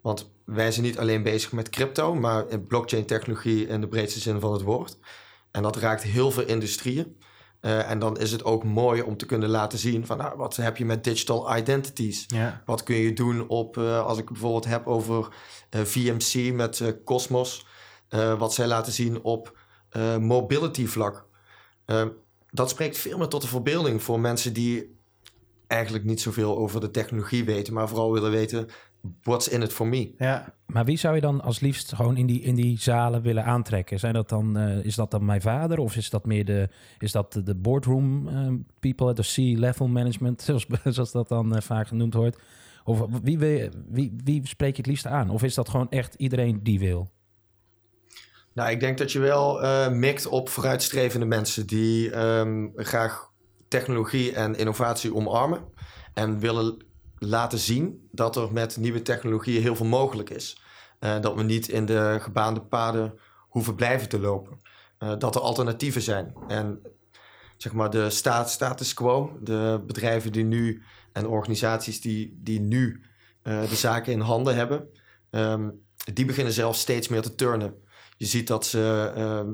Want 0.02 0.30
wij 0.44 0.72
zijn 0.72 0.86
niet 0.86 0.98
alleen 0.98 1.22
bezig 1.22 1.52
met 1.52 1.70
crypto, 1.70 2.14
maar 2.14 2.48
in 2.48 2.66
blockchain 2.66 3.06
technologie 3.06 3.66
in 3.66 3.80
de 3.80 3.88
breedste 3.88 4.20
zin 4.20 4.40
van 4.40 4.52
het 4.52 4.62
woord. 4.62 4.98
En 5.50 5.62
dat 5.62 5.76
raakt 5.76 6.02
heel 6.02 6.30
veel 6.30 6.44
industrieën. 6.44 7.16
Eh, 7.60 7.90
en 7.90 7.98
dan 7.98 8.18
is 8.18 8.32
het 8.32 8.44
ook 8.44 8.64
mooi 8.64 9.02
om 9.02 9.16
te 9.16 9.26
kunnen 9.26 9.48
laten 9.48 9.78
zien 9.78 10.06
van 10.06 10.18
nou, 10.18 10.36
wat 10.36 10.56
heb 10.56 10.76
je 10.76 10.84
met 10.84 11.04
digital 11.04 11.56
identities? 11.56 12.24
Ja, 12.26 12.62
Wat 12.66 12.82
kun 12.82 12.96
je 12.96 13.12
doen 13.12 13.48
op, 13.48 13.76
eh, 13.76 14.06
als 14.06 14.18
ik 14.18 14.24
het 14.24 14.32
bijvoorbeeld 14.32 14.64
heb 14.64 14.86
over 14.86 15.28
eh, 15.70 15.80
VMC 15.80 16.52
met 16.52 16.94
Cosmos, 17.04 17.66
wat 18.38 18.54
zij 18.54 18.66
laten 18.66 18.92
zien 18.92 19.22
op 19.22 19.58
mobility 20.20 20.86
vlak. 20.86 21.28
Eh, 21.90 22.06
dat 22.50 22.70
spreekt 22.70 22.98
veel 22.98 23.18
meer 23.18 23.28
tot 23.28 23.42
de 23.42 23.48
verbeelding 23.48 24.02
voor 24.02 24.20
mensen 24.20 24.52
die 24.52 24.98
eigenlijk 25.66 26.04
niet 26.04 26.20
zoveel 26.20 26.58
over 26.58 26.80
de 26.80 26.90
technologie 26.90 27.44
weten, 27.44 27.72
maar 27.72 27.88
vooral 27.88 28.12
willen 28.12 28.30
weten 28.30 28.68
what's 29.22 29.48
in 29.48 29.62
it 29.62 29.72
for 29.72 29.86
me. 29.86 30.14
Ja, 30.18 30.54
Maar 30.66 30.84
wie 30.84 30.96
zou 30.98 31.14
je 31.14 31.20
dan 31.20 31.40
als 31.40 31.60
liefst 31.60 31.94
gewoon 31.94 32.16
in 32.16 32.26
die, 32.26 32.40
in 32.40 32.54
die 32.54 32.78
zalen 32.78 33.22
willen 33.22 33.44
aantrekken? 33.44 33.98
Zijn 33.98 34.14
dat 34.14 34.28
dan, 34.28 34.56
eh, 34.56 34.84
is 34.84 34.94
dat 34.94 35.10
dan 35.10 35.24
mijn 35.24 35.40
vader 35.40 35.78
of 35.78 35.96
is 35.96 36.10
dat 36.10 36.26
meer 36.26 36.44
de, 36.44 36.68
is 36.98 37.12
dat 37.12 37.40
de 37.44 37.54
boardroom 37.54 38.28
eh, 38.28 38.48
people, 38.80 39.14
de 39.14 39.22
C-level 39.22 39.88
management, 39.88 40.42
zoals, 40.46 40.66
zoals 40.84 41.12
dat 41.12 41.28
dan 41.28 41.54
eh, 41.56 41.62
vaak 41.62 41.86
genoemd 41.88 42.14
wordt? 42.14 42.38
Of 42.84 43.06
wie, 43.22 43.38
wil 43.38 43.48
je- 43.48 43.70
wie, 43.88 44.12
wie 44.24 44.46
spreek 44.46 44.70
je 44.70 44.76
het 44.82 44.86
liefst 44.90 45.06
aan? 45.06 45.30
Of 45.30 45.42
is 45.42 45.54
dat 45.54 45.68
gewoon 45.68 45.90
echt 45.90 46.14
iedereen 46.14 46.60
die 46.62 46.78
wil? 46.78 47.10
Nou, 48.54 48.70
ik 48.70 48.80
denk 48.80 48.98
dat 48.98 49.12
je 49.12 49.18
wel 49.18 49.62
eh, 49.62 49.90
mikt 49.90 50.26
op 50.26 50.48
vooruitstrevende 50.48 51.26
mensen 51.26 51.66
die 51.66 52.10
ehm, 52.10 52.68
graag 52.76 53.30
technologie 53.68 54.32
en 54.32 54.54
innovatie 54.54 55.14
omarmen 55.14 55.64
en 56.14 56.38
willen 56.38 56.76
laten 57.20 57.58
zien 57.58 58.08
dat 58.12 58.36
er 58.36 58.52
met 58.52 58.76
nieuwe 58.76 59.02
technologieën 59.02 59.62
heel 59.62 59.76
veel 59.76 59.86
mogelijk 59.86 60.30
is. 60.30 60.62
Eh, 60.98 61.20
dat 61.20 61.34
we 61.34 61.42
niet 61.42 61.68
in 61.68 61.86
de 61.86 62.18
gebaande 62.20 62.60
paden 62.60 63.18
hoeven 63.48 63.74
blijven 63.74 64.08
te 64.08 64.20
lopen. 64.20 64.60
Eh, 64.98 65.12
dat 65.18 65.34
er 65.34 65.40
alternatieven 65.40 66.02
zijn. 66.02 66.34
En 66.48 66.80
zeg 67.56 67.72
maar 67.72 67.90
de 67.90 68.10
staat, 68.10 68.50
status 68.50 68.94
quo, 68.94 69.38
de 69.42 69.82
bedrijven 69.86 70.32
die 70.32 70.44
nu 70.44 70.82
en 71.12 71.26
organisaties 71.26 72.00
die, 72.00 72.38
die 72.42 72.60
nu 72.60 73.04
eh, 73.42 73.68
de 73.68 73.74
zaken 73.74 74.12
in 74.12 74.20
handen 74.20 74.54
hebben, 74.54 74.88
ehm, 75.30 75.70
die 76.12 76.24
beginnen 76.24 76.52
zelf 76.52 76.76
steeds 76.76 77.08
meer 77.08 77.22
te 77.22 77.34
turnen. 77.34 77.74
Je 78.16 78.26
ziet 78.26 78.46
dat 78.46 78.66
ze 78.66 79.12
ehm, 79.14 79.52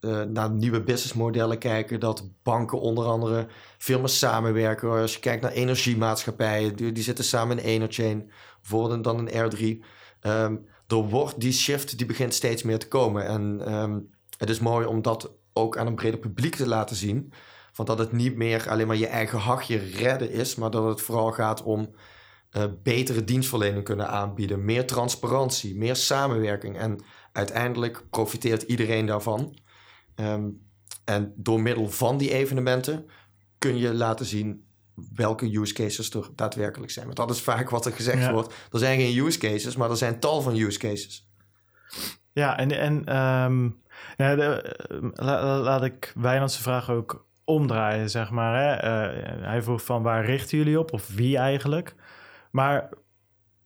eh, 0.00 0.22
naar 0.22 0.50
nieuwe 0.50 0.82
businessmodellen 0.82 1.58
kijken, 1.58 2.00
dat 2.00 2.30
banken 2.42 2.80
onder 2.80 3.04
andere 3.04 3.46
veel 3.78 3.98
meer 3.98 4.08
samenwerken. 4.08 4.90
Als 4.90 5.14
je 5.14 5.20
kijkt 5.20 5.42
naar 5.42 5.52
energiemaatschappijen, 5.52 6.76
die, 6.76 6.92
die 6.92 7.02
zitten 7.02 7.24
samen 7.24 7.58
in 7.58 7.64
Enerchain, 7.64 8.30
bijvoorbeeld 8.60 9.04
dan 9.04 9.18
een 9.18 9.52
R3. 9.52 9.84
Ehm, 10.20 10.56
er 10.86 10.96
wordt 10.96 11.40
die 11.40 11.52
shift, 11.52 11.98
die 11.98 12.06
begint 12.06 12.34
steeds 12.34 12.62
meer 12.62 12.78
te 12.78 12.88
komen. 12.88 13.26
En 13.26 13.60
ehm, 13.64 13.98
het 14.38 14.50
is 14.50 14.60
mooi 14.60 14.86
om 14.86 15.02
dat 15.02 15.32
ook 15.52 15.76
aan 15.76 15.86
een 15.86 15.94
breder 15.94 16.18
publiek 16.18 16.54
te 16.54 16.68
laten 16.68 16.96
zien. 16.96 17.32
Van 17.72 17.84
dat 17.84 17.98
het 17.98 18.12
niet 18.12 18.36
meer 18.36 18.68
alleen 18.68 18.86
maar 18.86 18.96
je 18.96 19.06
eigen 19.06 19.38
hachje 19.38 19.76
redden 19.76 20.30
is, 20.30 20.54
maar 20.54 20.70
dat 20.70 20.84
het 20.84 21.00
vooral 21.00 21.32
gaat 21.32 21.62
om 21.62 21.94
eh, 22.50 22.64
betere 22.82 23.24
dienstverlening 23.24 23.84
kunnen 23.84 24.08
aanbieden. 24.08 24.64
Meer 24.64 24.86
transparantie, 24.86 25.76
meer 25.76 25.96
samenwerking. 25.96 26.78
En 26.78 27.00
uiteindelijk 27.32 28.04
profiteert 28.10 28.62
iedereen 28.62 29.06
daarvan. 29.06 29.56
Ehm, 30.18 30.48
en 31.04 31.32
door 31.36 31.60
middel 31.62 31.88
van 31.90 32.18
die 32.18 32.32
evenementen 32.32 33.06
kun 33.58 33.76
je 33.78 33.94
laten 33.94 34.26
zien 34.26 34.66
welke 35.14 35.58
use 35.58 35.74
cases 35.74 36.10
er 36.10 36.28
daadwerkelijk 36.34 36.92
zijn. 36.92 37.04
Want 37.04 37.16
dat 37.16 37.30
is 37.30 37.40
vaak 37.40 37.70
wat 37.70 37.86
er 37.86 37.92
gezegd 37.92 38.22
Ja. 38.22 38.32
wordt. 38.32 38.54
Er 38.72 38.78
zijn 38.78 39.00
geen 39.00 39.24
use 39.26 39.38
cases, 39.38 39.76
maar 39.76 39.90
er 39.90 39.96
zijn 39.96 40.20
tal 40.20 40.40
van 40.42 40.56
use 40.56 40.78
cases. 40.78 41.28
Ja, 42.32 42.58
en, 42.58 42.70
en 42.78 43.04
ehm, 43.04 43.68
nou, 44.16 44.36
de, 44.36 44.62
eh, 44.62 44.98
la- 45.14 45.44
la- 45.44 45.60
laat 45.60 45.84
ik 45.84 46.12
Wijnandse 46.16 46.62
vraag 46.62 46.90
ook 46.90 47.26
omdraaien, 47.44 48.10
zeg 48.10 48.30
maar. 48.30 48.62
Hè? 48.62 48.74
Eh, 48.74 49.42
hij 49.46 49.62
vroeg 49.62 49.84
van 49.84 50.02
waar 50.02 50.24
richten 50.24 50.58
jullie 50.58 50.78
op 50.78 50.92
of 50.92 51.08
wie 51.14 51.36
eigenlijk? 51.36 51.94
Maar 52.50 52.88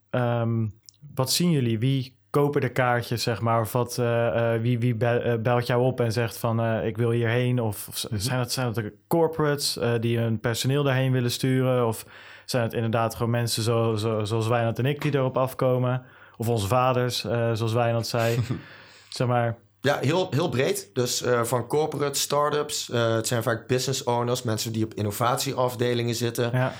ehm, 0.09 0.67
wat 1.13 1.31
zien 1.31 1.51
jullie? 1.51 1.79
Wie 1.79 2.17
kopen 2.33 2.61
de 2.61 2.71
kaartjes, 2.71 3.23
zeg 3.23 3.41
maar? 3.41 3.61
Of 3.61 3.71
wat, 3.71 3.97
eh, 3.97 4.53
eh, 4.55 4.61
wie, 4.61 4.79
wie 4.79 4.97
eh, 4.97 5.41
belt 5.41 5.67
jou 5.67 5.83
op 5.83 5.99
en 5.99 6.11
zegt 6.11 6.37
van 6.37 6.83
ik 6.83 6.97
wil 6.97 7.11
hierheen? 7.11 7.61
Of, 7.61 7.87
of 7.87 8.05
zijn, 8.11 8.39
het, 8.39 8.51
zijn 8.51 8.65
het 8.65 8.75
de 8.75 8.93
corporates 9.07 9.79
die 9.99 10.17
hun 10.17 10.39
personeel 10.39 10.83
daarheen 10.83 11.11
willen 11.11 11.31
sturen? 11.31 11.87
Of 11.87 12.05
zijn 12.45 12.63
het 12.63 12.73
inderdaad 12.73 13.15
gewoon 13.15 13.31
mensen 13.31 13.63
zo, 13.63 13.95
zo, 13.95 14.23
zoals 14.23 14.47
Wijnand 14.47 14.79
en 14.79 14.85
ik 14.85 15.01
die 15.01 15.15
erop 15.15 15.37
afkomen? 15.37 16.05
Of 16.37 16.49
onze 16.49 16.67
vaders, 16.67 17.19
zoals 17.53 17.73
Wijnand 17.73 18.07
zei. 18.07 18.39
zeg 19.09 19.27
maar, 19.27 19.57
Ja, 19.81 19.97
heel, 20.01 20.27
heel 20.29 20.49
breed. 20.49 20.89
Dus 20.93 21.23
van 21.43 21.67
corporate, 21.67 22.19
startups. 22.19 22.89
het 22.93 23.27
zijn 23.27 23.43
vaak 23.43 23.67
business 23.67 24.03
owners, 24.03 24.43
mensen 24.43 24.71
die 24.71 24.85
op 24.85 24.93
innovatieafdelingen 24.93 26.15
zitten. 26.15 26.51
ja. 26.53 26.73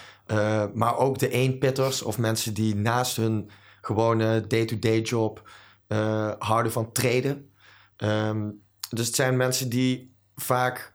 Maar 0.73 0.97
ook 0.97 1.19
de 1.19 1.29
eenpitters 1.29 2.01
of 2.01 2.17
mensen 2.17 2.53
die 2.53 2.75
naast 2.75 3.15
hun 3.15 3.49
gewone 3.85 4.47
day-to-day 4.47 5.01
job 5.01 5.49
eh, 5.87 6.31
houden 6.39 6.71
van 6.71 6.91
traden. 6.91 7.49
Ehm, 7.95 8.49
dus 8.89 9.05
het 9.07 9.15
zijn 9.15 9.37
mensen 9.37 9.69
die 9.69 10.15
vaak 10.35 10.93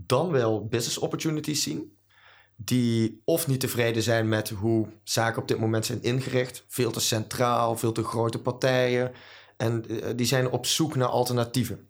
dan 0.00 0.30
wel 0.30 0.66
business 0.66 0.98
opportunities 0.98 1.62
zien. 1.62 1.96
Die 2.56 3.22
of 3.24 3.46
niet 3.46 3.60
tevreden 3.60 4.02
zijn 4.02 4.28
met 4.28 4.48
hoe 4.48 4.88
zaken 5.02 5.42
op 5.42 5.48
dit 5.48 5.58
moment 5.58 5.86
zijn 5.86 6.02
ingericht. 6.02 6.64
Veel 6.68 6.90
te 6.90 7.00
centraal, 7.00 7.76
veel 7.76 7.92
te 7.92 8.04
grote 8.04 8.38
partijen. 8.40 9.12
En 9.56 9.88
eh, 9.88 10.08
die 10.16 10.26
zijn 10.26 10.50
op 10.50 10.66
zoek 10.66 10.96
naar 10.96 11.08
alternatieven. 11.08 11.88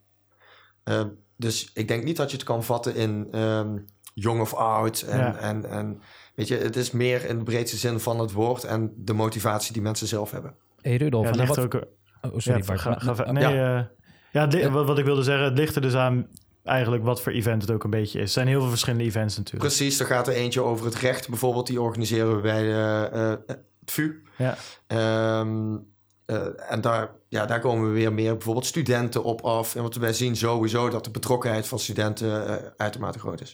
Eh, 0.84 1.05
dus 1.36 1.70
ik 1.74 1.88
denk 1.88 2.05
niet 2.05 2.16
dat 2.16 2.30
je 2.30 2.36
het 2.36 2.46
kan 2.46 2.64
vatten 2.64 2.94
in 2.94 3.28
ehm, 3.32 3.78
jong 4.14 4.40
of 4.40 4.55
oud. 4.55 5.01
En, 5.01 5.18
Ja. 5.18 5.36
en, 5.36 5.70
en 5.70 6.01
weet 6.39 6.49
je, 6.49 6.57
het 6.57 6.76
is 6.76 6.91
meer 6.91 7.24
in 7.24 7.39
de 7.39 7.45
breedste 7.45 7.76
zin 7.76 8.01
van 8.01 8.18
het 8.20 8.32
woord 8.32 8.64
en 8.64 8.93
de 8.97 9.12
motivatie 9.12 9.72
die 9.72 9.82
mensen 9.82 10.07
zelf 10.07 10.30
hebben. 10.30 10.55
Hey 10.80 10.97
Rudolf, 10.97 11.24
Ja, 11.24 11.30
en 11.32 11.39
het 11.39 11.49
ligt 11.49 11.61
wat... 11.61 11.74
ook... 11.74 11.84
Oh, 12.32 12.39
sorry 12.39 12.62
ja, 12.66 12.76
ga- 12.76 13.32
nee, 13.32 13.43
ja. 13.55 13.78
eh, 13.78 13.84
ja, 14.32 14.45
li- 14.45 14.68
wat, 14.68 14.99
ik 14.99 15.05
wilde 15.05 15.22
zeggen, 15.22 15.45
het 15.45 15.59
ligt 15.59 15.74
er 15.76 15.82
dus 15.82 15.95
aan 15.95 16.26
eigenlijk 16.64 17.05
wat 17.05 17.22
voor 17.22 17.32
event 17.32 17.62
het 17.62 17.70
ook 17.70 17.84
een 17.84 17.91
beetje 17.91 18.18
is. 18.18 18.24
Er 18.24 18.30
zijn 18.30 18.47
heel 18.47 18.61
veel 18.61 18.68
verschillende 18.68 19.05
events 19.05 19.36
natuurlijk. 19.36 19.64
Precies, 19.64 20.01
er 20.01 20.07
gaat 20.07 20.28
er 20.28 20.34
eentje 20.34 20.61
over 20.61 20.84
het 20.86 20.95
recht. 20.95 21.28
Bijvoorbeeld, 21.28 21.66
die 21.66 21.80
organiseren 21.80 22.36
we 22.36 22.41
bij 22.43 22.62
de, 22.62 23.09
eh, 23.12 23.28
het 23.47 23.61
VU. 23.84 24.22
Ja. 24.39 24.57
Ehm, 24.86 25.76
eh, 26.24 26.72
en 26.72 26.80
daar, 26.80 27.11
ja, 27.28 27.47
daar 27.47 27.61
komen 27.61 27.86
we 27.89 27.93
weer 27.95 28.12
meer 28.12 28.32
bijvoorbeeld 28.32 28.66
studenten 28.66 29.24
op 29.24 29.41
af. 29.41 29.74
En 29.74 29.82
wat 29.82 29.95
wij 29.95 30.12
zien 30.12 30.36
sowieso 30.36 30.89
dat 30.91 31.05
de 31.05 31.11
betrokkenheid 31.11 31.66
van 31.68 31.78
studenten 31.78 32.47
eh, 32.49 32.66
uitermate 32.76 33.18
groot 33.18 33.41
is. 33.41 33.53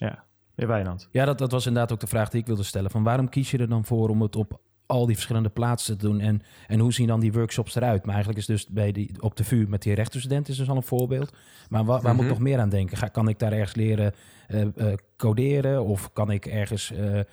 Wijnand. 0.55 1.09
Ja, 1.11 1.25
dat, 1.25 1.39
dat 1.39 1.51
was 1.53 1.67
inderdaad 1.67 1.93
ook 1.93 2.01
de 2.01 2.07
vraag 2.07 2.29
die 2.31 2.41
ik 2.41 2.47
wilde 2.47 2.63
stellen. 2.63 2.91
Van 2.91 3.03
waarom 3.03 3.29
kies 3.29 3.51
je 3.51 3.59
er 3.59 3.69
dan 3.69 3.85
voor 3.85 4.09
om 4.09 4.23
het 4.23 4.37
op 4.37 4.61
al 4.87 5.07
die 5.07 5.15
verschillende 5.15 5.49
plaatsen 5.49 5.99
te 5.99 6.07
doen? 6.07 6.21
En, 6.21 6.43
en 6.67 6.79
hoe 6.79 6.93
zien 6.93 7.07
dan 7.07 7.21
die 7.21 7.33
workshops 7.33 7.75
eruit? 7.75 8.01
Maar 8.05 8.15
eigenlijk 8.15 8.39
is 8.39 8.47
dus 8.47 8.67
bij 8.69 8.93
die, 8.93 9.23
op 9.23 9.37
de 9.37 9.45
VU 9.45 9.67
met 9.69 9.83
die 9.83 9.95
rechtenstudent 9.95 10.49
is 10.49 10.57
dus 10.57 10.69
al 10.69 10.77
een 10.77 10.83
voorbeeld. 10.83 11.33
Maar 11.69 11.85
wa- 11.85 12.01
waar 12.01 12.15
moet 12.15 12.25
ik 12.25 12.31
Mhm. 12.31 12.39
nog 12.39 12.39
meer 12.49 12.59
aan 12.59 12.69
denken? 12.69 12.97
Ga, 12.97 13.09
kan 13.09 13.29
ik 13.29 13.39
daar 13.39 13.53
ergens 13.53 13.75
leren 13.75 14.13
eh, 14.49 14.61
eh, 14.63 14.95
coderen? 15.17 15.85
Of 15.85 16.13
kan 16.13 16.31
ik 16.31 16.47
ergens 16.47 16.93
eh, 16.93 17.19
eh, 17.19 17.25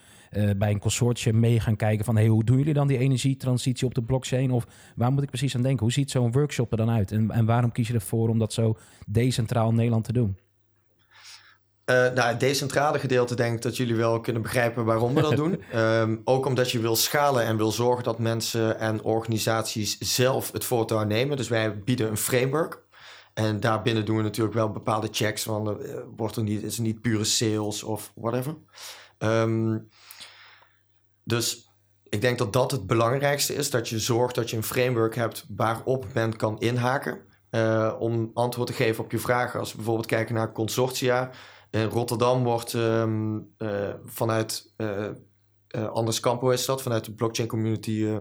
bij 0.57 0.71
een 0.71 0.79
consortium 0.79 1.39
mee 1.39 1.59
gaan 1.59 1.75
kijken 1.75 2.05
van... 2.05 2.15
Hey, 2.15 2.27
hoe 2.27 2.43
doen 2.43 2.57
jullie 2.57 2.73
dan 2.73 2.87
die 2.87 2.97
energietransitie 2.97 3.87
op 3.87 3.93
de 3.95 4.03
blockchain? 4.03 4.51
Of 4.51 4.65
waar 4.95 5.11
moet 5.11 5.23
ik 5.23 5.29
precies 5.29 5.55
aan 5.55 5.61
denken? 5.61 5.81
Hoe 5.83 5.91
ziet 5.91 6.11
zo'n 6.11 6.31
workshop 6.31 6.71
er 6.71 6.77
dan 6.77 6.89
uit? 6.89 7.11
En, 7.11 7.31
en 7.31 7.45
waarom 7.45 7.71
kies 7.71 7.87
je 7.87 7.93
ervoor 7.93 8.29
om 8.29 8.39
dat 8.39 8.53
zo 8.53 8.77
decentraal 9.07 9.69
in 9.69 9.75
Nederland 9.75 10.03
te 10.03 10.13
doen? 10.13 10.37
Eh, 11.85 11.95
nou, 11.95 12.21
het 12.21 12.39
decentrale 12.39 12.99
gedeelte 12.99 13.35
denk 13.35 13.55
ik 13.55 13.61
dat 13.61 13.77
jullie 13.77 13.95
wel 13.95 14.19
kunnen 14.19 14.41
begrijpen 14.41 14.85
waarom 14.85 15.13
we 15.13 15.21
dat 15.21 15.35
doen. 15.35 15.63
Ehm, 15.71 16.17
ook 16.23 16.45
omdat 16.45 16.71
je 16.71 16.79
wil 16.79 16.95
schalen 16.95 17.43
en 17.43 17.57
wil 17.57 17.71
zorgen 17.71 18.03
dat 18.03 18.19
mensen 18.19 18.79
en 18.79 19.03
organisaties 19.03 19.97
zelf 19.97 20.51
het 20.51 20.65
voortouw 20.65 21.03
nemen. 21.03 21.37
Dus 21.37 21.47
wij 21.47 21.79
bieden 21.83 22.07
een 22.09 22.17
framework. 22.17 22.81
En 23.33 23.59
daarbinnen 23.59 24.05
doen 24.05 24.17
we 24.17 24.23
natuurlijk 24.23 24.55
wel 24.55 24.71
bepaalde 24.71 25.07
checks. 25.11 25.43
Van, 25.43 25.81
eh, 25.81 25.95
wordt 26.15 26.35
er 26.35 26.43
niet, 26.43 26.63
is 26.63 26.77
het 26.77 26.85
niet 26.85 27.01
pure 27.01 27.23
sales 27.23 27.83
of 27.83 28.11
whatever. 28.15 28.55
Ehm, 29.17 29.77
dus 31.23 31.69
ik 32.09 32.21
denk 32.21 32.37
dat 32.37 32.53
dat 32.53 32.71
het 32.71 32.87
belangrijkste 32.87 33.55
is. 33.55 33.69
Dat 33.69 33.89
je 33.89 33.99
zorgt 33.99 34.35
dat 34.35 34.49
je 34.49 34.57
een 34.57 34.63
framework 34.63 35.15
hebt 35.15 35.45
waarop 35.55 36.05
men 36.13 36.35
kan 36.35 36.59
inhaken. 36.59 37.29
eh, 37.49 37.95
om 37.99 38.31
antwoord 38.33 38.67
te 38.67 38.73
geven 38.73 39.03
op 39.03 39.11
je 39.11 39.19
vragen. 39.19 39.59
Als 39.59 39.69
we 39.71 39.75
bijvoorbeeld 39.75 40.07
kijken 40.07 40.35
naar 40.35 40.51
consortia. 40.51 41.29
In 41.71 41.85
Rotterdam 41.85 42.43
wordt 42.43 42.73
eh, 42.73 43.89
vanuit 44.05 44.73
eh, 44.77 45.07
eh, 45.71 45.89
Anders 45.89 46.19
Campo 46.19 46.49
is 46.49 46.65
dat, 46.65 46.81
vanuit 46.81 47.05
de 47.05 47.13
blockchain 47.13 47.49
community 47.49 48.05
eh, 48.05 48.17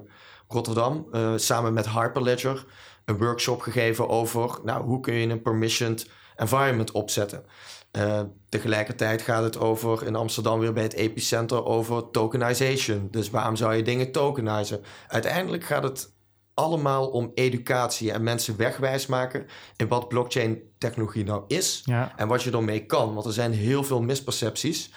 Rotterdam, 0.49 1.07
eh, 1.13 1.33
samen 1.37 1.73
met 1.73 1.89
Hyperledger 1.89 2.67
een 3.05 3.19
workshop 3.19 3.61
gegeven 3.61 4.09
over 4.09 4.59
nou, 4.65 4.85
hoe 4.85 5.01
kun 5.01 5.15
je 5.15 5.29
een 5.29 5.43
permissioned 5.43 6.11
environment 6.37 6.91
opzetten. 6.91 7.45
Eh, 7.91 8.21
tegelijkertijd 8.49 9.23
gaat 9.23 9.43
het 9.43 9.59
over 9.59 10.07
in 10.07 10.17
Amsterdam 10.17 10.59
weer 10.59 10.73
bij 10.73 10.83
het 10.83 10.93
epicenter 10.93 11.65
over 11.65 12.11
tokenization. 12.11 13.09
Dus 13.11 13.31
waarom 13.31 13.57
zou 13.57 13.75
je 13.75 13.83
dingen 13.83 14.13
tokenizen? 14.13 14.83
Uiteindelijk 15.09 15.65
gaat 15.65 15.83
het 15.83 16.13
allemaal 16.61 17.09
om 17.09 17.31
educatie 17.35 18.13
en 18.13 18.23
mensen 18.23 18.57
wegwijs 18.57 19.07
maken 19.07 19.47
in 19.77 19.89
wat 19.89 20.09
blockchain 20.09 20.59
technologie 20.79 21.25
nou 21.25 21.45
is 21.47 21.83
Ja, 21.85 22.13
en 22.17 22.29
wat 22.29 22.43
je 22.43 22.51
ermee 22.51 22.87
kan. 22.87 23.15
Want 23.15 23.27
er 23.27 23.33
zijn 23.33 23.53
heel 23.53 23.85
veel 23.85 24.03
mispercepties. 24.03 24.91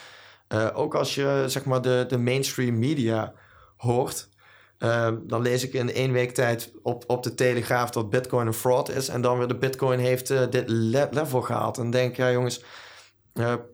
Eh, 0.47 0.69
ook 0.73 0.95
als 0.95 1.15
je 1.15 1.43
zeg 1.47 1.65
maar 1.65 1.81
de, 1.81 2.05
de 2.07 2.17
mainstream 2.17 2.79
media 2.79 3.33
hoort. 3.77 4.29
eh, 4.77 5.11
dan 5.23 5.41
lees 5.41 5.63
ik 5.63 5.73
in 5.73 5.93
één 5.93 6.11
week 6.11 6.31
tijd 6.33 6.71
op, 6.81 7.03
op 7.07 7.23
de 7.23 7.33
Telegraaf 7.35 7.89
dat 7.89 8.09
Bitcoin 8.09 8.47
een 8.47 8.53
fraud 8.53 8.89
is. 8.89 9.07
En 9.07 9.21
dan 9.21 9.37
weer 9.37 9.47
de 9.47 9.57
Bitcoin 9.57 9.99
heeft 9.99 10.29
eh, 10.29 10.41
dit 10.49 10.63
le- 10.69 11.07
level 11.11 11.41
gehaald. 11.41 11.77
En 11.77 11.89
denk, 11.91 12.15
ja 12.15 12.31
jongens, 12.31 12.63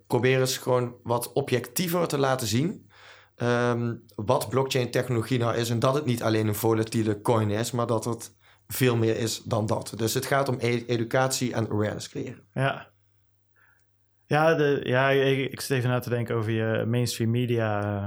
probeer 0.08 0.40
eens 0.40 0.58
gewoon 0.58 0.96
wat 1.04 1.34
objectiever 1.34 2.08
te 2.08 2.18
laten 2.18 2.48
zien. 2.48 2.89
Ehm, 3.40 3.96
wat 4.16 4.50
blockchain 4.50 4.92
technologie 4.92 5.40
nou 5.40 5.56
is 5.56 5.70
en 5.70 5.80
dat 5.80 5.94
het 5.94 6.06
niet 6.06 6.24
alleen 6.24 6.48
een 6.48 6.56
volatiele 6.56 7.22
coin 7.22 7.50
is, 7.50 7.72
maar 7.72 7.88
dat 7.88 8.06
het 8.06 8.38
veel 8.68 8.96
meer 8.96 9.18
is 9.18 9.44
dan 9.44 9.66
dat. 9.66 9.94
Dus 9.96 10.14
het 10.14 10.26
gaat 10.26 10.50
om 10.50 10.58
e- 10.60 10.84
educatie 10.88 11.54
en 11.54 11.70
awareness 11.70 12.10
creëren. 12.10 12.44
Ja. 12.54 12.90
Ja, 14.26 14.54
de, 14.56 14.80
ja 14.84 15.10
ik, 15.10 15.52
ik 15.52 15.62
zit 15.62 15.78
even 15.78 15.90
na 15.90 16.00
te 16.00 16.10
denken 16.10 16.36
over 16.36 16.52
je 16.52 16.86
mainstream 16.86 17.30
media 17.30 18.02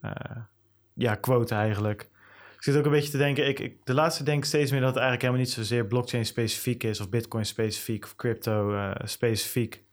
uh, 0.00 0.10
ja, 0.94 1.14
quote 1.14 1.54
eigenlijk. 1.54 2.10
Ik 2.56 2.62
zit 2.62 2.76
ook 2.76 2.84
een 2.84 2.90
beetje 2.90 3.10
te 3.10 3.18
denken, 3.18 3.48
ik, 3.48 3.60
ik, 3.60 3.76
de 3.84 3.94
laatste 3.94 4.24
denk 4.24 4.44
steeds 4.44 4.70
meer 4.70 4.80
dat 4.80 4.94
het 4.94 4.98
eigenlijk 4.98 5.22
helemaal 5.22 5.44
niet 5.44 5.54
zozeer 5.54 5.86
blockchain 5.86 6.26
specifiek 6.26 6.82
is 6.82 7.00
of 7.00 7.08
bitcoin 7.08 7.46
specifiek 7.46 8.04
of 8.04 8.14
crypto 8.16 8.72
uh, 8.72 8.90
specifiek. 9.04 9.84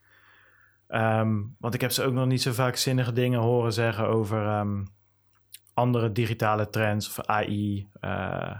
Um, 0.94 1.56
want 1.58 1.74
ik 1.74 1.80
heb 1.80 1.90
ze 1.90 2.04
ook 2.04 2.12
nog 2.12 2.26
niet 2.26 2.42
zo 2.42 2.52
vaak 2.52 2.76
zinnige 2.76 3.12
dingen 3.12 3.40
horen 3.40 3.72
zeggen 3.72 4.06
over 4.06 4.58
um, 4.58 4.86
andere 5.74 6.12
digitale 6.12 6.70
trends 6.70 7.08
of 7.08 7.26
AI. 7.26 7.88
Uh, 8.00 8.54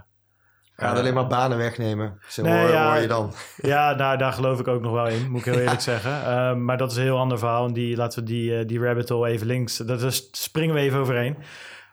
Gaat 0.75 0.97
alleen 0.97 1.13
maar 1.13 1.27
banen 1.27 1.57
wegnemen. 1.57 2.17
Zeg, 2.27 2.45
nee, 2.45 2.59
hoor, 2.59 2.69
ja, 2.69 2.91
hoor 2.91 3.01
je 3.01 3.07
dan? 3.07 3.33
Ja, 3.61 3.93
daar, 3.93 4.17
daar 4.17 4.33
geloof 4.33 4.59
ik 4.59 4.67
ook 4.67 4.81
nog 4.81 4.91
wel 4.91 5.07
in, 5.07 5.31
moet 5.31 5.39
ik 5.39 5.45
heel 5.45 5.61
eerlijk 5.63 5.81
zeggen. 5.81 6.37
Um, 6.37 6.65
maar 6.65 6.77
dat 6.77 6.91
is 6.91 6.97
een 6.97 7.03
heel 7.03 7.17
ander 7.17 7.39
verhaal. 7.39 7.65
En 7.65 7.73
die, 7.73 7.95
laten 7.95 8.19
we 8.19 8.25
die, 8.25 8.59
uh, 8.59 8.67
die 8.67 8.79
rabbit 8.79 9.09
hole 9.09 9.29
even 9.29 9.47
links... 9.47 9.77
Daar 9.77 10.11
springen 10.31 10.75
we 10.75 10.81
even 10.81 10.99
overheen. 10.99 11.37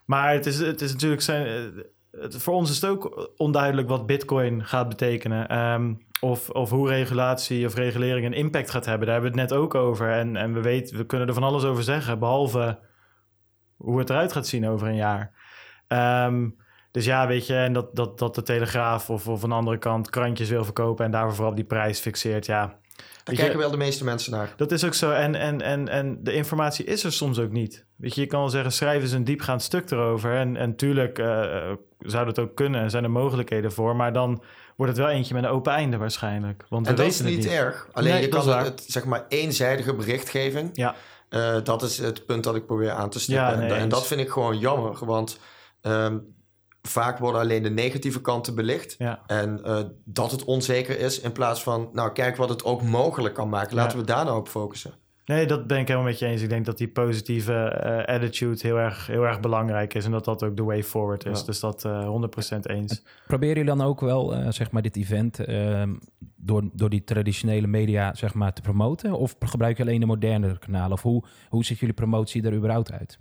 Maar 0.05 0.32
het 0.32 0.47
is, 0.47 0.59
het 0.59 0.80
is 0.80 0.93
natuurlijk... 0.93 1.22
Zijn, 1.22 1.72
het, 2.11 2.36
voor 2.36 2.55
ons 2.55 2.70
is 2.70 2.80
het 2.80 2.91
ook 2.91 3.32
onduidelijk 3.36 3.88
wat 3.88 4.07
bitcoin 4.07 4.66
gaat 4.66 4.88
betekenen. 4.88 5.59
Um, 5.59 6.09
of, 6.21 6.51
of 6.51 6.71
hoe 6.71 6.89
regulatie 6.89 7.66
of 7.66 7.75
regulering 7.75 8.27
een 8.27 8.33
impact 8.33 8.71
gaat 8.71 8.85
hebben. 8.85 9.07
Daar 9.07 9.14
hebben 9.14 9.35
we 9.35 9.41
het 9.41 9.51
net 9.51 9.59
ook 9.59 9.75
over. 9.75 10.11
En, 10.11 10.37
en 10.37 10.53
we 10.53 10.61
weten, 10.61 10.97
we 10.97 11.07
kunnen 11.07 11.29
er 11.29 11.35
van 11.35 11.43
alles 11.43 11.64
over 11.64 11.83
zeggen. 11.83 12.18
Behalve 12.18 12.79
hoe 13.77 13.99
het 13.99 14.11
eruit 14.11 14.33
gaat 14.33 14.47
zien 14.47 14.68
over 14.68 14.89
een 14.89 14.97
jaar. 14.97 15.33
Um, 16.27 16.57
dus 16.91 17.05
ja, 17.05 17.27
weet 17.27 17.47
je, 17.47 17.55
en 17.55 17.73
dat, 17.73 17.97
dat, 17.97 18.18
dat 18.18 18.35
de 18.35 18.43
Telegraaf 18.43 19.11
of, 19.11 19.29
of 19.29 19.43
een 19.43 19.53
andere 19.53 19.79
kant 19.79 20.11
krantjes 20.11 20.49
wil 20.49 20.64
verkopen 20.64 21.05
en 21.05 21.11
daarvoor 21.11 21.35
vooral 21.35 21.55
die 21.55 21.64
prijs 21.64 22.01
fixeert, 22.01 22.47
ja. 22.47 22.79
Daar 23.25 23.35
kijken 23.35 23.59
wel 23.59 23.71
de 23.71 23.77
meeste 23.77 24.05
mensen 24.05 24.33
naar. 24.33 24.53
Dat 24.57 24.73
is 24.73 24.85
ook 24.85 24.95
zo. 24.95 25.11
En, 25.11 25.35
en, 25.35 25.61
en, 25.61 25.89
en 25.89 26.18
de 26.23 26.33
informatie 26.33 26.85
is 26.85 27.05
er 27.05 27.12
soms 27.12 27.39
ook 27.39 27.51
niet. 27.51 27.87
Weet 27.97 28.14
je, 28.14 28.21
je 28.21 28.27
kan 28.27 28.41
wel 28.41 28.49
zeggen, 28.49 28.73
schrijf 28.73 29.03
eens 29.03 29.12
een 29.12 29.25
diepgaand 29.25 29.62
stuk 29.62 29.91
erover. 29.91 30.37
En, 30.37 30.57
en 30.57 30.77
tuurlijk 30.77 31.18
uh, 31.18 31.73
zou 31.99 32.25
dat 32.25 32.39
ook 32.39 32.55
kunnen 32.55 32.81
en 32.81 32.91
zijn 32.91 33.05
er 33.05 33.11
mogelijkheden 33.11 33.73
voor. 33.73 33.97
Maar 33.97 34.12
dan 34.12 34.43
wordt 34.81 34.97
het 34.97 35.07
wel 35.07 35.14
eentje 35.14 35.35
met 35.35 35.45
een 35.45 35.51
open 35.51 35.72
einde 35.72 35.97
waarschijnlijk. 35.97 36.64
Want 36.68 36.87
en 36.87 36.95
dat 36.95 37.07
is 37.07 37.20
niet, 37.20 37.47
erg. 37.47 37.89
Alleen 37.93 38.12
nee, 38.12 38.20
je 38.20 38.28
kan 38.28 38.49
het, 38.49 38.85
zeg 38.87 39.05
maar, 39.05 39.24
eenzijdige 39.28 39.95
berichtgeving. 39.95 40.70
Ja. 40.72 40.95
Uh, 41.31 41.57
dat 41.64 41.83
is 41.83 41.99
het 41.99 42.26
punt 42.26 42.45
dat 42.45 42.55
ik 42.55 42.66
probeer 42.66 42.91
aan 42.91 43.11
te 43.11 43.20
stippen. 43.20 43.45
Ja, 43.45 43.55
nee, 43.55 43.70
en, 43.70 43.76
en, 43.76 43.89
dat 43.89 44.07
vind 44.07 44.20
ik 44.20 44.28
gewoon 44.28 44.59
jammer. 44.59 45.05
Want 45.05 45.39
um, 45.83 46.35
vaak 46.83 47.18
worden 47.18 47.41
alleen 47.41 47.62
de 47.62 47.70
negatieve 47.70 48.20
kanten 48.20 48.55
belicht. 48.55 48.95
Ja. 48.99 49.20
En 49.26 49.61
uh, 49.64 49.78
dat 50.05 50.31
het 50.31 50.45
onzeker 50.45 50.99
is, 50.99 51.20
in 51.20 51.33
plaats 51.33 51.62
van, 51.62 51.91
nou 51.93 52.12
kijk 52.12 52.37
wat 52.37 52.49
het 52.49 52.64
ook 52.64 52.83
mogelijk 52.83 53.35
kan 53.35 53.49
maken. 53.49 53.74
Laten 53.76 53.99
we 53.99 54.05
daar 54.05 54.24
nou 54.24 54.39
op 54.39 54.49
focussen. 54.49 54.95
Nee, 55.31 55.47
dat 55.47 55.66
ben 55.66 55.78
ik 55.78 55.89
helemaal 55.89 56.09
met 56.09 56.18
je 56.18 56.26
eens. 56.26 56.43
Ik 56.43 56.49
denk 56.49 56.64
dat 56.64 56.78
die 56.78 56.89
positieve 56.89 57.81
uh, 57.85 58.14
attitude 58.14 58.59
heel 58.62 58.78
erg, 58.78 59.07
heel 59.07 59.26
erg 59.26 59.41
belangrijk 59.41 59.95
is. 59.95 60.05
En 60.05 60.11
dat 60.11 60.24
dat 60.24 60.43
ook 60.43 60.57
de 60.57 60.62
way 60.62 60.85
forward 60.85 61.26
is. 61.26 61.41
Ja. 61.41 61.47
Dus 61.47 61.61
dat 61.61 61.85
uh, 61.85 62.01
eh, 62.01 62.55
100% 62.57 62.59
eens. 62.61 63.03
Proberen 63.26 63.57
jullie 63.57 63.76
dan 63.76 63.87
ook 63.87 64.01
wel, 64.01 64.37
uh, 64.37 64.51
zeg 64.51 64.70
maar, 64.70 64.83
dit 64.83 64.97
event 64.97 65.39
ehm, 65.39 65.95
door, 66.37 66.62
door 66.72 66.91
die 66.91 67.05
traditionele 67.05 67.66
media, 67.66 68.14
zeg 68.14 68.35
maar, 68.35 68.53
te 68.53 68.61
promoten? 68.61 69.12
Of 69.12 69.37
gebruik 69.39 69.76
je 69.76 69.83
alleen 69.83 70.01
de 70.01 70.07
moderne 70.07 70.59
kanalen? 70.59 70.93
Of 70.93 71.03
hoe, 71.03 71.24
hoe 71.49 71.64
ziet 71.64 71.78
jullie 71.78 71.95
promotie 71.95 72.43
er 72.43 72.55
überhaupt 72.55 72.93
uit? 72.93 73.18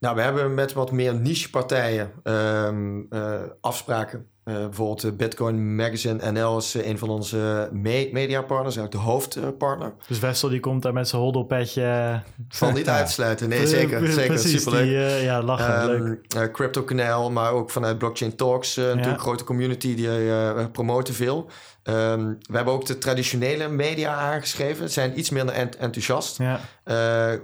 Nou, 0.00 0.16
we 0.16 0.22
hebben 0.22 0.54
met 0.54 0.72
wat 0.72 0.92
meer 0.92 1.20
niche-partijen 1.20 2.10
um, 2.24 3.06
uh, 3.10 3.42
afspraken. 3.60 4.26
Uh, 4.48 4.54
bijvoorbeeld 4.54 5.16
Bitcoin 5.16 5.74
Magazine 5.74 6.30
NL 6.30 6.56
is 6.56 6.76
uh, 6.76 6.86
een 6.86 6.98
van 6.98 7.08
onze 7.08 7.68
me 7.72 8.08
mediapartners, 8.12 8.76
eigenlijk 8.76 9.04
de 9.04 9.10
hoofdpartner. 9.10 9.92
Dus 10.08 10.18
Wessel 10.18 10.48
die 10.48 10.60
komt 10.60 10.82
daar 10.82 10.92
met 10.92 11.08
zijn 11.08 11.22
hoddelpetje. 11.22 12.20
Van 12.48 12.74
niet 12.74 12.88
uit 12.96 13.06
te 13.06 13.12
sluiten, 13.12 13.48
nee 13.48 13.66
zeker. 13.66 14.12
zeker 14.12 14.26
Precies, 14.26 14.62
superleuk. 14.62 14.84
Die, 14.84 15.24
ja, 15.24 15.42
lachen, 15.42 15.90
um, 15.90 16.20
leuk. 16.28 16.52
Crypto 16.52 16.82
Kanaal, 16.82 17.30
maar 17.30 17.52
ook 17.52 17.70
vanuit 17.70 17.98
Blockchain 17.98 18.36
Talks, 18.36 18.74
ja. 18.74 18.82
natuurlijk 18.82 19.12
een 19.12 19.18
grote 19.18 19.44
community, 19.44 19.94
die 19.94 20.68
promoten 20.68 21.14
veel. 21.14 21.50
Um, 21.88 22.38
we 22.40 22.56
hebben 22.56 22.74
ook 22.74 22.86
de 22.86 22.98
traditionele 22.98 23.68
media 23.68 24.14
aangeschreven. 24.14 24.90
Zijn 24.90 25.18
iets 25.18 25.30
minder 25.30 25.54
ent 25.54 25.76
enthousiast. 25.76 26.38
Ja. 26.38 26.54
Uh, 26.54 26.94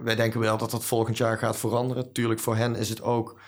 wij 0.03 0.15
denken 0.17 0.41
wel 0.41 0.57
dat 0.57 0.71
dat 0.71 0.85
volgend 0.85 1.17
jaar 1.17 1.39
gaat 1.39 1.57
veranderen. 1.57 2.13
Tuurlijk, 2.13 2.41
voor 2.41 2.57
hen 2.57 2.77
is 2.77 2.89
het 2.89 3.03
ook, 3.03 3.41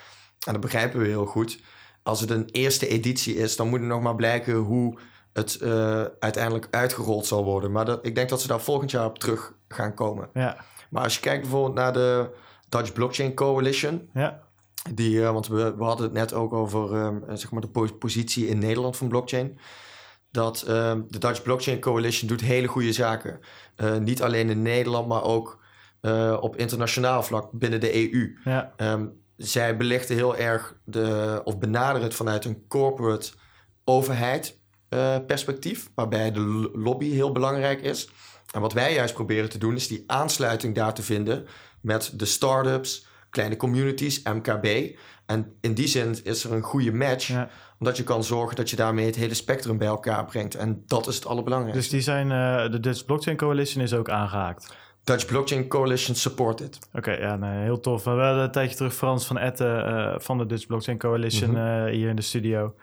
en 0.46 0.52
dat 0.52 0.60
begrijpen 0.60 1.00
we 1.00 1.06
heel 1.06 1.26
goed. 1.26 1.58
Als 2.04 2.20
het 2.20 2.30
een 2.30 2.48
eerste 2.50 2.88
editie 2.88 3.36
is, 3.36 3.56
dan 3.56 3.68
moet 3.68 3.80
er 3.80 3.86
nog 3.86 4.02
maar 4.02 4.14
blijken 4.14 4.54
hoe 4.54 4.98
het 5.32 5.58
uh, 5.62 6.04
uiteindelijk 6.18 6.66
uitgerold 6.70 7.26
zal 7.26 7.44
worden. 7.44 7.72
Maar 7.72 7.84
dat, 7.84 8.06
ik 8.06 8.14
denk 8.14 8.28
dat 8.28 8.40
ze 8.40 8.46
daar 8.46 8.60
volgend 8.60 8.90
jaar 8.90 9.06
op 9.06 9.18
terug 9.18 9.54
gaan 9.68 9.94
komen. 9.94 10.30
Ja. 10.34 10.56
Maar 10.90 11.02
als 11.02 11.14
je 11.14 11.20
kijkt 11.20 11.40
bijvoorbeeld 11.40 11.74
naar 11.74 11.92
de 11.92 12.30
Dutch 12.68 12.92
Blockchain 12.92 13.34
Coalition. 13.34 14.08
Ja. 14.14 14.42
Die, 14.92 15.16
uh, 15.16 15.30
want 15.30 15.46
we, 15.46 15.74
we 15.76 15.84
hadden 15.84 16.04
het 16.06 16.14
net 16.14 16.32
ook 16.32 16.52
over 16.52 16.94
um, 16.94 17.24
zeg 17.28 17.50
maar 17.50 17.60
de 17.60 17.92
positie 17.98 18.46
in 18.46 18.58
Nederland 18.58 18.96
van 18.96 19.08
blockchain 19.08 19.58
dat 20.30 20.64
uh, 20.68 20.94
de 21.08 21.18
Dutch 21.18 21.42
Blockchain 21.42 21.80
Coalition 21.80 22.28
doet 22.28 22.40
hele 22.40 22.66
goede 22.66 22.92
zaken. 22.92 23.40
Uh, 23.76 23.96
niet 23.96 24.22
alleen 24.22 24.50
in 24.50 24.62
Nederland, 24.62 25.08
maar 25.08 25.22
ook 25.22 25.62
op 26.40 26.56
internationaal 26.56 27.22
vlak 27.22 27.50
binnen 27.52 27.80
de 27.80 28.12
EU. 28.12 28.38
Ja. 28.44 28.72
Um, 28.76 29.23
zij 29.36 29.76
belichten 29.76 30.14
heel 30.14 30.36
erg 30.36 30.76
de, 30.84 31.40
of 31.44 31.58
benaderen 31.58 32.02
het 32.02 32.14
vanuit 32.14 32.44
een 32.44 32.64
corporate 32.68 33.32
overheid 33.84 34.58
uh, 34.90 35.16
perspectief, 35.26 35.90
waarbij 35.94 36.32
de 36.32 36.70
lobby 36.72 37.10
heel 37.10 37.32
belangrijk 37.32 37.80
is. 37.80 38.08
En 38.52 38.60
wat 38.60 38.72
wij 38.72 38.94
juist 38.94 39.14
proberen 39.14 39.50
te 39.50 39.58
doen, 39.58 39.74
is 39.74 39.88
die 39.88 40.04
aansluiting 40.06 40.74
daar 40.74 40.94
te 40.94 41.02
vinden 41.02 41.46
met 41.80 42.12
de 42.14 42.24
start-ups, 42.24 43.06
kleine 43.30 43.56
communities, 43.56 44.22
MKB. 44.22 44.96
En 45.26 45.56
in 45.60 45.74
die 45.74 45.88
zin 45.88 46.16
is 46.24 46.44
er 46.44 46.52
een 46.52 46.62
goede 46.62 46.92
match. 46.92 47.26
Ja 47.26 47.50
omdat 47.84 47.96
je 47.96 48.04
kan 48.04 48.24
zorgen 48.24 48.56
dat 48.56 48.70
je 48.70 48.76
daarmee 48.76 49.06
het 49.06 49.16
hele 49.16 49.34
spectrum 49.34 49.78
bij 49.78 49.86
elkaar 49.86 50.24
brengt. 50.24 50.54
En 50.54 50.82
dat 50.86 51.06
is 51.06 51.14
het 51.14 51.26
allerbelangrijkste. 51.26 51.80
Dus 51.80 51.90
die 51.90 52.00
zijn, 52.00 52.30
uh, 52.30 52.70
de 52.72 52.80
Dutch 52.80 53.04
Blockchain 53.04 53.36
Coalition 53.36 53.82
is 53.82 53.94
ook 53.94 54.08
aangehaakt? 54.08 54.76
Dutch 55.04 55.26
Blockchain 55.26 55.68
Coalition 55.68 56.14
supported. 56.14 56.78
Oké, 56.88 56.98
okay, 56.98 57.20
ja, 57.20 57.36
nee, 57.36 57.62
heel 57.62 57.80
tof. 57.80 58.04
We 58.04 58.10
hadden 58.10 58.42
een 58.42 58.50
tijdje 58.50 58.76
terug 58.76 58.94
Frans 58.94 59.26
van 59.26 59.38
Etten 59.38 59.88
uh, 59.88 60.14
van 60.18 60.38
de 60.38 60.46
Dutch 60.46 60.66
Blockchain 60.66 60.98
Coalition 60.98 61.50
mm 61.50 61.56
-hmm. 61.56 61.86
uh, 61.86 61.92
hier 61.92 62.08
in 62.08 62.16
de 62.16 62.22
studio. 62.22 62.74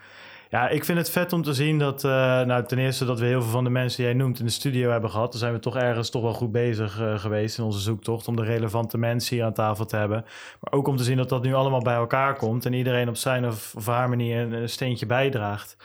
Ja, 0.49 0.69
ik 0.69 0.85
vind 0.85 0.97
het 0.97 1.09
vet 1.09 1.33
om 1.33 1.41
te 1.43 1.53
zien 1.53 1.79
dat, 1.79 2.03
uh, 2.03 2.11
nou 2.41 2.65
ten 2.65 2.77
eerste 2.77 3.05
dat 3.05 3.19
we 3.19 3.25
heel 3.25 3.41
veel 3.41 3.51
van 3.51 3.63
de 3.63 3.69
mensen 3.69 3.97
die 3.97 4.05
jij 4.05 4.15
noemt 4.15 4.39
in 4.39 4.45
de 4.45 4.51
studio 4.51 4.91
hebben 4.91 5.09
gehad. 5.09 5.31
Dan 5.31 5.39
zijn 5.39 5.53
we 5.53 5.59
toch 5.59 5.77
ergens 5.77 6.09
toch 6.09 6.21
wel 6.21 6.33
goed 6.33 6.51
bezig 6.51 7.01
geweest 7.15 7.57
in 7.57 7.63
onze 7.63 7.79
zoektocht 7.79 8.27
om 8.27 8.35
de 8.35 8.43
relevante 8.43 8.97
mensen 8.97 9.35
hier 9.35 9.45
aan 9.45 9.53
tafel 9.53 9.85
te 9.85 9.95
hebben. 9.95 10.25
Maar 10.59 10.73
ook 10.73 10.87
om 10.87 10.97
te 10.97 11.03
zien 11.03 11.17
dat 11.17 11.29
dat 11.29 11.43
nu 11.43 11.53
allemaal 11.53 11.81
bij 11.81 11.95
elkaar 11.95 12.35
komt 12.35 12.65
en 12.65 12.73
iedereen 12.73 13.09
op 13.09 13.15
zijn 13.15 13.45
of, 13.45 13.73
of 13.75 13.85
haar 13.85 14.09
manier 14.09 14.39
een, 14.39 14.51
een 14.51 14.69
steentje 14.69 15.05
bijdraagt. 15.05 15.77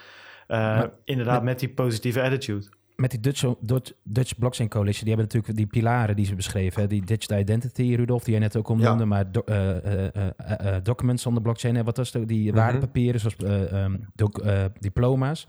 Maar, 0.49 0.91
inderdaad, 1.05 1.43
met 1.43 1.59
die 1.59 1.68
positieve 1.68 2.22
attitude 2.22 2.66
met 2.97 3.11
die 3.11 3.20
Dutch, 3.20 3.55
Dutch, 3.61 3.92
Dutch 4.03 4.38
Blockchain 4.38 4.68
Coalition, 4.68 5.05
die 5.05 5.14
hebben 5.14 5.24
natuurlijk 5.24 5.57
die 5.57 5.80
pilaren 5.80 6.16
die 6.16 6.26
ze 6.26 6.34
beschreven. 6.34 6.82
Hè? 6.82 6.88
Die 6.88 7.05
digital 7.05 7.38
identity, 7.38 7.94
Rudolf, 7.94 8.24
die 8.24 8.32
jij 8.32 8.42
net 8.42 8.57
ook 8.57 8.68
omnoemde, 8.68 8.99
ja. 8.99 9.05
maar 9.05 9.32
do, 9.32 9.42
uh, 9.47 9.68
uh, 9.68 10.26
uh, 10.62 10.76
documents 10.82 11.26
on 11.26 11.34
the 11.34 11.40
blockchain. 11.40 11.76
En 11.76 11.84
wat 11.84 11.97
was 11.97 12.12
het? 12.12 12.28
Die 12.28 12.40
mm 12.40 12.47
-hmm. 12.47 12.57
waardepapieren, 12.57 13.20
zoals 13.20 13.36
um, 13.72 14.07
doc, 14.14 14.42
diploma's. 14.78 15.49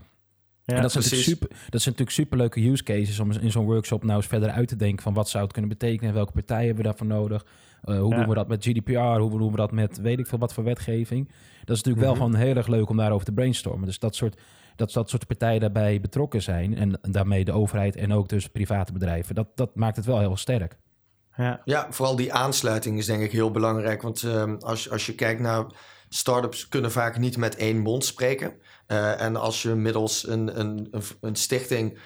Ja, 0.64 0.76
en 0.76 0.82
dat 0.82 0.92
zijn, 0.92 1.04
super, 1.04 1.48
dat 1.50 1.82
zijn 1.82 1.96
natuurlijk 1.96 2.12
superleuke 2.12 2.70
use 2.70 2.84
cases 2.84 3.20
om 3.20 3.32
in 3.32 3.52
zo'n 3.52 3.66
workshop 3.66 4.04
nou 4.04 4.18
eens 4.18 4.28
verder 4.28 4.50
uit 4.50 4.68
te 4.68 4.76
denken 4.76 5.04
van 5.04 5.14
wat 5.14 5.30
zou 5.30 5.44
het 5.44 5.54
kunnen 5.54 5.72
betekenen, 5.72 6.14
welke 6.14 6.32
partijen 6.32 6.66
hebben 6.66 6.84
we 6.84 6.90
daarvoor 6.90 7.08
nodig, 7.08 7.46
hoe 7.82 8.10
ja. 8.10 8.18
doen 8.18 8.28
we 8.28 8.36
dat 8.36 8.48
met 8.48 8.66
GDPR, 8.66 9.20
hoe 9.20 9.38
doen 9.40 9.52
we 9.52 9.58
dat 9.58 9.72
met 9.72 9.98
weet 9.98 10.20
ik 10.20 10.28
veel 10.28 10.38
wat 10.38 10.54
voor 10.54 10.64
wetgeving. 10.64 11.28
Dat 11.66 11.76
is 11.76 11.84
natuurlijk 11.84 11.86
mm 11.86 11.94
-hmm. 11.94 12.04
wel 12.04 12.16
gewoon 12.16 12.36
heel 12.36 12.56
erg 12.56 12.68
leuk 12.68 12.90
om 12.90 12.98
daarover 12.98 13.26
te 13.26 13.32
brainstormen. 13.32 13.86
Dus 13.86 14.00
dat 14.00 14.16
soort 14.16 14.42
dat 14.78 14.92
dat 14.94 15.10
soort 15.10 15.28
partijen 15.28 15.60
daarbij 15.60 16.02
betrokken 16.02 16.42
zijn. 16.42 16.78
En 16.78 17.00
daarmee 17.02 17.46
de 17.46 17.52
overheid 17.52 17.96
en 17.96 18.14
ook 18.14 18.30
dus 18.30 18.48
private 18.48 18.94
bedrijven. 18.94 19.36
Dat, 19.36 19.48
dat 19.56 19.76
maakt 19.76 19.96
het 19.96 20.06
wel 20.06 20.20
heel 20.20 20.38
sterk. 20.38 20.78
Ja. 21.38 21.62
ja, 21.66 21.88
vooral 21.90 22.16
die 22.16 22.34
aansluiting 22.34 22.98
is 22.98 23.06
denk 23.06 23.22
ik 23.22 23.32
heel 23.32 23.52
belangrijk. 23.52 24.02
Want 24.02 24.22
uh, 24.22 24.54
als, 24.60 24.92
als 24.92 25.06
je 25.06 25.16
kijkt 25.16 25.42
naar 25.42 25.66
startups 26.10 26.68
kunnen 26.68 26.92
vaak 26.92 27.18
niet 27.18 27.38
met 27.38 27.56
één 27.56 27.80
mond 27.80 28.06
spreken. 28.06 28.54
Uh, 28.88 29.22
en 29.22 29.36
als 29.36 29.62
je 29.62 29.70
middels 29.70 30.28
een, 30.28 30.60
een, 30.60 30.94
een, 31.22 31.36
stichting 31.36 32.00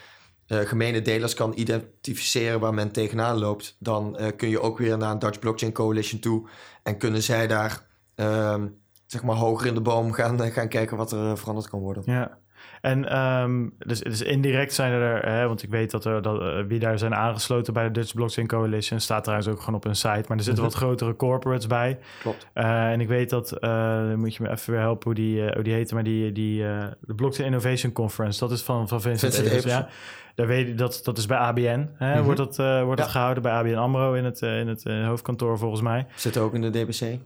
uh, 0.48 0.60
gemene 0.60 1.02
delers 1.02 1.34
kan 1.34 1.54
identificeren 1.56 2.60
waar 2.60 2.74
men 2.74 2.92
tegenaan 2.92 3.38
loopt, 3.38 3.76
dan 3.80 4.18
uh, 4.20 4.28
kun 4.38 4.50
je 4.50 4.62
ook 4.62 4.78
weer 4.78 4.98
naar 4.98 5.12
een 5.12 5.20
Dutch 5.20 5.40
Blockchain 5.40 5.74
Coalition 5.74 6.20
toe. 6.20 6.50
En 6.84 6.98
kunnen 6.98 7.24
zij 7.24 7.48
daar 7.48 7.86
ehm, 8.16 8.68
zeg 9.06 9.24
maar 9.24 9.36
hoger 9.36 9.68
in 9.68 9.74
de 9.74 9.82
boom 9.82 10.12
gaan, 10.12 10.52
gaan 10.52 10.68
kijken 10.68 10.98
wat 10.98 11.12
er 11.12 11.38
veranderd 11.38 11.70
kan 11.70 11.80
worden. 11.80 12.04
Ja. 12.06 12.40
En 12.82 13.10
ehm, 13.10 13.68
dus, 13.78 14.00
dus 14.00 14.22
indirect 14.22 14.74
zijn 14.74 14.92
er, 14.92 15.26
hè, 15.30 15.48
want 15.48 15.64
ik 15.64 15.70
weet 15.70 15.92
dat 15.92 16.06
er 16.06 16.22
dat, 16.22 16.42
eh, 16.42 16.60
wie 16.68 16.80
daar 16.80 17.00
zijn 17.00 17.16
aangesloten 17.16 17.74
bij 17.74 17.84
de 17.84 17.92
Dutch 17.92 18.14
Blockchain 18.14 18.48
Coalition, 18.48 19.00
staat 19.00 19.24
trouwens 19.24 19.50
ook 19.52 19.60
gewoon 19.60 19.76
op 19.76 19.84
hun 19.84 19.96
site. 19.96 20.24
Maar 20.28 20.38
er 20.38 20.44
zitten 20.44 20.64
wat 20.64 20.74
grotere 20.74 21.16
corporates 21.16 21.68
bij. 21.68 22.00
Klopt. 22.22 22.48
Eh, 22.54 22.92
en 22.92 23.02
ik 23.02 23.08
weet 23.08 23.30
dat, 23.30 23.52
eh, 23.52 24.14
moet 24.14 24.36
je 24.36 24.44
me 24.44 24.50
even 24.50 24.72
weer 24.74 24.82
helpen 24.82 25.04
hoe 25.06 25.14
die, 25.16 25.42
hoe 25.54 25.64
die 25.64 25.74
heette, 25.74 25.94
maar 25.94 26.04
die, 26.04 26.32
die 26.32 26.58
de 27.02 27.16
Blockchain 27.16 27.48
Innovation 27.48 27.92
Conference, 27.92 28.40
dat 28.40 28.52
is 28.52 28.62
van, 28.62 28.88
van 28.88 29.02
Vincent, 29.02 29.36
Vincent 29.36 29.64
ja. 29.64 29.88
Daar 30.36 30.48
weet 30.48 30.68
je, 30.68 30.76
dat, 30.76 31.00
dat 31.04 31.18
is 31.18 31.26
bij 31.26 31.38
ABN, 31.38 31.90
hè, 31.98 32.14
Mhm. 32.16 32.24
wordt, 32.24 32.38
dat, 32.38 32.56
wordt 32.58 33.00
Ja. 33.00 33.06
dat 33.06 33.08
gehouden 33.08 33.44
bij 33.44 33.52
ABN 33.52 33.76
AMRO 33.76 34.14
in 34.14 34.26
het, 34.26 34.42
in 34.42 34.68
het 34.68 34.84
hoofdkantoor 34.84 35.58
volgens 35.58 35.82
mij. 35.82 36.06
Zit 36.16 36.38
ook 36.38 36.54
in 36.54 36.62
de 36.62 36.70
DBC. 36.70 37.20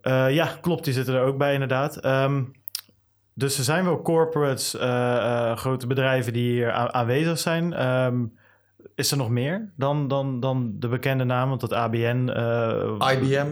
Eh, 0.00 0.34
ja, 0.34 0.48
klopt. 0.60 0.84
Die 0.84 0.92
zitten 0.94 1.14
er 1.14 1.22
ook 1.22 1.38
bij, 1.38 1.52
inderdaad. 1.52 1.96
Ehm, 1.96 2.42
dus 3.34 3.58
er 3.58 3.64
zijn 3.64 3.84
wel 3.84 4.02
corporates, 4.02 4.74
eh, 4.76 5.16
eh, 5.16 5.56
grote 5.56 5.86
bedrijven 5.86 6.32
die 6.32 6.50
hier 6.50 6.72
aanwezig 6.72 7.38
zijn. 7.38 7.72
Ehm, 7.72 8.24
is 8.94 9.10
er 9.10 9.16
nog 9.16 9.28
meer 9.28 9.72
dan, 9.76 10.08
dan, 10.08 10.40
dan 10.40 10.72
de 10.78 10.88
bekende 10.88 11.24
naam? 11.24 11.48
Want 11.48 11.60
dat 11.60 11.72
ABN... 11.72 12.28
eh, 12.28 13.12
IBM 13.12 13.46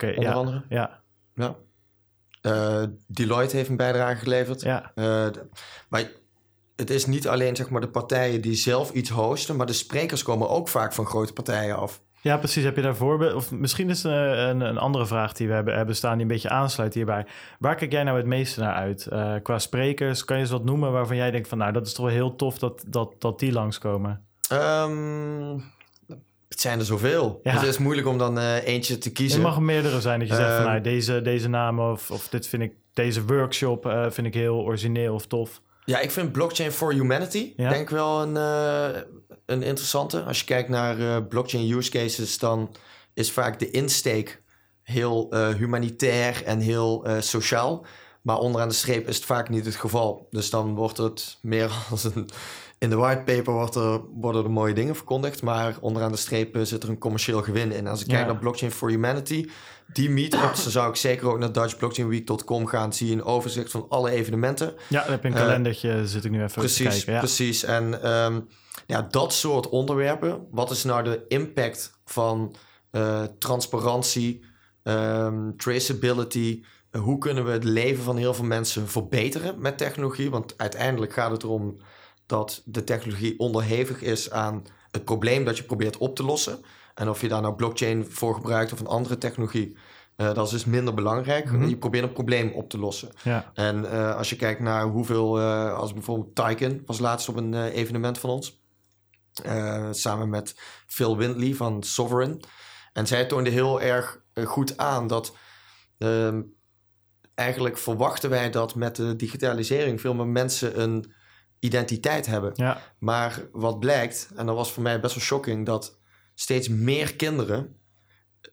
onder 0.00 0.22
ja. 0.22 0.32
andere. 0.32 0.62
Ja, 0.68 1.00
Ja. 1.34 1.56
Deloitte 3.06 3.56
heeft 3.56 3.68
een 3.68 3.76
bijdrage 3.76 4.16
geleverd. 4.16 4.60
ja, 4.60 4.92
maar 5.88 6.10
het 6.76 6.90
is 6.90 7.06
niet 7.06 7.28
alleen 7.28 7.56
zeg 7.56 7.70
maar, 7.70 7.80
de 7.80 7.88
partijen 7.88 8.40
die 8.40 8.54
zelf 8.54 8.90
iets 8.90 9.10
hosten, 9.10 9.56
maar 9.56 9.66
de 9.66 9.72
sprekers 9.72 10.22
komen 10.22 10.48
ook 10.48 10.68
vaak 10.68 10.92
van 10.92 11.06
grote 11.06 11.32
partijen 11.32 11.76
af. 11.76 12.02
Ja, 12.22 12.36
precies. 12.36 12.64
Heb 12.64 12.76
je 12.76 12.82
daar 12.82 12.96
voorbeeld? 12.96 13.34
Of 13.34 13.50
misschien 13.50 13.90
is 13.90 14.02
het 14.02 14.12
een, 14.12 14.48
een, 14.48 14.60
een 14.60 14.78
andere 14.78 15.06
vraag 15.06 15.32
die 15.32 15.48
we 15.48 15.54
hebben, 15.54 15.76
hebben 15.76 15.96
staan 15.96 16.12
die 16.12 16.22
een 16.22 16.28
beetje 16.28 16.48
aansluit 16.48 16.94
hierbij. 16.94 17.26
Waar 17.58 17.74
kijk 17.74 17.92
jij 17.92 18.02
nou 18.02 18.16
het 18.16 18.26
meeste 18.26 18.60
naar 18.60 18.74
uit? 18.74 19.06
Eh, 19.06 19.34
qua 19.42 19.58
sprekers, 19.58 20.24
kan 20.24 20.36
je 20.36 20.42
eens 20.42 20.52
wat 20.52 20.64
noemen 20.64 20.92
waarvan 20.92 21.16
jij 21.16 21.30
denkt 21.30 21.48
van... 21.48 21.58
nou, 21.58 21.72
dat 21.72 21.86
is 21.86 21.92
toch 21.92 22.04
wel 22.04 22.14
heel 22.14 22.36
tof 22.36 22.58
dat, 22.58 22.84
dat, 22.86 23.14
dat 23.18 23.38
die 23.38 23.52
langskomen? 23.52 24.26
Ehm, 24.48 25.58
het 26.48 26.60
zijn 26.60 26.78
er 26.78 26.84
zoveel. 26.84 27.40
Ja. 27.42 27.52
Dus 27.52 27.60
het 27.60 27.70
is 27.70 27.78
moeilijk 27.78 28.06
om 28.06 28.18
dan 28.18 28.38
eh, 28.38 28.66
eentje 28.66 28.98
te 28.98 29.08
Het 29.08 29.18
kiezen. 29.18 29.40
mag 29.40 29.56
er 29.56 29.62
meerdere 29.62 30.00
zijn 30.00 30.18
dat 30.18 30.28
je 30.28 30.34
zegt 30.34 30.48
van 30.48 30.56
Ehm, 30.58 30.66
nou, 30.68 30.80
deze, 30.80 31.22
deze 31.22 31.48
naam 31.48 31.80
of, 31.80 32.10
of 32.10 32.28
dit 32.28 32.48
vind 32.48 32.62
ik, 32.62 32.72
deze 32.92 33.24
workshop 33.24 33.86
eh, 33.86 34.10
vind 34.10 34.26
ik 34.26 34.34
heel 34.34 34.56
origineel 34.56 35.14
of 35.14 35.26
tof. 35.26 35.60
Ja, 35.88 35.98
ik 35.98 36.10
vind 36.10 36.32
Blockchain 36.32 36.72
for 36.72 36.92
Humanity 36.92 37.52
Ja. 37.56 37.68
denk 37.68 37.82
ik 37.82 37.88
wel 37.88 38.22
een, 38.22 38.36
eh, 38.36 39.00
een 39.46 39.62
interessante. 39.62 40.22
Als 40.22 40.38
je 40.38 40.44
kijkt 40.44 40.68
naar 40.68 41.00
eh, 41.00 41.26
blockchain 41.28 41.70
use 41.70 41.90
cases, 41.90 42.38
dan 42.38 42.76
is 43.14 43.32
vaak 43.32 43.58
de 43.58 43.70
insteek 43.70 44.42
heel 44.82 45.30
eh, 45.30 45.48
humanitair 45.48 46.44
en 46.44 46.60
heel 46.60 47.06
sociaal. 47.20 47.86
Maar 48.22 48.38
onderaan 48.38 48.68
de 48.68 48.74
streep 48.74 49.08
is 49.08 49.16
het 49.16 49.24
vaak 49.24 49.48
niet 49.48 49.64
het 49.64 49.76
geval. 49.76 50.26
Dus 50.30 50.50
dan 50.50 50.74
wordt 50.74 50.96
het 50.96 51.38
meer 51.42 51.72
als 51.90 52.04
een... 52.04 52.30
In 52.78 52.90
de 52.90 52.96
whitepaper 52.96 53.52
wordt 53.52 53.74
er, 53.74 54.00
worden 54.14 54.44
er 54.44 54.50
mooie 54.50 54.72
dingen 54.74 54.94
verkondigd, 54.96 55.42
maar 55.42 55.76
onderaan 55.80 56.10
de 56.12 56.16
streep 56.18 56.56
eh, 56.56 56.62
zit 56.62 56.82
er 56.82 56.88
een 56.88 56.98
commercieel 56.98 57.42
gewin 57.42 57.72
in. 57.72 57.86
Als 57.86 58.00
ik 58.00 58.06
Ja. 58.10 58.14
kijk 58.14 58.26
naar 58.26 58.36
Blockchain 58.38 58.72
for 58.72 58.88
Humanity, 58.90 59.48
die 59.92 60.10
meetups, 60.10 60.62
dan 60.62 60.72
zou 60.72 60.88
ik 60.88 60.96
zeker 60.96 61.28
ook 61.28 61.38
naar 61.38 61.52
dutchblockchainweek.com 61.52 62.66
gaan. 62.66 62.92
Zie 62.92 63.06
je 63.08 63.12
een 63.12 63.24
overzicht 63.24 63.70
van 63.70 63.86
alle 63.88 64.10
evenementen. 64.10 64.74
Ja, 64.88 65.02
dan 65.02 65.10
heb 65.10 65.22
je 65.22 65.28
een 65.28 65.34
Eh, 65.34 65.40
kalendertje, 65.40 66.06
zit 66.06 66.24
ik 66.24 66.30
nu 66.30 66.38
even 66.38 66.52
te 66.52 66.58
Precies, 66.58 66.86
kijken. 66.94 67.12
Ja. 67.12 67.18
precies. 67.18 67.64
En 67.64 68.02
ehm, 68.02 68.40
ja, 68.86 69.06
dat 69.10 69.32
soort 69.32 69.68
onderwerpen. 69.68 70.46
Wat 70.50 70.70
is 70.70 70.84
nou 70.84 71.04
de 71.04 71.24
impact 71.28 71.98
van 72.04 72.54
eh, 72.90 73.22
transparantie, 73.38 74.44
ehm, 74.82 75.50
traceability? 75.56 76.62
Hoe 76.98 77.18
kunnen 77.18 77.44
we 77.44 77.50
het 77.50 77.64
leven 77.64 78.04
van 78.04 78.16
heel 78.16 78.34
veel 78.34 78.44
mensen 78.44 78.88
verbeteren 78.88 79.60
met 79.60 79.78
technologie? 79.78 80.30
Want 80.30 80.54
uiteindelijk 80.56 81.12
gaat 81.12 81.30
het 81.30 81.42
erom 81.42 81.76
dat 82.28 82.62
de 82.64 82.84
technologie 82.84 83.38
onderhevig 83.38 84.02
is 84.02 84.30
aan 84.30 84.64
het 84.90 85.04
probleem 85.04 85.44
dat 85.44 85.56
je 85.56 85.62
probeert 85.62 85.98
op 85.98 86.16
te 86.16 86.22
lossen. 86.22 86.60
En 86.94 87.08
of 87.08 87.20
je 87.20 87.28
daar 87.28 87.40
nou 87.40 87.54
blockchain 87.54 88.06
voor 88.10 88.34
gebruikt 88.34 88.72
of 88.72 88.80
een 88.80 88.86
andere 88.86 89.18
technologie, 89.18 89.76
eh, 90.16 90.34
dat 90.34 90.46
is 90.46 90.52
dus 90.52 90.64
minder 90.64 90.94
belangrijk. 90.94 91.52
Mhm. 91.52 91.68
Je 91.68 91.76
probeert 91.76 92.04
een 92.04 92.12
probleem 92.12 92.52
op 92.52 92.70
te 92.70 92.78
lossen. 92.78 93.08
Ja. 93.22 93.50
En 93.54 93.90
eh, 93.90 94.16
als 94.16 94.30
je 94.30 94.36
kijkt 94.36 94.60
naar 94.60 94.84
hoeveel, 94.84 95.38
eh, 95.38 95.78
als 95.78 95.92
bijvoorbeeld 95.92 96.34
Tyken 96.34 96.82
was 96.86 96.98
laatst 96.98 97.28
op 97.28 97.36
een 97.36 97.54
evenement 97.54 98.18
van 98.18 98.30
ons. 98.30 98.56
samen 99.90 100.28
met 100.28 100.54
Phil 100.86 101.16
Windley 101.16 101.54
van 101.54 101.82
Sovereign. 101.82 102.40
En 102.92 103.06
zij 103.06 103.26
toonde 103.26 103.50
heel 103.50 103.80
erg 103.80 104.22
goed 104.44 104.76
aan 104.76 105.06
dat 105.06 105.36
ehm, 105.98 106.42
eigenlijk 107.34 107.78
verwachten 107.78 108.30
wij 108.30 108.50
dat 108.50 108.74
met 108.74 108.96
de 108.96 109.16
digitalisering 109.16 110.00
veel 110.00 110.14
meer 110.14 110.26
mensen 110.26 110.80
een 110.80 111.12
identiteit 111.58 112.26
hebben. 112.26 112.52
Ja. 112.54 112.80
Maar 112.98 113.42
wat 113.52 113.80
blijkt, 113.80 114.30
en 114.36 114.46
dat 114.46 114.54
was 114.54 114.72
voor 114.72 114.82
mij 114.82 115.00
best 115.00 115.14
wel 115.14 115.24
shocking, 115.24 115.66
dat 115.66 115.98
steeds 116.34 116.68
meer 116.68 117.16
kinderen 117.16 117.76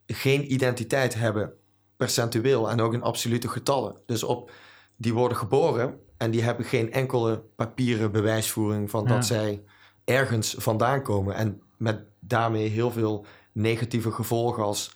geen 0.08 0.54
identiteit 0.54 1.14
hebben, 1.14 1.54
percentueel 1.98 2.70
en 2.70 2.82
ook 2.82 2.94
in 2.94 3.02
absolute 3.02 3.48
getallen. 3.48 3.96
Dus 4.06 4.24
op, 4.24 4.52
die 4.96 5.14
worden 5.14 5.38
geboren 5.38 6.00
en 6.18 6.32
die 6.32 6.42
hebben 6.42 6.66
geen 6.66 6.92
enkele 6.92 7.44
papieren 7.56 8.12
bewijsvoering 8.12 8.90
van 8.90 9.04
Ja. 9.04 9.10
dat 9.10 9.26
zij 9.26 9.64
ergens 10.06 10.56
vandaan 10.58 11.02
komen. 11.02 11.36
En 11.36 11.62
met 11.78 12.00
daarmee 12.20 12.68
heel 12.68 12.92
veel 12.92 13.26
negatieve 13.52 14.12
gevolgen 14.12 14.64
als 14.64 14.96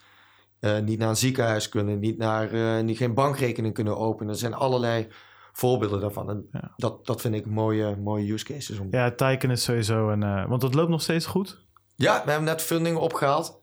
eh, 0.59 0.79
niet 0.79 0.99
naar 0.99 1.09
een 1.09 1.15
ziekenhuis 1.15 1.69
kunnen, 1.69 1.99
niet, 1.99 2.17
naar, 2.17 2.51
eh, 2.51 2.83
niet 2.83 2.97
geen 2.97 3.13
bankrekening 3.13 3.73
kunnen 3.73 3.97
openen. 3.97 4.33
Er 4.33 4.39
zijn 4.39 4.53
allerlei 4.53 5.07
voorbeelden 5.51 5.99
daarvan. 5.99 6.29
En 6.29 6.47
Ja. 6.51 6.71
dat, 6.75 7.05
dat 7.05 7.21
vind 7.21 7.35
ik 7.35 7.45
mooie, 7.45 7.95
mooie 7.95 8.33
use 8.33 8.45
cases. 8.45 8.79
Om... 8.79 8.87
ja, 8.91 9.11
Tyken 9.11 9.51
is 9.51 9.63
sowieso 9.63 10.09
een... 10.09 10.23
eh, 10.23 10.45
want 10.47 10.61
dat 10.61 10.73
loopt 10.73 10.89
nog 10.89 11.01
steeds 11.01 11.25
goed. 11.25 11.67
Ja, 11.95 12.21
we 12.25 12.29
hebben 12.31 12.49
net 12.49 12.61
funding 12.61 12.97
opgehaald. 12.97 13.61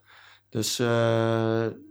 Dus 0.50 0.78
eh, 0.78 0.86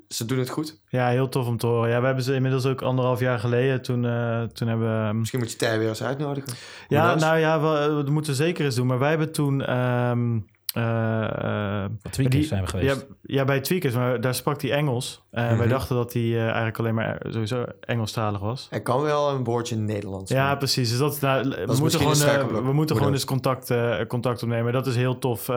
ze 0.07 0.25
doen 0.25 0.39
het 0.39 0.49
goed. 0.49 0.81
Ja, 0.87 1.07
heel 1.07 1.29
tof 1.29 1.47
om 1.47 1.57
te 1.57 1.67
horen. 1.67 1.89
Ja, 1.89 1.99
we 1.99 2.05
hebben 2.05 2.23
ze 2.23 2.33
inmiddels 2.33 2.65
ook 2.65 2.81
anderhalf 2.81 3.19
jaar 3.19 3.39
geleden. 3.39 3.81
Toen, 3.81 4.05
eh, 4.05 4.43
toen 4.43 4.67
hebben 4.67 5.07
we... 5.07 5.13
Misschien 5.13 5.39
moet 5.39 5.51
je 5.51 5.57
Tij 5.57 5.79
weer 5.79 5.87
eens 5.87 6.03
uitnodigen. 6.03 6.53
Ja, 6.87 7.15
nou 7.15 7.37
ja, 7.37 7.61
we, 7.61 8.03
we 8.03 8.11
moeten 8.11 8.35
zeker 8.35 8.65
eens 8.65 8.75
doen. 8.75 8.87
Maar 8.87 8.99
wij 8.99 9.09
hebben 9.09 9.31
toen... 9.31 9.61
ehm, 9.61 10.39
Wat 12.01 12.11
tweakers 12.11 12.35
die- 12.39 12.43
zijn 12.43 12.61
we 12.63 12.67
geweest. 12.67 12.95
Ja, 13.09 13.15
ja, 13.35 13.45
bij 13.45 13.59
Tweakers, 13.59 13.93
maar 13.93 14.21
daar 14.21 14.35
sprak 14.35 14.61
hij 14.61 14.71
Engels. 14.71 15.23
En 15.31 15.47
wij 15.47 15.55
Mhm. 15.55 15.69
dachten 15.69 15.95
dat 15.95 16.13
hij 16.13 16.21
eh, 16.21 16.43
eigenlijk 16.45 16.79
alleen 16.79 16.93
maar 16.95 17.21
sowieso 17.29 17.65
Engelstalig 17.79 18.39
was. 18.39 18.67
Hij 18.69 18.81
kan 18.81 19.01
wel 19.01 19.29
een 19.29 19.43
woordje 19.43 19.75
in 19.75 19.81
het 19.81 19.91
Nederlands. 19.91 20.31
Ja, 20.31 20.55
precies. 20.55 20.89
Dus 20.89 20.97
dat, 20.97 21.21
nou, 21.21 21.49
we 21.65 21.75
moeten 21.79 21.99
gewoon, 21.99 22.63
we 22.65 22.73
moeten 22.73 22.95
gewoon 22.95 23.11
eens 23.13 23.25
contact, 23.25 23.69
eh, 23.69 23.95
contact 24.07 24.43
opnemen. 24.43 24.73
Dat 24.73 24.87
is 24.87 24.95
heel 24.95 25.19
tof. 25.19 25.49
Eh, 25.49 25.55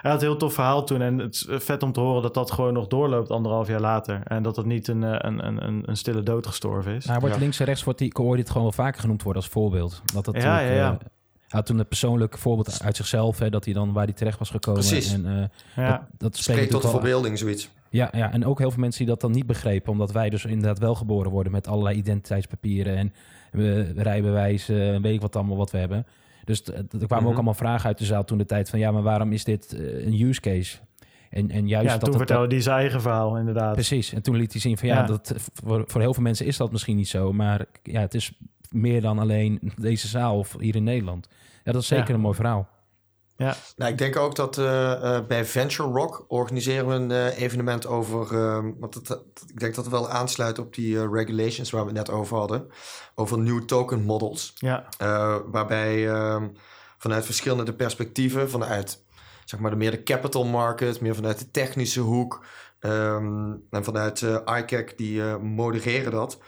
hij 0.00 0.10
had 0.10 0.20
een 0.22 0.26
heel 0.28 0.36
tof 0.36 0.54
verhaal 0.54 0.84
toen. 0.84 1.00
En 1.02 1.18
het 1.18 1.34
is 1.34 1.46
vet 1.64 1.82
om 1.82 1.92
te 1.92 2.00
horen 2.00 2.22
dat 2.22 2.34
dat 2.34 2.50
gewoon 2.50 2.72
nog 2.72 2.86
doorloopt 2.86 3.30
anderhalf 3.30 3.68
jaar 3.68 3.80
later. 3.80 4.20
En 4.24 4.42
dat 4.42 4.56
het 4.56 4.66
niet 4.66 4.88
een, 4.88 5.02
een, 5.02 5.46
een, 5.46 5.66
een, 5.66 5.82
een 5.86 5.96
stille 5.96 6.22
dood 6.22 6.46
gestorven 6.46 6.94
is. 6.94 7.04
Nou, 7.04 7.20
wordt 7.20 7.34
Ja. 7.34 7.40
links 7.40 7.58
en 7.60 7.66
rechts 7.66 7.84
wordt 7.84 7.98
die, 7.98 8.12
dit 8.36 8.48
gewoon 8.48 8.62
wel 8.62 8.72
vaker 8.72 9.00
genoemd 9.00 9.22
worden 9.22 9.42
als 9.42 9.50
voorbeeld. 9.50 10.02
Dat 10.14 10.24
dat 10.24 10.42
ja, 10.42 10.58
ja. 10.60 10.98
Had 11.54 11.66
toen 11.66 11.78
een 11.78 11.86
persoonlijk 11.88 12.38
voorbeeld 12.38 12.82
uit 12.82 12.96
zichzelf, 12.96 13.38
hè, 13.38 13.50
dat 13.50 13.64
hij 13.64 13.74
dan 13.74 13.92
waar 13.92 14.04
hij 14.04 14.12
terecht 14.12 14.38
was 14.38 14.50
gekomen. 14.50 14.80
Precies. 14.80 15.12
En, 15.12 15.26
eh, 15.26 15.84
ja. 15.84 15.90
dat, 15.90 16.00
dat 16.18 16.36
spreekt 16.36 16.70
tot 16.70 16.90
verbeelding, 16.90 17.38
zoiets. 17.38 17.70
Ja, 17.90 18.08
ja, 18.12 18.32
en 18.32 18.44
ook 18.46 18.58
heel 18.58 18.70
veel 18.70 18.80
mensen 18.80 18.98
die 19.04 19.08
dat 19.12 19.20
dan 19.20 19.30
niet 19.30 19.46
begrepen, 19.46 19.92
omdat 19.92 20.12
wij 20.12 20.30
dus 20.30 20.44
inderdaad 20.44 20.78
wel 20.78 20.94
geboren 20.94 21.30
worden 21.30 21.52
met 21.52 21.66
allerlei 21.66 21.96
identiteitspapieren 21.96 22.96
en 22.96 23.12
rijbewijs, 23.96 24.68
eh, 24.68 24.76
weet 24.76 25.14
ik 25.14 25.20
wat 25.20 25.36
allemaal 25.36 25.56
wat 25.56 25.70
we 25.70 25.78
hebben. 25.78 26.06
Dus 26.44 26.62
er 26.66 26.84
kwamen 26.88 27.18
Mhm. 27.18 27.26
ook 27.26 27.34
allemaal 27.34 27.54
vragen 27.54 27.86
uit 27.86 27.98
de 27.98 28.04
zaal 28.04 28.24
toen 28.24 28.38
de 28.38 28.46
tijd 28.46 28.70
van 28.70 28.78
ja, 28.78 28.90
maar 28.90 29.02
waarom 29.02 29.32
is 29.32 29.44
dit 29.44 29.72
eh, 29.72 30.06
een 30.06 30.20
use 30.20 30.40
case? 30.40 30.76
En, 31.30 31.50
en 31.50 31.68
juist 31.68 31.86
ja, 31.86 31.92
dat 31.92 32.00
toen 32.00 32.08
het- 32.08 32.18
vertelde 32.18 32.54
hij 32.54 32.62
zijn 32.62 32.76
eigen 32.78 33.00
verhaal, 33.00 33.36
inderdaad. 33.38 33.72
Precies. 33.72 34.12
En 34.12 34.22
toen 34.22 34.36
liet 34.36 34.52
hij 34.52 34.60
zien 34.60 34.78
van 34.78 34.88
ja, 34.88 34.94
Ja. 34.94 35.06
Dat, 35.06 35.34
voor, 35.64 35.84
voor 35.86 36.00
heel 36.00 36.14
veel 36.14 36.22
mensen 36.22 36.46
is 36.46 36.56
dat 36.56 36.72
misschien 36.72 36.96
niet 36.96 37.08
zo. 37.08 37.32
Maar 37.32 37.64
ja, 37.82 38.00
het 38.00 38.14
is 38.14 38.32
meer 38.70 39.00
dan 39.00 39.18
alleen 39.18 39.72
deze 39.76 40.08
zaal 40.08 40.38
of 40.38 40.56
hier 40.58 40.76
in 40.76 40.84
Nederland. 40.84 41.28
Ja, 41.64 41.72
dat 41.72 41.82
is 41.82 41.86
zeker 41.88 42.08
Ja. 42.08 42.14
een 42.14 42.20
mooi 42.20 42.34
verhaal. 42.34 42.68
Nou, 43.76 43.90
ik 43.92 43.98
denk 43.98 44.16
ook 44.16 44.34
dat 44.34 44.58
eh, 44.58 45.16
eh, 45.16 45.26
bij 45.26 45.44
Venture 45.44 45.88
Rock 45.88 46.24
organiseren 46.28 46.86
we 46.88 46.94
een 46.94 47.10
eh, 47.10 47.40
evenement 47.42 47.86
over. 47.86 48.38
eh, 48.38 48.64
want 48.78 48.94
het, 48.94 49.10
ik 49.46 49.60
denk 49.60 49.74
dat 49.74 49.84
het 49.84 49.92
wel 49.94 50.10
aansluit 50.10 50.58
op 50.58 50.74
die 50.74 51.08
regulations 51.10 51.70
waar 51.70 51.80
we 51.86 51.86
het 51.88 51.96
net 51.96 52.10
over 52.10 52.36
hadden. 52.36 52.66
Over 53.14 53.38
new 53.38 53.62
token 53.62 54.02
models. 54.02 54.52
Ja, 54.54 54.88
Eh, 54.98 55.36
waarbij 55.46 56.08
ehm, 56.10 56.48
vanuit 56.98 57.24
verschillende 57.24 57.74
perspectieven, 57.74 58.50
vanuit 58.50 59.04
zeg 59.44 59.60
maar 59.60 59.70
de 59.70 59.76
meer 59.76 59.90
de 59.90 60.02
capital 60.02 60.44
market, 60.44 61.00
meer 61.00 61.14
vanuit 61.14 61.38
de 61.38 61.50
technische 61.50 62.00
hoek 62.00 62.44
ehm, 62.78 63.52
en 63.70 63.84
vanuit 63.84 64.22
eh 64.22 64.58
ICAC 64.58 64.96
die 64.98 65.22
eh, 65.22 65.36
modereren 65.36 66.12
dat, 66.12 66.38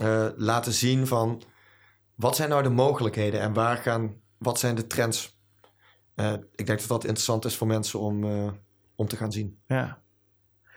eh, 0.00 0.26
laten 0.36 0.72
zien 0.72 1.06
van 1.06 1.42
wat 2.14 2.36
zijn 2.36 2.48
nou 2.48 2.62
de 2.62 2.68
mogelijkheden 2.70 3.40
en 3.40 3.52
waar 3.52 3.76
gaan, 3.76 4.14
wat 4.40 4.58
zijn 4.58 4.74
de 4.74 4.86
trends. 4.86 5.38
Eh, 6.14 6.32
ik 6.54 6.66
denk 6.66 6.78
dat 6.78 6.88
dat 6.88 7.04
interessant 7.04 7.44
is 7.44 7.56
voor 7.56 7.66
mensen 7.66 8.00
om, 8.00 8.24
eh, 8.24 8.50
om 8.96 9.08
te 9.08 9.16
gaan 9.16 9.32
zien. 9.32 9.58
ja. 9.66 10.02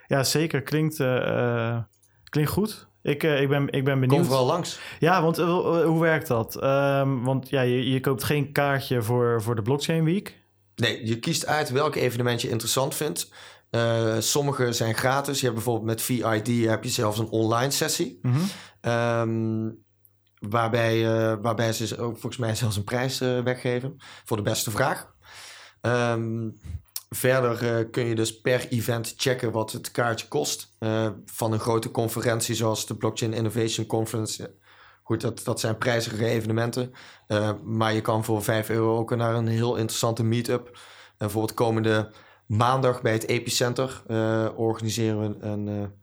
ja 0.07 0.23
zeker. 0.23 0.61
Klinkt, 0.61 0.99
eh, 0.99 1.77
klinkt 2.23 2.51
goed. 2.51 2.87
Ik, 3.01 3.23
ik, 3.23 3.49
ben, 3.49 3.69
ik 3.69 3.83
ben 3.83 3.99
benieuwd. 3.99 4.19
Kom 4.19 4.25
vooral 4.25 4.45
langs. 4.45 4.79
Ja, 4.99 5.21
want 5.21 5.37
hoe 5.37 5.99
werkt 5.99 6.27
dat? 6.27 6.63
Um, 6.63 7.23
want 7.23 7.49
ja, 7.49 7.61
je, 7.61 7.89
je 7.89 7.99
koopt 7.99 8.23
geen 8.23 8.51
kaartje 8.51 9.01
voor, 9.01 9.41
voor 9.41 9.55
de 9.55 9.61
Blockchain 9.61 10.03
Week. 10.03 10.41
Nee, 10.75 11.05
je 11.07 11.19
kiest 11.19 11.45
uit 11.45 11.69
welk 11.69 11.95
evenement 11.95 12.41
je 12.41 12.49
interessant 12.49 12.95
vindt. 12.95 13.31
Sommige 14.19 14.73
zijn 14.73 14.95
gratis. 14.95 15.39
Je 15.39 15.43
hebt 15.43 15.55
bijvoorbeeld 15.55 15.85
met 15.85 16.01
VID 16.01 16.67
heb 16.67 16.83
je 16.83 16.89
zelfs 16.89 17.19
een 17.19 17.29
online 17.29 17.71
sessie. 17.71 18.19
Mm 18.21 18.33
-hmm. 18.33 18.91
um, 18.91 19.82
waarbij, 20.49 20.97
uh, 20.97 21.33
waarbij 21.41 21.73
ze 21.73 21.97
ook 21.97 22.11
volgens 22.11 22.37
mij 22.37 22.55
zelfs 22.55 22.75
een 22.75 22.83
prijs 22.83 23.21
uh, 23.21 23.39
weggeven 23.39 23.95
voor 24.25 24.37
de 24.37 24.43
beste 24.43 24.71
vraag. 24.71 25.13
Um, 25.81 26.59
verder 27.09 27.85
kun 27.85 28.05
je 28.05 28.15
dus 28.15 28.41
per 28.41 28.67
event 28.69 29.13
checken 29.17 29.51
wat 29.51 29.71
het 29.71 29.91
kaartje 29.91 30.27
kost. 30.27 30.75
van 31.25 31.51
een 31.51 31.59
grote 31.59 31.91
conferentie 31.91 32.55
zoals 32.55 32.85
de 32.85 32.95
Blockchain 32.95 33.33
Innovation 33.33 33.85
Conference. 33.85 34.53
Goed, 35.03 35.21
dat, 35.21 35.41
dat 35.43 35.59
zijn 35.59 35.77
prijzige 35.77 36.25
evenementen. 36.25 36.93
maar 37.63 37.93
je 37.93 38.01
kan 38.01 38.23
voor 38.23 38.43
5 38.43 38.69
euro 38.69 38.97
ook 38.97 39.15
naar 39.15 39.35
een 39.35 39.47
heel 39.47 39.75
interessante 39.75 40.23
meetup. 40.23 40.79
Het 41.17 41.53
komende 41.53 42.11
maandag 42.45 43.01
bij 43.01 43.13
het 43.13 43.27
Epicenter 43.27 44.03
organiseren 44.55 45.19
we 45.19 45.45
een, 45.45 45.93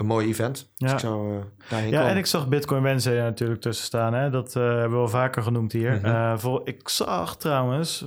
een 0.00 0.06
mooi 0.06 0.28
event. 0.28 0.70
Ja, 0.74 0.86
dus 0.86 0.92
ik 0.92 0.98
zou, 0.98 1.34
uh, 1.34 1.40
daarheen 1.68 1.90
ja 1.90 1.96
komen. 1.96 2.12
en 2.12 2.18
ik 2.18 2.26
zag 2.26 2.48
Bitcoin 2.48 2.82
Wednesday 2.82 3.16
er 3.16 3.22
natuurlijk 3.22 3.60
tussen 3.60 3.84
staan. 3.84 4.14
Hè? 4.14 4.30
Dat 4.30 4.54
hebben 4.54 4.90
we 4.90 4.96
wel 4.96 5.08
vaker 5.08 5.42
genoemd 5.42 5.72
hier. 5.72 5.92
Mhm. 5.92 6.06
-hmm. 6.06 6.38
voor, 6.38 6.60
ik 6.64 6.88
zag 6.88 7.36
trouwens, 7.36 8.04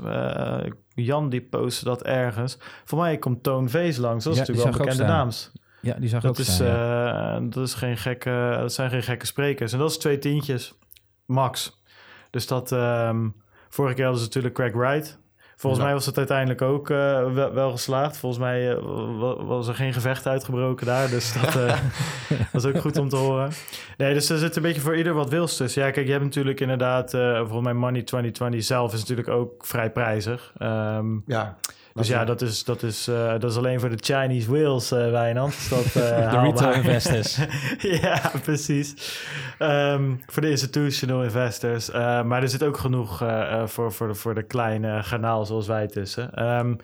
Jan 0.96 1.30
die 1.30 1.42
postte 1.42 1.86
dat 1.86 2.04
ergens. 2.04 2.58
Voor 2.86 3.00
mij 3.00 3.18
komt 3.18 3.44
Toon 3.44 3.70
Vees 3.70 3.98
langs. 3.98 4.24
Dat 4.24 4.34
is 4.34 4.40
Ja, 4.40 4.46
die 4.46 4.56
natuurlijk 4.56 4.78
wel 4.78 4.88
een 4.88 4.92
bekende 4.92 5.14
ook 5.14 5.18
naams. 5.18 5.52
Ja, 5.82 5.94
die 5.94 6.10
zag 6.10 6.22
Dat, 6.22 6.32
ook 6.32 6.38
is, 6.38 6.54
staan, 6.54 6.68
ja. 6.68 7.36
eh, 7.36 7.42
dat, 7.50 7.68
is 7.68 7.74
geen 7.74 7.98
gekke, 7.98 8.58
dat 8.60 8.74
zijn 8.74 8.90
geen 8.90 9.04
gekke 9.04 9.26
sprekers. 9.26 9.74
En 9.74 9.80
dat 9.80 9.90
is 9.90 9.98
twee 9.98 10.20
tientjes, 10.20 10.78
max. 11.26 11.82
Dus 12.30 12.48
dat... 12.48 12.72
ehm, 12.72 13.30
vorige 13.70 13.96
keer 13.96 14.04
hadden 14.04 14.22
ze 14.22 14.28
natuurlijk 14.28 14.54
Craig 14.54 14.74
Wright... 14.74 15.22
Volgens 15.56 15.82
Ja. 15.82 15.88
mij 15.88 15.98
was 15.98 16.06
het 16.06 16.18
uiteindelijk 16.18 16.62
ook 16.62 16.90
eh, 16.90 17.34
wel, 17.34 17.54
wel 17.54 17.72
geslaagd. 17.72 18.18
Volgens 18.18 18.42
mij 18.42 18.72
eh, 18.72 18.76
wa- 19.20 19.44
was 19.44 19.68
er 19.68 19.76
geen 19.76 19.94
gevecht 19.94 20.28
uitgebroken 20.28 20.86
daar. 20.86 21.10
Dus 21.10 21.34
dat 21.42 21.56
eh, 21.56 21.78
was 22.54 22.66
ook 22.66 22.80
goed 22.80 22.98
om 22.98 23.10
te 23.10 23.16
horen. 23.16 23.52
Nee, 23.98 24.14
dus 24.14 24.30
er 24.30 24.38
zit 24.38 24.56
een 24.56 24.62
beetje 24.62 24.82
voor 24.82 24.98
ieder 24.98 25.14
wat 25.14 25.30
wils 25.30 25.58
tussen. 25.58 25.82
Ja, 25.84 25.92
kijk, 25.92 26.06
je 26.06 26.12
hebt 26.12 26.24
natuurlijk 26.24 26.60
inderdaad... 26.60 27.10
volgens 27.38 27.62
mij 27.64 27.74
Money 27.74 28.02
2020 28.02 28.64
zelf 28.64 28.94
is 28.94 29.00
natuurlijk 29.00 29.28
ook 29.28 29.66
vrij 29.66 29.92
prijzig. 29.92 30.54
Ehm, 30.58 31.06
Ja, 31.26 31.58
dus 31.94 32.08
ja, 32.08 32.26
dat 32.26 32.42
is, 32.42 32.64
dat, 32.64 32.84
is, 32.84 33.08
eh, 33.08 33.30
dat 33.32 33.44
is 33.52 33.58
alleen 33.58 33.80
voor 33.80 33.90
de 33.90 33.98
Chinese 34.00 34.52
whales, 34.52 34.92
eh 34.92 35.12
Wijnand. 35.12 35.70
Dat, 35.70 35.86
eh, 35.86 35.94
De 35.94 36.02
haalbaar. 36.02 36.44
retail 36.46 36.74
investors. 36.74 37.38
ja, 38.02 38.32
precies. 38.44 39.20
Ehm, 39.58 40.12
voor 40.28 40.42
de 40.42 40.50
institutional 40.50 41.24
investors. 41.24 41.90
Eh, 41.92 42.24
maar 42.24 42.42
er 42.42 42.50
zit 42.50 42.64
ook 42.64 42.78
genoeg 42.78 43.22
eh, 43.22 43.54
eh, 43.62 43.68
voor, 43.68 43.92
voor, 43.92 44.08
de, 44.08 44.14
voor 44.16 44.36
de 44.36 44.44
kleine 44.44 45.04
garnaal 45.04 45.46
zoals 45.46 45.68
wij 45.68 45.88
tussen. 45.88 46.34
Ehm, 46.34 46.76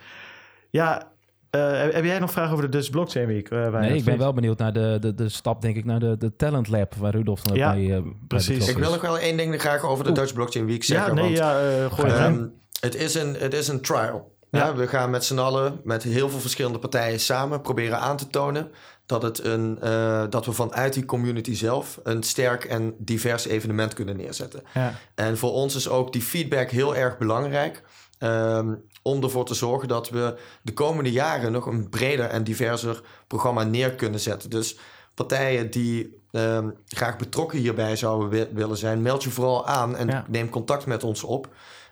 ja, 0.69 1.07
eh, 1.49 1.71
heb 1.71 1.93
heb 1.93 2.03
jij 2.03 2.19
nog 2.19 2.31
vragen 2.31 2.51
over 2.51 2.63
de 2.71 2.77
Dutch 2.77 2.89
Blockchain 2.89 3.27
Week? 3.27 3.49
Wijnand, 3.49 3.79
Nee, 3.79 3.95
ik 3.97 4.03
ben 4.03 4.17
wel 4.17 4.33
benieuwd 4.33 4.57
naar 4.57 4.73
de, 4.73 4.97
de, 5.01 5.15
de 5.15 5.29
stap, 5.29 5.61
denk 5.61 5.75
ik, 5.75 5.85
naar 5.85 5.99
de, 5.99 6.17
de 6.17 6.35
Talent 6.35 6.67
Lab, 6.67 6.95
waar 6.95 7.11
Rudolf 7.11 7.41
dan 7.41 7.51
ook 7.51 7.57
Ja, 7.57 7.73
bij, 7.73 7.87
bij 7.87 8.03
precies. 8.27 8.67
ik 8.67 8.77
wil 8.77 8.91
nog 8.91 9.01
wel 9.01 9.17
één 9.19 9.37
ding 9.37 9.61
graag 9.61 9.83
over 9.83 10.03
de 10.03 10.09
Oeh. 10.09 10.19
Dutch 10.19 10.33
Blockchain 10.33 10.65
Week 10.65 10.81
Ja, 10.83 10.95
zeggen. 10.95 11.15
nee, 11.15 11.23
want, 11.23 11.37
ja, 11.37 11.59
eh 11.59 11.91
gooi 11.93 12.11
ehm, 12.11 12.45
het, 12.79 12.95
is 12.95 13.15
een, 13.15 13.35
het 13.39 13.53
is 13.53 13.67
een 13.67 13.81
trial. 13.81 14.37
Ja. 14.51 14.75
We 14.75 14.87
gaan 14.87 15.09
met 15.09 15.23
z'n 15.25 15.37
allen, 15.37 15.81
met 15.83 16.03
heel 16.03 16.29
veel 16.29 16.39
verschillende 16.39 16.79
partijen 16.79 17.19
samen, 17.19 17.61
proberen 17.61 17.99
aan 17.99 18.17
te 18.17 18.27
tonen 18.27 18.71
dat, 19.05 19.21
het 19.21 19.43
een, 19.43 19.77
eh, 19.81 20.23
dat 20.29 20.45
we 20.45 20.51
vanuit 20.51 20.93
die 20.93 21.05
community 21.05 21.55
zelf 21.55 21.99
een 22.03 22.23
sterk 22.23 22.63
en 22.65 22.95
divers 22.97 23.45
evenement 23.47 23.93
kunnen 23.93 24.17
neerzetten. 24.17 24.63
Ja. 24.73 24.93
En 25.15 25.37
voor 25.37 25.51
ons 25.51 25.75
is 25.75 25.89
ook 25.89 26.13
die 26.13 26.21
feedback 26.21 26.69
heel 26.69 26.95
erg 26.95 27.17
belangrijk. 27.17 27.83
ehm, 28.19 28.73
om 29.01 29.23
ervoor 29.23 29.45
te 29.45 29.53
zorgen 29.53 29.87
dat 29.87 30.09
we 30.09 30.35
de 30.61 30.73
komende 30.73 31.11
jaren 31.11 31.51
nog 31.51 31.65
een 31.65 31.89
breder 31.89 32.25
en 32.25 32.43
diverser 32.43 33.01
programma 33.27 33.63
neer 33.63 33.91
kunnen 33.93 34.19
zetten. 34.19 34.49
Dus 34.49 34.77
partijen 35.13 35.71
die 35.71 36.17
ehm, 36.31 36.69
graag 36.87 37.17
betrokken 37.17 37.59
hierbij 37.59 37.95
zouden 37.95 38.29
wi- 38.29 38.47
willen 38.53 38.77
zijn, 38.77 39.01
meld 39.01 39.23
je 39.23 39.29
vooral 39.29 39.67
aan 39.67 39.95
en 39.95 40.07
Ja. 40.07 40.25
neem 40.27 40.49
contact 40.49 40.85
met 40.85 41.03
ons 41.03 41.23
op. 41.23 41.47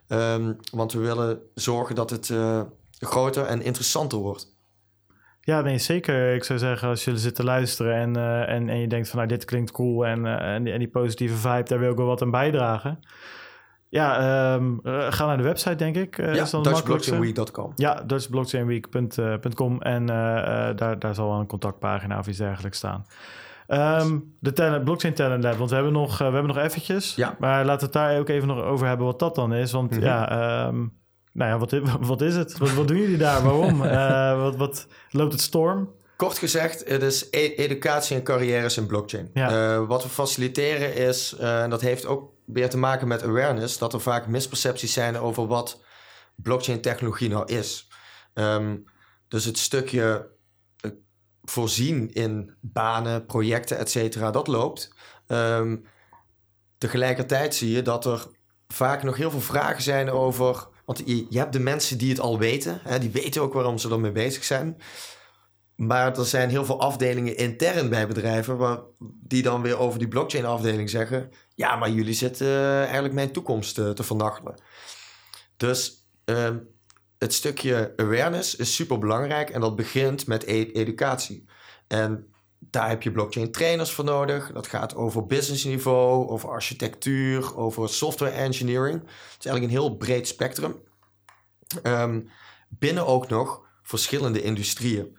Ehm, 0.07 0.53
want 0.71 0.93
we 0.93 0.99
willen 0.99 1.39
zorgen 1.53 1.95
dat 1.95 2.09
het 2.09 2.29
eh, 2.29 2.61
groter 2.99 3.45
en 3.45 3.61
interessanter 3.61 4.17
wordt. 4.17 4.55
Ja, 5.41 5.61
nee, 5.61 5.77
zeker. 5.77 6.33
Ik 6.33 6.43
zou 6.43 6.59
zeggen, 6.59 6.87
als 6.89 7.05
je 7.05 7.17
zit 7.17 7.35
te 7.35 7.43
luisteren 7.43 7.95
en, 7.95 8.15
eh, 8.15 8.55
en, 8.55 8.69
en 8.69 8.79
je 8.79 8.87
denkt 8.87 9.07
van 9.09 9.17
nou, 9.17 9.29
dit 9.29 9.45
klinkt 9.45 9.71
cool 9.71 10.05
en, 10.05 10.25
eh, 10.25 10.53
en, 10.55 10.63
die, 10.63 10.73
en 10.73 10.79
die 10.79 10.87
positieve 10.87 11.35
vibe, 11.35 11.63
daar 11.63 11.79
wil 11.79 11.91
ik 11.91 11.97
wel 11.97 12.05
wat 12.05 12.21
aan 12.21 12.31
bijdragen. 12.31 12.99
Ja, 13.89 14.17
ehm, 14.19 14.77
eh, 14.83 15.11
ga 15.11 15.25
naar 15.25 15.37
de 15.37 15.43
website, 15.43 15.75
denk 15.75 15.95
ik. 15.95 16.17
eh, 16.17 16.33
ja. 16.35 16.45
DutchBlockchainWeek.com. 16.61 17.71
Ja, 17.75 18.03
dutchblockchainweek.com 18.05 19.81
en 19.81 20.05
daar, 20.75 20.99
daar 20.99 21.15
zal 21.15 21.29
wel 21.29 21.39
een 21.39 21.47
contactpagina 21.47 22.19
of 22.19 22.27
iets 22.27 22.37
dergelijks 22.37 22.77
staan. 22.77 23.05
Ehm, 23.67 24.19
de 24.39 24.53
talent, 24.53 24.83
Blockchain 24.83 25.13
Talent 25.13 25.43
Lab, 25.43 25.57
want 25.57 25.69
we 25.69 25.75
hebben 25.75 25.93
nog, 25.93 26.11
eh, 26.11 26.17
we 26.17 26.23
hebben 26.23 26.47
nog 26.55 26.57
eventjes. 26.57 27.15
Ja. 27.15 27.35
Maar 27.39 27.65
laten 27.65 27.79
we 27.79 27.83
het 27.85 27.93
daar 28.09 28.19
ook 28.19 28.29
even 28.29 28.47
nog 28.47 28.61
over 28.63 28.87
hebben 28.87 29.05
wat 29.05 29.19
dat 29.19 29.35
dan 29.35 29.53
is. 29.53 29.71
Want 29.71 29.91
Mhm. 29.91 30.01
ja, 30.01 30.29
ehm, 30.29 30.75
nou 31.33 31.51
ja, 31.51 31.57
wat, 31.57 31.71
wat 31.99 32.21
is 32.21 32.35
het? 32.35 32.57
Wat, 32.57 32.73
wat 32.73 32.87
doen 32.87 32.97
jullie 32.97 33.17
daar? 33.17 33.43
Waarom? 33.43 33.81
Eh, 33.85 34.41
wat, 34.41 34.55
wat 34.55 34.87
loopt 35.09 35.31
het 35.31 35.41
storm? 35.41 35.89
Kort 36.15 36.37
gezegd, 36.37 36.89
het 36.89 37.01
is 37.01 37.27
e- 37.31 37.53
educatie 37.55 38.15
en 38.15 38.23
carrières 38.23 38.77
in 38.77 38.85
blockchain. 38.87 39.29
Ja. 39.33 39.49
Eh, 39.75 39.85
wat 39.87 40.03
we 40.03 40.09
faciliteren 40.09 40.95
is, 40.95 41.35
en 41.39 41.69
dat 41.69 41.81
heeft 41.81 42.05
ook 42.05 42.31
weer 42.45 42.69
te 42.69 42.77
maken 42.77 43.07
met 43.07 43.23
awareness, 43.23 43.77
dat 43.77 43.93
er 43.93 44.01
vaak 44.01 44.27
mispercepties 44.27 44.93
zijn 44.93 45.17
over 45.17 45.47
wat 45.47 45.81
blockchain 46.35 46.81
technologie 46.81 47.29
nou 47.29 47.45
is. 47.53 47.87
Ehm, 48.33 48.75
dus 49.27 49.45
het 49.45 49.57
stukje 49.57 50.27
voorzien 51.49 52.13
in 52.13 52.53
banen, 52.61 53.25
projecten, 53.25 53.77
et 53.77 53.89
cetera, 53.89 54.31
dat 54.31 54.47
loopt. 54.47 54.93
Ehm, 55.27 55.77
tegelijkertijd 56.77 57.55
zie 57.55 57.71
je 57.71 57.81
dat 57.81 58.05
er 58.05 58.27
vaak 58.67 59.03
nog 59.03 59.17
heel 59.17 59.31
veel 59.31 59.41
vragen 59.41 59.83
zijn 59.83 60.09
over. 60.09 60.67
Want 60.85 61.01
je, 61.05 61.25
hebt 61.29 61.53
de 61.53 61.59
mensen 61.59 61.97
die 61.97 62.09
het 62.09 62.19
al 62.19 62.37
weten, 62.37 62.79
hè, 62.83 62.99
die 62.99 63.09
weten 63.09 63.41
ook 63.41 63.53
waarom 63.53 63.77
ze 63.77 63.89
ermee 63.89 64.11
bezig 64.11 64.43
zijn. 64.43 64.77
Maar 65.75 66.17
er 66.17 66.25
zijn 66.25 66.49
heel 66.49 66.65
veel 66.65 66.79
afdelingen 66.79 67.37
intern 67.37 67.89
bij 67.89 68.07
bedrijven 68.07 68.57
waar, 68.57 68.79
die 68.99 69.43
dan 69.43 69.61
weer 69.61 69.77
over 69.77 69.99
die 69.99 70.07
blockchain 70.07 70.45
afdeling 70.45 70.89
zeggen: 70.89 71.31
ja, 71.55 71.75
maar 71.75 71.89
jullie 71.89 72.13
zitten 72.13 72.47
eh, 72.47 72.81
eigenlijk 72.81 73.13
mijn 73.13 73.31
toekomst 73.31 73.77
eh, 73.77 73.89
te 73.89 74.03
vernachtelen. 74.03 74.61
Dus 75.57 76.07
ehm, 76.25 76.57
het 77.17 77.33
stukje 77.33 77.93
awareness 77.95 78.55
is 78.55 78.75
super 78.75 78.97
belangrijk 78.97 79.49
en 79.49 79.61
dat 79.61 79.75
begint 79.75 80.27
met 80.27 80.43
e- 80.43 80.71
educatie. 80.73 81.45
En 81.87 82.33
daar 82.59 82.89
heb 82.89 83.03
je 83.03 83.11
blockchain 83.11 83.51
trainers 83.51 83.91
voor 83.91 84.05
nodig. 84.05 84.51
Dat 84.51 84.67
gaat 84.67 84.95
over 84.95 85.25
business 85.25 85.63
niveau, 85.63 86.29
over 86.29 86.49
architectuur, 86.49 87.55
over 87.57 87.89
software 87.89 88.31
engineering. 88.31 88.99
Het 89.01 89.39
is 89.39 89.45
eigenlijk 89.45 89.63
een 89.63 89.79
heel 89.79 89.95
breed 89.97 90.27
spectrum. 90.27 90.75
Ehm, 91.83 92.21
binnen 92.69 93.05
ook 93.07 93.29
nog 93.29 93.61
verschillende 93.81 94.41
industrieën. 94.41 95.17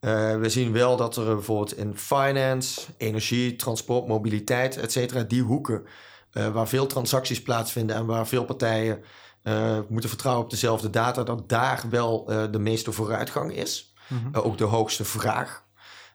Eh, 0.00 0.36
we 0.36 0.48
zien 0.48 0.72
wel 0.72 0.96
dat 0.96 1.16
er 1.16 1.24
bijvoorbeeld 1.24 1.76
in 1.76 1.98
finance, 1.98 2.80
energie, 2.96 3.56
transport, 3.56 4.06
mobiliteit, 4.06 4.76
et 4.76 4.92
cetera, 4.92 5.22
die 5.22 5.42
hoeken 5.42 5.86
eh, 6.30 6.52
waar 6.52 6.68
veel 6.68 6.86
transacties 6.86 7.42
plaatsvinden 7.42 7.96
en 7.96 8.06
waar 8.06 8.26
veel 8.26 8.44
partijen 8.44 9.02
eh, 9.42 9.78
moeten 9.88 10.08
vertrouwen 10.10 10.44
op 10.44 10.50
dezelfde 10.50 10.90
data, 10.90 11.22
dat 11.22 11.48
daar 11.48 11.84
wel 11.90 12.26
eh, 12.28 12.44
de 12.50 12.58
meeste 12.58 12.92
vooruitgang 12.92 13.54
is. 13.54 13.90
Eh, 14.32 14.46
ook 14.46 14.58
de 14.58 14.64
hoogste 14.64 15.04
vraag. 15.04 15.64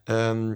Ehm, 0.03 0.53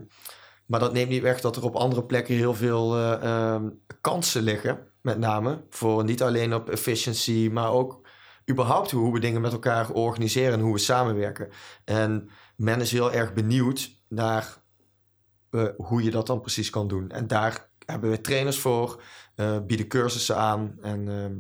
maar 0.66 0.80
dat 0.80 0.94
neemt 0.94 1.10
niet 1.10 1.22
weg 1.22 1.42
dat 1.42 1.56
er 1.56 1.64
op 1.64 1.76
andere 1.76 2.04
plekken 2.04 2.36
heel 2.36 2.54
veel 2.54 2.96
eh, 2.96 3.24
ehm, 3.24 3.70
kansen 4.02 4.42
liggen. 4.42 4.88
Met 5.02 5.18
name 5.18 5.64
voor 5.70 6.04
niet 6.04 6.24
alleen 6.24 6.54
op 6.54 6.70
efficiency, 6.70 7.50
maar 7.52 7.72
ook 7.72 8.08
überhaupt 8.50 8.92
hoe 8.92 9.14
we 9.14 9.20
dingen 9.20 9.42
met 9.42 9.52
elkaar 9.52 9.92
organiseren 9.92 10.54
en 10.54 10.60
hoe 10.60 10.74
we 10.74 10.80
samenwerken. 10.80 11.50
En 11.86 12.30
men 12.56 12.82
is 12.82 12.92
heel 12.92 13.12
erg 13.12 13.34
benieuwd 13.34 13.98
naar 14.08 14.58
hoe 15.78 16.04
je 16.04 16.12
dat 16.12 16.28
dan 16.28 16.42
precies 16.42 16.70
kan 16.70 16.88
doen. 16.88 17.10
En 17.10 17.28
daar 17.28 17.70
hebben 17.86 18.10
we 18.10 18.22
trainers 18.22 18.60
voor, 18.60 19.04
bieden 19.68 19.88
cursussen 19.88 20.38
aan. 20.38 20.78
En 20.82 21.08
ehm, 21.08 21.34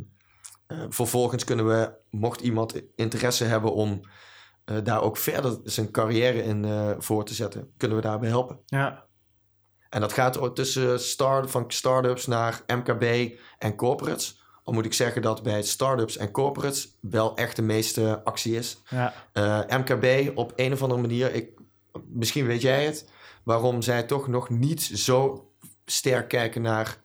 eh, 0.69 0.77
vervolgens 0.89 1.43
kunnen 1.43 1.67
we, 1.67 1.91
mocht 2.09 2.41
iemand 2.41 2.81
interesse 2.95 3.43
hebben 3.43 3.73
om 3.73 4.01
eh, 4.65 4.77
daar 4.83 5.01
ook 5.01 5.17
verder 5.17 5.57
zijn 5.63 5.91
carrière 5.91 6.43
in 6.43 6.65
eh, 6.65 6.91
voor 6.97 7.25
te 7.25 7.33
zetten, 7.33 7.71
kunnen 7.77 7.97
we 7.97 8.03
daarbij 8.03 8.29
helpen. 8.29 8.59
Ja, 8.65 9.05
En 9.89 10.01
dat 10.01 10.13
gaat 10.13 10.55
tussen 10.55 10.99
start, 10.99 11.51
van 11.51 11.63
start-ups 11.67 12.27
naar 12.27 12.61
MKB 12.67 13.33
en 13.57 13.75
corporates. 13.75 14.41
Al 14.63 14.73
moet 14.73 14.85
ik 14.85 14.93
zeggen 14.93 15.21
dat 15.21 15.43
bij 15.43 15.63
start-ups 15.63 16.17
en 16.17 16.31
corporates 16.31 16.97
wel 17.01 17.35
echt 17.35 17.55
de 17.55 17.61
meeste 17.61 18.23
actie 18.23 18.55
is. 18.55 18.81
ja. 18.89 19.13
MKB 19.77 20.37
op 20.37 20.53
een 20.55 20.73
of 20.73 20.81
andere 20.81 21.01
manier, 21.01 21.33
ik, 21.33 21.49
misschien 22.07 22.45
weet 22.45 22.61
jij 22.61 22.85
het, 22.85 23.09
waarom 23.43 23.81
zij 23.81 24.03
toch 24.03 24.27
nog 24.27 24.49
niet 24.49 24.81
zo 24.81 25.49
sterk 25.85 26.27
kijken 26.27 26.61
naar 26.61 26.97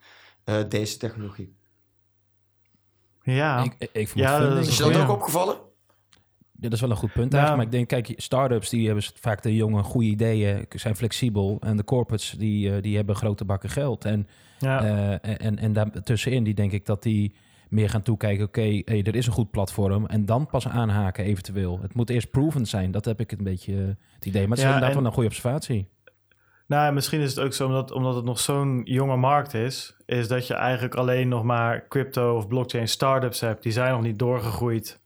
deze 0.68 0.96
technologie. 0.96 1.56
Ja, 3.24 3.62
Ik, 3.64 3.88
ik, 3.92 4.08
vond 4.08 4.24
Ja, 4.24 4.38
funding- 4.38 4.66
Is 4.66 4.76
je 4.76 4.82
dat 4.82 4.96
ook 4.96 5.08
opgevallen? 5.10 5.54
Ja, 6.60 6.70
dat 6.70 6.72
is 6.72 6.80
wel 6.80 6.90
een 6.90 6.96
goed 6.96 7.12
punt 7.12 7.30
Nou, 7.32 7.44
eigenlijk. 7.44 7.70
Maar 7.70 7.80
ik 7.80 7.88
denk, 7.90 8.04
kijk, 8.06 8.20
start-ups 8.20 8.68
die 8.68 8.86
hebben 8.86 9.04
vaak 9.20 9.42
de 9.42 9.54
jonge 9.54 9.82
goede 9.82 10.06
ideeën, 10.06 10.66
zijn 10.68 10.96
flexibel. 10.96 11.56
En 11.60 11.76
de 11.76 11.84
corporates 11.84 12.30
die, 12.38 12.74
eh, 12.74 12.82
die 12.82 12.96
hebben 12.96 13.16
grote 13.16 13.44
bakken 13.44 13.70
geld. 13.70 14.04
En, 14.04 14.26
ja. 14.58 14.84
eh, 14.84 15.30
en, 15.30 15.38
en, 15.38 15.58
en 15.58 15.72
daartussenin 15.72 16.44
die 16.44 16.54
denk 16.54 16.72
ik 16.72 16.86
dat 16.86 17.02
die 17.02 17.34
meer 17.68 17.90
gaan 17.90 18.02
toekijken. 18.02 18.44
Oké, 18.46 18.60
hey, 18.84 19.02
er 19.02 19.14
is 19.16 19.26
een 19.26 19.32
goed 19.32 19.50
platform. 19.50 20.06
En 20.06 20.26
dan 20.26 20.46
pas 20.46 20.68
aanhaken 20.68 21.24
eventueel. 21.24 21.78
Het 21.82 21.94
moet 21.94 22.10
eerst 22.10 22.30
proven 22.30 22.66
zijn. 22.66 22.90
Dat 22.90 23.04
heb 23.04 23.20
ik 23.20 23.32
een 23.32 23.44
beetje 23.44 23.74
eh, 23.82 23.88
het 24.14 24.26
idee. 24.26 24.40
Maar 24.42 24.50
het 24.50 24.58
is 24.58 24.64
Ja, 24.64 24.74
inderdaad 24.74 24.90
en- 24.90 24.96
wel 24.96 25.06
een 25.06 25.12
goede 25.14 25.28
observatie. 25.28 25.88
Nou, 26.74 26.86
en 26.86 26.94
misschien 26.94 27.20
is 27.20 27.34
het 27.34 27.44
ook 27.44 27.52
zo 27.52 27.66
omdat, 27.66 27.90
omdat 27.92 28.14
het 28.14 28.24
nog 28.24 28.40
zo'n 28.40 28.80
jonge 28.84 29.16
markt 29.16 29.54
is, 29.54 29.96
is 30.06 30.28
dat 30.28 30.46
je 30.46 30.54
eigenlijk 30.54 30.94
alleen 30.94 31.28
nog 31.28 31.42
maar 31.42 31.88
crypto 31.88 32.36
of 32.36 32.48
blockchain 32.48 32.88
startups 32.88 33.40
hebt. 33.40 33.62
Die 33.62 33.72
zijn 33.72 33.92
nog 33.92 34.02
niet 34.02 34.18
doorgegroeid 34.18 35.00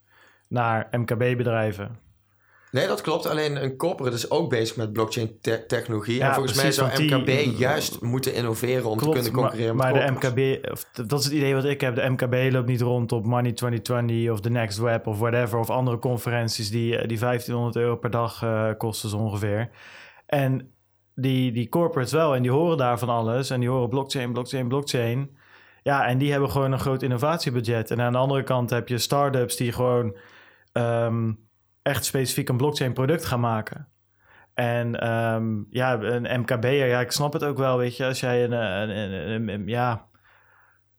naar 0.49 0.89
MKB-bedrijven. 0.90 1.99
Nee, 2.70 2.86
dat 2.86 3.01
klopt. 3.01 3.27
Alleen 3.27 3.62
een 3.62 3.77
corporate 3.77 4.16
is 4.16 4.31
ook 4.31 4.51
bezig 4.51 4.77
met 4.77 4.93
blockchain 4.93 5.40
te- 5.40 5.66
technologie. 5.66 6.16
Ja, 6.16 6.28
en 6.28 6.35
volgens 6.35 6.59
precies, 6.59 6.78
mij 6.81 6.89
zou 6.97 7.09
die- 7.09 7.16
MKB 7.16 7.59
juist 7.59 8.01
moeten 8.01 8.35
innoveren 8.35 8.85
om 8.85 8.99
te 8.99 9.09
kunnen 9.09 9.32
concurreren 9.32 9.77
maar, 9.77 9.93
maar 9.93 10.03
met 10.12 10.20
de 10.23 10.28
corporates. 10.28 10.61
MKB, 10.61 10.70
of, 10.70 11.07
dat 11.07 11.19
is 11.19 11.24
het 11.24 11.35
idee 11.35 11.55
wat 11.55 11.65
ik 11.65 11.81
heb. 11.81 11.95
De 11.95 12.09
MKB 12.09 12.53
loopt 12.53 12.69
niet 12.69 12.81
rond 12.81 13.12
op 13.12 13.24
Money 13.24 13.53
2020 13.53 14.31
of 14.31 14.40
The 14.40 14.51
Next 14.51 14.78
Web 14.78 15.07
of 15.07 15.19
whatever. 15.19 15.59
Of 15.59 15.70
andere 15.70 15.99
conferenties 15.99 16.70
die, 16.70 16.97
eh, 16.99 17.09
die 17.09 17.19
1500 17.19 17.77
euro 17.77 17.97
per 17.97 18.11
dag 18.11 18.43
eh, 18.43 18.70
kosten 18.78 19.09
zo 19.09 19.16
ongeveer. 19.16 19.70
En 20.27 20.73
die, 21.20 21.53
die 21.53 21.69
corporates 21.69 22.12
wel. 22.12 22.35
En 22.35 22.43
die 22.43 22.51
horen 22.51 22.77
daar 22.77 22.99
van 22.99 23.09
alles. 23.09 23.51
En 23.51 23.61
die 23.61 23.69
horen 23.69 23.89
blockchain, 23.89 24.32
blockchain, 24.32 24.69
blockchain. 24.69 25.36
Ja, 25.82 26.07
en 26.07 26.19
die 26.19 26.31
hebben 26.31 26.51
gewoon 26.51 26.73
een 26.73 26.78
groot 26.78 27.03
innovatiebudget. 27.03 27.90
En 27.90 28.01
aan 28.01 28.12
de 28.12 28.19
andere 28.19 28.43
kant 28.43 28.70
heb 28.70 28.89
je 28.89 28.99
startups 28.99 29.57
die 29.57 29.73
gewoon 29.73 30.16
ehm, 30.73 31.32
echt 31.82 32.05
specifiek 32.05 32.49
een 32.49 32.57
blockchain 32.57 32.93
product 32.93 33.24
gaan 33.24 33.40
maken. 33.40 33.89
En 34.55 35.01
ehm, 35.01 35.62
ja, 35.70 36.01
een 36.01 36.40
MKB'er, 36.40 36.86
ja, 36.86 37.01
ik 37.01 37.12
snap 37.12 37.32
het 37.32 37.45
ook 37.45 37.59
wel, 37.59 37.78
weet 37.78 37.97
je, 37.97 38.07
als 38.07 38.20
jij 38.20 38.45
een, 38.45 38.53
een, 39.49 39.66
ja, 39.66 40.07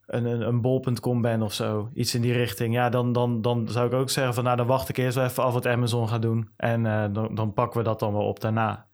een, 0.06 0.26
een, 0.26 0.42
een 0.42 0.62
bol.com 0.62 1.22
bent 1.22 1.44
of 1.44 1.54
zo, 1.54 1.90
iets 1.94 2.16
in 2.16 2.22
die 2.22 2.34
richting, 2.34 2.74
ja, 2.74 2.90
dan, 2.90 3.12
dan, 3.12 3.42
dan 3.42 3.68
zou 3.68 3.88
ik 3.88 3.94
ook 3.94 4.10
zeggen 4.10 4.34
van, 4.34 4.44
nou, 4.44 4.58
dan 4.58 4.68
wacht 4.68 4.90
ik 4.90 4.98
eerst 4.98 5.16
wel 5.16 5.26
even 5.26 5.44
af 5.44 5.54
wat 5.54 5.68
Amazon 5.68 6.10
gaat 6.10 6.22
doen. 6.22 6.50
En 6.58 6.86
eh, 6.86 7.06
dan, 7.12 7.36
dan 7.36 7.54
pakken 7.54 7.78
we 7.80 7.86
dat 7.86 8.00
dan 8.00 8.14
wel 8.14 8.28
op 8.28 8.40
daarna. 8.40 8.89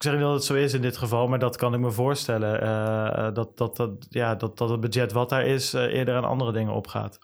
Ik 0.00 0.06
zeg 0.06 0.14
niet 0.14 0.24
dat 0.24 0.34
het 0.34 0.44
zo 0.44 0.54
is 0.54 0.74
in 0.74 0.80
dit 0.82 0.96
geval, 0.96 1.28
maar 1.28 1.38
dat 1.38 1.56
kan 1.56 1.74
ik 1.74 1.80
me 1.80 1.90
voorstellen. 1.90 2.60
eh, 2.62 3.34
dat, 3.34 3.56
dat, 3.56 3.76
dat, 3.76 3.90
ja, 4.08 4.34
dat, 4.34 4.58
dat 4.58 4.70
het 4.70 4.80
budget 4.80 5.12
wat 5.12 5.28
daar 5.28 5.46
is 5.46 5.74
eh, 5.74 5.82
eerder 5.82 6.16
aan 6.16 6.24
andere 6.24 6.52
dingen 6.52 6.72
opgaat. 6.72 7.18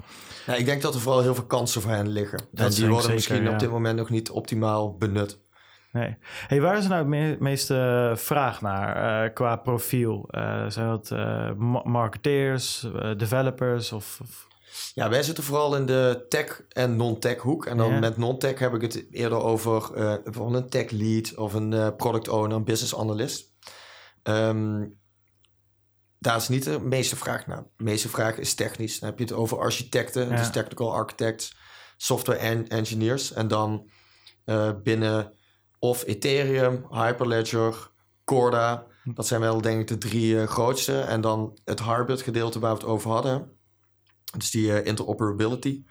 Ja, 0.46 0.54
ik 0.54 0.64
denk 0.64 0.82
dat 0.82 0.94
er 0.94 1.00
vooral 1.00 1.22
heel 1.22 1.34
veel 1.34 1.46
kansen 1.46 1.82
voor 1.82 1.90
hen 1.90 2.08
liggen. 2.08 2.38
en 2.38 2.46
denk 2.50 2.72
die 2.72 2.80
worden 2.82 3.00
zeker, 3.00 3.14
misschien 3.14 3.42
ja. 3.42 3.50
op 3.50 3.58
dit 3.58 3.70
moment 3.70 3.96
nog 3.98 4.10
niet 4.10 4.30
optimaal 4.30 4.96
benut. 4.96 5.38
Nee. 5.92 6.16
Hey, 6.46 6.60
waar 6.60 6.76
is 6.76 6.82
er 6.84 6.88
nou 6.90 7.00
het 7.00 7.08
me- 7.08 7.36
meeste 7.40 8.12
vraag 8.16 8.60
naar 8.60 9.24
eh, 9.24 9.34
qua 9.34 9.56
profiel? 9.56 10.28
Eh, 10.30 10.64
zijn 10.68 10.86
dat 10.88 11.10
eh, 11.10 11.52
ma- 11.52 11.82
marketeers, 11.84 12.90
eh, 12.94 13.10
developers 13.16 13.92
of, 13.92 14.18
of- 14.22 14.46
Ja, 14.94 15.08
wij 15.08 15.22
zitten 15.22 15.44
vooral 15.44 15.76
in 15.76 15.86
de 15.86 16.24
tech 16.28 16.62
en 16.68 16.96
non-tech 16.96 17.38
hoek. 17.40 17.66
En 17.66 17.76
dan 17.76 17.92
Ja. 17.92 17.98
met 17.98 18.16
non-tech 18.16 18.58
heb 18.58 18.74
ik 18.74 18.80
het 18.82 19.06
eerder 19.10 19.38
over 19.42 19.90
bijvoorbeeld 20.24 20.62
een 20.62 20.68
tech 20.70 20.90
lead 20.90 21.34
of 21.34 21.54
een 21.54 21.72
eh, 21.72 21.88
product 21.96 22.28
owner, 22.28 22.56
een 22.56 22.64
business 22.64 22.96
analyst. 22.96 23.52
Ehm, 24.22 24.84
daar 26.18 26.36
is 26.36 26.48
niet 26.48 26.64
de 26.64 26.80
meeste 26.80 27.16
vraag 27.16 27.46
naar. 27.46 27.62
De 27.76 27.84
meeste 27.84 28.08
vraag 28.08 28.36
is 28.38 28.54
technisch. 28.54 28.98
Dan 28.98 29.08
heb 29.08 29.18
je 29.18 29.24
het 29.24 29.32
over 29.34 29.58
architecten, 29.58 30.28
Ja. 30.28 30.36
dus 30.36 30.50
technical 30.50 30.92
architects, 30.94 31.56
software 31.96 32.38
en 32.38 32.68
engineers. 32.68 33.32
En 33.32 33.48
dan 33.48 33.88
eh, 34.44 34.70
binnen 34.82 35.32
of 35.78 36.04
Ethereum, 36.04 36.86
Hyperledger, 36.90 37.90
Corda. 38.24 38.86
Dat 39.04 39.26
zijn 39.26 39.40
wel 39.40 39.60
denk 39.60 39.80
ik 39.80 39.86
de 39.86 39.98
drie 39.98 40.46
grootste. 40.46 41.00
En 41.00 41.20
dan 41.20 41.58
het 41.64 41.78
Harbit 41.80 42.22
gedeelte 42.22 42.58
waar 42.58 42.72
we 42.74 42.78
het 42.80 42.86
over 42.86 43.10
hadden. 43.10 43.55
Dus 44.38 44.50
die 44.50 44.72
eh, 44.80 44.86
interoperability. 44.86 45.84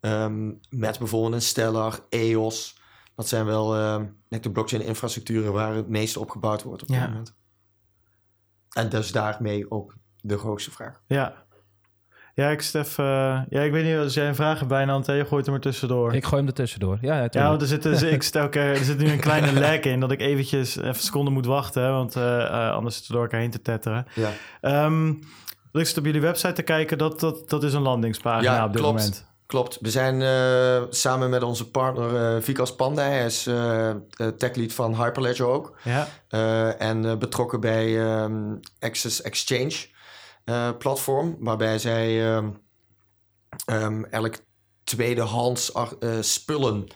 Ehm, 0.00 0.46
met 0.70 0.98
bijvoorbeeld 0.98 1.32
een 1.34 1.42
Stellar, 1.42 1.98
EOS. 2.08 2.82
Dat 3.16 3.28
zijn 3.28 3.44
wel 3.46 3.74
ehm, 3.76 4.06
net 4.28 4.42
de 4.42 4.50
blockchain 4.50 4.82
infrastructuren 4.84 5.52
waar 5.52 5.74
het 5.74 5.88
meeste 5.88 6.20
op 6.20 6.30
gebouwd 6.30 6.62
wordt 6.62 6.82
op 6.82 6.88
dit 6.88 6.96
Ja. 6.96 7.06
moment. 7.06 7.34
En 8.70 8.88
dus 8.88 9.12
daarmee 9.12 9.70
ook 9.70 9.94
de 10.20 10.38
grootste 10.38 10.70
vraag. 10.70 11.00
Ja. 11.06 11.42
Ja, 12.34 12.48
ik 12.50 12.60
Stef, 12.62 12.98
eh, 12.98 13.04
ja, 13.48 13.60
ik 13.60 13.72
weet 13.72 13.84
niet, 13.84 13.96
als 13.96 14.14
jij 14.14 14.28
een 14.28 14.34
vraag 14.34 14.56
hebt 14.58 14.68
bijna 14.70 14.92
aan 15.06 15.16
je 15.16 15.24
gooit 15.26 15.46
hem 15.46 15.54
er 15.54 15.60
tussendoor. 15.60 16.14
Ik 16.14 16.24
gooi 16.24 16.36
hem 16.36 16.46
er 16.46 16.54
tussendoor. 16.54 16.98
Ja, 17.00 17.16
ja, 17.22 17.28
ja, 17.30 17.48
want 17.48 17.60
er 17.60 17.66
zit, 17.66 17.82
dus, 17.82 18.02
ik 18.02 18.22
stel, 18.32 18.50
er 18.50 18.76
zit 18.84 18.98
nu 18.98 19.10
een 19.10 19.20
kleine 19.20 19.52
lek 19.60 19.84
in 19.84 20.00
dat 20.00 20.10
ik 20.10 20.20
eventjes 20.20 20.76
even 20.76 20.88
een 20.88 20.94
seconde 20.94 21.30
moet 21.30 21.46
wachten, 21.46 21.90
want 21.90 22.16
eh, 22.16 22.44
eh, 22.44 22.72
anders 22.74 22.94
zit 22.94 23.04
het 23.04 23.12
door 23.12 23.22
elkaar 23.22 23.40
heen 23.40 23.50
te 23.50 23.62
tetteren. 23.62 24.06
Ja, 24.14 24.30
Ehm 24.60 25.12
ik 25.82 25.86
zit 25.86 25.98
op 25.98 26.04
jullie 26.04 26.20
website 26.20 26.52
te 26.52 26.62
kijken, 26.62 26.98
dat, 26.98 27.20
dat, 27.20 27.48
dat 27.50 27.62
is 27.64 27.72
een 27.74 27.82
landingspagina 27.82 28.54
Ja, 28.56 28.64
op 28.64 28.72
dit 28.72 28.80
klopt. 28.80 28.96
moment. 28.96 29.26
klopt. 29.46 29.78
We 29.80 29.90
zijn 29.90 30.22
eh, 30.22 30.82
samen 30.90 31.30
met 31.30 31.42
onze 31.42 31.70
partner 31.70 32.36
eh 32.36 32.42
Vikas 32.42 32.74
Panda. 32.74 33.02
Hij 33.02 33.24
is 33.24 33.46
eh 33.46 33.90
eh, 33.90 33.96
tech 34.38 34.54
lead 34.54 34.72
van 34.72 34.94
Hyperledger 35.02 35.46
ook. 35.46 35.76
Ja, 35.82 36.08
en 36.78 37.18
betrokken 37.18 37.60
bij 37.60 38.00
ehm, 38.06 38.54
Access 38.80 39.22
Exchange 39.22 39.74
platform, 40.78 41.36
waarbij 41.40 41.78
zij 41.78 42.34
ehm, 42.34 42.48
ehm, 43.64 44.02
eigenlijk 44.02 44.44
tweedehands 44.84 45.74
ach- 45.74 45.94
eh, 46.00 46.10
spullen, 46.20 46.86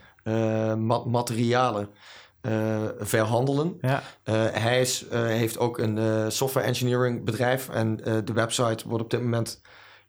ma- 0.78 1.05
materialen 1.05 1.88
verhandelen. 2.98 3.78
ja, 3.80 4.02
Eh, 4.22 4.34
hij 4.52 4.80
is, 4.80 5.08
eh, 5.08 5.24
heeft 5.24 5.58
ook 5.58 5.78
een 5.78 5.98
eh, 5.98 6.24
software 6.28 6.66
engineering 6.66 7.24
bedrijf 7.24 7.68
en 7.68 8.04
eh, 8.04 8.14
de 8.24 8.32
website 8.32 8.88
wordt 8.88 9.04
op 9.04 9.10
dit 9.10 9.22
moment 9.22 9.60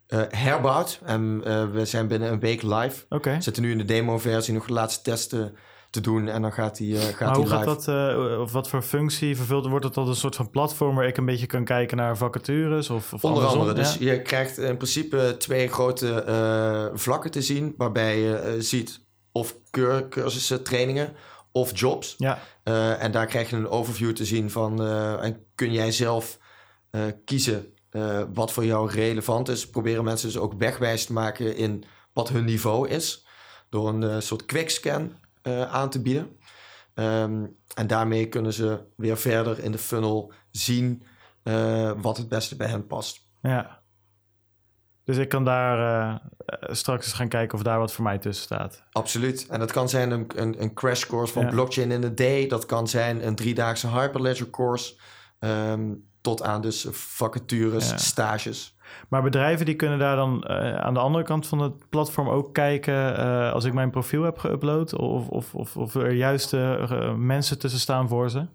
eh, 0.07 0.21
herbouwd. 0.29 0.99
En 1.05 1.41
eh, 1.45 1.65
we 1.71 1.85
zijn 1.85 2.07
binnen 2.07 2.31
een 2.31 2.39
week 2.39 2.61
live. 2.61 3.05
oké. 3.09 3.35
We 3.35 3.41
zitten 3.41 3.63
nu 3.63 3.71
in 3.71 3.77
de 3.77 3.85
demo-versie 3.85 4.53
nog 4.53 4.65
de 4.67 4.73
laatste 4.73 5.01
testen 5.01 5.55
te 5.89 6.01
doen 6.01 6.27
en 6.27 6.41
dan 6.41 6.51
gaat 6.53 6.77
die, 6.77 6.95
eh, 6.97 7.01
gaat 7.03 7.19
Maar 7.19 7.33
die 7.33 7.43
hoe 7.43 7.53
live. 7.57 7.69
gaat 7.69 7.85
dat, 7.85 7.87
eh, 8.31 8.39
of 8.39 8.51
wat 8.51 8.69
voor 8.69 8.81
functie 8.81 9.35
vervult? 9.35 9.67
Wordt 9.67 9.85
het 9.85 9.93
tot 9.93 10.07
een 10.07 10.15
soort 10.15 10.35
van 10.35 10.49
platform 10.49 10.95
waar 10.95 11.07
ik 11.07 11.17
een 11.17 11.25
beetje 11.25 11.45
kan 11.45 11.63
kijken 11.63 11.97
naar 11.97 12.17
vacatures? 12.17 12.89
Of, 12.89 13.13
of 13.13 13.23
Onder 13.23 13.43
andersom? 13.43 13.59
andere. 13.67 13.79
Dus 13.79 13.97
je 13.99 14.21
krijgt 14.21 14.57
in 14.57 14.77
principe 14.77 15.35
twee 15.37 15.67
grote 15.67 16.13
eh, 16.23 16.85
vlakken 16.93 17.31
te 17.31 17.41
zien, 17.41 17.73
waarbij 17.77 18.19
je 18.19 18.35
eh, 18.35 18.51
ziet 18.59 19.05
of 19.31 19.55
cur- 19.71 20.07
cursussen, 20.09 20.63
trainingen 20.63 21.13
of 21.51 21.80
jobs. 21.80 22.15
Ja, 22.17 22.39
Eh, 22.63 23.03
en 23.03 23.11
daar 23.11 23.26
krijg 23.26 23.49
je 23.49 23.55
een 23.55 23.69
overview 23.69 24.11
te 24.11 24.26
zien 24.26 24.51
van 24.51 24.81
eh, 24.81 25.23
en 25.23 25.45
kun 25.55 25.71
jij 25.71 25.91
zelf 25.91 26.39
eh, 26.89 27.01
kiezen 27.26 27.73
wat 28.34 28.51
voor 28.51 28.65
jou 28.65 28.91
relevant 28.91 29.49
is. 29.49 29.69
Proberen 29.69 30.03
mensen 30.03 30.27
dus 30.27 30.38
ook 30.38 30.53
wegwijs 30.53 31.05
te 31.05 31.13
maken 31.13 31.55
in 31.55 31.84
wat 32.13 32.30
hun 32.30 32.45
niveau 32.45 32.88
is. 32.88 33.26
Door 33.69 33.89
een 33.89 34.21
soort 34.21 34.45
quickscan 34.45 35.11
aan 35.69 35.89
te 35.89 36.01
bieden. 36.01 36.38
Ehm, 36.93 37.45
en 37.76 37.88
daarmee 37.88 38.27
kunnen 38.27 38.53
ze 38.53 38.80
weer 38.95 39.17
verder 39.17 39.59
in 39.59 39.71
de 39.71 39.77
funnel 39.77 40.34
zien 40.51 41.03
wat 41.97 42.17
het 42.17 42.30
beste 42.30 42.55
bij 42.55 42.67
hen 42.67 42.88
past. 42.88 43.21
ja. 43.41 43.78
Dus 45.10 45.18
ik 45.18 45.30
kan 45.30 45.44
daar 45.45 45.77
eh, 45.80 46.15
eh, 46.45 46.69
straks 46.76 47.06
eens 47.06 47.14
gaan 47.15 47.27
kijken 47.27 47.57
of 47.57 47.64
daar 47.64 47.80
wat 47.80 47.94
voor 47.94 48.03
mij 48.03 48.18
tussen 48.18 48.44
staat. 48.45 48.84
Absoluut. 48.91 49.48
En 49.49 49.60
dat 49.60 49.72
kan 49.72 49.90
zijn 49.90 50.11
een, 50.11 50.27
een, 50.36 50.61
een 50.61 50.73
crash 50.73 51.06
course 51.06 51.34
van 51.34 51.44
Ja. 51.44 51.49
blockchain 51.49 51.91
in 51.91 52.03
a 52.03 52.10
day. 52.15 52.48
Dat 52.48 52.65
kan 52.65 52.88
zijn 52.88 53.27
een 53.27 53.36
driedaagse 53.36 53.88
Hyperledger 53.88 54.49
course. 54.49 54.94
ehm, 55.40 55.81
tot 56.22 56.44
aan 56.44 56.61
dus 56.61 56.86
vacatures, 56.91 57.90
Ja. 57.90 57.98
stages. 57.98 58.76
Maar 59.07 59.22
bedrijven 59.23 59.65
die 59.65 59.76
kunnen 59.76 59.99
daar 59.99 60.15
dan 60.15 60.44
eh, 60.44 60.76
aan 60.76 60.94
de 60.94 60.99
andere 60.99 61.23
kant 61.23 61.48
van 61.48 61.60
het 61.60 61.90
platform 61.90 62.30
ook 62.30 62.53
kijken 62.53 63.15
als 63.53 63.64
ik 63.64 63.73
mijn 63.73 63.90
profiel 63.90 64.23
heb 64.23 64.38
geüpload 64.48 64.94
of, 64.95 65.27
of, 65.27 65.56
of, 65.56 65.77
of 65.77 65.95
er 65.95 66.11
juiste 66.11 66.57
mensen 67.18 67.60
tussen 67.60 67.80
staan 67.80 68.07
voor 68.07 68.30
ze. 68.30 68.45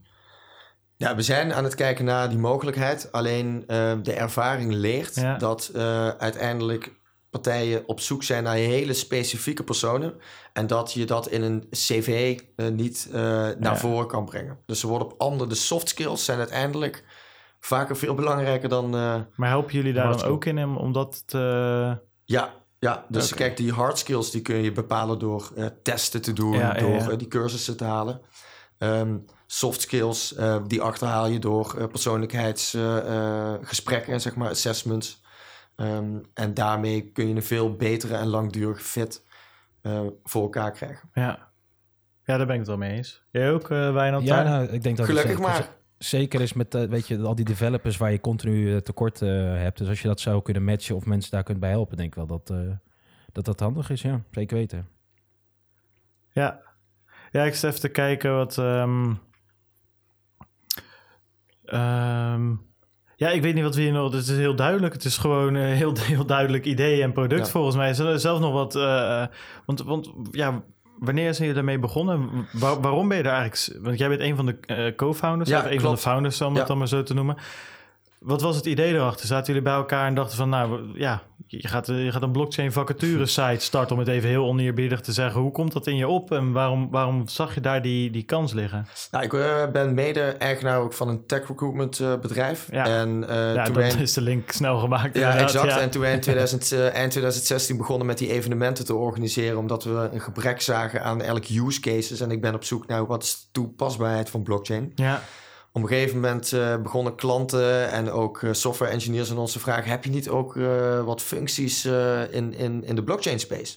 Ja, 0.97 1.15
we 1.15 1.23
zijn 1.23 1.53
aan 1.55 1.65
het 1.65 1.75
kijken 1.75 2.05
naar 2.05 2.29
die 2.29 2.39
mogelijkheid. 2.39 3.13
Alleen 3.13 3.65
eh, 3.67 3.93
de 4.03 4.13
ervaring 4.13 4.73
leert 4.73 5.15
Ja. 5.15 5.37
dat 5.37 5.71
eh, 5.75 6.09
uiteindelijk 6.09 6.93
partijen 7.31 7.89
op 7.89 8.01
zoek 8.01 8.23
zijn 8.23 8.43
naar 8.45 8.55
hele 8.55 8.93
specifieke 8.93 9.63
personen. 9.63 10.15
En 10.53 10.67
dat 10.67 10.93
je 10.93 11.05
dat 11.07 11.29
in 11.29 11.43
een 11.43 11.67
cv 11.71 12.41
eh, 12.57 12.69
niet 12.69 13.09
eh, 13.13 13.21
naar 13.23 13.57
Ja. 13.61 13.77
voren 13.77 14.07
kan 14.07 14.25
brengen. 14.25 14.59
Dus 14.67 14.81
ze 14.81 14.87
worden 14.87 15.09
op 15.09 15.21
andere, 15.21 15.49
de 15.49 15.55
soft 15.55 15.89
skills 15.89 16.25
zijn 16.25 16.39
uiteindelijk 16.39 17.05
vaker 17.61 17.97
veel 17.97 18.15
belangrijker 18.15 18.69
dan... 18.69 18.91
Maar 19.35 19.49
helpen 19.49 19.73
jullie 19.73 19.93
daar 19.93 20.17
dan 20.17 20.23
ook 20.23 20.45
in 20.45 20.65
om, 20.77 20.93
dat 20.93 21.23
te... 21.27 21.99
Ja, 22.25 22.53
ja. 22.79 23.05
dus 23.09 23.35
kijk, 23.35 23.57
die 23.57 23.73
hard 23.73 23.99
skills 23.99 24.31
die 24.31 24.43
kun 24.43 24.57
je 24.63 24.73
bepalen 24.73 25.19
door 25.19 25.53
testen 25.83 26.23
te 26.23 26.33
doen, 26.33 26.53
Ja, 26.53 26.73
door 26.73 26.91
ja. 26.91 27.17
die 27.17 27.29
cursussen 27.29 27.77
te 27.77 27.85
halen. 27.85 28.21
Ehm, 28.79 29.17
soft 29.55 29.81
skills, 29.81 30.35
eh, 30.35 30.63
die 30.67 30.83
achterhaal 30.83 31.27
je 31.27 31.39
door 31.39 31.75
uh, 31.79 31.87
persoonlijkheidsgesprekken, 31.87 34.21
zeg 34.21 34.37
maar, 34.37 34.49
assessments. 34.49 35.23
Ehm, 35.77 36.19
en 36.35 36.55
daarmee 36.55 37.11
kun 37.13 37.29
je 37.29 37.35
een 37.35 37.43
veel 37.43 37.77
betere 37.77 38.17
en 38.17 38.27
langdurige 38.27 38.83
fit 38.83 39.23
voor 40.25 40.43
elkaar 40.43 40.73
krijgen. 40.73 41.09
Ja. 41.15 41.49
ja, 42.25 42.37
daar 42.37 42.47
ben 42.47 42.55
ik 42.55 42.59
het 42.59 42.69
wel 42.69 42.77
mee 42.77 42.97
eens. 42.97 43.23
Jij 43.31 43.53
ook, 43.53 43.69
Wijnand? 43.69 44.27
Ja, 44.27 44.43
nou, 44.43 44.67
ik 44.67 44.83
denk 44.83 44.97
dat 44.97 45.07
Gelukkig 45.07 45.31
het, 45.31 45.41
maar. 45.41 45.69
Zeker 45.99 46.41
is 46.41 46.53
met 46.53 46.75
weet 46.89 47.09
je, 47.09 47.23
al 47.23 47.35
die 47.35 47.45
developers 47.45 47.97
waar 47.97 48.11
je 48.11 48.21
continu 48.21 48.81
tekort 48.81 49.21
hebt. 49.21 49.79
Dus 49.79 49.89
als 49.89 50.03
je 50.03 50.09
dat 50.09 50.21
zou 50.21 50.43
kunnen 50.43 50.65
matchen 50.65 50.97
of 50.97 51.07
mensen 51.07 51.31
daar 51.31 51.43
kunt 51.43 51.61
bij 51.61 51.71
helpen, 51.71 51.97
denk 51.97 52.09
ik 52.09 52.15
wel 52.15 52.27
dat 52.27 52.53
dat, 53.33 53.45
dat 53.45 53.61
handig 53.61 53.91
is. 53.91 54.03
Ja, 54.03 54.23
zeker 54.31 54.57
weten. 54.57 54.89
Ja, 56.33 56.61
ja 57.31 57.45
ik 57.45 57.55
zit 57.55 57.71
even 57.71 57.81
te 57.81 57.89
kijken 57.89 58.35
wat. 58.35 58.57
Um, 58.57 59.21
ja, 63.17 63.31
ik 63.31 63.43
weet 63.43 63.55
niet 63.55 63.63
wat 63.63 63.75
we 63.75 63.81
hier 63.81 63.93
nog. 63.93 64.13
Het 64.13 64.29
is 64.29 64.37
heel 64.37 64.57
duidelijk. 64.57 64.93
Het 64.93 65.05
is 65.05 65.19
gewoon 65.19 65.55
een 65.55 65.75
heel, 65.75 65.97
heel 66.13 66.27
duidelijk 66.27 66.65
idee 66.65 67.03
en 67.03 67.13
product 67.13 67.51
volgens 67.51 67.77
mij. 67.77 67.91
Is 67.91 68.23
zelf 68.23 68.41
nog 68.41 68.53
wat. 68.53 68.77
Uh, 68.77 69.25
want, 69.67 69.83
want 69.83 70.13
ja, 70.31 70.63
wanneer 70.99 71.35
zijn 71.35 71.49
jullie 71.49 71.55
daarmee 71.55 71.79
begonnen? 71.79 72.31
waarom 72.81 73.09
ben 73.09 73.17
je 73.17 73.23
daar 73.23 73.41
eigenlijk? 73.41 73.85
Want 73.85 73.99
jij 73.99 74.09
bent 74.09 74.21
een 74.21 74.37
van 74.37 74.47
de 74.47 74.59
uh, 74.67 74.95
co-founders, 74.97 75.51
ja, 75.51 75.59
of 75.59 75.71
een 75.71 75.81
van 75.81 75.95
de 75.95 76.01
founders, 76.01 76.41
om 76.41 76.57
het 76.57 76.67
dan 76.67 76.79
maar 76.79 76.89
zo 76.89 77.03
te 77.03 77.15
noemen. 77.15 77.37
Wat 78.19 78.43
was 78.43 78.57
het 78.57 78.67
idee 78.67 78.95
erachter? 78.95 79.27
Zaten 79.27 79.47
jullie 79.47 79.63
bij 79.63 79.75
elkaar 79.75 80.07
en 80.07 80.15
dachten 80.15 80.37
van, 80.37 80.49
nou 80.49 80.99
ja, 80.99 81.23
je 81.61 81.69
gaat, 81.69 81.87
je 81.87 82.13
gaat 82.13 82.23
een 82.23 82.33
blockchain 82.33 82.73
vacature 82.73 83.27
site 83.27 83.65
starten 83.65 83.93
om 83.93 83.99
het 83.99 84.09
even 84.09 84.29
heel 84.29 84.45
oneerbiedig 84.45 85.01
te 85.01 85.13
zeggen. 85.13 85.41
Hoe 85.41 85.53
komt 85.53 85.73
dat 85.73 85.87
in 85.87 85.97
je 85.97 86.09
op 86.09 86.33
en 86.33 86.53
waarom, 86.53 86.91
waarom 86.91 87.29
zag 87.29 87.55
je 87.55 87.61
daar 87.61 87.83
die, 87.83 88.11
die 88.11 88.23
kans 88.23 88.53
liggen? 88.53 88.87
Nou, 89.11 89.25
ik 89.25 89.33
uh, 89.33 89.71
ben 89.73 89.95
mede-eigenaar 89.95 90.81
ook 90.81 90.93
van 90.93 91.09
een 91.09 91.27
tech 91.27 91.49
recruitment 91.49 91.99
uh, 91.99 92.19
bedrijf. 92.21 92.69
Ja, 92.71 92.87
en, 92.87 93.25
uh, 93.29 93.55
ja 93.55 93.65
toen 93.65 93.75
dat 93.75 93.95
is 93.95 94.13
de 94.13 94.21
link 94.21 94.51
snel 94.51 94.79
gemaakt. 94.79 95.17
Ja, 95.19 95.37
exact. 95.37 95.71
Ja. 95.71 95.81
En 95.81 95.91
toen 95.91 96.05
in 96.05 96.21
2000, 96.31 96.73
eind 96.73 97.11
2016 97.11 97.77
begonnen 97.77 98.07
met 98.07 98.19
die 98.19 98.33
evenementen 98.33 98.85
te 98.85 98.95
organiseren, 98.95 99.59
omdat 99.59 99.85
we 99.85 100.09
een 100.13 100.21
gebrek 100.21 100.61
zagen 100.61 101.03
aan 101.03 101.23
elk 101.23 101.45
use 101.49 101.81
cases. 101.81 102.21
En 102.21 102.31
ik 102.31 102.41
ben 102.41 102.55
op 102.55 102.65
zoek 102.65 102.87
naar 102.87 103.07
wat 103.07 103.23
is 103.23 103.33
de 103.35 103.47
toepasbaarheid 103.53 104.31
van 104.31 104.43
blockchain. 104.43 104.93
Ja. 104.95 105.23
Op 105.77 105.83
een 105.83 105.89
gegeven 105.89 106.21
moment 106.21 106.53
uh, 106.53 106.77
begonnen 106.77 107.15
klanten 107.15 107.91
en 107.91 108.11
ook 108.11 108.43
uh, 108.43 108.53
software 108.53 108.91
engineers 108.91 109.31
aan 109.31 109.39
ons 109.39 109.53
te 109.53 109.59
vragen: 109.59 109.91
heb 109.91 110.05
je 110.05 110.11
niet 110.11 110.29
ook 110.29 110.55
uh, 110.55 111.05
wat 111.05 111.23
functies 111.23 111.85
in, 112.31 112.55
in, 112.55 112.85
in 112.85 112.95
de 112.95 113.03
blockchain 113.05 113.41
space? 113.41 113.77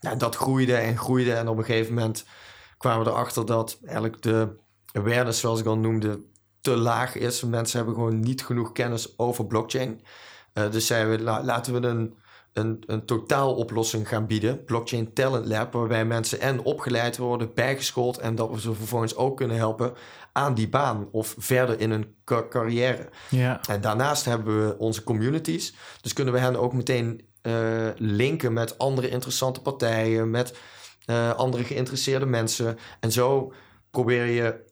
Nou, 0.00 0.16
dat 0.16 0.36
groeide 0.36 0.74
en 0.74 0.98
groeide. 0.98 1.32
En 1.32 1.48
op 1.48 1.58
een 1.58 1.64
gegeven 1.64 1.94
moment 1.94 2.24
kwamen 2.78 3.04
we 3.04 3.10
erachter 3.10 3.46
dat 3.46 3.78
eigenlijk 3.84 4.22
de 4.22 4.56
awareness, 4.92 5.40
zoals 5.40 5.60
ik 5.60 5.66
al 5.66 5.78
noemde, 5.78 6.20
te 6.60 6.76
laag 6.76 7.16
is. 7.16 7.42
Mensen 7.42 7.76
hebben 7.76 7.94
gewoon 7.94 8.20
niet 8.20 8.44
genoeg 8.44 8.72
kennis 8.72 9.18
over 9.18 9.46
blockchain. 9.46 10.00
dus 10.70 10.86
zeiden 10.86 11.18
we: 11.18 11.22
laten 11.22 11.80
we 11.80 11.86
een, 11.86 12.14
een, 12.52 12.82
een 12.86 13.06
totaaloplossing 13.06 14.08
gaan 14.08 14.26
bieden. 14.26 14.64
Blockchain 14.64 15.12
Talent 15.12 15.46
Lab, 15.46 15.72
waarbij 15.72 16.04
mensen 16.04 16.40
en 16.40 16.60
opgeleid 16.60 17.16
worden, 17.16 17.54
bijgeschoold 17.54 18.18
en 18.18 18.34
dat 18.34 18.50
we 18.50 18.60
ze 18.60 18.74
vervolgens 18.74 19.16
ook 19.16 19.36
kunnen 19.36 19.56
helpen 19.56 19.92
aan 20.38 20.54
die 20.54 20.68
baan 20.68 21.08
of 21.10 21.34
verder 21.38 21.80
in 21.80 21.90
hun 21.90 22.14
carrière. 22.24 23.08
Ja. 23.30 23.60
En 23.68 23.80
daarnaast 23.80 24.24
hebben 24.24 24.66
we 24.66 24.78
onze 24.78 25.02
communities. 25.02 25.74
Dus 26.00 26.12
kunnen 26.12 26.34
we 26.34 26.40
hen 26.40 26.56
ook 26.56 26.72
meteen 26.72 27.28
uh, 27.42 27.54
linken 27.96 28.52
met 28.52 28.78
andere 28.78 29.08
interessante 29.08 29.62
partijen, 29.62 30.30
met 30.30 30.56
uh, 31.06 31.30
andere 31.34 31.64
geïnteresseerde 31.64 32.26
mensen. 32.26 32.78
En 33.00 33.12
zo 33.12 33.52
probeer 33.90 34.24
je 34.24 34.64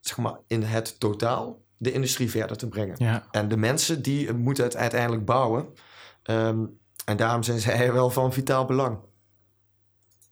zeg 0.00 0.16
maar, 0.16 0.38
in 0.46 0.62
het 0.62 1.00
totaal 1.00 1.62
de 1.76 1.92
industrie 1.92 2.30
verder 2.30 2.56
te 2.56 2.68
brengen. 2.68 2.94
Ja. 2.98 3.26
En 3.30 3.48
de 3.48 3.56
mensen 3.56 4.02
die 4.02 4.32
moeten 4.32 4.64
het 4.64 4.76
uiteindelijk 4.76 5.24
bouwen. 5.24 5.66
Um, 6.30 6.78
en 7.04 7.16
daarom 7.16 7.42
zijn 7.42 7.60
zij 7.68 7.92
wel 7.92 8.10
van 8.10 8.32
vitaal 8.32 8.64
belang. 8.64 8.98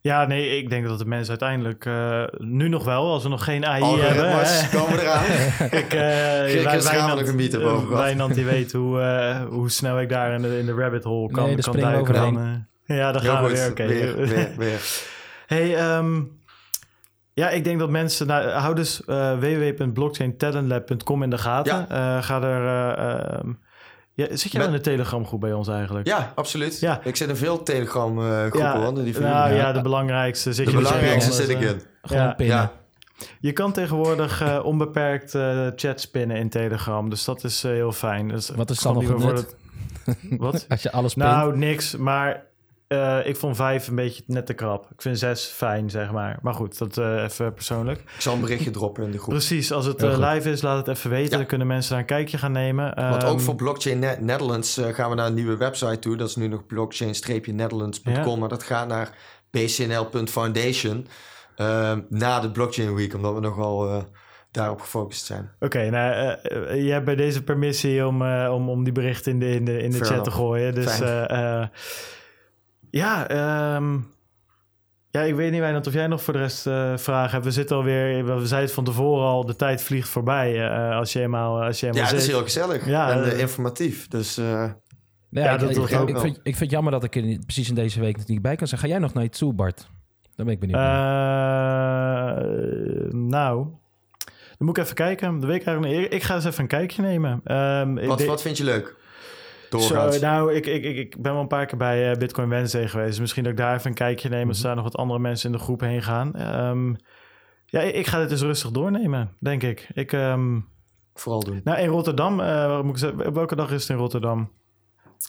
Ja, 0.03 0.27
nee, 0.27 0.59
ik 0.59 0.71
denk 0.71 0.87
dat 0.87 0.99
de 0.99 1.05
mensen 1.05 1.31
uiteindelijk 1.31 1.85
uh, 1.85 2.25
nu 2.39 2.69
nog 2.69 2.85
wel, 2.85 3.13
als 3.13 3.23
we 3.23 3.29
nog 3.29 3.45
geen 3.45 3.67
AI 3.67 4.01
hebben. 4.01 4.31
Hè? 4.31 4.69
komen 4.79 5.01
eraan. 5.01 5.25
ik, 5.81 5.95
uh, 5.95 6.01
wij, 6.01 6.83
Wijnand, 6.83 7.29
een 7.29 7.37
meter 7.37 7.61
boven 7.61 7.89
uh, 7.89 7.95
Wijnand 7.97 8.35
die 8.35 8.45
weet 8.45 8.73
hoe, 8.73 9.01
uh, 9.01 9.43
hoe 9.49 9.71
snel 9.71 10.01
ik 10.01 10.09
daar 10.09 10.35
in 10.35 10.43
de, 10.43 10.59
in 10.59 10.67
de 10.67 10.75
rabbit 10.75 11.05
hole 11.05 11.31
kan, 11.31 11.45
nee, 11.45 11.57
kan 11.57 11.77
duiken. 11.77 12.15
Dan, 12.15 12.67
ja, 12.85 13.13
dan 13.13 13.23
gaan 13.23 13.45
we 13.45 13.51
weer. 13.51 13.71
Oké. 13.71 13.71
Okay. 13.71 13.87
Weer, 13.87 14.17
weer, 14.17 14.53
weer. 14.57 14.81
hey, 15.55 15.97
um, 15.97 16.41
ja, 17.33 17.51
ik 17.51 17.65
denk 17.65 17.79
dat 17.79 17.91
mensen... 17.91 18.27
Nou, 18.27 18.49
hou 18.49 18.75
dus 18.75 19.03
www.blockchaintalentlab.com 19.07 21.23
in 21.23 21.31
de 21.31 21.39
gaten. 21.39 21.87
Ja. 21.89 22.21
ga 22.21 22.43
er... 22.43 23.39
Um, 23.39 23.59
ja, 24.15 24.27
zit 24.37 24.53
je 24.53 24.59
Met... 24.59 24.67
in 24.67 24.73
de 24.73 24.81
Telegram 24.81 25.27
groep 25.27 25.41
bij 25.41 25.53
ons 25.53 25.69
eigenlijk? 25.69 26.07
Ja, 26.07 26.33
absoluut. 26.35 26.81
Ja. 26.81 27.01
Ik 27.05 27.17
zit 27.17 27.29
in 27.29 27.37
veel 27.37 27.63
Telegram 27.63 28.19
uh, 28.19 28.39
groepen. 28.39 28.61
Ja, 28.61 28.91
die 28.91 29.21
nou 29.21 29.55
ja, 29.55 29.73
de 29.73 29.81
belangrijkste 29.81 30.53
zit 30.53 30.65
de 30.65 30.71
je 30.71 30.79
dus 30.79 30.89
belangrijkste 30.89 31.33
zit 31.33 31.49
ik 31.49 31.61
in. 31.61 31.83
Gewoon 32.03 32.35
ja. 32.37 32.73
Je 33.41 33.53
kan 33.53 33.73
tegenwoordig 33.73 34.43
uh, 34.43 34.61
onbeperkt 34.65 35.35
uh, 35.35 35.67
chats 35.77 36.11
pinnen 36.11 36.37
in 36.37 36.49
Telegram. 36.49 37.11
Dus 37.11 37.25
dat 37.25 37.45
is 37.45 37.63
heel 37.63 37.93
fijn. 37.93 38.29
Dus 38.29 38.49
Wat 38.49 38.71
is 38.71 38.79
dan 38.79 38.95
nog 38.95 39.33
het 39.33 39.57
Wat? 40.39 40.67
Als 40.69 40.83
je 40.83 40.93
alles 40.93 41.15
pint? 41.15 41.27
Nou, 41.27 41.59
niks. 41.59 41.97
Maar 41.97 42.45
uh, 42.93 43.27
ik 43.27 43.37
vond 43.37 43.57
vijf 43.57 43.89
een 43.89 43.95
beetje 43.95 44.23
net 44.27 44.47
te 44.47 44.55
krap. 44.55 44.87
Ik 44.91 45.03
vind 45.03 45.19
zes 45.19 45.45
fijn, 45.45 45.91
zeg 45.91 46.11
maar. 46.11 46.39
Maar 46.43 46.55
goed, 46.55 46.79
dat 46.79 46.97
uh, 46.97 47.23
even 47.23 47.55
persoonlijk. 47.55 48.01
Ik 48.01 48.21
zal 48.21 48.35
een 48.35 48.41
berichtje 48.41 48.71
droppen 48.81 49.05
in 49.05 49.11
de 49.11 49.19
groep. 49.19 49.31
Precies, 49.31 49.73
als 49.73 49.87
het 49.87 50.03
uh, 50.03 50.33
live 50.33 50.51
is, 50.51 50.63
laat 50.63 50.87
het 50.87 50.97
even 50.97 51.11
weten. 51.11 51.39
Dan 51.39 51.47
kunnen 51.47 51.67
mensen 51.67 51.91
daar 51.91 52.01
een 52.01 52.07
kijkje 52.07 52.39
gaan 52.39 52.53
nemen. 52.53 52.95
Want 52.95 53.25
ook 53.25 53.37
ehm, 53.37 53.45
voor 53.45 53.55
Blockchain 53.55 53.99
Netherlands 53.99 54.81
gaan 54.93 55.11
we 55.11 55.17
naar 55.17 55.27
een 55.27 55.35
nieuwe 55.35 55.57
website 55.57 55.99
toe. 55.99 56.17
Dat 56.17 56.29
is 56.29 56.37
nu 56.37 56.49
nog 56.49 56.67
blockchain-netherlands.com. 56.67 58.39
Maar 58.39 58.49
dat 58.49 58.63
gaat 58.63 58.89
naar 58.89 59.11
bcnl.foundation. 59.51 61.07
Ehm, 61.57 62.01
na 62.09 62.41
de 62.41 62.51
Blockchain 62.51 62.95
Week, 62.95 63.15
omdat 63.15 63.35
we 63.35 63.41
nogal 63.41 64.05
daarop 64.53 64.81
gefocust 64.81 65.25
zijn. 65.25 65.51
Oké, 65.61 65.91
nou, 65.91 66.37
uh, 66.53 66.85
je 66.85 66.93
hebt 66.93 67.05
bij 67.05 67.17
deze 67.17 67.45
permissie 67.45 68.07
om, 68.07 68.23
uh, 68.23 68.51
om, 68.55 68.69
om 68.69 68.85
die 68.85 68.93
berichten 68.93 69.33
in 69.33 69.39
de, 69.39 69.55
in 69.55 69.65
de, 69.65 69.83
in 69.83 69.91
de 69.91 70.05
chat 70.05 70.25
te 70.25 70.31
gooien. 70.31 70.75
Dus 70.75 70.99
ja, 72.93 73.29
ehm, 73.29 73.99
ja, 75.11 75.21
ik 75.21 75.35
weet 75.35 75.51
niet, 75.51 75.61
Wijnand, 75.61 75.87
of 75.87 75.93
jij 75.93 76.07
nog 76.07 76.23
voor 76.23 76.33
de 76.33 76.39
rest 76.39 76.67
uh, 76.67 76.97
vragen 76.97 77.31
hebt. 77.31 77.45
We 77.45 77.51
zitten 77.51 77.77
alweer, 77.77 78.25
we 78.25 78.47
zeiden 78.47 78.61
het 78.61 78.73
van 78.73 78.85
tevoren 78.85 79.27
al, 79.27 79.47
de 79.47 79.57
tijd 79.57 79.83
vliegt 79.83 80.09
voorbij 80.09 80.55
uh, 80.55 80.97
als 80.97 81.13
je 81.13 81.21
eenmaal, 81.21 81.63
als 81.63 81.81
je 81.81 81.87
eenmaal 81.87 82.03
Ja, 82.03 82.09
zit. 82.09 82.19
het 82.19 82.29
is 82.29 82.35
heel 82.35 82.43
gezellig 82.43 82.87
ja, 82.87 83.11
en 83.11 83.33
uh, 83.33 83.39
informatief. 83.39 84.09
Dus 84.09 84.35
ja, 84.35 84.77
ja, 85.31 85.57
dat 85.57 85.71
ik, 85.71 85.77
ik, 85.77 86.01
ook 86.01 86.09
ik, 86.09 86.19
vind, 86.19 86.37
ik 86.37 86.43
vind 86.43 86.59
het 86.59 86.71
jammer 86.71 86.93
dat 86.93 87.05
ik 87.05 87.17
er 87.17 87.39
precies 87.45 87.69
in 87.69 87.75
deze 87.75 88.01
week 88.01 88.27
niet 88.27 88.43
bij 88.43 88.57
kan 88.57 88.67
zijn. 88.67 88.81
Ga 88.81 88.87
jij 88.87 88.99
nog 88.99 89.15
naar 89.15 89.25
iets 89.25 89.39
toe, 89.39 89.53
Bart? 89.53 89.89
Dan 90.35 90.45
ben 90.47 90.55
ik 90.55 90.61
benieuwd. 90.61 90.81
nou, 93.13 93.67
dan 94.59 94.67
moet 94.67 94.77
ik 94.77 94.83
even 94.83 94.97
kijken. 94.97 95.41
De 95.41 95.47
week 95.47 95.65
eigenlijk, 95.65 96.13
ik 96.13 96.23
ga 96.23 96.35
eens 96.35 96.45
even 96.45 96.61
een 96.61 96.67
kijkje 96.67 97.03
nemen. 97.03 97.57
Um, 97.57 98.07
wat, 98.07 98.25
wat 98.25 98.43
vind 98.43 98.57
je 98.57 98.65
leuk? 98.65 98.97
Zo, 99.81 100.19
nou, 100.21 100.55
ik, 100.55 100.67
ik, 100.67 100.85
ik, 100.85 101.23
ben 101.23 101.33
wel 101.33 101.41
een 101.41 101.47
paar 101.47 101.67
keer 101.67 101.79
bij 101.79 102.11
uh, 102.11 102.17
Bitcoin 102.17 102.49
Wednesday 102.49 102.89
geweest. 102.89 103.09
Dus 103.09 103.21
misschien 103.21 103.43
dat 103.43 103.53
ik 103.53 103.59
daar 103.59 103.75
even 103.75 103.89
een 103.89 103.95
kijkje 103.95 104.29
neem... 104.29 104.49
als 104.49 104.59
mm 104.59 104.65
daar 104.65 104.75
nog 104.75 104.85
wat 104.85 104.97
andere 104.97 105.19
mensen 105.19 105.53
in 105.53 105.57
de 105.57 105.63
groep 105.63 105.81
heen 105.81 106.03
gaan. 106.03 106.57
Um, 106.67 106.97
ja, 107.67 107.81
ik, 107.81 108.07
ga 108.07 108.19
dit 108.19 108.31
eens 108.31 108.43
rustig 108.43 108.71
doornemen, 108.71 109.37
denk 109.39 109.63
ik. 109.63 109.89
ik 109.95 110.13
um, 110.13 110.69
Vooral 111.15 111.45
doen. 111.45 111.61
Nou, 111.65 111.79
in 111.79 111.89
Rotterdam, 111.89 112.41
uh, 112.41 112.81
moet 112.83 112.93
ik 112.93 112.99
zeggen, 112.99 113.33
welke 113.33 113.57
dag 113.57 113.71
is 113.71 113.81
het 113.81 113.91
in 113.91 113.97
Rotterdam? 113.97 114.51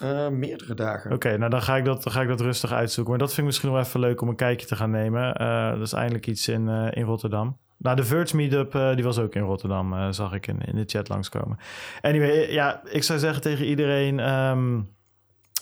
Uh, 0.03 0.27
meerdere 0.27 0.73
dagen. 0.73 1.05
Oké, 1.05 1.27
okay, 1.27 1.37
nou 1.37 1.49
dan 1.49 1.61
ga, 1.61 1.77
ik 1.77 1.85
dat, 1.85 2.03
dan 2.03 2.13
ga 2.13 2.21
ik 2.21 2.27
dat 2.27 2.41
rustig 2.41 2.71
uitzoeken. 2.71 3.11
Maar 3.11 3.21
dat 3.21 3.29
vind 3.29 3.39
ik 3.39 3.45
misschien 3.45 3.71
wel 3.71 3.79
even 3.79 3.99
leuk 3.99 4.21
om 4.21 4.27
een 4.27 4.35
kijkje 4.35 4.67
te 4.67 4.75
gaan 4.75 4.91
nemen. 4.91 5.33
dat 5.77 5.87
is 5.87 5.93
eindelijk 5.93 6.27
iets 6.27 6.47
in, 6.47 6.67
in 6.67 7.03
Rotterdam. 7.03 7.57
Nou, 7.83 7.95
de 7.95 8.03
Verge 8.03 8.35
Meetup, 8.35 8.75
uh, 8.75 8.95
die 8.95 9.03
was 9.03 9.19
ook 9.19 9.35
in 9.35 9.41
Rotterdam, 9.41 9.93
uh, 9.93 10.07
zag 10.11 10.33
ik 10.33 10.47
in, 10.47 10.59
in 10.61 10.75
de 10.75 10.83
chat 10.85 11.09
langskomen. 11.09 11.57
Anyway, 12.01 12.29
eh, 12.29 12.51
ja, 12.51 12.81
ik 12.89 13.03
zou 13.03 13.19
zeggen 13.19 13.41
tegen 13.41 13.65
iedereen... 13.65 14.19
Um, 14.29 14.91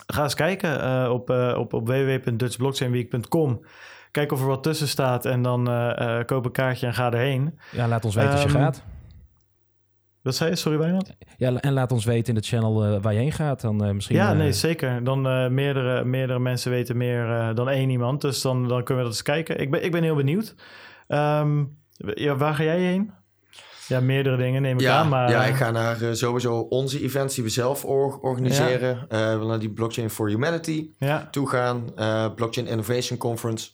ga 0.06 0.24
eens 0.24 0.34
kijken 0.34 0.84
uh, 0.84 1.10
op, 1.12 1.30
op, 1.58 1.74
op 1.74 1.88
www.dutchblockchainweek.com. 1.88 3.66
Kijk 4.12 4.32
of 4.32 4.42
er 4.42 4.48
wat 4.48 4.64
tussen 4.64 4.88
staat 4.88 5.26
en 5.26 5.42
dan 5.42 5.66
koop 6.26 6.46
een 6.46 6.52
kaartje 6.52 6.88
en 6.88 6.94
ga 6.94 7.12
erheen. 7.12 7.60
Ja, 7.72 7.88
laat 7.88 8.06
ons 8.06 8.16
weten 8.16 8.30
um, 8.32 8.36
als 8.36 8.52
je 8.52 8.58
ehm, 8.58 8.64
gaat. 8.64 8.84
Wat 10.22 10.36
zei 10.36 10.50
je? 10.50 10.56
Sorry, 10.56 10.78
Wijnand? 10.78 11.16
Ja, 11.38 11.54
en 11.54 11.74
laat 11.74 11.92
ons 11.92 12.06
weten 12.06 12.36
in 12.36 12.42
de 12.42 12.48
channel 12.48 13.00
waar 13.00 13.14
je 13.14 13.20
heen 13.20 13.32
gaat. 13.32 13.62
Dan, 13.62 13.96
misschien, 13.96 14.16
ja, 14.16 14.34
nee, 14.34 14.52
zeker. 14.52 15.04
Dan 15.04 15.22
meerdere, 15.54 16.04
meerdere 16.04 16.40
mensen 16.40 16.72
weten 16.72 16.98
meer 16.98 17.56
dan 17.56 17.70
één 17.70 17.90
iemand. 17.90 18.22
Dus 18.22 18.42
dan, 18.42 18.68
dan 18.68 18.84
kunnen 18.84 19.04
we 19.04 19.10
dat 19.10 19.20
eens 19.20 19.22
kijken. 19.22 19.60
Ik 19.60 19.72
ben, 19.72 19.84
ik 19.84 19.92
ben 19.92 20.04
heel 20.04 20.16
benieuwd. 20.16 20.56
Um, 21.08 21.81
ja, 22.14 22.36
waar 22.36 22.54
ga 22.54 22.64
jij 22.64 22.80
heen? 22.80 23.12
Ja, 23.88 24.00
meerdere 24.00 24.38
dingen 24.38 24.62
neem 24.62 24.76
ik 24.76 24.82
ja, 24.82 24.98
aan. 24.98 25.10
Maar... 25.10 25.30
Ja, 25.30 25.44
ik 25.44 25.56
ga 25.56 25.72
naar 25.72 26.02
uh, 26.02 26.10
sowieso 26.12 26.60
onze 26.60 27.02
events 27.02 27.36
die 27.36 27.44
we 27.44 27.50
zelf 27.50 27.86
organiseren. 27.86 29.08
Ja. 29.10 29.34
Uh, 29.34 29.40
we 29.40 29.46
naar 29.46 29.60
die 29.60 29.70
Blockchain 29.70 30.10
for 30.10 30.30
Humanity 30.30 30.90
ja. 30.98 31.28
toe 31.32 31.50
gaan. 31.50 31.92
Uh, 32.00 32.26
Blockchain 32.36 32.68
Innovation 32.68 33.18
Conference. 33.18 33.70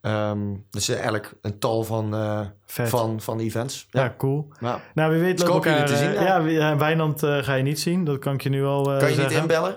Ehm, 0.00 0.38
dus 0.70 0.88
eigenlijk 0.88 1.34
een 1.40 1.58
tal 1.58 1.84
van, 1.84 2.14
uh, 2.14 2.40
van, 2.66 3.20
van 3.20 3.38
events. 3.38 3.86
Ja, 3.90 4.02
ja 4.02 4.14
cool. 4.18 4.48
Ja. 4.60 4.80
Nou, 4.94 5.12
wie 5.12 5.20
weet 5.20 5.38
dus 5.38 5.48
lopen 5.48 5.70
elkaar... 5.70 5.86
te 5.86 5.96
zien. 5.96 6.12
ja, 6.12 6.38
ja 6.38 6.76
Wijnand 6.76 7.20
ga 7.20 7.54
je 7.54 7.62
niet 7.62 7.80
zien. 7.80 8.04
Dat 8.04 8.18
kan 8.18 8.34
ik 8.34 8.42
je 8.42 8.48
nu 8.48 8.64
al 8.64 8.82
Kan 8.82 8.94
je 8.94 9.14
zeggen. 9.14 9.24
niet 9.24 9.32
inbellen? 9.32 9.76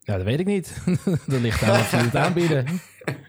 Ja, 0.00 0.16
dat 0.16 0.24
weet 0.24 0.40
ik 0.40 0.46
niet. 0.46 0.82
dat 1.26 1.40
ligt 1.40 1.62
aan 1.62 1.70
of 1.70 1.90
je 1.90 1.96
het 1.96 2.16
aanbieden. 2.16 2.80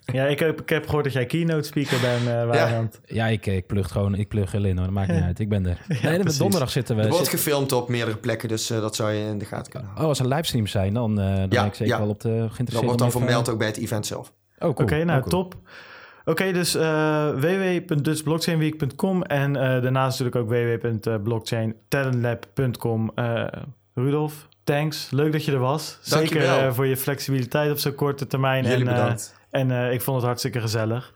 Ja, 0.05 0.25
ik 0.25 0.39
heb, 0.39 0.61
ik 0.61 0.69
heb 0.69 0.85
gehoord 0.85 1.03
dat 1.03 1.13
jij 1.13 1.25
keynote 1.25 1.67
speaker 1.67 1.99
bent, 1.99 2.21
uh, 2.21 2.49
Wijnand. 2.49 2.99
Ja, 3.05 3.15
ja 3.15 3.25
ik, 3.31 3.45
ik 3.45 3.67
plug 3.67 3.91
gewoon, 3.91 4.15
ik 4.15 4.27
plug 4.27 4.53
erin 4.53 4.77
hoor, 4.77 4.85
dat 4.85 4.95
maakt 4.95 5.11
niet 5.11 5.21
uit. 5.21 5.39
Ik 5.39 5.49
ben 5.49 5.65
er. 5.65 5.77
Ja, 6.01 6.09
nee, 6.09 6.23
met 6.23 6.37
donderdag 6.37 6.69
zitten 6.69 6.95
we. 6.95 7.01
Er 7.01 7.09
wordt 7.09 7.27
gefilmd 7.27 7.71
op 7.71 7.89
meerdere 7.89 8.17
plekken, 8.17 8.49
dus 8.49 8.71
uh, 8.71 8.81
dat 8.81 8.95
zou 8.95 9.11
je 9.11 9.25
in 9.25 9.37
de 9.37 9.45
gaten 9.45 9.71
kunnen 9.71 9.89
houden. 9.89 10.03
Oh, 10.03 10.09
als 10.09 10.19
er 10.19 10.27
livestreams 10.27 10.71
zijn, 10.71 10.93
dan, 10.93 11.19
uh, 11.19 11.35
dan 11.35 11.49
ben 11.49 11.65
ik 11.65 11.73
zeker 11.73 11.97
wel 11.97 12.09
op 12.09 12.19
de 12.19 12.29
geïnteresseerd. 12.29 12.71
Dat 12.71 12.83
wordt 12.83 12.99
dan 12.99 13.11
vermeld 13.11 13.49
ook 13.49 13.57
bij 13.57 13.67
het 13.67 13.77
event 13.77 14.05
zelf. 14.05 14.33
Oh, 14.59 14.59
cool. 14.59 14.73
Oké, 14.73 15.03
nou 15.03 15.21
oh, 15.21 15.27
cool. 15.27 15.43
top. 15.43 15.53
Oké, 15.53 15.63
okay, 16.31 16.51
dus 16.51 16.75
uh, 16.75 17.29
www.dutchblockchainweek.com 17.29 19.23
en 19.23 19.49
uh, 19.49 19.61
daarnaast 19.61 20.19
natuurlijk 20.19 20.35
ook 20.35 20.49
www.blockchaintalentlab.com. 20.81 23.11
Uh, 23.15 23.45
Rudolf, 23.93 24.47
thanks. 24.63 25.09
Leuk 25.11 25.31
dat 25.31 25.45
je 25.45 25.51
er 25.51 25.59
was. 25.59 25.97
Zeker 26.01 26.73
voor 26.73 26.85
je 26.85 26.97
flexibiliteit 26.97 27.71
op 27.71 27.77
zo'n 27.77 27.95
korte 27.95 28.27
termijn. 28.27 28.63
Jullie 28.63 28.79
en, 28.79 28.85
bedankt. 28.93 29.35
En 29.55 29.91
ik 29.91 30.01
vond 30.01 30.17
het 30.17 30.25
hartstikke 30.25 30.59
gezellig. 30.59 31.13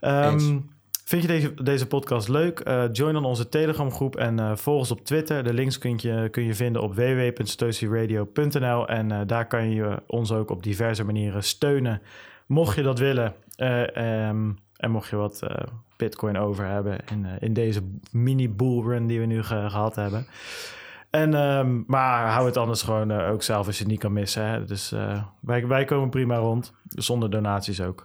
Um, 0.00 0.70
vind 1.04 1.22
je 1.22 1.28
deze, 1.28 1.54
deze 1.62 1.86
podcast 1.86 2.28
leuk? 2.28 2.68
Uh, 2.68 2.84
join 2.92 3.12
dan 3.12 3.24
onze 3.24 3.48
Telegram 3.48 3.92
groep 3.92 4.16
en 4.16 4.38
uh, 4.38 4.56
volg 4.56 4.78
ons 4.78 4.90
op 4.90 5.04
Twitter. 5.04 5.44
De 5.44 5.52
links 5.52 5.78
kun 5.78 5.98
je, 6.00 6.28
kun 6.30 6.42
je 6.42 6.54
vinden 6.54 6.82
op 6.82 6.94
www.stosieradio.nl 6.94 8.88
en 8.88 9.26
daar 9.26 9.46
kan 9.46 9.70
je 9.70 10.02
ons 10.06 10.32
ook 10.32 10.50
op 10.50 10.62
diverse 10.62 11.04
manieren 11.04 11.42
steunen. 11.42 12.02
Mocht 12.46 12.76
je 12.76 12.82
dat 12.82 12.98
willen 12.98 13.34
um, 13.56 14.58
en 14.76 14.90
mocht 14.90 15.10
je 15.10 15.16
wat 15.16 15.46
bitcoin 15.96 16.38
over 16.38 16.66
hebben 16.66 16.98
in, 17.10 17.26
in 17.40 17.52
deze 17.52 17.80
mini 18.10 18.48
bullrun 18.48 19.06
die 19.06 19.20
we 19.20 19.26
nu 19.26 19.42
ge 19.42 19.66
gehad 19.68 19.94
hebben. 19.94 20.26
En, 21.12 21.34
um, 21.34 21.84
maar 21.86 22.30
hou 22.30 22.46
het 22.46 22.56
anders 22.56 22.82
gewoon 22.82 23.12
uh, 23.12 23.30
ook 23.30 23.42
zelf 23.42 23.66
als 23.66 23.76
je 23.76 23.82
het 23.82 23.92
niet 23.92 24.00
kan 24.00 24.12
missen. 24.12 24.46
Hè? 24.46 24.64
Dus 24.64 24.92
uh, 24.92 25.22
wij, 25.40 25.66
wij 25.66 25.84
komen 25.84 26.10
prima 26.10 26.36
rond, 26.36 26.72
zonder 26.88 27.30
donaties 27.30 27.80
ook. 27.80 28.04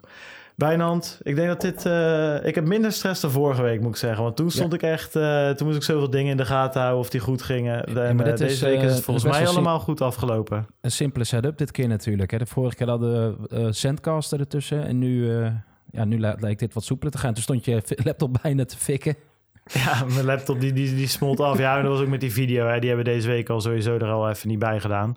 Wijnand, 0.56 1.20
ik 1.24 1.36
denk 1.36 1.48
dat 1.48 1.62
dit... 1.62 1.86
Uh, 1.86 2.46
ik 2.46 2.56
heb 2.56 2.66
minder 2.66 2.92
stress 2.92 3.22
dan 3.22 3.32
vorige 3.32 3.62
week, 3.62 3.82
moet 3.82 3.90
ik 3.90 3.96
zeggen. 3.96 4.24
Want 4.24 4.36
toen 4.36 4.52
stond 4.52 4.72
ja. 4.72 4.78
ik 4.78 4.84
echt... 4.84 5.12
toen 5.58 5.68
moest 5.68 5.78
ik 5.78 5.84
zoveel 5.84 6.10
dingen 6.10 6.32
in 6.32 6.38
de 6.38 6.46
gaten 6.46 6.82
houden 6.82 7.00
of 7.00 7.10
die 7.10 7.20
goed 7.20 7.42
gingen. 7.42 7.86
En, 7.86 8.18
ja, 8.18 8.24
deze 8.24 8.46
is, 8.46 8.62
week 8.62 8.82
is 8.82 8.94
het 8.94 9.04
volgens 9.04 9.26
mij 9.26 9.48
allemaal 9.48 9.80
goed 9.80 10.02
afgelopen. 10.02 10.68
Een 10.82 10.92
simpele 10.92 11.24
setup 11.24 11.58
dit 11.58 11.72
keer 11.72 11.88
natuurlijk. 11.88 12.32
Hè? 12.32 12.38
De 12.38 12.46
vorige 12.46 12.76
keer 12.76 12.90
hadden 12.90 13.38
we 13.50 13.72
Sandcaster 13.72 14.40
ertussen. 14.40 14.86
En 14.86 15.00
nu, 15.00 15.32
ja, 15.92 16.06
nu 16.06 16.20
lijkt 16.20 16.60
dit 16.60 16.74
wat 16.74 16.84
soepeler 16.84 17.12
te 17.12 17.18
gaan. 17.18 17.34
Toen 17.34 17.44
stond 17.44 17.66
je 17.66 17.82
laptop 18.04 18.40
bijna 18.42 18.66
te 18.66 18.78
fikken. 18.78 19.16
Ja, 19.86 20.04
mijn 20.14 20.26
laptop 20.26 20.60
die, 20.60 20.74
die, 20.74 20.96
die 20.96 21.08
smolt 21.08 21.40
af. 21.40 21.58
Ja, 21.58 21.78
en 21.78 21.84
dat 21.84 21.92
was 21.92 22.02
ook 22.02 22.08
met 22.08 22.20
die 22.20 22.32
video. 22.32 22.68
Hè. 22.68 22.80
Die 22.80 22.88
hebben 22.88 23.06
deze 23.06 23.28
week 23.28 23.50
al 23.50 23.62
sowieso 23.62 23.96
er 23.96 24.10
al 24.10 24.30
even 24.30 24.48
niet 24.48 24.60
bij 24.60 24.80
gedaan. 24.80 25.14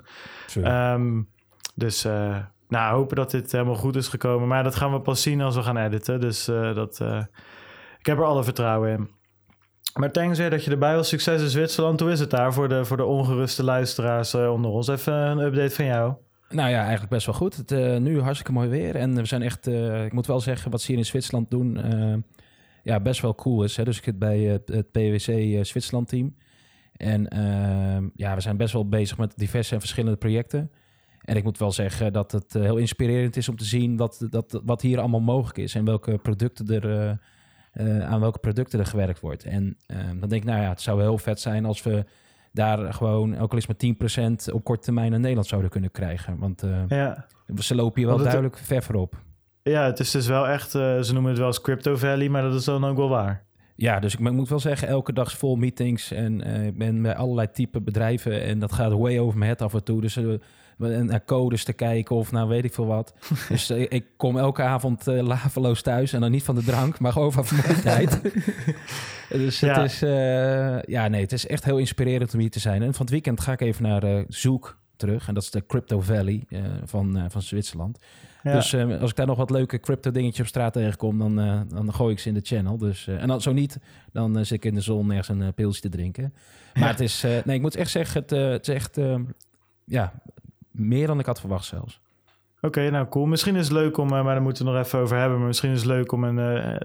Um, 0.57 1.29
dus 1.75 2.05
uh, 2.05 2.37
nou, 2.69 2.95
hopen 2.95 3.17
dat 3.17 3.31
dit 3.31 3.53
helemaal 3.53 3.75
goed 3.75 3.97
is 3.97 4.09
gekomen. 4.09 4.49
Maar 4.49 4.63
dat 4.63 4.75
gaan 4.75 4.93
we 4.93 5.01
pas 5.01 5.23
zien 5.23 5.41
als 5.41 5.55
we 5.55 5.63
gaan 5.63 5.77
editen. 5.77 6.21
Dus 6.21 6.49
uh, 6.49 6.75
dat, 6.75 6.99
uh, 7.03 7.23
ik 7.99 8.07
heb 8.07 8.19
er 8.19 8.25
alle 8.25 8.45
vertrouwen 8.45 8.91
in. 8.91 9.09
Maar 9.99 10.13
thanks 10.13 10.39
weer 10.39 10.51
dat 10.51 10.65
je 10.65 10.71
erbij 10.71 10.95
was. 10.95 11.09
Succes 11.09 11.43
in 11.43 11.49
Zwitserland. 11.49 12.01
Hoe 12.01 12.11
is 12.11 12.21
het 12.21 12.31
daar 12.31 12.53
voor 12.53 12.69
de, 12.69 12.85
voor 12.85 12.97
de 12.97 13.05
ongeruste 13.05 13.65
luisteraars 13.65 14.35
onder 14.35 14.71
ons? 14.71 14.89
Even 14.89 15.15
een 15.15 15.39
update 15.39 15.75
van 15.75 15.85
jou. 15.85 16.15
Nou 16.51 16.71
ja, 16.71 16.81
eigenlijk 16.81 17.11
best 17.11 17.27
wel 17.27 17.35
goed. 17.35 17.57
Het, 17.57 17.73
uh, 17.73 17.97
nu 17.97 18.21
hartstikke 18.21 18.53
mooi 18.53 18.69
weer. 18.69 18.97
En 18.97 19.15
we 19.15 19.25
zijn 19.25 19.43
echt, 19.43 19.69
uh, 19.69 20.05
ik 20.05 20.13
moet 20.13 20.27
wel 20.27 20.41
zeggen, 20.41 20.71
wat 20.71 20.81
ze 20.81 20.87
hier 20.87 20.97
in 20.97 21.07
Zwitserland 21.07 21.51
doen, 21.51 21.95
uh, 21.95 22.15
ja, 22.83 23.01
best 23.01 23.21
wel 23.21 23.35
cool 23.35 23.65
is. 23.65 23.77
Hè? 23.77 23.85
Dus 23.85 23.99
ik 23.99 24.05
zit 24.05 24.19
bij 24.19 24.39
het 24.41 24.91
PwC 24.93 25.59
Zwitserland 25.65 26.09
team. 26.09 26.35
En 26.97 27.29
ehm, 27.29 28.09
ja, 28.15 28.35
we 28.35 28.41
zijn 28.41 28.57
best 28.57 28.73
wel 28.73 28.89
bezig 28.89 29.19
met 29.19 29.33
diverse 29.37 29.75
en 29.75 29.81
verschillende 29.81 30.19
projecten. 30.19 30.71
En 31.21 31.37
ik 31.37 31.45
moet 31.45 31.59
wel 31.59 31.73
zeggen 31.73 32.13
dat 32.13 32.33
het 32.33 32.53
heel 32.53 32.77
inspirerend 32.77 33.37
is 33.37 33.49
om 33.49 33.57
te 33.57 33.65
zien 33.65 33.97
dat, 33.97 34.27
dat, 34.31 34.61
wat 34.65 34.83
hier 34.83 34.99
allemaal 34.99 35.21
mogelijk 35.21 35.59
is. 35.59 35.75
En 35.75 35.85
welke 35.85 36.19
producten 36.19 36.83
er, 36.83 37.19
aan 38.03 38.21
welke 38.21 38.39
producten 38.39 38.79
er 38.79 38.87
gewerkt 38.87 39.21
wordt. 39.21 39.45
En 39.45 39.77
ehm, 39.87 40.19
dan 40.19 40.29
denk 40.29 40.43
ik, 40.43 40.49
nou 40.49 40.63
ja, 40.63 40.69
het 40.69 40.81
zou 40.81 41.01
heel 41.01 41.19
vet 41.19 41.41
zijn 41.41 41.65
als 41.65 41.83
we 41.83 42.05
daar 42.53 42.95
gewoon 42.95 43.39
ook 43.39 43.51
al 43.51 43.59
eens 43.59 43.67
met 43.67 44.51
10% 44.51 44.55
op 44.55 44.65
korte 44.65 44.83
termijn 44.83 45.13
in 45.13 45.21
Nederland 45.21 45.47
zouden 45.47 45.71
kunnen 45.71 45.91
krijgen. 45.91 46.39
Want 46.39 46.65
uh, 46.65 46.83
ja. 46.89 47.27
ze 47.59 47.75
lopen 47.75 48.01
hier 48.01 48.09
wel 48.09 48.19
duidelijk 48.19 48.59
ver 48.59 48.83
voorop. 48.83 49.17
Ja, 49.71 49.85
het 49.85 50.01
is 50.01 50.11
dus 50.11 50.27
wel 50.27 50.49
echt, 50.49 50.75
uh, 50.75 51.01
ze 51.01 51.13
noemen 51.13 51.31
het 51.31 51.39
wel 51.39 51.49
eens 51.49 51.61
Crypto 51.61 51.97
Valley, 51.97 52.29
maar 52.29 52.43
dat 52.43 52.55
is 52.55 52.65
dan 52.65 52.85
ook 52.85 52.97
wel 52.97 53.09
waar. 53.09 53.43
Ja, 53.77 54.01
dus 54.01 54.13
ik 54.13 54.19
moet 54.19 54.49
wel 54.49 54.59
zeggen, 54.61 54.89
elke 54.89 55.13
dag 55.13 55.27
is 55.27 55.35
vol 55.35 55.57
meetings 55.57 56.13
en 56.13 56.49
uh, 56.49 56.67
ik 56.67 56.79
ben 56.79 57.03
bij 57.03 57.15
allerlei 57.17 57.51
type 57.53 57.81
bedrijven 57.81 58.43
en 58.43 58.59
dat 58.59 58.73
gaat 58.73 58.93
way 58.93 59.19
over 59.19 59.39
mijn 59.39 59.51
head 59.51 59.63
af 59.63 59.75
en 59.75 59.85
toe. 59.85 60.01
Dus 60.01 60.19
naar 60.77 61.25
codes 61.25 61.65
te 61.65 61.73
kijken 61.73 62.17
of 62.17 62.33
nou 62.33 62.49
weet 62.49 62.65
ik 62.65 62.75
veel 62.75 62.87
wat. 62.87 63.15
dus 63.49 63.71
ik 63.71 64.05
kom 64.17 64.39
elke 64.39 64.63
avond 64.63 65.07
laveloos 65.07 65.83
thuis 65.83 66.13
en 66.13 66.21
dan 66.21 66.31
niet 66.31 66.43
van 66.43 66.55
de 66.55 66.65
drank, 66.65 66.99
maar 66.99 67.13
gewoon 67.13 67.33
van 67.33 67.45
vermoeidheid. 67.45 68.21
dus 69.29 69.61
het 69.61 69.77
Ja. 69.77 69.85
is, 69.85 70.03
uh, 70.03 70.83
ja 70.83 71.09
nee, 71.09 71.21
het 71.21 71.33
is 71.33 71.47
echt 71.47 71.65
heel 71.65 71.79
inspirerend 71.79 72.35
om 72.35 72.41
hier 72.41 72.51
te 72.51 72.61
zijn. 72.61 72.83
En 72.83 72.93
van 72.93 73.01
het 73.01 73.11
weekend 73.11 73.41
ga 73.41 73.53
ik 73.53 73.61
even 73.61 73.83
naar 73.83 74.05
uh, 74.05 74.25
Zoek 74.29 74.79
terug. 74.97 75.29
En 75.29 75.35
dat 75.35 75.43
is 75.43 75.51
de 75.51 75.67
Crypto 75.67 76.01
Valley 76.01 76.45
uh, 76.49 76.61
van, 76.85 77.27
van 77.29 77.43
Zwitserland. 77.43 77.99
Ja. 78.43 78.53
Dus 78.53 78.75
als 78.75 79.11
ik 79.11 79.17
daar 79.17 79.27
nog 79.27 79.37
wat 79.37 79.51
leuke 79.51 79.81
crypto 79.81 80.11
dingetjes 80.11 80.41
op 80.41 80.47
straat 80.47 80.73
tegenkom, 80.73 81.19
dan, 81.19 81.35
dan 81.69 81.95
gooi 81.95 82.13
ik 82.13 82.19
ze 82.19 82.29
in 82.29 82.35
de 82.35 82.41
channel. 82.43 82.79
Dus, 82.79 83.07
en 83.07 83.29
dan, 83.29 83.41
zo 83.41 83.53
niet, 83.53 83.79
dan 84.13 84.45
zit 84.47 84.51
ik 84.57 84.65
in 84.65 84.75
de 84.75 84.81
zon 84.81 85.11
ergens 85.11 85.29
een 85.29 85.55
pilsje 85.55 85.81
te 85.81 85.89
drinken. 85.89 86.35
Maar 86.81 86.89
het 86.89 87.01
is, 87.01 87.23
nee, 87.23 87.57
ik 87.57 87.61
moet 87.61 87.77
echt 87.77 87.91
zeggen, 87.91 88.21
het, 88.21 88.31
het 88.31 88.69
is 88.69 88.75
echt, 88.75 89.01
ja, 89.85 90.13
meer 90.71 91.07
dan 91.07 91.19
ik 91.19 91.27
had 91.27 91.41
verwacht 91.41 91.65
zelfs. 91.65 92.01
Oké, 92.57 92.67
okay, 92.67 92.89
nou 92.89 93.09
cool. 93.09 93.27
Misschien 93.27 93.57
is 93.57 93.65
het 93.65 93.73
leuk 93.73 93.97
om, 93.97 94.09
maar 94.09 94.25
daar 94.25 94.43
moeten 94.43 94.65
we 94.65 94.71
nog 94.71 94.85
even 94.85 94.99
over 94.99 95.17
hebben. 95.17 95.39
Maar 95.39 95.47
misschien 95.47 95.71
is 95.71 95.79
het 95.79 95.89
leuk 95.89 96.13
om 96.13 96.25
een, 96.25 96.37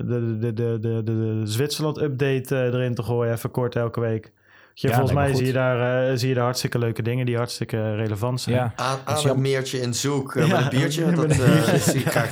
de, 0.07 0.37
de, 0.39 0.53
de, 0.53 0.77
de, 0.79 1.01
de 1.03 1.41
Zwitserland-update 1.43 2.55
erin 2.55 2.95
te 2.95 3.03
gooien, 3.03 3.33
even 3.33 3.51
kort 3.51 3.75
elke 3.75 3.99
week. 3.99 4.31
Ja, 4.77 4.89
volgens 4.89 5.13
mij 5.13 5.33
zie 5.33 5.45
je, 5.45 5.53
daar, 5.53 6.17
zie 6.17 6.29
je 6.29 6.33
daar 6.33 6.43
hartstikke 6.43 6.79
leuke 6.79 7.01
dingen 7.01 7.25
die 7.25 7.35
hartstikke 7.35 7.95
relevant 7.95 8.41
zijn. 8.41 8.55
Ja. 8.55 8.73
Aan, 8.75 8.99
aan 9.03 9.29
een 9.29 9.41
meertje 9.41 9.81
in 9.81 9.93
zoek 9.93 10.33
ja, 10.33 10.47
met 10.47 10.57
een 10.57 10.79
biertje. 10.79 11.11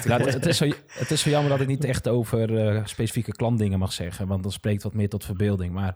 Dat, 0.08 0.26
het, 0.34 0.46
is 0.46 0.58
zo, 0.58 0.66
het 0.88 1.12
is 1.12 1.22
zo 1.22 1.30
jammer 1.30 1.52
dat 1.52 1.60
ik 1.60 1.68
niet 1.68 1.84
echt 1.86 2.08
over 2.08 2.82
specifieke 2.86 3.32
klantdingen 3.32 3.80
mag 3.80 3.94
zeggen. 3.94 4.28
Want 4.28 4.44
dat 4.44 4.54
spreekt 4.54 4.84
wat 4.84 4.94
meer 4.94 5.10
tot 5.10 5.26
verbeelding. 5.26 5.74
Maar 5.74 5.96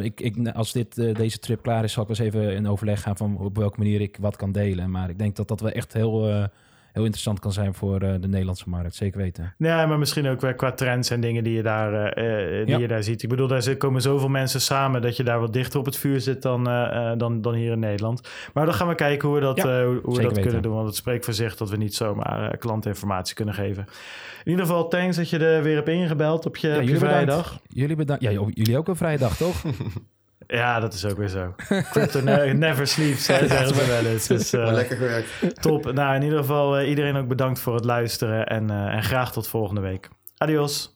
ik, 0.00 0.20
ik, 0.20 0.48
als 0.54 0.72
dit, 0.72 0.94
deze 0.94 1.38
trip 1.38 1.62
klaar 1.62 1.84
is, 1.84 1.92
zal 1.92 2.02
ik 2.02 2.08
eens 2.08 2.18
even 2.18 2.54
in 2.54 2.68
overleg 2.68 3.02
gaan 3.02 3.16
van 3.16 3.38
op 3.38 3.56
welke 3.56 3.78
manier 3.78 4.00
ik 4.00 4.16
wat 4.20 4.36
kan 4.36 4.52
delen. 4.52 4.90
Maar 4.90 5.10
ik 5.10 5.18
denk 5.18 5.36
dat 5.36 5.48
dat 5.48 5.60
wel 5.60 5.70
echt 5.70 5.92
heel 5.92 6.48
heel 6.96 7.04
interessant 7.04 7.40
kan 7.40 7.52
zijn 7.52 7.74
voor 7.74 8.02
uh, 8.02 8.14
de 8.20 8.28
Nederlandse 8.28 8.68
markt. 8.68 8.94
Zeker 8.94 9.20
weten. 9.20 9.54
Ja, 9.58 9.86
maar 9.86 9.98
misschien 9.98 10.28
ook 10.28 10.40
weer 10.40 10.54
qua 10.54 10.72
trends 10.72 11.10
en 11.10 11.20
dingen 11.20 11.44
die 11.44 11.52
je 11.52 11.62
daar, 11.62 12.18
uh, 12.18 12.66
die 12.66 12.74
ja. 12.74 12.78
je 12.78 12.88
daar 12.88 13.02
ziet. 13.02 13.22
Ik 13.22 13.28
bedoel, 13.28 13.46
daar 13.48 13.76
komen 13.76 14.02
zoveel 14.02 14.28
mensen 14.28 14.60
samen 14.60 15.02
dat 15.02 15.16
je 15.16 15.22
daar 15.22 15.40
wat 15.40 15.52
dichter 15.52 15.78
op 15.78 15.84
het 15.84 15.96
vuur 15.96 16.20
zit 16.20 16.42
dan, 16.42 16.64
dan, 17.18 17.40
dan 17.40 17.54
hier 17.54 17.72
in 17.72 17.78
Nederland. 17.78 18.20
Maar 18.52 18.64
dan 18.64 18.74
gaan 18.74 18.88
we 18.88 18.94
kijken 18.94 19.28
hoe 19.28 19.38
we 19.38 19.44
dat, 19.44 19.56
ja, 19.56 19.84
hoe 19.84 20.16
we 20.16 20.22
dat 20.22 20.40
kunnen 20.40 20.62
doen. 20.62 20.74
Want 20.74 20.86
het 20.86 20.96
spreekt 20.96 21.24
voor 21.24 21.34
zich 21.34 21.56
dat 21.56 21.70
we 21.70 21.76
niet 21.76 21.94
zomaar 21.94 22.56
klantinformatie 22.56 23.34
kunnen 23.34 23.54
geven. 23.54 23.86
In 24.44 24.50
ieder 24.50 24.66
geval, 24.66 24.88
thanks 24.88 25.16
dat 25.16 25.30
je 25.30 25.38
er 25.38 25.62
weer 25.62 25.74
hebt 25.74 25.88
ingebeld 25.88 26.46
op 26.46 26.56
je, 26.56 26.68
ja, 26.68 26.76
op 26.76 26.82
je 26.82 26.98
vrijdag. 26.98 27.42
Bedankt. 27.42 27.62
Jullie 27.68 27.96
bedankt. 27.96 28.22
Ja, 28.22 28.30
jullie 28.30 28.78
ook 28.78 28.88
een 28.88 28.96
vrijdag, 28.96 29.36
toch? 29.36 29.62
Ja, 30.46 30.80
dat 30.80 30.92
is 30.92 31.04
ook 31.04 31.16
weer 31.16 31.28
zo. 31.28 31.54
Crypto 31.92 32.20
ne 32.20 32.52
never 32.52 32.86
sleeps, 32.86 33.26
hè, 33.26 33.46
zeggen 33.48 33.74
ze 33.74 33.86
wel 33.86 34.04
eens. 34.04 34.26
Dus, 34.26 34.54
uh, 34.54 34.72
lekker 34.72 34.96
gewerkt. 34.96 35.62
Top. 35.62 35.92
Nou, 35.92 36.14
in 36.14 36.22
ieder 36.22 36.38
geval 36.38 36.80
uh, 36.80 36.88
iedereen 36.88 37.16
ook 37.16 37.28
bedankt 37.28 37.60
voor 37.60 37.74
het 37.74 37.84
luisteren 37.84 38.46
en, 38.46 38.70
uh, 38.70 38.94
en 38.94 39.02
graag 39.02 39.32
tot 39.32 39.48
volgende 39.48 39.80
week. 39.80 40.08
Adios. 40.36 40.94